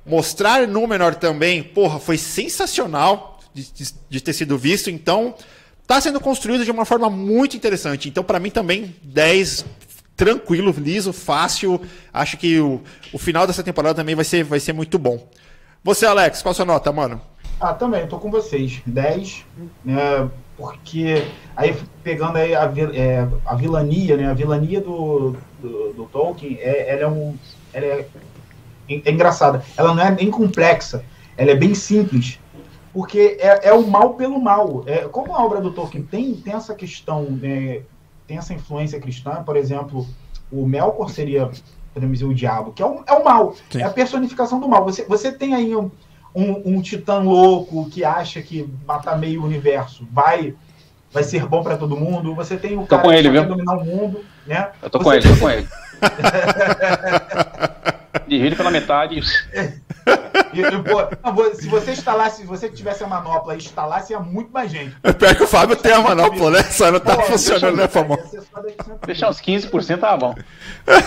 Mostrar 0.06 0.66
Númenor 0.66 1.16
também, 1.16 1.62
porra, 1.62 2.00
foi 2.00 2.16
sensacional 2.16 3.38
de, 3.52 3.70
de, 3.70 3.92
de 4.08 4.20
ter 4.22 4.32
sido 4.32 4.56
visto, 4.56 4.88
então 4.88 5.34
está 5.82 6.00
sendo 6.00 6.18
construído 6.18 6.64
de 6.64 6.70
uma 6.70 6.86
forma 6.86 7.10
muito 7.10 7.58
interessante. 7.58 8.08
Então, 8.08 8.24
para 8.24 8.40
mim 8.40 8.48
também, 8.48 8.96
10 9.02 9.66
tranquilo, 10.16 10.74
liso, 10.78 11.12
fácil. 11.12 11.78
Acho 12.10 12.38
que 12.38 12.58
o, 12.58 12.80
o 13.12 13.18
final 13.18 13.46
dessa 13.46 13.62
temporada 13.62 13.96
também 13.96 14.14
vai 14.14 14.24
ser, 14.24 14.44
vai 14.44 14.60
ser 14.60 14.72
muito 14.72 14.98
bom. 14.98 15.28
Você, 15.84 16.06
Alex, 16.06 16.40
qual 16.40 16.52
a 16.52 16.54
sua 16.54 16.64
nota, 16.64 16.90
mano? 16.90 17.20
Ah, 17.60 17.74
também, 17.74 18.06
tô 18.06 18.18
com 18.18 18.30
vocês. 18.30 18.80
10, 18.86 19.44
né? 19.84 20.30
Porque 20.56 21.26
aí 21.54 21.76
pegando 22.02 22.36
aí 22.36 22.54
a, 22.54 22.64
é, 22.94 23.28
a 23.44 23.54
vilania, 23.54 24.16
né? 24.16 24.30
A 24.30 24.34
vilania 24.34 24.80
do, 24.80 25.36
do, 25.60 25.92
do 25.92 26.04
Tolkien, 26.06 26.58
é, 26.58 26.90
ela 26.90 27.02
é 27.02 27.08
um. 27.08 27.36
Ela 27.72 27.86
é, 27.86 28.06
é 28.88 29.10
engraçada. 29.10 29.62
Ela 29.76 29.94
não 29.94 30.02
é 30.02 30.10
nem 30.10 30.30
complexa, 30.30 31.04
ela 31.36 31.50
é 31.50 31.54
bem 31.54 31.74
simples. 31.74 32.40
Porque 32.92 33.36
é, 33.38 33.68
é 33.68 33.72
o 33.72 33.86
mal 33.86 34.14
pelo 34.14 34.40
mal. 34.40 34.82
É, 34.86 35.00
como 35.08 35.34
a 35.34 35.44
obra 35.44 35.60
do 35.60 35.70
Tolkien 35.70 36.02
tem, 36.02 36.34
tem 36.34 36.54
essa 36.54 36.74
questão, 36.74 37.22
né, 37.22 37.82
tem 38.26 38.38
essa 38.38 38.52
influência 38.52 39.00
cristã, 39.00 39.42
por 39.44 39.56
exemplo, 39.56 40.06
o 40.50 40.66
Melkor 40.66 41.10
seria, 41.10 41.50
podemos 41.94 42.18
dizer, 42.18 42.28
o 42.28 42.34
diabo, 42.34 42.72
que 42.72 42.82
é 42.82 42.86
o, 42.86 43.04
é 43.06 43.12
o 43.12 43.24
mal, 43.24 43.54
Sim. 43.70 43.82
é 43.82 43.84
a 43.84 43.90
personificação 43.90 44.58
do 44.58 44.68
mal. 44.68 44.84
Você, 44.84 45.04
você 45.04 45.30
tem 45.30 45.54
aí 45.54 45.76
um, 45.76 45.90
um, 46.34 46.76
um 46.76 46.82
titã 46.82 47.18
louco 47.18 47.88
que 47.90 48.04
acha 48.04 48.40
que 48.42 48.68
matar 48.86 49.18
meio 49.18 49.44
universo 49.44 50.06
vai 50.10 50.54
vai 51.12 51.22
ser 51.24 51.44
bom 51.46 51.62
para 51.62 51.76
todo 51.76 51.96
mundo. 51.96 52.34
Você 52.34 52.56
tem 52.56 52.78
o 52.78 52.86
cara 52.86 53.06
ele, 53.16 53.28
que 53.28 53.36
vai 53.36 53.46
dominar 53.46 53.76
o 53.76 53.84
mundo, 53.84 54.24
né? 54.46 54.70
Eu 54.82 54.88
tô 54.88 54.98
Você 54.98 55.04
com 55.04 55.12
ele, 55.12 55.22
tem... 55.22 55.34
tô 55.34 55.40
com 55.40 55.50
ele. 55.50 55.68
Divide 58.26 58.56
pela 58.56 58.70
metade. 58.70 59.20
E, 60.52 60.62
pô, 60.82 61.08
não, 61.22 61.54
se 61.54 61.68
você 61.68 61.92
instalasse, 61.92 62.42
se 62.42 62.46
você 62.46 62.68
tivesse 62.68 63.02
a 63.04 63.06
manopla 63.06 63.54
e 63.54 63.58
instalasse, 63.58 64.12
ia 64.12 64.20
muito 64.20 64.52
mais 64.52 64.70
gente. 64.70 64.96
É 65.02 65.12
pior 65.12 65.34
que 65.34 65.42
o 65.42 65.46
Fábio 65.46 65.76
tem 65.76 65.92
a 65.92 66.00
manopla, 66.00 66.50
né? 66.50 66.62
Só 66.62 66.90
não 66.90 67.00
tá 67.00 67.16
pô, 67.16 67.22
funcionando, 67.22 67.76
né, 67.76 67.88
Famão? 67.88 68.18
Deixar 69.04 69.30
uns 69.30 69.40
15% 69.40 69.98
tá 69.98 70.16
bom. 70.16 70.34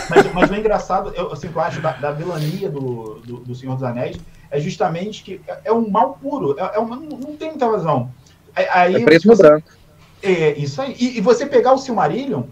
Mas, 0.10 0.34
mas 0.34 0.52
o 0.52 0.56
engraçado, 0.56 1.14
eu, 1.16 1.32
assim, 1.32 1.50
eu 1.54 1.62
acho 1.62 1.82
da, 1.82 1.92
da 1.94 2.12
vilania 2.12 2.70
do, 2.70 3.22
do, 3.26 3.38
do 3.38 3.56
Senhor 3.56 3.76
dos 3.76 3.84
Anéis 3.84 4.18
é 4.54 4.60
justamente 4.60 5.24
que 5.24 5.41
é, 5.47 5.62
é 5.66 5.74
um 5.74 5.89
mal 5.89 6.18
puro, 6.22 6.56
é, 6.60 6.76
é 6.76 6.80
uma, 6.80 6.95
não 6.95 7.36
tem 7.36 7.49
muita 7.49 7.66
razão. 7.66 8.12
Aí, 8.56 8.95
é 8.95 9.04
preto 9.04 9.28
no 9.28 9.36
branco. 9.36 9.68
É, 10.22 10.51
isso 10.51 10.80
aí. 10.80 10.95
E, 10.99 11.18
e, 11.18 11.22
você 11.22 11.47
pegar 11.47 11.74
o 11.74 11.78
Silmarillion, 11.80 12.43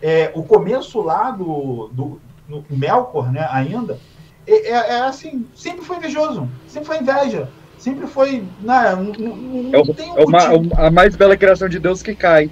é, 0.00 0.30
o 0.34 0.44
começo 0.44 1.00
lá 1.02 1.32
do, 1.32 1.90
do, 1.92 2.20
do 2.48 2.64
Melkor, 2.70 3.32
né, 3.32 3.46
ainda, 3.50 3.98
é, 4.46 4.70
é, 4.70 4.70
é, 4.70 5.00
assim, 5.00 5.44
sempre 5.52 5.84
foi 5.84 5.96
invejoso, 5.96 6.48
sempre 6.68 6.86
foi 6.86 6.98
inveja, 7.00 7.48
sempre 7.76 8.06
foi. 8.06 8.44
Né, 8.60 8.94
não, 8.94 9.32
não, 9.32 9.74
é, 9.74 9.82
o, 9.82 9.94
tem 9.94 10.12
um 10.12 10.18
é 10.18 10.24
uma, 10.24 10.86
a 10.86 10.90
mais 10.92 11.16
bela 11.16 11.36
criação 11.36 11.68
de 11.68 11.80
Deus 11.80 12.02
que 12.02 12.14
cai. 12.14 12.48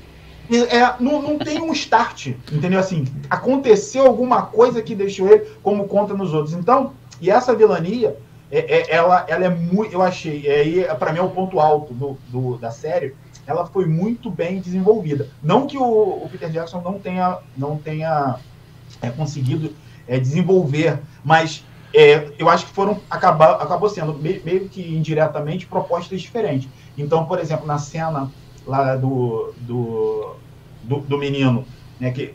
É, 0.51 1.01
não, 1.01 1.23
não 1.23 1.39
tem 1.39 1.63
um 1.63 1.73
start, 1.73 2.33
entendeu? 2.51 2.81
Assim, 2.81 3.05
aconteceu 3.31 4.05
alguma 4.05 4.43
coisa 4.43 4.83
que 4.83 4.97
deixou 4.97 5.29
ele 5.29 5.47
como 5.63 5.87
conta 5.87 6.13
nos 6.13 6.35
outros. 6.35 6.55
Então, 6.55 6.93
e 7.21 7.31
essa 7.31 7.55
vilania, 7.55 8.17
é, 8.51 8.59
é, 8.59 8.95
ela, 8.95 9.25
ela 9.29 9.45
é 9.45 9.49
muito, 9.49 9.93
eu 9.93 10.03
achei, 10.03 10.47
é, 10.47 10.95
para 10.95 11.13
mim 11.13 11.21
é 11.21 11.23
o 11.23 11.31
ponto 11.31 11.61
alto 11.61 11.95
do, 11.95 12.19
do, 12.29 12.59
da 12.59 12.71
série, 12.71 13.15
ela 13.47 13.67
foi 13.67 13.87
muito 13.87 14.31
bem 14.31 14.61
desenvolvida. 14.61 15.29
Não 15.43 15.67
que 15.67 15.79
o, 15.79 15.83
o 15.83 16.29
Peter 16.31 16.51
Jackson 16.51 16.81
não 16.81 16.99
tenha, 16.99 17.39
não 17.57 17.77
tenha 17.77 18.37
é, 19.01 19.11
conseguido 19.11 19.73
é, 20.07 20.19
desenvolver, 20.19 20.99
mas 21.25 21.65
é, 21.95 22.29
eu 22.39 22.49
acho 22.49 22.67
que 22.67 22.73
foram 22.73 23.01
acaba, 23.09 23.53
acabou 23.53 23.89
sendo 23.89 24.15
meio 24.15 24.69
que 24.69 24.95
indiretamente 24.95 25.67
propostas 25.67 26.21
diferentes. 26.21 26.69
Então, 26.99 27.25
por 27.27 27.39
exemplo, 27.39 27.67
na 27.67 27.79
cena 27.79 28.31
lá 28.67 28.97
do, 28.97 29.55
do, 29.59 30.35
do, 30.83 30.99
do 31.01 31.19
menino, 31.19 31.65
né, 31.99 32.11
que, 32.11 32.35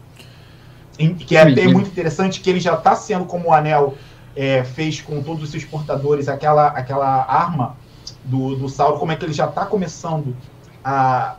que 1.26 1.36
é 1.36 1.45
bem 1.45 1.72
muito 1.72 1.89
interessante, 1.89 2.39
que 2.39 2.49
ele 2.49 2.59
já 2.59 2.74
está 2.74 2.95
sendo 2.95 3.26
como 3.26 3.49
o 3.49 3.53
anel 3.53 3.95
é, 4.36 4.64
fez 4.64 5.02
com 5.02 5.22
todos 5.24 5.44
os 5.44 5.52
seus 5.52 5.64
portadores 5.64 6.28
aquela, 6.28 6.68
aquela 6.68 7.24
arma 7.26 7.78
do, 8.24 8.56
do 8.56 8.68
Sauron, 8.68 9.00
como 9.00 9.12
é 9.12 9.16
que 9.16 9.24
ele 9.24 9.34
já 9.34 9.46
está 9.46 9.66
começando 9.66 10.36
a, 10.84 11.38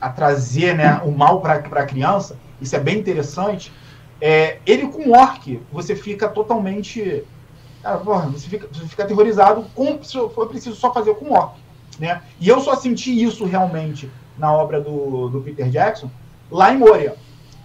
a 0.00 0.08
trazer 0.08 0.74
né, 0.74 1.00
o 1.04 1.10
mal 1.10 1.40
para 1.40 1.54
a 1.54 1.86
criança, 1.86 2.36
isso 2.60 2.76
é 2.76 2.80
bem 2.80 2.98
interessante. 2.98 3.72
É, 4.20 4.58
ele 4.66 4.86
com 4.88 5.10
orc, 5.10 5.60
você 5.72 5.96
fica 5.96 6.28
totalmente. 6.28 7.24
Cara, 7.82 7.98
porra, 7.98 8.28
você, 8.28 8.48
fica, 8.48 8.68
você 8.70 8.86
fica 8.86 9.04
aterrorizado 9.04 9.64
com. 9.74 10.02
Se 10.02 10.12
for 10.30 10.46
preciso 10.48 10.76
só 10.76 10.92
fazer 10.92 11.14
com 11.14 11.32
orc. 11.32 11.58
Né? 11.98 12.22
E 12.38 12.48
eu 12.48 12.60
só 12.60 12.76
senti 12.76 13.22
isso 13.22 13.44
realmente 13.44 14.10
na 14.38 14.52
obra 14.52 14.80
do, 14.80 15.28
do 15.28 15.40
Peter 15.40 15.68
Jackson 15.68 16.10
lá 16.50 16.72
em 16.72 16.78
Moria. 16.78 17.16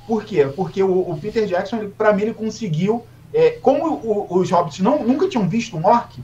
Por 0.08 0.24
quê? 0.24 0.46
Porque 0.46 0.82
o, 0.84 1.10
o 1.10 1.18
Peter 1.20 1.46
Jackson, 1.46 1.90
para 1.98 2.14
mim, 2.14 2.24
ele 2.24 2.34
conseguiu 2.34 3.06
é, 3.36 3.52
como 3.62 3.96
o, 3.96 4.40
os 4.40 4.50
hobbits 4.50 4.80
não, 4.80 5.04
nunca 5.04 5.28
tinham 5.28 5.48
visto 5.48 5.76
um 5.76 5.86
orc, 5.86 6.24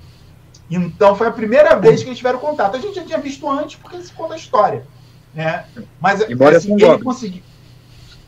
Então 0.70 1.14
foi 1.14 1.28
a 1.28 1.32
primeira 1.32 1.76
vez 1.76 2.02
que 2.02 2.08
eles 2.08 2.18
tiveram 2.18 2.40
contato. 2.40 2.78
A 2.78 2.80
gente 2.80 2.96
já 2.96 3.04
tinha 3.04 3.18
visto 3.18 3.50
antes 3.50 3.76
porque 3.76 4.02
se 4.02 4.14
conta 4.14 4.34
a 4.34 4.38
história. 4.38 4.88
Né? 5.34 5.66
Mas 6.00 6.22
Embora 6.30 6.56
assim, 6.56 6.74
ele 6.74 7.04
conseguiu. 7.04 7.44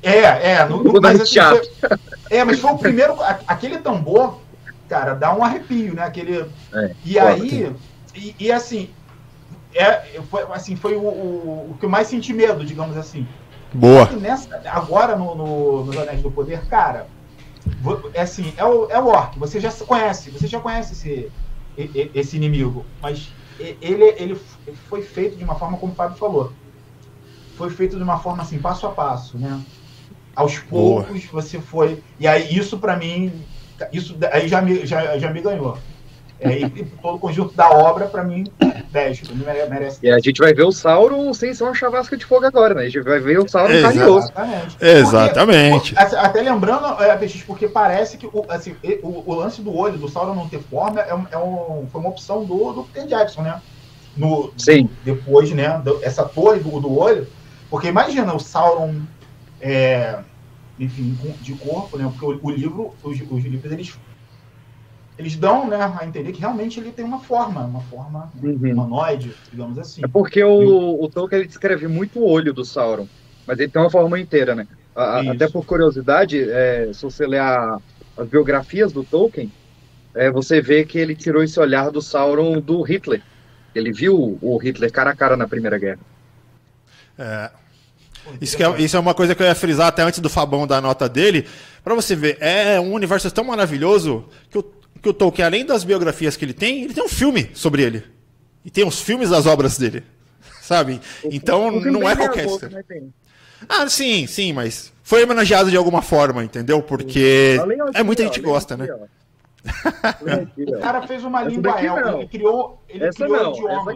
É, 0.02 0.52
é, 0.52 0.66
no, 0.66 0.84
no, 0.84 1.02
mas, 1.02 1.22
assim, 1.22 1.40
foi, 1.40 1.98
é, 2.30 2.44
mas 2.44 2.60
foi 2.60 2.72
o 2.72 2.78
primeiro. 2.78 3.16
Aquele 3.48 3.78
tambor, 3.78 4.42
cara, 4.90 5.14
dá 5.14 5.34
um 5.34 5.42
arrepio, 5.42 5.94
né? 5.94 6.04
Aquele. 6.04 6.46
É, 6.74 6.92
e 7.06 7.18
aí, 7.18 7.74
e, 8.14 8.36
e, 8.38 8.52
assim, 8.52 8.90
é, 9.74 10.20
foi, 10.30 10.44
assim, 10.52 10.76
foi 10.76 10.96
o, 10.96 11.00
o, 11.00 11.70
o, 11.72 11.78
que 11.80 11.86
eu 11.86 11.90
mais 11.90 12.08
senti 12.08 12.34
medo, 12.34 12.66
digamos 12.66 12.98
assim. 12.98 13.26
Boa. 13.74 14.06
Nessa, 14.08 14.62
agora 14.66 15.16
no, 15.16 15.36
no, 15.36 15.86
nos 15.86 15.98
Anéis 15.98 16.22
do 16.22 16.30
Poder, 16.30 16.66
cara, 16.66 17.08
é 18.14 18.22
assim, 18.22 18.54
é 18.58 18.66
o, 18.66 18.90
é 18.90 19.00
o 19.00 19.08
Orc, 19.08 19.38
você 19.38 19.60
já 19.60 19.72
conhece, 19.72 20.30
você 20.32 20.48
já 20.48 20.60
conhece 20.60 20.94
esse, 20.94 21.32
esse 22.14 22.36
inimigo, 22.36 22.86
mas 23.02 23.30
ele, 23.60 24.06
ele 24.18 24.36
foi 24.90 25.02
feito 25.02 25.38
de 25.38 25.44
uma 25.44 25.56
forma 25.56 25.78
como 25.78 25.92
o 25.92 25.96
Fábio 25.96 26.18
falou. 26.18 26.54
Foi 27.56 27.70
feito 27.70 27.98
de 27.98 28.04
uma 28.04 28.18
forma 28.18 28.42
assim, 28.42 28.60
passo 28.60 28.88
a 28.88 28.92
passo, 28.92 29.38
né? 29.38 29.62
Aos 30.36 30.58
poucos 30.58 31.26
Boa. 31.26 31.44
você 31.44 31.62
foi. 31.62 32.04
E 32.20 32.28
aí 32.28 32.58
isso 32.58 32.80
para 32.80 32.98
mim, 32.98 33.32
isso 33.92 34.18
aí 34.32 34.48
já 34.48 34.62
me, 34.62 34.86
já, 34.86 35.18
já 35.18 35.32
me 35.32 35.42
ganhou. 35.42 35.78
É, 36.40 36.60
e, 36.60 36.86
todo 37.02 37.16
o 37.16 37.20
conjunto 37.20 37.56
da 37.56 37.70
obra, 37.70 38.06
para 38.06 38.24
mim, 38.24 38.46
10. 38.92 39.22
Merece. 39.70 40.00
E 40.04 40.12
a 40.12 40.20
gente 40.20 40.40
vai 40.40 40.54
ver 40.54 40.64
o 40.64 40.72
Sauron 40.72 41.34
sem 41.34 41.54
ser 41.54 41.64
uma 41.64 41.74
chavasca 41.74 42.18
de 42.18 42.26
fogo 42.26 42.46
agora, 42.46 42.74
né? 42.74 42.82
A 42.82 42.90
gente 42.90 43.02
vai 43.02 43.20
ver 43.20 43.40
o 43.40 43.48
Sauron 43.48 43.82
carinhoso. 43.82 44.28
Exatamente. 44.28 44.78
Exatamente. 44.82 45.96
Porque, 45.96 46.16
até 46.16 46.42
lembrando, 46.42 47.02
é, 47.02 47.30
porque 47.46 47.68
parece 47.68 48.18
que 48.18 48.26
o, 48.26 48.46
assim, 48.50 48.76
o, 49.02 49.24
o, 49.26 49.34
lance 49.34 49.62
do 49.62 49.76
olho, 49.76 49.98
do 49.98 50.10
Sauron 50.10 50.36
não 50.36 50.50
ter 50.50 50.60
forma, 50.60 51.00
é, 51.02 51.14
um, 51.14 51.26
é 51.32 51.38
um, 51.38 51.88
foi 51.92 52.02
uma 52.02 52.10
opção 52.10 52.44
do, 52.44 52.74
do 52.74 52.84
Peter 52.84 53.08
Jackson, 53.08 53.42
né? 53.42 53.62
No, 54.16 54.54
Sim. 54.58 54.90
Depois, 55.04 55.50
né? 55.52 55.82
Essa 56.02 56.24
torre 56.24 56.60
do, 56.60 56.80
do 56.80 56.98
olho. 56.98 57.28
Porque 57.70 57.88
imagina 57.88 58.34
o 58.34 58.40
Sauron. 58.40 59.02
É, 59.62 60.20
enfim, 60.80 61.18
de 61.42 61.54
corpo, 61.54 61.98
né? 61.98 62.12
Porque 62.12 62.26
o, 62.26 62.40
o 62.44 62.52
livro, 62.52 62.94
os, 63.04 63.20
os 63.20 63.44
livros, 63.44 63.72
eles 63.72 63.96
eles 65.18 65.36
dão 65.36 65.68
né, 65.68 65.78
a 66.00 66.06
entender 66.06 66.32
que 66.32 66.40
realmente 66.40 66.80
ele 66.80 66.92
tem 66.92 67.06
uma 67.06 67.20
forma, 67.20 67.62
uma 67.62 67.82
forma 67.82 68.32
uhum. 68.42 68.72
humanoide, 68.72 69.34
digamos 69.52 69.78
assim. 69.78 70.02
É 70.04 70.08
porque 70.08 70.44
o, 70.44 71.04
o 71.04 71.08
Tolkien 71.10 71.40
ele 71.42 71.48
descreve 71.48 71.88
muito 71.88 72.20
o 72.20 72.28
olho 72.28 72.54
do 72.54 72.66
Sauron, 72.66 73.08
mas 73.46 73.60
ele 73.60 73.70
tem 73.70 73.82
uma 73.82 73.92
forma 73.92 74.20
inteira, 74.20 74.56
né? 74.56 74.68
A, 74.96 75.22
até 75.32 75.48
por 75.48 75.66
curiosidade, 75.66 76.44
é, 76.50 76.90
se 76.94 77.04
você 77.04 77.28
ler 77.28 77.40
a, 77.40 77.80
as 78.18 78.28
biografias 78.28 78.92
do 78.92 79.04
Tolkien, 79.04 79.52
é, 80.16 80.32
você 80.32 80.62
vê 80.62 80.84
que 80.84 80.98
ele 80.98 81.16
tirou 81.16 81.44
esse 81.44 81.60
olhar 81.60 81.92
do 81.92 82.02
Sauron 82.02 82.60
do 82.60 82.82
Hitler. 82.82 83.22
Ele 83.74 83.92
viu 83.92 84.38
o 84.42 84.58
Hitler 84.58 84.92
cara 84.92 85.12
a 85.12 85.16
cara 85.16 85.36
na 85.36 85.48
Primeira 85.48 85.78
Guerra. 85.78 86.00
É. 87.18 87.52
Isso, 88.40 88.62
é, 88.62 88.82
isso 88.82 88.96
é 88.96 89.00
uma 89.00 89.14
coisa 89.14 89.36
que 89.36 89.44
eu 89.44 89.48
ia 89.48 89.56
frisar 89.56 89.88
até 89.88 90.02
antes 90.02 90.20
do 90.20 90.30
Fabão 90.30 90.66
dar 90.66 90.78
a 90.78 90.82
nota 90.82 91.10
dele. 91.10 91.46
Para 91.84 91.94
você 91.94 92.16
ver, 92.16 92.38
é 92.40 92.80
um 92.80 92.94
universo 92.94 93.30
tão 93.32 93.44
maravilhoso 93.44 94.26
que 94.50 94.58
o 94.58 94.64
que 95.04 95.10
o 95.10 95.14
Tolkien, 95.14 95.46
além 95.46 95.66
das 95.66 95.84
biografias 95.84 96.38
que 96.38 96.46
ele 96.46 96.54
tem, 96.54 96.86
ele 96.86 96.94
tem 96.94 97.04
um 97.04 97.10
filme 97.10 97.52
sobre 97.54 97.84
ele. 97.84 98.06
E 98.64 98.72
tem 98.72 98.88
os 98.88 99.02
filmes 99.02 99.30
das 99.30 99.46
obras 99.46 99.78
dele. 99.78 100.02
Sabe? 100.64 101.02
Então 101.26 101.70
não 101.82 102.10
é 102.10 102.16
qualquer 102.16 102.46
história. 102.46 102.86
Né, 102.90 103.02
ah, 103.68 103.88
sim, 103.90 104.26
sim, 104.26 104.54
mas 104.54 104.94
foi 105.04 105.24
homenageado 105.24 105.70
de 105.70 105.76
alguma 105.76 106.02
forma, 106.02 106.44
entendeu? 106.44 106.82
Porque 106.82 107.58
é 107.94 108.02
muita 108.02 108.24
gente 108.24 108.40
gosta, 108.40 108.78
né? 108.78 108.88
O 110.58 110.80
cara 110.80 111.06
fez 111.06 111.24
uma 111.24 111.44
língua 111.44 111.82
elfa, 111.82 112.18
ele 112.18 112.28
criou, 112.28 112.82
ele 112.88 113.10
criou 113.12 113.30
não, 113.30 113.52
idiomas. 113.52 113.96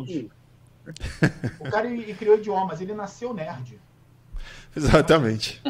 O 1.60 1.70
cara 1.70 1.88
ele 1.88 2.14
criou 2.14 2.38
idiomas, 2.38 2.80
ele 2.80 2.93
nasceu 2.93 3.34
nerd. 3.34 3.80
Exatamente. 4.76 5.62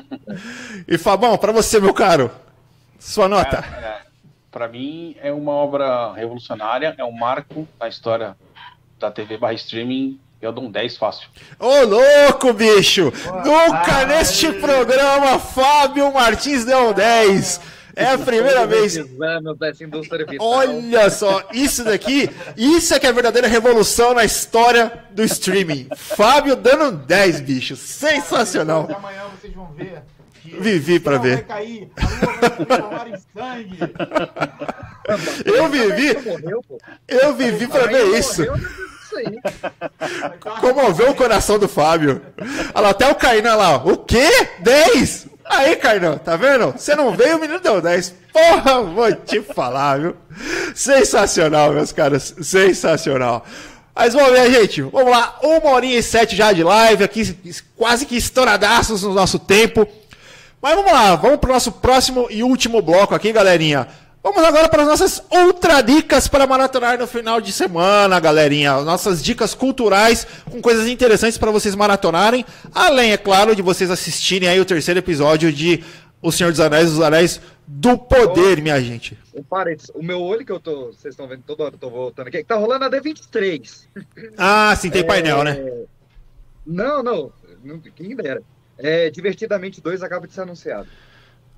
E 0.88 0.98
Fabão, 0.98 1.38
para 1.38 1.52
você, 1.52 1.80
meu 1.80 1.94
caro, 1.94 2.30
sua 3.00 3.28
nota. 3.28 3.58
É, 3.58 4.04
é 4.04 4.07
para 4.58 4.68
mim 4.68 5.16
é 5.22 5.32
uma 5.32 5.51
obra 5.51 6.14
revolucionária, 6.14 6.95
é 6.97 7.03
um 7.03 7.12
marco 7.12 7.68
na 7.80 7.88
história 7.88 8.36
da 8.99 9.12
TV 9.12 9.38
barra 9.38 9.53
streaming. 9.53 10.20
Eu 10.41 10.51
dou 10.51 10.64
um 10.64 10.72
10 10.72 10.97
fácil. 10.97 11.30
Ô, 11.60 11.84
louco, 11.84 12.53
bicho! 12.53 13.12
Boa, 13.43 13.68
Nunca 13.68 14.05
neste 14.08 14.51
programa 14.53 15.38
Fábio 15.38 16.12
Martins 16.12 16.66
deu 16.66 16.89
um 16.89 16.93
10. 16.93 17.62
É 17.95 18.05
a 18.05 18.18
primeira 18.18 18.66
vez. 18.66 18.97
Olha 20.39 21.10
só, 21.12 21.47
isso 21.53 21.84
daqui, 21.84 22.28
isso 22.55 22.95
é 22.95 22.99
que 22.99 23.05
é 23.05 23.10
a 23.10 23.14
verdadeira 23.14 23.47
revolução 23.47 24.16
na 24.16 24.26
história 24.26 24.91
do 25.12 25.24
streaming. 25.24 25.88
Fábio 25.95 26.55
dando 26.55 26.86
um 26.86 26.95
10, 26.95 27.41
bicho. 27.41 27.76
Sensacional. 27.76 28.89
Amanhã 28.91 29.26
vocês 29.39 29.53
vão 29.53 29.68
ver 29.74 30.01
Vivi 30.60 31.00
para 31.00 31.18
ver. 31.18 31.45
Cair, 31.45 31.89
vai 31.95 33.14
sangue. 33.34 33.80
Eu 35.45 35.70
vivi. 35.70 36.18
Eu 37.08 37.36
vivi 37.36 37.68
para 37.68 37.88
ver 37.88 38.18
isso. 38.18 38.45
Comoveu 40.60 41.12
o 41.12 41.16
coração 41.16 41.58
do 41.58 41.68
Fábio. 41.68 42.22
Olha 42.74 42.82
lá, 42.82 42.89
até 42.89 43.10
o 43.10 43.16
Kainan 43.16 43.56
lá. 43.56 43.78
O 43.78 43.98
quê? 43.98 44.30
10? 44.60 45.28
Aí, 45.45 45.76
Kainan, 45.78 46.18
tá 46.18 46.36
vendo? 46.36 46.74
Você 46.74 46.93
não 46.95 47.16
veio, 47.16 47.38
o 47.38 47.39
menino 47.39 47.60
deu 47.60 47.82
10. 47.82 48.14
Porra, 48.34 48.84
vou 48.84 49.12
te 49.14 49.41
falar, 49.41 50.00
viu? 50.00 50.16
Sensacional, 50.76 51.72
meus 51.72 51.91
caras. 51.91 52.36
Sensacional. 52.41 53.45
Mas 53.95 54.14
vamos 54.14 54.32
ver, 54.32 54.52
gente. 54.52 54.82
Vamos 54.82 55.10
lá. 55.10 55.39
Uma 55.41 55.72
horinha 55.72 55.98
e 55.98 56.04
sete 56.04 56.36
já 56.36 56.52
de 56.52 56.64
live 56.64 57.04
aqui, 57.04 57.36
quase 57.76 58.06
que 58.06 58.16
estouradaços 58.16 59.02
no 59.02 59.14
nosso 59.14 59.39
tempo. 59.39 59.88
Mas 60.68 60.76
vamos 60.76 60.91
lá, 60.91 61.15
vamos 61.15 61.38
para 61.39 61.49
o 61.49 61.53
nosso 61.53 61.72
próximo 61.72 62.28
e 62.30 62.43
último 62.43 62.82
bloco 62.82 63.15
aqui, 63.15 63.32
galerinha. 63.32 63.88
Vamos 64.22 64.43
agora 64.43 64.68
para 64.68 64.82
as 64.82 64.88
nossas 64.89 65.24
ultra 65.32 65.80
dicas 65.80 66.28
para 66.28 66.45
maratonar 66.45 66.99
no 66.99 67.07
final 67.07 67.39
de 67.39 67.53
semana, 67.53 68.20
galerinha. 68.20 68.82
Nossas 68.82 69.24
dicas 69.24 69.53
culturais 69.53 70.28
com 70.51 70.61
coisas 70.61 70.86
interessantes 70.89 71.38
para 71.38 71.51
vocês 71.51 71.74
maratonarem. 71.74 72.45
Além, 72.76 73.13
é 73.13 73.18
claro, 73.18 73.55
de 73.55 73.61
vocês 73.61 73.89
assistirem 73.89 74.49
aí 74.49 74.59
o 74.59 74.65
terceiro 74.65 74.99
episódio 74.99 75.53
de 75.53 75.86
O 76.22 76.34
Senhor 76.34 76.51
dos 76.51 76.59
Anéis, 76.59 76.91
os 76.91 76.99
Anéis 76.99 77.39
do 77.65 77.97
Poder, 77.97 78.61
minha 78.61 78.82
gente. 78.82 79.18
Um 79.34 79.43
parênteses, 79.43 79.89
o 79.95 80.03
meu 80.03 80.20
olho 80.20 80.45
que 80.45 80.51
eu 80.51 80.59
tô, 80.59 80.88
vocês 80.88 81.13
estão 81.13 81.30
vendo 81.30 81.43
toda 81.47 81.63
hora, 81.63 81.76
eu 81.76 81.80
tô 81.80 81.89
voltando 81.89 82.28
aqui, 82.28 82.39
que 82.39 82.43
tá 82.43 82.55
rolando 82.55 82.83
a 82.83 82.92
D23. 82.92 83.87
Ah, 84.37 84.75
sim, 84.75 84.89
tem 84.89 85.00
é... 85.00 85.05
painel, 85.05 85.46
né? 85.46 85.63
Não, 86.66 87.01
não, 87.01 87.32
quem 87.96 88.13
dera. 88.17 88.43
É, 88.78 89.09
Divertidamente 89.09 89.82
2 89.82 90.04
acaba 90.04 90.28
de 90.28 90.33
ser 90.33 90.41
anunciado. 90.41 90.87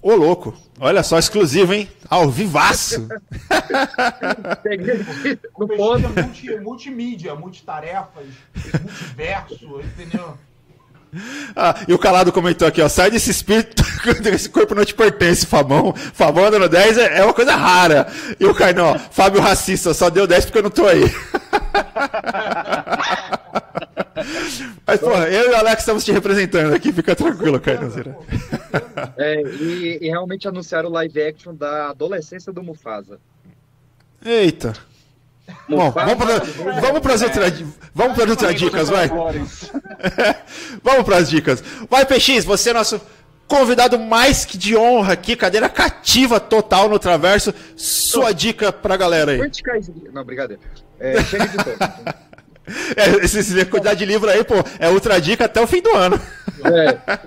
Ô, 0.02 0.16
louco. 0.16 0.56
Olha 0.80 1.04
só, 1.04 1.20
exclusivo, 1.20 1.74
hein? 1.74 1.90
Ao 2.10 2.30
vivaço. 2.30 3.06
no 5.58 5.68
ponto. 5.68 6.10
Multi, 6.10 6.56
multimídia, 6.62 7.36
multitarefas, 7.36 8.26
multiverso, 8.56 9.82
entendeu? 9.82 10.38
Ah, 11.56 11.76
e 11.88 11.94
o 11.94 11.98
Calado 11.98 12.32
comentou 12.32 12.68
aqui, 12.68 12.82
ó, 12.82 12.88
sai 12.88 13.10
desse 13.10 13.32
espírito, 13.32 13.84
esse 14.32 14.48
corpo 14.48 14.76
não 14.76 14.86
te 14.86 14.94
pertence, 14.94 15.46
Fabão. 15.46 15.94
Fabão 16.14 16.50
dando 16.52 16.70
10 16.70 16.98
é, 16.98 17.18
é 17.20 17.24
uma 17.24 17.34
coisa 17.34 17.56
rara. 17.56 18.08
E 18.40 18.46
o 18.46 18.54
Cainó, 18.54 18.98
Fábio 19.12 19.42
racista, 19.42 19.94
só 19.94 20.10
deu 20.10 20.28
10 20.28 20.46
porque 20.46 20.60
eu 20.60 20.64
não 20.64 20.70
tô 20.70 20.86
aí. 20.86 21.04
Mas, 24.86 25.00
pô, 25.00 25.12
eu 25.12 25.52
e 25.52 25.54
o 25.54 25.56
Alex 25.56 25.82
estamos 25.82 26.04
te 26.04 26.12
representando 26.12 26.74
aqui, 26.74 26.92
fica 26.92 27.16
tranquilo, 27.16 27.60
Carnozeira. 27.60 28.18
É, 29.18 29.42
e, 29.42 30.00
e, 30.02 30.08
realmente 30.08 30.48
anunciaram 30.48 30.90
o 30.90 30.92
live 30.94 31.22
action 31.22 31.54
da 31.54 31.90
adolescência 31.90 32.52
do 32.52 32.64
Mufasa. 32.64 33.20
Eita. 34.24 34.74
Bom, 35.68 35.90
vamos 35.92 36.16
para 36.16 36.40
vamos 36.80 37.00
para 37.00 37.14
as 37.14 37.22
outras 37.24 37.54
vamos 37.94 38.16
para 38.16 38.30
outras 38.30 38.56
dicas, 38.56 38.90
vai. 38.90 39.08
vamos 40.84 41.04
para 41.04 41.18
as 41.18 41.30
dicas. 41.30 41.64
Vai 41.90 42.06
PX, 42.06 42.46
você 42.46 42.70
é 42.70 42.74
nosso 42.74 43.02
convidado 43.48 43.98
mais 43.98 44.46
que 44.46 44.58
de 44.58 44.78
honra 44.78 45.14
aqui, 45.14 45.36
cadeira 45.36 45.68
cativa 45.68 46.40
total 46.40 46.88
no 46.88 47.00
Traverso. 47.00 47.54
Sua 47.76 48.32
dica 48.32 48.72
para 48.72 48.94
a 48.94 48.98
galera 48.98 49.32
aí. 49.32 49.42
Não, 50.14 50.24
brincadeira. 50.24 50.62
É, 51.00 51.24
chega 51.24 51.48
de 51.48 51.58
É, 52.96 53.28
se 53.28 53.44
você 53.44 53.96
de 53.96 54.06
livro 54.06 54.30
aí, 54.30 54.44
pô, 54.44 54.56
é 54.80 54.90
outra 54.90 55.20
dica 55.20 55.46
até 55.46 55.62
o 55.62 55.68
fim 55.68 55.82
do 55.82 55.96
ano. 55.96 56.20
É. 56.64 57.20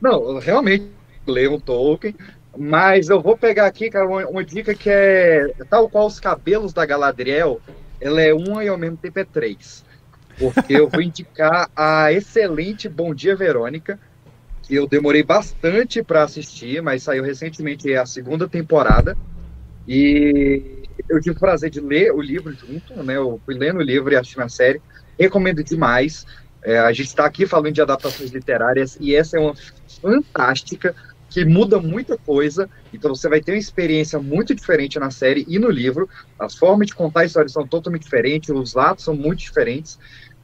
Não, 0.00 0.38
realmente, 0.38 0.86
leiam 1.26 1.58
Tolkien, 1.58 2.14
mas 2.56 3.08
eu 3.08 3.20
vou 3.20 3.36
pegar 3.36 3.66
aqui, 3.66 3.90
cara, 3.90 4.06
uma, 4.06 4.26
uma, 4.26 4.44
dica 4.44 4.74
que 4.74 4.90
é 4.90 5.52
tal 5.68 5.88
qual 5.88 6.06
os 6.06 6.18
cabelos 6.18 6.72
da 6.72 6.86
Galadriel, 6.86 7.60
ela 8.00 8.20
é 8.20 8.32
uma 8.32 8.64
e 8.64 8.68
ao 8.68 8.78
mesmo 8.78 8.96
tempo 8.96 9.18
é 9.18 9.24
três. 9.24 9.84
Porque 10.38 10.74
eu 10.74 10.88
vou 10.88 11.02
indicar 11.02 11.68
a 11.74 12.12
excelente 12.12 12.88
Bom 12.88 13.12
Dia 13.12 13.34
Verônica, 13.34 13.98
que 14.62 14.74
eu 14.74 14.86
demorei 14.86 15.22
bastante 15.22 16.02
para 16.02 16.22
assistir, 16.22 16.80
mas 16.80 17.02
saiu 17.02 17.24
recentemente 17.24 17.92
a 17.94 18.06
segunda 18.06 18.48
temporada. 18.48 19.16
E 19.86 20.77
eu 21.08 21.20
tive 21.20 21.36
o 21.36 21.40
prazer 21.40 21.70
de 21.70 21.80
ler 21.80 22.12
o 22.12 22.20
livro 22.20 22.52
junto, 22.52 23.02
né? 23.02 23.16
Eu 23.16 23.40
fui 23.44 23.54
lendo 23.54 23.78
o 23.78 23.82
livro 23.82 24.12
e 24.12 24.16
assistindo 24.16 24.42
a 24.42 24.48
série. 24.48 24.80
Recomendo 25.18 25.62
demais. 25.62 26.26
É, 26.62 26.78
a 26.78 26.92
gente 26.92 27.08
está 27.08 27.24
aqui 27.24 27.46
falando 27.46 27.72
de 27.72 27.80
adaptações 27.80 28.30
literárias 28.30 28.96
e 29.00 29.14
essa 29.14 29.36
é 29.36 29.40
uma 29.40 29.54
fantástica 30.00 30.94
que 31.28 31.44
muda 31.44 31.80
muita 31.80 32.16
coisa. 32.16 32.68
Então 32.92 33.14
você 33.14 33.28
vai 33.28 33.40
ter 33.40 33.52
uma 33.52 33.58
experiência 33.58 34.18
muito 34.18 34.54
diferente 34.54 34.98
na 34.98 35.10
série 35.10 35.44
e 35.48 35.58
no 35.58 35.70
livro. 35.70 36.08
As 36.38 36.56
formas 36.56 36.88
de 36.88 36.94
contar 36.94 37.20
a 37.20 37.24
história 37.24 37.48
são 37.48 37.66
totalmente 37.66 38.02
diferentes, 38.02 38.50
os 38.50 38.74
lados 38.74 39.04
são 39.04 39.14
muito 39.14 39.40
diferentes. 39.40 39.98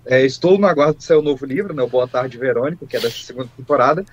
É, 0.06 0.24
estou 0.24 0.59
no 0.59 0.66
aguardo 0.66 0.98
do 0.98 1.02
seu 1.02 1.22
novo 1.22 1.47
livro, 1.47 1.72
né, 1.72 1.85
Boa 1.86 2.06
Tarde, 2.06 2.36
Verônica, 2.36 2.85
que 2.86 2.97
é 2.97 3.01
dessa 3.01 3.24
segunda 3.24 3.48
temporada. 3.56 4.05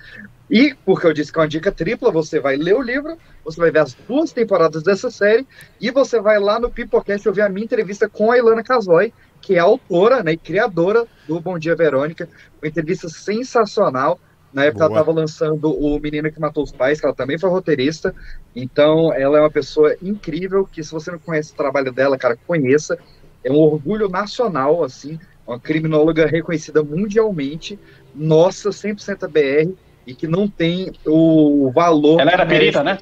E, 0.50 0.74
porque 0.84 1.06
eu 1.06 1.12
disse 1.12 1.32
que 1.32 1.38
é 1.38 1.42
uma 1.42 1.48
dica 1.48 1.70
tripla, 1.70 2.10
você 2.10 2.40
vai 2.40 2.56
ler 2.56 2.74
o 2.74 2.82
livro, 2.82 3.16
você 3.44 3.60
vai 3.60 3.70
ver 3.70 3.80
as 3.80 3.94
duas 3.94 4.32
temporadas 4.32 4.82
dessa 4.82 5.10
série, 5.10 5.46
e 5.80 5.90
você 5.90 6.20
vai 6.20 6.38
lá 6.38 6.58
no 6.58 6.70
Pipocast 6.70 7.28
ouvir 7.28 7.42
a 7.42 7.48
minha 7.48 7.64
entrevista 7.64 8.08
com 8.08 8.30
a 8.30 8.38
Ilana 8.38 8.62
Casoy, 8.62 9.12
que 9.40 9.56
é 9.56 9.58
autora 9.58 10.22
né, 10.22 10.32
e 10.32 10.36
criadora 10.36 11.06
do 11.26 11.40
Bom 11.40 11.58
Dia, 11.58 11.76
Verônica. 11.76 12.28
Uma 12.62 12.68
entrevista 12.68 13.08
sensacional. 13.08 14.18
Na 14.52 14.64
época 14.64 14.86
Boa. 14.86 14.98
ela 14.98 15.00
estava 15.00 15.18
lançando 15.18 15.72
O 15.72 15.98
Menino 15.98 16.30
que 16.30 16.38
Matou 16.38 16.62
os 16.62 16.70
Pais, 16.72 17.00
que 17.00 17.06
ela 17.06 17.14
também 17.14 17.38
foi 17.38 17.48
roteirista. 17.48 18.14
Então, 18.54 19.12
ela 19.12 19.38
é 19.38 19.40
uma 19.40 19.50
pessoa 19.50 19.96
incrível, 20.02 20.68
que 20.70 20.84
se 20.84 20.92
você 20.92 21.10
não 21.10 21.18
conhece 21.18 21.52
o 21.52 21.56
trabalho 21.56 21.90
dela, 21.90 22.18
cara, 22.18 22.36
conheça. 22.46 22.98
É 23.42 23.50
um 23.50 23.56
orgulho 23.56 24.08
nacional, 24.08 24.84
assim, 24.84 25.18
uma 25.46 25.58
criminóloga 25.58 26.26
reconhecida 26.26 26.82
mundialmente, 26.82 27.78
nossa, 28.14 28.70
100% 28.70 29.28
BR, 29.28 29.72
e 30.06 30.14
que 30.14 30.26
não 30.26 30.48
tem 30.48 30.92
o 31.06 31.70
valor. 31.74 32.20
Ela 32.20 32.32
era 32.32 32.46
perita, 32.46 32.82
né? 32.82 32.98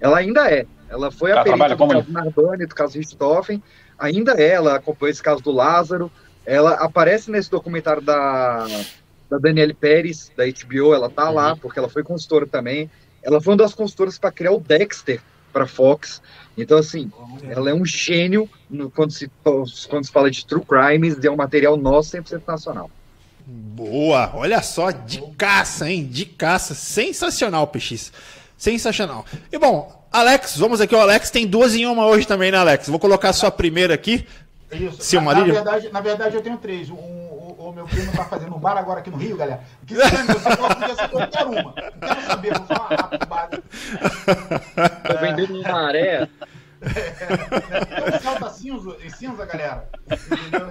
Ela 0.00 0.18
ainda 0.18 0.50
é. 0.50 0.66
Ela 0.88 1.10
foi 1.10 1.30
ela 1.30 1.40
a 1.40 1.44
perita 1.44 1.76
do 1.76 1.88
caso 1.88 2.12
Nardoni, 2.12 2.66
do 2.66 2.74
caso 2.74 2.98
Richthofen, 2.98 3.62
ainda 3.98 4.32
é, 4.40 4.50
ela 4.50 4.76
acompanhou 4.76 5.10
esse 5.10 5.22
caso 5.22 5.42
do 5.42 5.50
Lázaro, 5.50 6.10
ela 6.44 6.74
aparece 6.74 7.30
nesse 7.30 7.50
documentário 7.50 8.02
da, 8.02 8.66
da 9.28 9.38
Danielle 9.38 9.74
Pérez, 9.74 10.30
da 10.36 10.44
HBO, 10.44 10.94
ela 10.94 11.10
tá 11.10 11.28
uhum. 11.28 11.34
lá, 11.34 11.56
porque 11.56 11.78
ela 11.78 11.88
foi 11.88 12.04
consultora 12.04 12.46
também. 12.46 12.88
Ela 13.22 13.40
foi 13.40 13.54
uma 13.54 13.58
das 13.58 13.74
consultoras 13.74 14.18
para 14.18 14.30
criar 14.30 14.52
o 14.52 14.60
Dexter 14.60 15.20
para 15.56 15.66
Fox. 15.66 16.20
Então, 16.58 16.76
assim, 16.76 17.10
ela 17.48 17.70
é 17.70 17.74
um 17.74 17.84
gênio 17.86 18.48
no, 18.68 18.90
quando, 18.90 19.10
se, 19.10 19.30
quando 19.88 20.04
se 20.04 20.12
fala 20.12 20.30
de 20.30 20.44
true 20.44 20.62
crimes, 20.62 21.16
é 21.24 21.30
um 21.30 21.36
material 21.36 21.78
nosso 21.78 22.14
100% 22.14 22.42
nacional. 22.46 22.90
Boa! 23.46 24.32
Olha 24.34 24.60
só, 24.60 24.90
de 24.90 25.22
caça, 25.38 25.90
hein? 25.90 26.04
De 26.04 26.26
caça. 26.26 26.74
Sensacional, 26.74 27.66
PX. 27.68 28.12
Sensacional. 28.58 29.24
E 29.50 29.58
bom, 29.58 30.04
Alex, 30.12 30.58
vamos 30.58 30.82
aqui. 30.82 30.94
O 30.94 31.00
Alex 31.00 31.30
tem 31.30 31.46
duas 31.46 31.74
em 31.74 31.86
uma 31.86 32.06
hoje 32.06 32.26
também, 32.26 32.50
né, 32.50 32.58
Alex? 32.58 32.88
Vou 32.88 32.98
colocar 32.98 33.30
a 33.30 33.32
sua 33.32 33.50
primeira 33.50 33.94
aqui. 33.94 34.26
Isso. 34.70 35.16
Na, 35.16 35.34
na, 35.34 35.44
verdade, 35.44 35.88
na 35.90 36.00
verdade, 36.00 36.36
eu 36.36 36.42
tenho 36.42 36.58
três. 36.58 36.90
Um, 36.90 37.25
o, 37.66 37.70
o, 37.70 37.72
meu 37.72 37.84
primo 37.84 38.12
tá 38.12 38.24
fazendo 38.24 38.54
um 38.54 38.58
bar 38.58 38.76
agora 38.76 39.00
aqui 39.00 39.10
no 39.10 39.16
Rio, 39.16 39.36
galera. 39.36 39.62
Que 39.86 39.94
se 39.94 40.00
você 40.00 40.56
podia 40.56 40.94
ser 40.94 41.08
qualquer 41.08 41.46
uma. 41.46 41.62
Não 41.62 42.08
quero 42.08 42.22
saber, 42.26 42.58
vou 42.58 42.66
falar 42.66 42.96
rápido, 42.96 43.26
base. 43.26 43.62
Tô 45.06 45.18
vendendo 45.20 45.60
uma 45.60 45.72
maré. 45.72 46.28
É, 46.82 47.00
é, 47.00 48.16
o 48.16 48.20
céu 48.20 48.36
tá 48.38 48.50
cinza, 48.50 48.96
cinza, 49.16 49.46
galera. 49.46 49.88
Entendeu? 50.06 50.68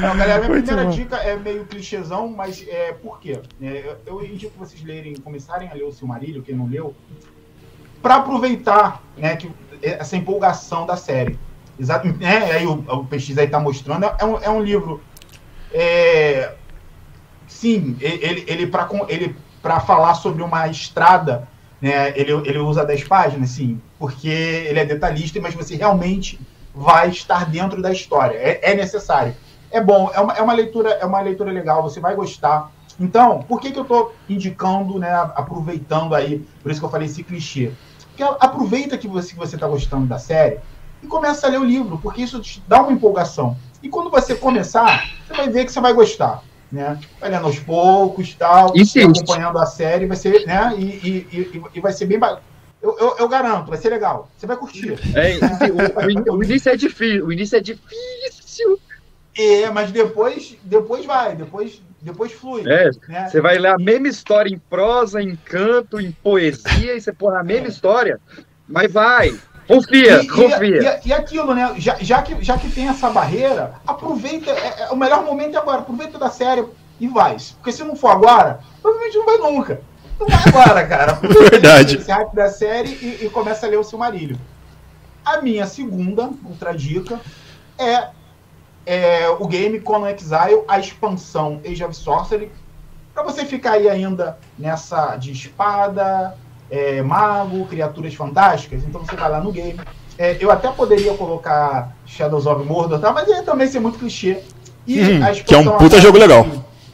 Não, 0.00 0.16
galera, 0.16 0.38
minha 0.38 0.50
Muito 0.50 0.66
primeira 0.66 0.84
bom. 0.84 0.90
dica 0.90 1.16
é 1.16 1.36
meio 1.36 1.66
clichêzão, 1.66 2.28
mas 2.28 2.66
é 2.66 2.92
por 2.92 3.20
quê? 3.20 3.40
É, 3.60 3.96
eu 4.06 4.24
indico 4.24 4.58
vocês 4.58 4.82
lerem, 4.82 5.14
começarem 5.16 5.68
a 5.68 5.74
ler 5.74 5.84
o 5.84 5.92
Silmarillion, 5.92 6.42
quem 6.42 6.56
não 6.56 6.66
leu, 6.66 6.94
para 8.00 8.16
aproveitar 8.16 9.02
né, 9.16 9.36
que, 9.36 9.50
essa 9.82 10.16
empolgação 10.16 10.86
da 10.86 10.96
série. 10.96 11.38
Exato, 11.78 12.08
é, 12.20 12.56
aí 12.56 12.66
o, 12.66 12.72
o 12.72 13.04
PX 13.06 13.38
aí 13.38 13.48
tá 13.48 13.60
mostrando, 13.60 14.04
é 14.04 14.24
um, 14.24 14.38
é 14.38 14.50
um 14.50 14.62
livro. 14.62 15.02
É, 15.72 16.52
sim, 17.46 17.96
ele, 18.00 18.44
ele 18.46 18.66
para 18.66 18.88
ele, 19.08 19.36
falar 19.86 20.14
sobre 20.14 20.42
uma 20.42 20.66
estrada, 20.68 21.48
né, 21.80 22.12
ele, 22.16 22.32
ele 22.32 22.58
usa 22.58 22.84
10 22.84 23.04
páginas, 23.04 23.50
sim, 23.50 23.80
porque 23.98 24.28
ele 24.28 24.78
é 24.78 24.84
detalhista, 24.84 25.40
mas 25.40 25.54
você 25.54 25.76
realmente 25.76 26.40
vai 26.74 27.08
estar 27.08 27.46
dentro 27.46 27.80
da 27.80 27.92
história. 27.92 28.36
É, 28.36 28.72
é 28.72 28.74
necessário. 28.74 29.34
É 29.70 29.80
bom, 29.80 30.10
é 30.12 30.20
uma, 30.20 30.32
é 30.34 30.42
uma 30.42 30.52
leitura, 30.52 30.90
é 30.90 31.04
uma 31.04 31.20
leitura 31.20 31.52
legal, 31.52 31.82
você 31.82 32.00
vai 32.00 32.14
gostar. 32.14 32.70
Então, 32.98 33.42
por 33.42 33.60
que, 33.60 33.70
que 33.70 33.78
eu 33.78 33.82
estou 33.82 34.14
indicando, 34.28 34.98
né, 34.98 35.10
aproveitando 35.34 36.14
aí, 36.14 36.44
por 36.62 36.70
isso 36.70 36.80
que 36.80 36.86
eu 36.86 36.90
falei 36.90 37.06
esse 37.06 37.22
clichê? 37.22 37.72
Porque 38.08 38.22
aproveita 38.22 38.98
que 38.98 39.08
você 39.08 39.34
está 39.42 39.58
tá 39.58 39.68
gostando 39.68 40.06
da 40.06 40.18
série, 40.18 40.58
e 41.02 41.06
começa 41.06 41.46
a 41.46 41.50
ler 41.50 41.60
o 41.60 41.64
livro, 41.64 41.98
porque 41.98 42.22
isso 42.22 42.40
te 42.40 42.62
dá 42.68 42.82
uma 42.82 42.92
empolgação. 42.92 43.56
E 43.82 43.88
quando 43.88 44.10
você 44.10 44.34
começar, 44.34 45.08
você 45.26 45.34
vai 45.34 45.48
ver 45.48 45.64
que 45.64 45.72
você 45.72 45.80
vai 45.80 45.92
gostar. 45.92 46.42
Né? 46.70 46.98
Vai 47.20 47.30
lendo 47.30 47.46
aos 47.46 47.58
poucos, 47.58 48.34
tal, 48.34 48.72
acompanhando 48.72 49.58
a 49.58 49.66
série, 49.66 50.06
vai 50.06 50.16
ser, 50.16 50.46
né? 50.46 50.72
E, 50.78 50.82
e, 50.82 51.08
e, 51.32 51.62
e 51.74 51.80
vai 51.80 51.92
ser 51.92 52.06
bem 52.06 52.18
eu, 52.82 52.96
eu, 52.98 53.16
eu, 53.18 53.28
garanto, 53.28 53.68
vai 53.68 53.76
ser 53.76 53.90
legal. 53.90 54.30
Você 54.36 54.46
vai 54.46 54.56
curtir. 54.56 54.98
É, 55.14 55.36
o, 56.30 56.34
o, 56.34 56.38
o, 56.38 56.44
início 56.44 56.70
é 56.70 56.76
difícil. 56.76 57.26
O 57.26 57.32
início 57.32 57.58
é 57.58 57.60
difícil. 57.60 58.80
É, 59.36 59.70
mas 59.70 59.92
depois, 59.92 60.56
depois 60.62 61.04
vai, 61.04 61.36
depois, 61.36 61.82
depois 62.00 62.32
flui. 62.32 62.62
É, 62.66 62.90
né? 63.06 63.28
Você 63.28 63.40
vai 63.40 63.58
ler 63.58 63.68
a 63.68 63.78
mesma 63.78 64.08
história 64.08 64.48
em 64.48 64.58
prosa, 64.58 65.22
em 65.22 65.36
canto, 65.36 66.00
em 66.00 66.10
poesia, 66.10 66.96
e 66.96 67.00
você 67.00 67.12
põe 67.12 67.36
a 67.36 67.42
mesma 67.42 67.66
é. 67.66 67.70
história, 67.70 68.20
mas 68.66 68.90
vai. 68.90 69.38
Confia, 69.70 70.20
e, 70.20 70.26
confia. 70.26 71.00
E, 71.04 71.08
e, 71.08 71.12
aquilo, 71.12 71.54
né? 71.54 71.74
Já, 71.76 71.96
já, 72.00 72.20
que, 72.22 72.42
já 72.42 72.58
que 72.58 72.68
tem 72.68 72.88
essa 72.88 73.08
barreira, 73.08 73.74
aproveita. 73.86 74.50
É, 74.50 74.82
é, 74.82 74.88
o 74.90 74.96
melhor 74.96 75.24
momento 75.24 75.54
é 75.54 75.58
agora. 75.58 75.78
Aproveita 75.78 76.18
da 76.18 76.28
série 76.28 76.64
e 76.98 77.06
vai. 77.06 77.36
Porque 77.54 77.70
se 77.70 77.84
não 77.84 77.94
for 77.94 78.08
agora, 78.08 78.58
provavelmente 78.82 79.16
não 79.16 79.24
vai 79.24 79.38
nunca. 79.38 79.80
Não 80.18 80.26
vai 80.26 80.42
agora, 80.44 80.86
cara. 80.86 81.12
Verdade. 81.50 81.98
Esse 81.98 82.10
hype 82.10 82.34
da 82.34 82.48
série 82.48 82.90
e, 82.90 83.26
e 83.26 83.30
começa 83.30 83.64
a 83.64 83.70
ler 83.70 83.78
o 83.78 83.84
Silmarillion. 83.84 84.38
A 85.24 85.40
minha 85.40 85.66
segunda 85.66 86.28
ultra 86.44 86.74
dica 86.74 87.20
é, 87.78 88.08
é 88.84 89.28
o 89.28 89.46
game 89.46 89.78
Conan 89.80 90.10
Exile, 90.10 90.64
a 90.66 90.80
expansão 90.80 91.60
Age 91.64 91.84
of 91.84 91.94
Sorcery. 91.94 92.50
Pra 93.14 93.22
você 93.22 93.44
ficar 93.44 93.72
aí 93.72 93.88
ainda 93.88 94.36
nessa 94.58 95.14
de 95.14 95.30
espada, 95.30 96.36
é, 96.70 97.02
mago, 97.02 97.66
criaturas 97.66 98.14
fantásticas, 98.14 98.84
então 98.84 99.04
você 99.04 99.16
vai 99.16 99.30
lá 99.30 99.40
no 99.40 99.52
game. 99.52 99.78
É, 100.18 100.36
eu 100.38 100.50
até 100.50 100.68
poderia 100.68 101.14
colocar 101.14 101.96
Shadows 102.06 102.46
of 102.46 102.64
Mordor, 102.64 103.00
tá? 103.00 103.12
mas 103.12 103.26
ia 103.28 103.42
também 103.42 103.66
ser 103.66 103.80
muito 103.80 103.98
clichê. 103.98 104.42
E 104.86 105.00
hum, 105.00 105.20
que 105.46 105.54
é 105.54 105.58
um 105.58 105.76
puta 105.78 106.00
jogo 106.00 106.18
legal. 106.18 106.44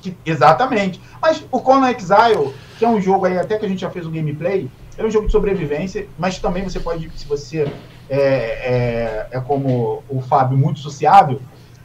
Que, 0.00 0.10
que, 0.10 0.30
exatamente. 0.30 1.00
Mas 1.20 1.44
o 1.50 1.60
Conan 1.60 1.90
Exile, 1.90 2.54
que 2.78 2.84
é 2.84 2.88
um 2.88 3.00
jogo 3.00 3.26
aí, 3.26 3.38
até 3.38 3.58
que 3.58 3.66
a 3.66 3.68
gente 3.68 3.80
já 3.80 3.90
fez 3.90 4.06
o 4.06 4.10
gameplay, 4.10 4.70
é 4.96 5.04
um 5.04 5.10
jogo 5.10 5.26
de 5.26 5.32
sobrevivência, 5.32 6.06
mas 6.18 6.38
também 6.38 6.62
você 6.62 6.80
pode, 6.80 7.10
se 7.16 7.26
você 7.26 7.70
é, 8.08 8.16
é, 8.18 9.26
é 9.32 9.40
como 9.40 10.02
o 10.08 10.20
Fábio, 10.20 10.56
muito 10.56 10.80
sociável, 10.80 11.40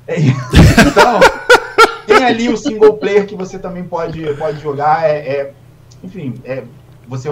é, 0.07 0.15
então 0.19 1.19
tem 2.05 2.23
ali 2.23 2.49
o 2.49 2.57
single 2.57 2.93
player 2.93 3.25
que 3.25 3.35
você 3.35 3.59
também 3.59 3.83
pode, 3.83 4.21
pode 4.35 4.59
jogar. 4.59 5.09
É, 5.09 5.17
é 5.17 5.53
enfim, 6.03 6.33
é, 6.43 6.63
você 7.07 7.29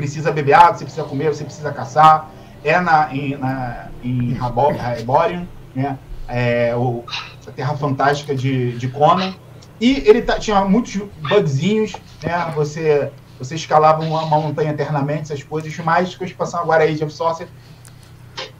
precisa 0.00 0.32
beber 0.32 0.54
água, 0.54 0.74
você 0.74 0.84
precisa 0.84 1.06
comer, 1.06 1.28
você 1.28 1.44
precisa 1.44 1.70
caçar. 1.70 2.30
É 2.64 2.80
na, 2.80 3.14
em, 3.14 3.36
na, 3.36 3.88
em 4.02 4.32
Hyborian, 4.32 5.46
né? 5.74 5.98
É, 6.26 6.74
o, 6.74 7.04
a 7.46 7.50
Terra 7.50 7.76
Fantástica 7.76 8.34
de, 8.34 8.72
de 8.78 8.88
Conan. 8.88 9.34
E 9.80 10.02
ele 10.06 10.22
tá, 10.22 10.38
tinha 10.38 10.64
muitos 10.64 10.96
bugzinhos, 11.28 11.94
né? 12.22 12.52
Você, 12.54 13.10
você 13.38 13.54
escalava 13.54 14.02
uma, 14.02 14.24
montanha 14.26 14.70
eternamente, 14.70 15.32
essas 15.32 15.42
coisas, 15.42 15.76
mas 15.78 16.14
com 16.14 16.24
a 16.24 16.26
expansão 16.26 16.60
agora 16.60 16.84
Age 16.84 17.04
of 17.04 17.12
Sorcery, 17.12 17.50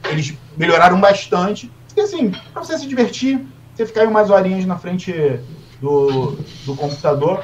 eles 0.05 0.35
melhoraram 0.55 0.99
bastante. 0.99 1.71
E 1.95 2.01
assim, 2.01 2.31
para 2.53 2.63
você 2.63 2.77
se 2.77 2.87
divertir, 2.87 3.45
você 3.73 3.85
ficar 3.85 4.01
aí 4.01 4.07
umas 4.07 4.29
horinhas 4.29 4.65
na 4.65 4.77
frente 4.77 5.11
do, 5.79 6.37
do 6.65 6.75
computador, 6.75 7.43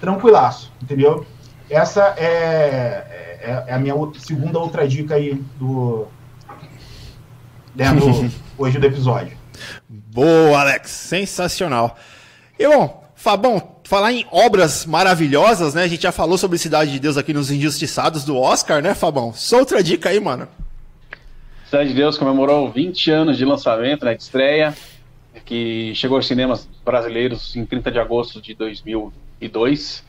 tranquilaço, 0.00 0.72
entendeu? 0.82 1.26
Essa 1.68 2.14
é, 2.18 3.33
é, 3.44 3.64
é, 3.68 3.74
a 3.74 3.78
minha 3.78 3.94
segunda 4.18 4.58
outra 4.58 4.88
dica 4.88 5.16
aí 5.16 5.34
do. 5.58 6.06
Dentro 7.74 8.30
hoje 8.56 8.78
do 8.78 8.86
episódio. 8.86 9.36
Boa, 9.88 10.60
Alex. 10.60 10.90
Sensacional. 10.90 11.96
E 12.58 12.66
bom, 12.66 13.04
Fabão, 13.14 13.76
falar 13.84 14.12
em 14.12 14.24
obras 14.30 14.86
maravilhosas, 14.86 15.74
né? 15.74 15.82
A 15.82 15.88
gente 15.88 16.02
já 16.02 16.12
falou 16.12 16.38
sobre 16.38 16.56
Cidade 16.56 16.92
de 16.92 16.98
Deus 16.98 17.16
aqui 17.16 17.34
nos 17.34 17.50
Injustiçados 17.50 18.24
do 18.24 18.36
Oscar, 18.36 18.82
né, 18.82 18.94
Fabão? 18.94 19.34
Só 19.34 19.58
outra 19.58 19.82
dica 19.82 20.08
aí, 20.08 20.18
mano. 20.18 20.48
Cidade 21.66 21.90
de 21.90 21.94
Deus 21.94 22.16
comemorou 22.16 22.70
20 22.70 23.10
anos 23.10 23.36
de 23.36 23.44
lançamento, 23.44 24.04
né, 24.04 24.14
de 24.14 24.22
estreia, 24.22 24.74
que 25.44 25.92
chegou 25.94 26.16
aos 26.16 26.26
cinemas 26.26 26.68
brasileiros 26.84 27.54
em 27.56 27.66
30 27.66 27.90
de 27.90 27.98
agosto 27.98 28.40
de 28.40 28.54
2002 28.54 30.02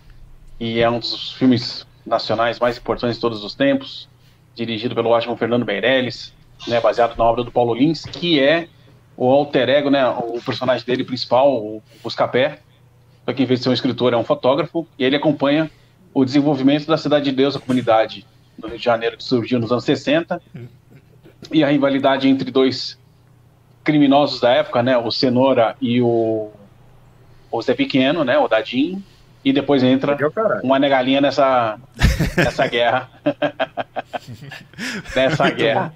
e 0.59 0.79
é 0.79 0.89
um 0.89 0.99
dos 0.99 1.33
filmes 1.33 1.85
nacionais 2.06 2.60
mais 2.60 2.77
importantes 2.77 3.18
de 3.18 3.22
todos 3.22 3.44
os 3.44 3.56
tempos, 3.56 4.07
dirigido 4.53 4.95
pelo 4.95 5.10
ótimo 5.10 5.36
Fernando 5.36 5.65
Meirelles. 5.65 6.34
né, 6.68 6.80
baseado 6.80 7.18
na 7.18 7.23
obra 7.23 7.44
do 7.44 7.52
Paulo 7.52 7.73
Lins, 7.73 8.06
que 8.06 8.40
é 8.40 8.68
o 9.18 9.30
alter 9.30 9.69
ego, 9.69 9.90
né, 9.90 10.07
o 10.07 10.41
personagem 10.44 10.86
dele 10.86 11.03
principal, 11.03 11.53
o 11.53 11.84
Buscapé, 12.03 12.60
só 13.26 13.34
que 13.34 13.44
em 13.44 13.45
vez 13.45 13.60
de 13.60 13.64
ser 13.64 13.69
um 13.69 13.73
escritor 13.73 14.14
é 14.14 14.18
um 14.18 14.23
fotógrafo, 14.23 14.88
e 14.98 15.03
ele 15.03 15.15
acompanha 15.15 15.69
o 16.14 16.23
desenvolvimento 16.23 16.88
da 16.88 16.98
Cidade 16.98 17.26
de 17.26 17.32
Deus, 17.32 17.56
a 17.56 17.60
comunidade 17.60 18.26
do 18.57 18.68
Rio 18.68 18.77
de 18.77 18.84
Janeiro 18.84 19.18
que 19.18 19.23
surgiu 19.23 19.60
nos 19.60 19.72
anos 19.72 19.84
60, 19.84 20.41
e 21.52 21.64
a 21.64 21.68
rivalidade 21.68 22.27
entre 22.27 22.49
dois 22.52 22.98
criminosos 23.84 24.40
da 24.40 24.52
época, 24.52 24.82
né, 24.82 24.98
o 24.98 25.11
Cenoura 25.11 25.76
e 25.80 26.02
o, 26.02 26.49
o 27.52 27.61
Zé 27.61 27.73
Pequeno, 27.73 28.23
né, 28.23 28.38
o 28.38 28.48
Dadinho, 28.48 29.03
e 29.45 29.53
depois 29.53 29.84
entra 29.84 30.17
uma 30.63 30.80
negalinha 30.80 31.22
nessa, 31.22 31.80
nessa 32.35 32.65
guerra. 32.67 33.07
nessa 35.15 35.51
guerra. 35.51 35.93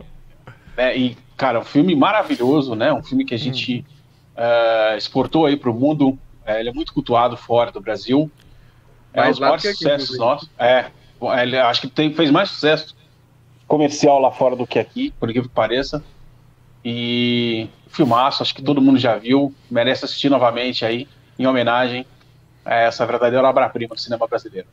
Né, 0.78 0.96
e, 0.96 1.18
cara, 1.36 1.60
um 1.60 1.64
filme 1.64 1.96
maravilhoso, 1.96 2.76
né, 2.76 2.94
um 2.94 3.02
filme 3.02 3.26
que 3.26 3.34
a 3.34 3.40
gente 3.40 3.84
uh, 4.38 4.96
exportou 4.96 5.48
aí 5.48 5.58
para 5.58 5.72
o 5.72 5.74
mundo, 5.74 6.16
é, 6.46 6.60
ele 6.60 6.70
é 6.70 6.74
muito 6.74 6.94
cultuado 6.94 7.36
fora 7.36 7.72
do 7.72 7.82
Brasil, 7.82 8.30
é 9.12 9.24
um 9.24 9.30
dos 9.32 9.40
maiores 9.40 9.64
sucessos 9.64 10.20
nossos. 10.20 10.48
É, 10.60 10.86
ele, 11.42 11.58
acho 11.58 11.82
que 11.82 11.88
tem, 11.88 12.14
fez 12.14 12.30
mais 12.30 12.52
sucesso 12.52 12.96
comercial 13.68 14.20
lá 14.20 14.32
fora 14.32 14.56
do 14.56 14.68
que 14.68 14.78
aqui, 14.78 15.12
por 15.20 15.28
incrível 15.28 15.50
que 15.50 15.56
pareça. 15.56 16.04
E 16.86 17.68
filmaço, 17.88 18.44
acho 18.44 18.54
que 18.54 18.62
todo 18.62 18.80
mundo 18.80 19.00
já 19.00 19.18
viu, 19.18 19.54
merece 19.72 20.06
assistir 20.06 20.30
novamente 20.30 20.86
aí, 20.86 21.08
em 21.38 21.48
homenagem 21.48 22.06
a 22.66 22.76
essa 22.76 23.06
verdadeira 23.06 23.48
obra-prima 23.48 23.96
do 23.96 24.02
cinema 24.02 24.28
brasileiro. 24.28 24.68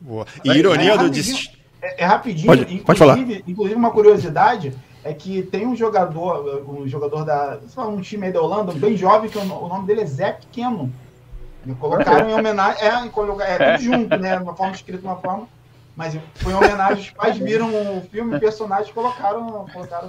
Boa. 0.00 0.26
E 0.44 0.50
é, 0.50 0.56
ironia 0.56 0.94
é 0.94 0.98
do 0.98 1.10
destino. 1.10 1.56
É, 1.80 2.02
é, 2.02 2.06
rapidinho, 2.06 2.46
pode, 2.46 2.62
inclusive, 2.62 2.84
pode 2.84 2.98
falar. 2.98 3.18
inclusive 3.18 3.74
uma 3.74 3.90
curiosidade 3.90 4.72
é 5.04 5.12
que 5.12 5.42
tem 5.42 5.66
um 5.66 5.74
jogador, 5.74 6.64
um 6.68 6.86
jogador 6.86 7.24
da. 7.24 7.58
um 7.78 8.00
time 8.00 8.26
aí 8.26 8.32
da 8.32 8.40
Holanda, 8.40 8.72
bem 8.72 8.96
jovem, 8.96 9.28
que 9.28 9.36
o 9.36 9.44
nome 9.44 9.86
dele 9.86 10.02
é 10.02 10.06
Zé 10.06 10.32
Pequeno. 10.32 10.92
Me 11.64 11.74
colocaram 11.74 12.28
em 12.30 12.34
homenagem. 12.34 12.82
É, 12.82 12.88
é 12.88 13.08
tudo 13.08 13.42
é. 13.42 13.78
junto, 13.82 14.16
né? 14.16 14.38
Uma 14.38 14.54
forma 14.54 14.74
escrita, 14.74 15.04
uma 15.04 15.16
forma. 15.16 15.48
Mas 15.94 16.16
foi 16.36 16.52
em 16.52 16.56
homenagem, 16.56 17.04
os 17.04 17.10
pais 17.10 17.36
viram 17.36 17.68
o 17.68 18.00
filme, 18.10 18.36
o 18.36 18.40
personagem 18.40 18.92
colocaram. 18.94 19.66
colocaram 19.72 20.06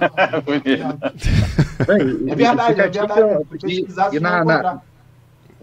é 2.30 2.34
verdade, 2.34 2.80
é 2.80 2.88
verdade. 2.88 3.46
E, 3.66 3.86
e 4.12 4.20
na, 4.20 4.44
na, 4.44 4.80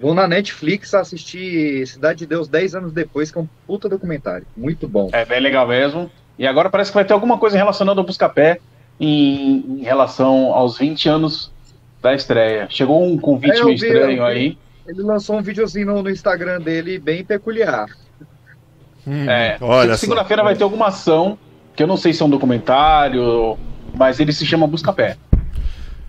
vou 0.01 0.13
na 0.13 0.27
Netflix 0.27 0.93
assistir 0.93 1.85
Cidade 1.87 2.19
de 2.19 2.25
Deus 2.25 2.47
10 2.47 2.75
anos 2.75 2.91
depois, 2.91 3.31
que 3.31 3.37
é 3.37 3.41
um 3.41 3.47
puta 3.67 3.87
documentário. 3.87 4.45
Muito 4.57 4.87
bom. 4.87 5.09
É 5.13 5.23
bem 5.23 5.39
legal 5.39 5.67
mesmo. 5.67 6.09
E 6.37 6.47
agora 6.47 6.69
parece 6.69 6.91
que 6.91 6.95
vai 6.95 7.05
ter 7.05 7.13
alguma 7.13 7.37
coisa 7.37 7.55
relacionada 7.55 7.99
ao 7.99 8.05
Buscapé 8.05 8.59
em, 8.99 9.79
em 9.79 9.83
relação 9.83 10.53
aos 10.53 10.77
20 10.77 11.07
anos 11.07 11.51
da 12.01 12.13
estreia. 12.13 12.67
Chegou 12.69 13.03
um 13.05 13.17
convite 13.17 13.59
é, 13.59 13.63
meio 13.63 13.75
estranho 13.75 14.25
aí. 14.25 14.57
Ele 14.87 15.03
lançou 15.03 15.37
um 15.37 15.41
videozinho 15.41 15.85
no, 15.85 16.01
no 16.01 16.09
Instagram 16.09 16.59
dele 16.59 16.97
bem 16.97 17.23
peculiar. 17.23 17.87
Hum, 19.05 19.29
é, 19.29 19.57
olha 19.61 19.97
segunda-feira 19.97 20.43
vai 20.43 20.55
ter 20.55 20.63
alguma 20.63 20.87
ação, 20.87 21.37
que 21.75 21.81
eu 21.81 21.87
não 21.87 21.97
sei 21.97 22.13
se 22.13 22.21
é 22.21 22.25
um 22.25 22.29
documentário, 22.29 23.57
mas 23.93 24.19
ele 24.19 24.33
se 24.33 24.45
chama 24.45 24.67
Busca 24.67 24.91
Pé. 24.91 25.17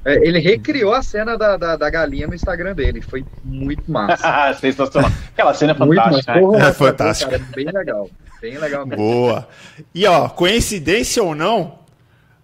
É, 0.04 0.14
ele 0.26 0.40
recriou 0.40 0.92
a 0.92 1.02
cena 1.02 1.38
da, 1.38 1.56
da, 1.56 1.76
da, 1.76 1.90
galinha 1.90 2.26
no 2.26 2.34
Instagram 2.34 2.74
dele. 2.74 3.00
Foi 3.00 3.24
muito 3.44 3.90
massa. 3.90 4.52
Sensacional. 4.60 5.10
Aquela 5.32 5.54
cena 5.54 5.72
é 5.72 5.74
fantástica. 5.74 6.32
Porra, 6.32 6.68
é 6.68 6.72
fantástica. 6.72 7.40
bem 7.54 7.66
legal. 7.70 8.10
Bem 8.40 8.58
legal 8.58 8.84
mesmo. 8.84 9.04
Boa. 9.04 9.48
E 9.94 10.04
ó, 10.06 10.28
coincidência 10.28 11.22
ou 11.22 11.34
não, 11.34 11.78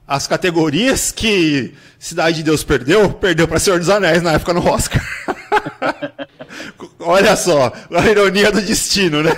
as 0.07 0.27
categorias 0.27 1.11
que 1.11 1.75
Cidade 1.99 2.37
de 2.37 2.43
Deus 2.45 2.63
perdeu, 2.63 3.13
perdeu 3.13 3.49
para 3.49 3.59
Senhor 3.59 3.81
dos 3.81 3.91
Anéis 3.91 4.23
na 4.23 4.33
época 4.33 4.55
no 4.55 4.65
Oscar. 4.65 5.03
Olha 7.01 7.37
só, 7.37 7.73
a 7.95 8.07
ironia 8.07 8.51
do 8.51 8.61
destino, 8.61 9.23
né? 9.23 9.31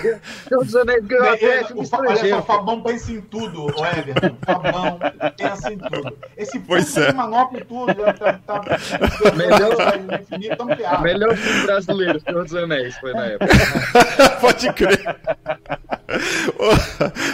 Senhor 0.48 0.82
Anéis 0.82 1.04
ganhou 1.04 1.28
até 1.28 1.64
filme 1.64 1.82
estrangeiro. 1.82 2.20
Olha 2.20 2.36
só, 2.36 2.42
Fabão 2.42 2.82
pensa 2.82 3.12
em 3.12 3.20
tudo, 3.20 3.66
o 3.66 3.84
Everton. 3.84 4.36
Fabão 4.44 4.98
pensa 5.36 5.72
em 5.72 5.78
tudo. 5.78 6.16
Esse 6.36 6.58
pois 6.60 6.96
é. 6.96 7.12
manopla 7.12 7.60
tudo, 7.66 7.94
já 7.94 8.12
tá, 8.14 8.38
tá, 8.38 8.64
melhor, 9.36 10.20
infinito, 10.20 10.64
melhor 11.02 11.36
filme 11.36 11.66
brasileiro, 11.66 12.20
Senhor 12.20 12.44
dos 12.44 12.54
Anéis, 12.54 12.96
foi 12.98 13.12
na 13.12 13.26
época. 13.26 13.52
Pode 14.40 14.72
crer. 14.72 15.16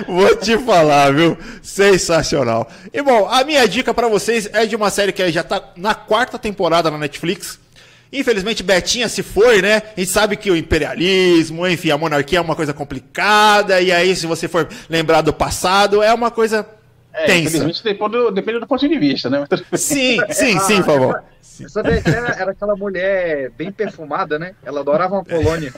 Vou 0.09 0.37
te 0.37 0.59
falar, 0.59 1.13
viu? 1.15 1.39
Sensacional. 1.63 2.69
E 2.93 3.01
bom, 3.01 3.29
a 3.31 3.45
minha 3.45 3.67
dica 3.69 3.95
para 3.95 4.09
vocês 4.09 4.49
é 4.53 4.67
de 4.67 4.75
uma 4.75 4.91
série 4.91 5.13
que 5.13 5.31
já 5.31 5.45
tá 5.45 5.73
na 5.77 5.95
quarta 5.95 6.37
temporada 6.39 6.91
na 6.91 6.99
Netflix 6.99 7.65
Infelizmente, 8.13 8.63
Betinha 8.63 9.09
se 9.09 9.23
foi, 9.23 9.61
né? 9.61 9.83
A 9.97 10.01
gente 10.01 10.11
sabe 10.11 10.37
que 10.37 10.51
o 10.51 10.57
imperialismo, 10.57 11.67
enfim, 11.67 11.91
a 11.91 11.99
monarquia 11.99 12.39
é 12.39 12.43
uma 12.43 12.57
coisa 12.57 12.73
complicada, 12.73 13.81
e 13.81 13.91
aí, 13.93 14.15
se 14.15 14.27
você 14.27 14.49
for 14.49 14.69
lembrar 14.89 15.23
do 15.23 15.33
passado, 15.33 16.03
é 16.03 16.13
uma 16.13 16.31
coisa 16.31 16.67
é, 17.13 17.27
tensa. 17.27 17.49
Infelizmente, 17.49 17.83
depende 17.83 18.11
do, 18.13 18.31
depende 18.31 18.61
do 18.61 18.67
ponto 18.67 18.89
de 18.89 18.99
vista, 18.99 19.29
né? 19.29 19.45
Sim, 19.75 20.19
sim, 20.31 20.59
sim, 20.61 20.77
por 20.77 20.85
favor. 20.85 21.25
Essa 21.65 21.83
Betinha 21.83 22.17
era 22.39 22.51
aquela 22.51 22.77
mulher 22.77 23.51
bem 23.57 23.73
perfumada, 23.73 24.39
né? 24.39 24.55
Ela 24.65 24.81
adorava 24.81 25.15
uma 25.15 25.25
colônia. 25.25 25.73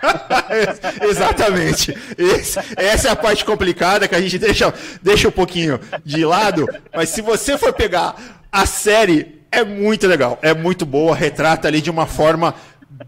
Exatamente. 1.02 1.96
Esse, 2.16 2.58
essa 2.76 3.08
é 3.08 3.10
a 3.10 3.16
parte 3.16 3.44
complicada 3.44 4.06
que 4.06 4.14
a 4.14 4.20
gente 4.20 4.38
deixa, 4.38 4.72
deixa 5.02 5.28
um 5.28 5.32
pouquinho 5.32 5.80
de 6.04 6.24
lado. 6.24 6.68
Mas 6.94 7.08
se 7.10 7.22
você 7.22 7.56
for 7.58 7.72
pegar 7.72 8.14
a 8.52 8.66
série 8.66 9.35
é 9.56 9.64
muito 9.64 10.06
legal, 10.06 10.38
é 10.42 10.52
muito 10.52 10.84
boa, 10.84 11.16
retrata 11.16 11.66
ali 11.66 11.80
de 11.80 11.90
uma 11.90 12.06
forma 12.06 12.54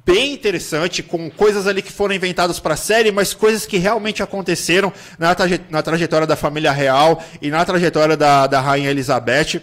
bem 0.05 0.33
interessante, 0.33 1.03
com 1.03 1.31
coisas 1.31 1.67
ali 1.67 1.83
que 1.83 1.93
foram 1.93 2.15
inventadas 2.15 2.59
para 2.59 2.75
a 2.75 2.77
série, 2.77 3.13
mas 3.13 3.35
coisas 3.35 3.67
que 3.67 3.77
realmente 3.77 4.23
aconteceram 4.23 4.93
na, 5.19 5.35
traje 5.35 5.61
na, 5.69 5.83
trajetória 5.83 6.27
da 6.27 6.37
família 6.37 6.73
real 6.73 7.23
e 7.41 7.51
na 7.51 7.65
trajetória 7.65 8.17
da, 8.17 8.47
da 8.47 8.61
Rainha 8.61 8.91
Elizabeth. 8.91 9.61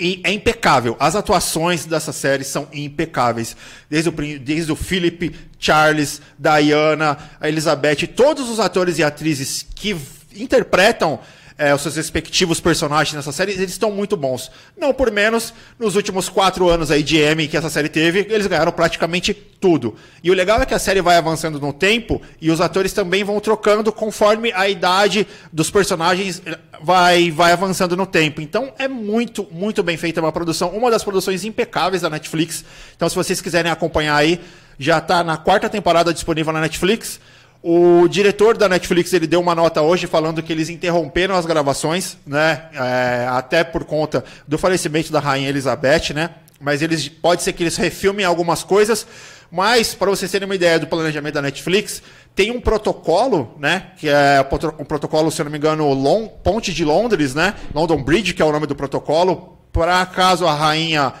E 0.00 0.20
é 0.24 0.32
impecável. 0.32 0.96
As 0.98 1.16
atuações 1.16 1.84
dessa 1.84 2.12
série 2.12 2.44
são 2.44 2.68
impecáveis. 2.72 3.56
Desde 3.90 4.08
o, 4.08 4.12
desde 4.12 4.70
o 4.70 4.76
Philip, 4.76 5.34
Charles, 5.58 6.22
Diana, 6.38 7.18
a 7.40 7.48
Elizabeth, 7.48 8.06
todos 8.14 8.48
os 8.48 8.60
atores 8.60 8.98
e 8.98 9.02
atrizes 9.02 9.66
que 9.74 9.96
interpretam 10.36 11.18
é, 11.58 11.74
os 11.74 11.82
seus 11.82 11.96
respectivos 11.96 12.60
personagens 12.60 13.14
nessa 13.14 13.32
série, 13.32 13.52
eles 13.52 13.70
estão 13.70 13.90
muito 13.90 14.16
bons. 14.16 14.48
Não 14.76 14.94
por 14.94 15.10
menos, 15.10 15.52
nos 15.76 15.96
últimos 15.96 16.28
quatro 16.28 16.68
anos 16.68 16.88
aí 16.88 17.02
de 17.02 17.16
M 17.18 17.48
que 17.48 17.56
essa 17.56 17.68
série 17.68 17.88
teve, 17.88 18.20
eles 18.30 18.46
ganharam 18.46 18.70
praticamente 18.70 19.34
tudo. 19.34 19.96
E 20.22 20.30
o 20.30 20.34
legal 20.34 20.62
é 20.62 20.66
que 20.66 20.72
a 20.72 20.78
série 20.78 21.02
vai 21.02 21.16
avançando 21.16 21.58
no 21.58 21.72
tempo 21.72 22.22
e 22.40 22.48
os 22.48 22.60
atores 22.60 22.92
também 22.92 23.24
vão 23.24 23.40
trocando 23.40 23.92
conforme 23.92 24.52
a 24.52 24.68
idade 24.68 25.26
dos 25.52 25.68
personagens 25.68 26.40
eh, 26.46 26.56
vai, 26.80 27.32
vai 27.32 27.50
avançando 27.50 27.96
no 27.96 28.06
tempo. 28.06 28.40
Então 28.40 28.72
é 28.78 28.86
muito, 28.86 29.44
muito 29.50 29.82
bem 29.82 29.96
feita 29.96 30.20
uma 30.20 30.30
produção, 30.30 30.70
uma 30.70 30.92
das 30.92 31.02
produções 31.02 31.44
impecáveis 31.44 32.02
da 32.02 32.08
Netflix. 32.08 32.64
Então 32.94 33.08
se 33.08 33.16
vocês 33.16 33.40
quiserem 33.40 33.72
acompanhar 33.72 34.14
aí, 34.14 34.40
já 34.78 34.98
está 34.98 35.24
na 35.24 35.36
quarta 35.36 35.68
temporada 35.68 36.14
disponível 36.14 36.52
na 36.52 36.60
Netflix. 36.60 37.18
O 37.60 38.06
diretor 38.06 38.56
da 38.56 38.68
Netflix 38.68 39.12
ele 39.12 39.26
deu 39.26 39.40
uma 39.40 39.54
nota 39.54 39.82
hoje 39.82 40.06
falando 40.06 40.42
que 40.42 40.52
eles 40.52 40.68
interromperam 40.68 41.34
as 41.34 41.44
gravações, 41.44 42.16
né? 42.24 42.68
É, 42.72 43.26
até 43.28 43.64
por 43.64 43.84
conta 43.84 44.24
do 44.46 44.56
falecimento 44.56 45.10
da 45.10 45.18
rainha 45.18 45.48
Elizabeth, 45.48 46.14
né? 46.14 46.30
Mas 46.60 46.82
eles 46.82 47.08
pode 47.08 47.42
ser 47.42 47.52
que 47.52 47.62
eles 47.62 47.76
refilmem 47.76 48.24
algumas 48.24 48.62
coisas. 48.62 49.06
Mas 49.50 49.92
para 49.92 50.10
vocês 50.10 50.30
terem 50.30 50.46
uma 50.46 50.54
ideia 50.54 50.78
do 50.78 50.86
planejamento 50.86 51.34
da 51.34 51.42
Netflix, 51.42 52.00
tem 52.32 52.52
um 52.52 52.60
protocolo, 52.60 53.56
né? 53.58 53.88
Que 53.96 54.08
é 54.08 54.46
um 54.78 54.84
protocolo, 54.84 55.30
se 55.30 55.40
eu 55.40 55.44
não 55.44 55.50
me 55.50 55.58
engano, 55.58 55.92
Long, 55.92 56.28
Ponte 56.28 56.72
de 56.72 56.84
Londres, 56.84 57.34
né? 57.34 57.54
London 57.74 58.02
Bridge, 58.04 58.34
que 58.34 58.42
é 58.42 58.44
o 58.44 58.52
nome 58.52 58.66
do 58.66 58.76
protocolo, 58.76 59.58
para 59.72 60.06
caso 60.06 60.46
a 60.46 60.54
rainha 60.54 61.12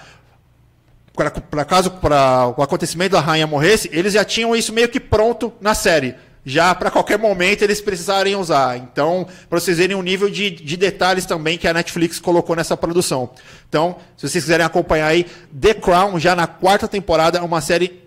para 1.50 1.64
caso 1.64 1.90
para 1.90 2.54
o 2.56 2.62
acontecimento 2.62 3.10
da 3.10 3.20
rainha 3.20 3.44
morresse, 3.44 3.90
eles 3.92 4.12
já 4.12 4.24
tinham 4.24 4.54
isso 4.54 4.72
meio 4.72 4.88
que 4.88 5.00
pronto 5.00 5.52
na 5.60 5.74
série 5.74 6.14
já 6.48 6.74
para 6.74 6.90
qualquer 6.90 7.18
momento 7.18 7.62
eles 7.62 7.80
precisarem 7.80 8.34
usar. 8.34 8.78
Então, 8.78 9.26
para 9.48 9.60
vocês 9.60 9.76
verem 9.76 9.94
o 9.94 10.02
nível 10.02 10.30
de, 10.30 10.50
de 10.50 10.76
detalhes 10.76 11.26
também 11.26 11.58
que 11.58 11.68
a 11.68 11.74
Netflix 11.74 12.18
colocou 12.18 12.56
nessa 12.56 12.76
produção. 12.76 13.30
Então, 13.68 13.96
se 14.16 14.28
vocês 14.28 14.44
quiserem 14.44 14.64
acompanhar 14.64 15.08
aí, 15.08 15.26
The 15.60 15.74
Crown, 15.74 16.18
já 16.18 16.34
na 16.34 16.46
quarta 16.46 16.88
temporada, 16.88 17.38
é 17.38 17.42
uma 17.42 17.60
série 17.60 18.02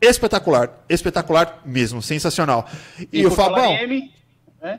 espetacular. 0.00 0.70
Espetacular 0.88 1.60
mesmo, 1.64 2.02
sensacional. 2.02 2.68
E, 3.12 3.20
e 3.20 3.26
o 3.26 3.30
Fabão. 3.30 3.72
né? 4.60 4.78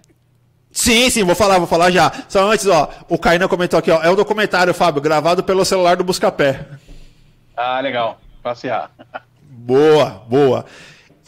Sim, 0.72 1.10
sim, 1.10 1.23
vou 1.23 1.36
falar, 1.36 1.57
vou 1.57 1.68
falar 1.68 1.90
já. 1.90 2.11
Só 2.27 2.49
antes, 2.52 2.68
ó, 2.68 2.90
o 3.10 3.18
Kainan 3.18 3.48
comentou 3.48 3.80
aqui, 3.80 3.90
ó, 3.90 4.03
é 4.03 4.10
um 4.10 4.15
documentário, 4.15 4.73
Fábio, 4.73 5.02
gravado 5.02 5.44
pelo 5.44 5.65
celular 5.65 5.98
do 5.98 6.03
Buscapé. 6.03 6.65
Ah, 7.57 7.80
legal. 7.81 8.22
Passear. 8.44 8.91
Boa, 9.41 10.23
boa. 10.27 10.65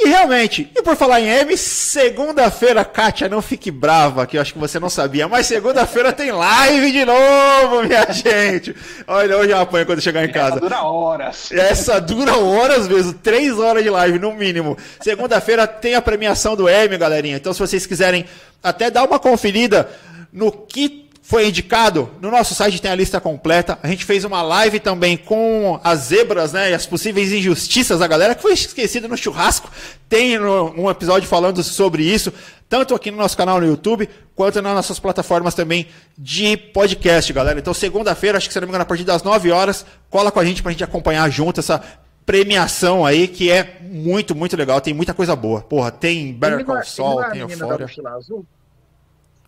E 0.03 0.07
realmente, 0.07 0.67
e 0.75 0.81
por 0.81 0.95
falar 0.95 1.21
em 1.21 1.27
M, 1.27 1.55
segunda-feira, 1.55 2.83
Kátia, 2.83 3.29
não 3.29 3.39
fique 3.39 3.69
brava, 3.69 4.25
que 4.25 4.35
eu 4.35 4.41
acho 4.41 4.51
que 4.51 4.57
você 4.57 4.79
não 4.79 4.89
sabia, 4.89 5.27
mas 5.27 5.45
segunda-feira 5.45 6.11
tem 6.11 6.31
live 6.31 6.91
de 6.91 7.05
novo, 7.05 7.83
minha 7.83 8.05
gente. 8.11 8.75
Olha, 9.05 9.37
hoje 9.37 9.51
eu 9.51 9.59
apanho 9.59 9.85
quando 9.85 10.01
chegar 10.01 10.25
em 10.25 10.31
casa. 10.31 10.55
Essa 10.55 10.59
dura 10.59 10.81
horas. 10.81 11.51
Essa 11.51 12.01
dura 12.01 12.35
horas 12.35 12.87
mesmo, 12.87 13.13
três 13.13 13.59
horas 13.59 13.83
de 13.83 13.91
live 13.91 14.17
no 14.17 14.33
mínimo. 14.33 14.75
Segunda-feira 14.99 15.67
tem 15.67 15.93
a 15.93 16.01
premiação 16.01 16.55
do 16.55 16.67
M, 16.67 16.97
galerinha. 16.97 17.37
Então, 17.37 17.53
se 17.53 17.59
vocês 17.59 17.85
quiserem 17.85 18.25
até 18.63 18.89
dar 18.89 19.03
uma 19.03 19.19
conferida 19.19 19.87
no 20.33 20.51
que 20.51 21.10
foi 21.31 21.47
indicado. 21.47 22.11
No 22.19 22.29
nosso 22.29 22.53
site 22.53 22.81
tem 22.81 22.91
a 22.91 22.95
lista 22.95 23.21
completa. 23.21 23.79
A 23.81 23.87
gente 23.87 24.03
fez 24.03 24.25
uma 24.25 24.41
live 24.41 24.81
também 24.81 25.15
com 25.15 25.79
as 25.81 25.99
zebras, 25.99 26.51
né? 26.51 26.71
E 26.71 26.73
as 26.73 26.85
possíveis 26.85 27.31
injustiças 27.31 27.99
da 27.99 28.05
galera 28.05 28.35
que 28.35 28.41
foi 28.41 28.51
esquecida 28.51 29.07
no 29.07 29.15
churrasco. 29.15 29.71
Tem 30.09 30.37
um 30.37 30.89
episódio 30.89 31.29
falando 31.29 31.63
sobre 31.63 32.03
isso, 32.03 32.33
tanto 32.67 32.93
aqui 32.93 33.09
no 33.11 33.15
nosso 33.15 33.37
canal 33.37 33.61
no 33.61 33.65
YouTube, 33.65 34.09
quanto 34.35 34.61
nas 34.61 34.75
nossas 34.75 34.99
plataformas 34.99 35.55
também 35.55 35.87
de 36.17 36.57
podcast, 36.57 37.31
galera. 37.31 37.57
Então, 37.57 37.73
segunda-feira, 37.73 38.37
acho 38.37 38.49
que 38.49 38.53
se 38.53 38.59
não 38.59 38.67
me 38.67 38.71
engano, 38.71 38.83
a 38.83 38.85
partir 38.85 39.05
das 39.05 39.23
9 39.23 39.51
horas, 39.51 39.85
cola 40.09 40.33
com 40.33 40.39
a 40.41 40.43
gente 40.43 40.61
pra 40.61 40.73
gente 40.73 40.83
acompanhar 40.83 41.29
junto 41.29 41.61
essa 41.61 41.81
premiação 42.25 43.05
aí, 43.05 43.29
que 43.29 43.49
é 43.49 43.77
muito, 43.81 44.35
muito 44.35 44.57
legal. 44.57 44.81
Tem 44.81 44.93
muita 44.93 45.13
coisa 45.13 45.33
boa. 45.33 45.61
Porra, 45.61 45.91
tem 45.91 46.33
Better 46.33 46.65
Call 46.65 46.83
Saul, 46.83 47.23
tem 47.31 47.39
Euphoria. 47.39 47.87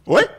Oi? 0.06 0.30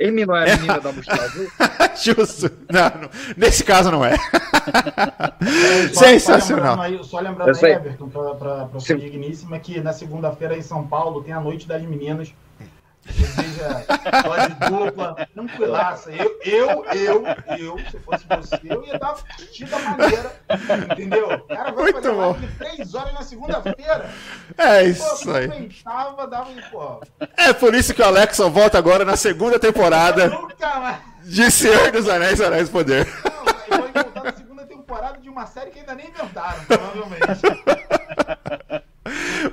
Amy 0.00 0.26
não 0.26 0.36
é 0.36 0.52
a 0.52 0.56
menina 0.56 0.80
da 0.80 0.92
mochila 0.92 1.22
azul? 1.22 1.46
Justo. 2.02 2.50
Não, 2.70 3.02
não, 3.02 3.10
nesse 3.36 3.62
caso 3.62 3.90
não 3.90 4.04
é. 4.04 4.14
É, 4.14 5.88
só, 5.92 6.04
Sensacional. 6.04 6.76
Só 6.76 6.82
lembrando 6.82 7.00
aí, 7.00 7.04
só 7.04 7.20
lembrando 7.20 7.64
aí 7.64 7.72
Everton, 7.72 8.08
para 8.08 8.80
sua 8.80 8.96
digníssima, 8.96 9.58
que 9.58 9.80
na 9.80 9.92
segunda-feira 9.92 10.56
em 10.56 10.62
São 10.62 10.86
Paulo 10.86 11.22
tem 11.22 11.32
a 11.32 11.40
Noite 11.40 11.68
das 11.68 11.82
Meninas. 11.82 12.32
Seja 13.10 14.48
de 14.48 14.70
dupla, 14.70 15.28
tranquilaça. 15.34 16.10
Eu, 16.12 16.38
eu, 16.44 16.84
eu, 16.94 17.24
eu, 17.58 17.78
se 17.90 17.98
fosse 17.98 18.24
você, 18.28 18.60
eu 18.64 18.84
ia 18.84 18.98
dar 18.98 19.08
uma 19.08 19.18
curtida 19.36 19.78
maneira. 19.80 20.32
Entendeu? 20.92 21.28
O 21.34 21.38
cara 21.48 21.72
vai 21.72 21.82
Muito 21.84 21.96
fazer 22.02 22.10
bom. 22.14 22.30
live 22.32 22.46
três 22.58 22.94
horas 22.94 23.12
na 23.14 23.22
segunda-feira. 23.22 24.10
É 24.56 24.82
Pô, 24.84 25.14
isso 25.14 25.30
aí. 25.32 25.48
Pensava, 25.48 26.26
dava, 26.28 26.50
pô, 26.70 27.00
É 27.36 27.52
por 27.52 27.74
isso 27.74 27.92
que 27.92 28.02
o 28.02 28.04
Alex 28.04 28.36
só 28.36 28.48
volta 28.48 28.78
agora 28.78 29.04
na 29.04 29.16
segunda 29.16 29.58
temporada 29.58 30.28
nunca 30.30 30.78
mais. 30.80 30.98
de 31.24 31.50
Senhor 31.50 31.90
dos 31.90 32.08
Anéis 32.08 32.40
Anéis 32.40 32.68
Poder. 32.68 33.06
Não, 33.24 33.78
vai 33.80 33.92
voltar 33.92 34.24
na 34.24 34.32
segunda 34.32 34.64
temporada 34.64 35.18
de 35.18 35.28
uma 35.28 35.46
série 35.46 35.70
que 35.70 35.80
ainda 35.80 35.94
nem 35.94 36.08
inventaram, 36.08 36.64
provavelmente. 36.66 37.42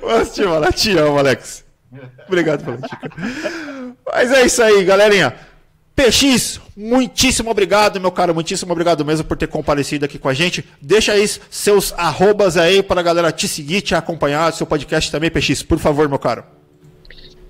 Mas 0.02 0.32
te 0.80 0.96
amo, 0.96 1.18
Alex. 1.18 1.64
Obrigado 2.26 2.64
pela 2.64 2.76
dica. 2.76 3.10
Mas 4.06 4.32
é 4.32 4.46
isso 4.46 4.62
aí, 4.62 4.84
galerinha. 4.84 5.34
PX, 5.94 6.60
muitíssimo 6.76 7.50
obrigado, 7.50 8.00
meu 8.00 8.10
cara. 8.10 8.32
Muitíssimo 8.32 8.72
obrigado 8.72 9.04
mesmo 9.04 9.24
por 9.24 9.36
ter 9.36 9.48
comparecido 9.48 10.04
aqui 10.04 10.18
com 10.18 10.28
a 10.28 10.34
gente. 10.34 10.64
Deixa 10.80 11.12
aí 11.12 11.26
seus 11.50 11.92
arrobas 11.92 12.56
aí 12.56 12.82
para 12.82 13.00
a 13.00 13.04
galera 13.04 13.30
te 13.30 13.46
seguir, 13.46 13.82
te 13.82 13.94
acompanhar, 13.94 14.52
seu 14.52 14.66
podcast 14.66 15.10
também, 15.10 15.30
PX, 15.30 15.62
por 15.62 15.78
favor, 15.78 16.08
meu 16.08 16.18
caro. 16.18 16.44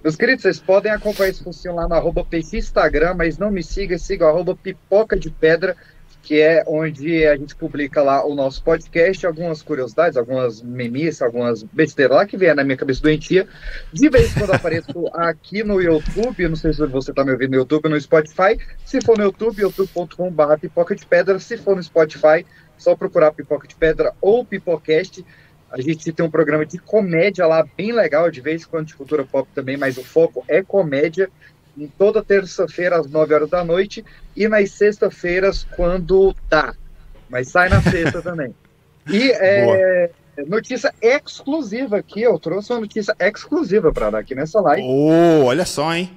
Meus 0.03 0.17
queridos, 0.17 0.43
vocês 0.43 0.59
podem 0.59 0.91
acompanhar 0.91 1.31
esse 1.31 1.45
funcionário 1.45 1.83
lá 1.83 1.89
no 1.89 1.95
arroba 1.95 2.25
PC 2.25 2.59
Instagram, 2.59 3.15
mas 3.15 3.37
não 3.37 3.51
me 3.51 3.63
siga, 3.63 3.99
siga 3.99 4.25
o 4.25 4.29
arroba 4.29 4.57
Pipoca 4.57 5.17
de 5.17 5.31
Pedra, 5.31 5.77
que 6.23 6.41
é 6.41 6.63
onde 6.67 7.27
a 7.27 7.37
gente 7.37 7.57
publica 7.57 8.03
lá 8.03 8.25
o 8.25 8.35
nosso 8.35 8.63
podcast, 8.63 9.27
algumas 9.27 9.63
curiosidades, 9.63 10.17
algumas 10.17 10.63
memes, 10.63 11.23
algumas 11.23 11.63
besteiras 11.63 12.17
lá 12.17 12.27
que 12.27 12.37
vem 12.37 12.55
na 12.55 12.63
minha 12.63 12.77
cabeça 12.77 13.03
doentia. 13.03 13.49
De 13.93 14.09
vez 14.09 14.31
em 14.31 14.39
quando 14.39 14.53
apareço 14.53 15.09
aqui 15.15 15.65
no 15.65 15.81
YouTube, 15.81 16.49
não 16.49 16.57
sei 16.57 16.73
se 16.73 16.87
você 16.87 17.11
está 17.11 17.25
me 17.25 17.33
ouvindo 17.33 17.51
no 17.51 17.57
YouTube 17.57 17.85
ou 17.85 17.91
no 17.91 18.01
Spotify. 18.01 18.59
Se 18.85 19.01
for 19.01 19.17
no 19.17 19.25
YouTube, 19.25 19.61
youtube.com.br 19.61 20.59
Pipoca 20.61 20.95
de 20.95 21.07
Pedra. 21.07 21.39
Se 21.39 21.57
for 21.57 21.75
no 21.75 21.83
Spotify, 21.83 22.45
só 22.77 22.95
procurar 22.95 23.33
Pipoca 23.33 23.67
de 23.67 23.75
Pedra 23.75 24.13
ou 24.21 24.45
Pipocast. 24.45 25.25
A 25.71 25.81
gente 25.81 26.13
tem 26.13 26.27
um 26.27 26.31
programa 26.31 26.67
de 26.67 26.79
comédia 26.79 27.47
lá, 27.47 27.65
bem 27.77 27.93
legal, 27.93 28.29
de 28.29 28.41
vez 28.41 28.63
em 28.63 28.67
quando 28.67 28.89
de 28.89 28.97
cultura 28.97 29.25
pop 29.25 29.49
também, 29.55 29.77
mas 29.77 29.97
o 29.97 30.05
foco 30.05 30.45
é 30.49 30.63
comédia. 30.63 31.31
Em 31.81 31.87
toda 31.87 32.23
terça-feira, 32.23 33.01
às 33.01 33.11
9 33.11 33.35
horas 33.35 33.49
da 33.49 33.65
noite, 33.65 34.05
e 34.37 34.47
nas 34.47 34.73
sextas-feiras, 34.73 35.67
quando 35.75 36.35
dá. 36.49 36.75
Mas 37.29 37.49
sai 37.49 37.71
na 37.71 37.81
sexta 37.81 38.21
também. 38.23 38.55
E 39.09 39.31
é, 39.33 40.11
notícia 40.47 40.93
exclusiva 41.01 41.97
aqui, 41.97 42.21
eu 42.21 42.39
trouxe 42.39 42.71
uma 42.71 42.81
notícia 42.81 43.17
exclusiva 43.19 43.91
para 43.93 44.11
dar 44.11 44.19
aqui 44.19 44.35
nessa 44.35 44.61
live, 44.61 44.87
Oh, 44.87 45.45
olha 45.47 45.65
só, 45.65 45.95
hein? 45.95 46.11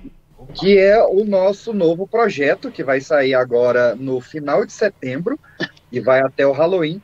que 0.54 0.78
é 0.78 1.02
o 1.02 1.24
nosso 1.24 1.74
novo 1.74 2.06
projeto, 2.06 2.70
que 2.70 2.84
vai 2.84 3.00
sair 3.00 3.34
agora 3.34 3.96
no 3.96 4.20
final 4.20 4.66
de 4.66 4.74
setembro 4.74 5.40
e 5.90 6.02
vai 6.02 6.20
até 6.20 6.46
o 6.46 6.52
Halloween, 6.52 7.02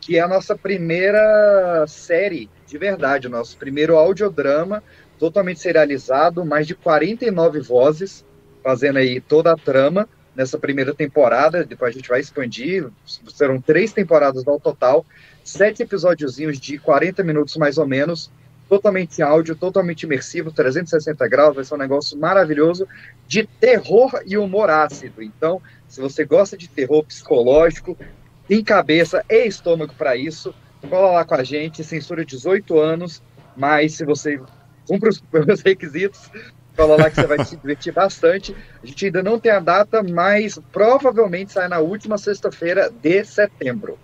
que 0.00 0.16
é 0.16 0.20
a 0.20 0.28
nossa 0.28 0.56
primeira 0.56 1.84
série 1.86 2.48
de 2.66 2.76
verdade, 2.78 3.28
nosso 3.28 3.56
primeiro 3.56 3.96
audiodrama 3.96 4.82
totalmente 5.18 5.60
serializado, 5.60 6.44
mais 6.44 6.66
de 6.66 6.74
49 6.74 7.60
vozes, 7.60 8.24
fazendo 8.62 8.98
aí 8.98 9.20
toda 9.20 9.52
a 9.52 9.56
trama 9.56 10.08
nessa 10.34 10.56
primeira 10.56 10.94
temporada, 10.94 11.64
depois 11.64 11.90
a 11.90 11.98
gente 11.98 12.08
vai 12.08 12.20
expandir, 12.20 12.88
serão 13.28 13.60
três 13.60 13.92
temporadas 13.92 14.46
ao 14.46 14.60
total, 14.60 15.04
sete 15.42 15.82
episódiozinhos 15.82 16.60
de 16.60 16.78
40 16.78 17.24
minutos 17.24 17.56
mais 17.56 17.76
ou 17.76 17.86
menos, 17.86 18.30
totalmente 18.68 19.20
áudio, 19.20 19.56
totalmente 19.56 20.04
imersivo, 20.04 20.52
360 20.52 21.26
graus, 21.26 21.56
vai 21.56 21.64
ser 21.64 21.74
um 21.74 21.78
negócio 21.78 22.16
maravilhoso 22.16 22.86
de 23.26 23.44
terror 23.44 24.22
e 24.26 24.36
humor 24.38 24.70
ácido. 24.70 25.22
Então, 25.22 25.60
se 25.88 26.00
você 26.00 26.24
gosta 26.24 26.56
de 26.56 26.68
terror 26.68 27.02
psicológico, 27.04 27.98
tem 28.46 28.62
cabeça 28.62 29.24
e 29.28 29.46
estômago 29.46 29.94
para 29.98 30.14
isso, 30.14 30.54
cola 30.88 31.12
lá 31.12 31.24
com 31.24 31.34
a 31.34 31.42
gente, 31.42 31.82
censura 31.82 32.24
18 32.24 32.78
anos, 32.78 33.22
mas 33.56 33.94
se 33.94 34.04
você 34.04 34.40
cumpre 34.88 35.10
os, 35.10 35.22
os 35.52 35.60
requisitos, 35.60 36.30
cola 36.76 36.96
lá 36.96 37.10
que 37.10 37.16
você 37.16 37.26
vai 37.26 37.44
se 37.44 37.56
divertir 37.56 37.92
bastante. 37.92 38.56
A 38.82 38.86
gente 38.86 39.06
ainda 39.06 39.22
não 39.22 39.38
tem 39.38 39.52
a 39.52 39.60
data, 39.60 40.02
mas 40.02 40.58
provavelmente 40.72 41.52
sai 41.52 41.68
na 41.68 41.78
última 41.78 42.16
sexta-feira 42.16 42.90
de 43.02 43.24
setembro. 43.24 43.98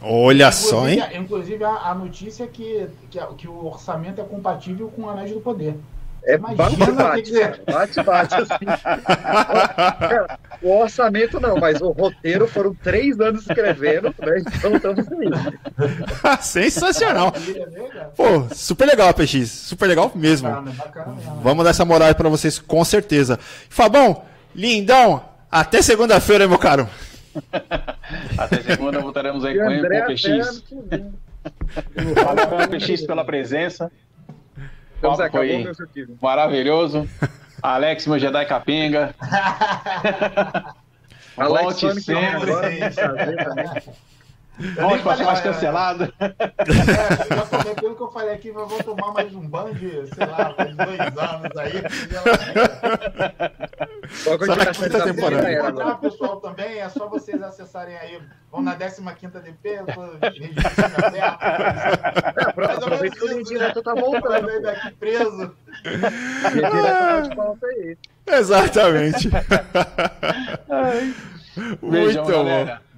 Olha 0.00 0.50
só, 0.50 0.88
hein? 0.88 0.98
Inclusive, 0.98 1.18
inclusive 1.18 1.64
a, 1.64 1.90
a 1.90 1.94
notícia 1.94 2.44
é 2.44 2.46
que, 2.46 2.88
que, 3.10 3.20
que 3.38 3.48
o 3.48 3.66
orçamento 3.66 4.20
é 4.20 4.24
compatível 4.24 4.88
com 4.88 5.02
o 5.02 5.10
Anéis 5.10 5.30
do 5.30 5.40
Poder. 5.40 5.76
É 6.24 6.38
que 7.22 7.36
é. 7.36 7.48
cara. 7.48 7.62
bate-bate, 7.66 8.34
assim. 8.36 8.64
Cara, 9.98 10.38
o 10.62 10.80
orçamento 10.80 11.40
não, 11.40 11.56
mas 11.56 11.80
o 11.80 11.90
roteiro 11.90 12.46
foram 12.46 12.72
três 12.74 13.18
anos 13.20 13.42
escrevendo, 13.42 14.14
né? 14.20 14.42
Então 14.56 14.76
estamos 14.76 15.06
aí. 15.12 16.38
Sensacional. 16.40 17.32
Pô, 18.16 18.46
super 18.54 18.86
legal, 18.86 19.12
PX. 19.12 19.50
Super 19.50 19.86
legal 19.86 20.12
mesmo. 20.14 20.48
Bacana, 20.48 20.72
bacana. 20.72 21.16
Vamos 21.42 21.64
dar 21.64 21.70
essa 21.70 21.84
moral 21.84 22.08
aí 22.08 22.14
pra 22.14 22.28
vocês, 22.28 22.58
com 22.58 22.84
certeza. 22.84 23.38
Fabão, 23.68 24.22
lindão, 24.54 25.24
até 25.50 25.82
segunda-feira, 25.82 26.46
meu 26.46 26.58
caro. 26.58 26.88
Até 28.38 28.62
segunda 28.62 29.00
voltaremos 29.00 29.44
aí 29.44 29.58
com, 29.58 29.64
o 29.64 30.06
PX. 30.06 30.62
Valeu, 32.14 32.68
PX, 32.68 33.06
pela 33.06 33.24
presença. 33.24 33.90
Então, 35.02 35.16
Zé, 35.16 35.28
foi 35.28 35.66
maravilhoso. 36.20 37.08
Alex, 37.60 38.06
meu 38.06 38.20
Jedi 38.20 38.46
Capenga. 38.46 39.12
Alex 41.36 41.62
Volte 41.64 41.80
Sonic 41.80 42.02
sempre. 42.02 42.52
agora, 42.52 43.82
para 45.02 45.16
ser 45.16 45.24
mais 45.24 45.38
falei, 45.38 45.42
cancelado. 45.42 46.14
É, 46.20 46.34
eu 47.30 47.36
já 47.36 47.46
falei, 47.46 47.74
pelo 47.74 47.96
que 47.96 48.02
eu 48.02 48.10
falei 48.10 48.34
aqui, 48.34 48.52
nós 48.52 48.68
vamos 48.68 48.84
tomar 48.84 49.12
mais 49.12 49.34
um 49.34 49.48
banho 49.48 49.74
de, 49.74 50.06
sei 50.14 50.26
lá, 50.26 50.54
faz 50.54 50.76
dois 50.76 51.00
anos 51.00 51.56
aí. 51.56 51.82
Só 54.10 54.36
que 54.36 54.44
tiver 54.46 54.74
quinta 54.74 54.96
essa 54.98 55.04
temporada. 55.04 55.42
já 55.42 55.48
era 55.48 55.60
encontrar 55.60 55.94
o 55.94 55.98
pessoal 55.98 56.36
também, 56.40 56.78
é 56.80 56.88
só 56.88 57.08
vocês 57.08 57.42
acessarem 57.42 57.96
aí. 57.96 58.20
Vão 58.50 58.62
na 58.62 58.76
15ª 58.76 59.40
DP, 59.40 59.68
eu 59.68 59.86
tô 59.86 60.02
registrando 60.20 61.06
aberto. 61.06 61.42
É, 61.42 62.52
pronto, 62.52 62.84
aproveita 62.84 63.16
que 63.16 63.24
o 63.24 63.28
Linha 63.28 63.44
Direto 63.44 63.82
tá 63.82 63.94
voltando. 63.94 64.46
Sair 64.48 64.62
daqui 64.62 64.90
preso. 64.92 65.56
Linha 65.84 66.70
Direto 66.70 66.98
tá 66.98 67.20
de 67.20 67.36
pauta 67.36 67.66
aí. 67.66 67.96
Exatamente. 68.26 69.30
Beijão, 71.82 71.82
Muito 71.82 72.22
bom. 72.22 72.30
galera. 72.30 72.91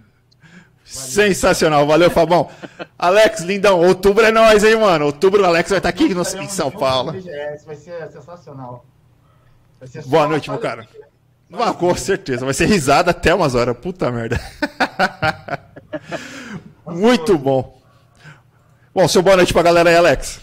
Sensacional, 0.84 1.86
valeu, 1.86 2.10
Fabão. 2.10 2.48
Alex, 2.98 3.40
lindão, 3.40 3.80
outubro 3.80 4.24
é 4.24 4.30
nós, 4.30 4.62
hein, 4.62 4.76
mano? 4.76 5.06
Outubro 5.06 5.42
o 5.42 5.46
Alex 5.46 5.70
vai 5.70 5.78
estar 5.78 5.88
aqui 5.88 6.14
no, 6.14 6.22
em 6.22 6.48
São 6.48 6.70
Paulo. 6.70 7.14
É, 7.26 7.56
vai 7.64 7.74
ser 7.74 8.10
sensacional. 8.12 8.84
Vai 9.80 9.88
ser 9.88 10.02
só 10.02 10.08
Boa 10.08 10.28
noite, 10.28 10.50
meu 10.50 10.58
cara. 10.58 10.86
Ah, 11.52 11.72
com 11.72 11.94
certeza, 11.94 12.44
vai 12.44 12.54
ser 12.54 12.66
risada 12.66 13.12
até 13.12 13.34
umas 13.34 13.54
horas, 13.54 13.76
puta 13.76 14.10
merda. 14.10 14.40
Muito 16.86 17.38
bom. 17.38 17.80
Bom, 18.94 19.08
seu 19.08 19.22
boa 19.22 19.36
noite 19.36 19.52
pra 19.52 19.62
galera 19.62 19.90
aí, 19.90 19.96
Alex. 19.96 20.40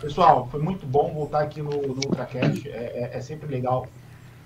Pessoal, 0.00 0.48
foi 0.50 0.60
muito 0.60 0.84
bom 0.84 1.12
voltar 1.14 1.42
aqui 1.42 1.62
no, 1.62 1.70
no 1.70 1.94
Ultracast. 2.06 2.68
É, 2.68 3.10
é, 3.14 3.16
é 3.16 3.20
sempre 3.20 3.46
legal 3.46 3.86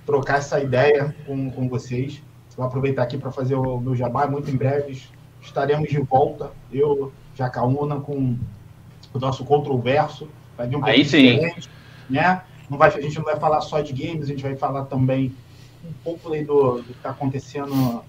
trocar 0.04 0.38
essa 0.38 0.60
ideia 0.60 1.16
com, 1.26 1.50
com 1.50 1.68
vocês. 1.68 2.22
Vou 2.56 2.66
aproveitar 2.66 3.02
aqui 3.02 3.18
para 3.18 3.30
fazer 3.30 3.54
o 3.54 3.80
meu 3.80 3.94
jabá. 3.94 4.26
Muito 4.26 4.50
em 4.50 4.56
breve 4.56 5.02
estaremos 5.46 5.88
de 5.88 6.00
volta. 6.00 6.50
Eu, 6.72 7.12
Jacaúna, 7.34 8.00
com 8.00 8.36
o 9.12 9.18
nosso 9.18 9.44
controverso. 9.44 10.28
Vai 10.56 10.68
vir 10.68 10.76
um 10.76 10.84
Aí 10.84 11.04
sim. 11.04 11.40
Né? 12.08 12.42
Não 12.68 12.78
vai, 12.78 12.88
a 12.88 13.00
gente 13.00 13.16
não 13.16 13.24
vai 13.24 13.36
falar 13.36 13.60
só 13.60 13.80
de 13.80 13.92
games, 13.92 14.24
a 14.24 14.28
gente 14.28 14.42
vai 14.42 14.56
falar 14.56 14.86
também 14.86 15.34
um 15.84 15.92
pouco 16.02 16.32
aí 16.32 16.44
do, 16.44 16.78
do 16.78 16.82
que 16.82 16.92
está 16.92 17.10
acontecendo 17.10 18.02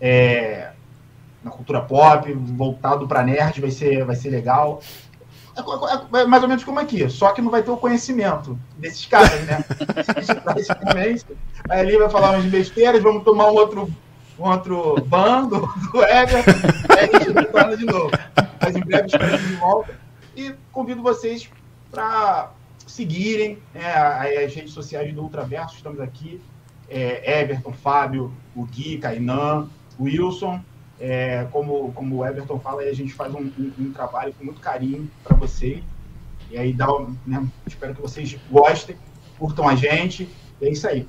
é, 0.00 0.72
na 1.44 1.50
cultura 1.50 1.82
pop, 1.82 2.32
voltado 2.32 3.06
para 3.06 3.22
nerd, 3.22 3.60
vai 3.60 3.70
ser, 3.70 4.04
vai 4.04 4.16
ser 4.16 4.30
legal. 4.30 4.80
É, 5.56 5.60
é, 5.60 6.22
é, 6.22 6.26
mais 6.26 6.42
ou 6.42 6.48
menos 6.48 6.64
como 6.64 6.78
aqui, 6.78 7.08
só 7.10 7.32
que 7.32 7.42
não 7.42 7.50
vai 7.50 7.62
ter 7.62 7.70
o 7.70 7.76
conhecimento 7.76 8.58
desses 8.78 9.04
caras, 9.06 9.44
né? 9.46 9.64
aí 11.68 11.80
ali 11.80 11.98
vai 11.98 12.08
falar 12.08 12.32
umas 12.32 12.44
besteiras, 12.44 13.02
vamos 13.02 13.24
tomar 13.24 13.50
um 13.50 13.54
outro, 13.54 13.90
um 14.38 14.48
outro 14.48 15.02
bando 15.06 15.68
do 15.92 16.02
Ever, 16.04 16.44
aí 16.90 17.10
a 17.12 17.18
gente 17.18 17.32
retorna 17.32 17.76
de 17.76 17.86
novo. 17.86 18.10
Mas 18.60 18.76
em 18.76 18.80
breve 18.80 19.06
estaremos 19.06 19.40
de 19.40 19.54
volta. 19.56 19.98
E 20.36 20.54
convido 20.70 21.02
vocês 21.02 21.48
para 21.90 22.52
seguirem 22.86 23.58
né, 23.74 23.92
as 23.92 24.54
redes 24.54 24.72
sociais 24.72 25.12
do 25.12 25.22
Ultraverso, 25.22 25.76
estamos 25.76 26.00
aqui. 26.00 26.40
É, 26.88 27.40
Everton, 27.40 27.72
Fábio, 27.72 28.32
o 28.54 28.64
Gui, 28.64 28.98
Kainan, 28.98 29.68
Wilson. 29.98 30.60
É, 31.00 31.46
como, 31.50 31.92
como 31.92 32.16
o 32.16 32.26
Everton 32.26 32.60
fala, 32.60 32.82
a 32.82 32.92
gente 32.92 33.14
faz 33.14 33.34
um, 33.34 33.50
um, 33.58 33.72
um 33.78 33.92
trabalho 33.92 34.34
com 34.38 34.44
muito 34.44 34.60
carinho 34.60 35.10
para 35.24 35.34
vocês. 35.34 35.82
E 36.50 36.58
aí 36.58 36.72
dá, 36.72 36.86
né, 37.26 37.46
espero 37.66 37.94
que 37.94 38.02
vocês 38.02 38.36
gostem, 38.50 38.96
curtam 39.38 39.68
a 39.68 39.74
gente. 39.74 40.28
E 40.60 40.66
é 40.66 40.70
isso 40.70 40.86
aí. 40.86 41.06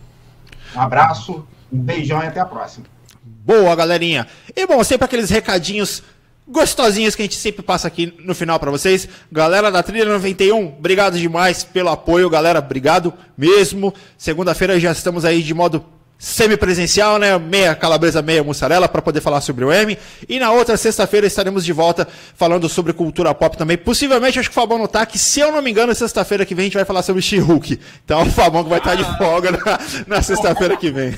Um 0.76 0.80
abraço, 0.80 1.46
um 1.72 1.80
beijão 1.80 2.24
e 2.24 2.28
até 2.28 2.40
a 2.40 2.46
próxima. 2.46 2.86
Boa, 3.24 3.76
galerinha. 3.76 4.28
E 4.56 4.66
bom, 4.66 4.84
sempre 4.84 5.06
aqueles 5.06 5.30
recadinhos 5.30 6.02
gostosinhos 6.48 7.16
que 7.16 7.22
a 7.22 7.26
gente 7.26 7.36
sempre 7.36 7.62
passa 7.62 7.88
aqui 7.88 8.14
no 8.20 8.34
final 8.34 8.60
para 8.60 8.72
vocês. 8.72 9.08
Galera 9.32 9.72
da 9.72 9.84
Trilha 9.84 10.06
91, 10.06 10.68
obrigado 10.78 11.18
demais 11.18 11.64
pelo 11.64 11.90
apoio, 11.90 12.30
galera, 12.30 12.60
obrigado 12.60 13.14
mesmo. 13.38 13.94
Segunda-feira 14.18 14.80
já 14.80 14.92
estamos 14.92 15.26
aí 15.26 15.42
de 15.42 15.54
modo 15.54 15.86
semipresencial, 16.22 17.18
né? 17.18 17.36
Meia 17.40 17.74
calabresa, 17.74 18.22
meia 18.22 18.44
mussarela, 18.44 18.88
para 18.88 19.02
poder 19.02 19.22
falar 19.22 19.42
sobre 19.42 19.66
o 19.66 19.74
M. 19.74 19.98
E 20.30 20.38
na 20.38 20.52
outra 20.52 20.78
sexta-feira 20.78 21.26
estaremos 21.26 21.66
de 21.66 21.74
volta 21.74 22.08
falando 22.36 22.70
sobre 22.70 22.94
cultura 22.94 23.34
pop 23.34 23.58
também. 23.58 23.76
Possivelmente, 23.76 24.38
acho 24.38 24.48
que 24.48 24.56
o 24.56 24.62
Fabão 24.62 24.78
notar 24.78 25.08
que, 25.08 25.18
se 25.18 25.40
eu 25.40 25.52
não 25.52 25.64
me 25.64 25.72
engano, 25.72 25.96
sexta-feira 25.96 26.46
que 26.46 26.54
vem 26.54 26.66
a 26.66 26.66
gente 26.66 26.76
vai 26.76 26.86
falar 26.86 27.02
sobre 27.02 27.24
She-Hulk. 27.24 27.80
Então, 28.06 28.22
o 28.22 28.32
Fabão 28.32 28.64
que 28.64 28.70
vai 28.70 28.78
estar 28.78 28.94
de 28.94 29.18
folga 29.18 29.50
na, 29.50 29.80
na 30.06 30.22
sexta-feira 30.22 30.78
que 30.78 30.92
vem. 30.92 31.12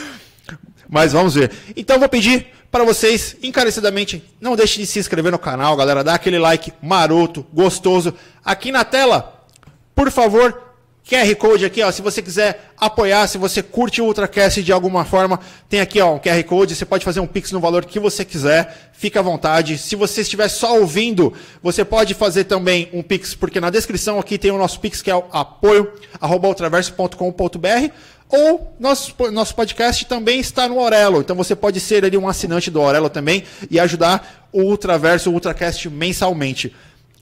Mas 0.86 1.12
vamos 1.14 1.34
ver. 1.34 1.50
Então, 1.74 1.98
vou 1.98 2.08
pedir 2.08 2.48
para 2.70 2.84
vocês, 2.84 3.36
encarecidamente, 3.42 4.22
não 4.38 4.54
deixe 4.54 4.78
de 4.78 4.86
se 4.86 4.98
inscrever 4.98 5.32
no 5.32 5.38
canal, 5.38 5.74
galera. 5.76 6.04
Dá 6.04 6.12
aquele 6.14 6.38
like 6.38 6.74
maroto, 6.82 7.46
gostoso. 7.54 8.12
Aqui 8.44 8.70
na 8.70 8.84
tela, 8.84 9.46
por 9.94 10.10
favor, 10.10 10.73
QR 11.06 11.36
Code 11.36 11.66
aqui, 11.66 11.82
ó, 11.82 11.92
se 11.92 12.00
você 12.00 12.22
quiser 12.22 12.72
apoiar, 12.78 13.26
se 13.26 13.36
você 13.36 13.62
curte 13.62 14.00
o 14.00 14.06
Ultracast 14.06 14.62
de 14.62 14.72
alguma 14.72 15.04
forma, 15.04 15.38
tem 15.68 15.80
aqui 15.80 16.00
ó, 16.00 16.14
um 16.14 16.18
QR 16.18 16.42
Code, 16.44 16.74
você 16.74 16.86
pode 16.86 17.04
fazer 17.04 17.20
um 17.20 17.26
Pix 17.26 17.52
no 17.52 17.60
valor 17.60 17.84
que 17.84 18.00
você 18.00 18.24
quiser, 18.24 18.90
fica 18.94 19.20
à 19.20 19.22
vontade. 19.22 19.76
Se 19.76 19.94
você 19.96 20.22
estiver 20.22 20.48
só 20.48 20.78
ouvindo, 20.78 21.34
você 21.62 21.84
pode 21.84 22.14
fazer 22.14 22.44
também 22.44 22.88
um 22.90 23.02
Pix, 23.02 23.34
porque 23.34 23.60
na 23.60 23.68
descrição 23.68 24.18
aqui 24.18 24.38
tem 24.38 24.50
o 24.50 24.56
nosso 24.56 24.80
Pix, 24.80 25.02
que 25.02 25.10
é 25.10 25.14
o 25.14 25.24
apoio.ultraverso.com.br, 25.30 27.90
ou 28.30 28.74
nosso, 28.80 29.14
nosso 29.30 29.54
podcast 29.54 30.06
também 30.06 30.40
está 30.40 30.66
no 30.66 30.80
Orelo, 30.80 31.20
então 31.20 31.36
você 31.36 31.54
pode 31.54 31.80
ser 31.80 32.06
ali 32.06 32.16
um 32.16 32.26
assinante 32.26 32.70
do 32.70 32.80
Orelo 32.80 33.10
também 33.10 33.44
e 33.70 33.78
ajudar 33.78 34.48
o 34.50 34.62
Ultraverso, 34.62 35.28
o 35.28 35.34
Ultracast 35.34 35.90
mensalmente. 35.90 36.74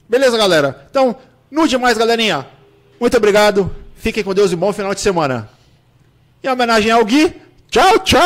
Beleza, 0.09 0.39
galera? 0.39 0.87
Então, 0.89 1.17
no 1.51 1.67
demais, 1.67 1.99
galerinha, 1.99 2.47
muito 3.03 3.17
obrigado. 3.17 3.69
Fiquem 3.97 4.23
com 4.23 4.33
Deus 4.33 4.53
e 4.53 4.57
bom 4.57 4.73
final 4.73 4.95
de 4.95 5.01
semana. 5.01 5.49
Em 6.41 6.49
homenagem 6.49 6.93
ao 6.93 7.05
Gui, 7.05 7.35
tchau, 7.69 7.99
tchau! 7.99 8.23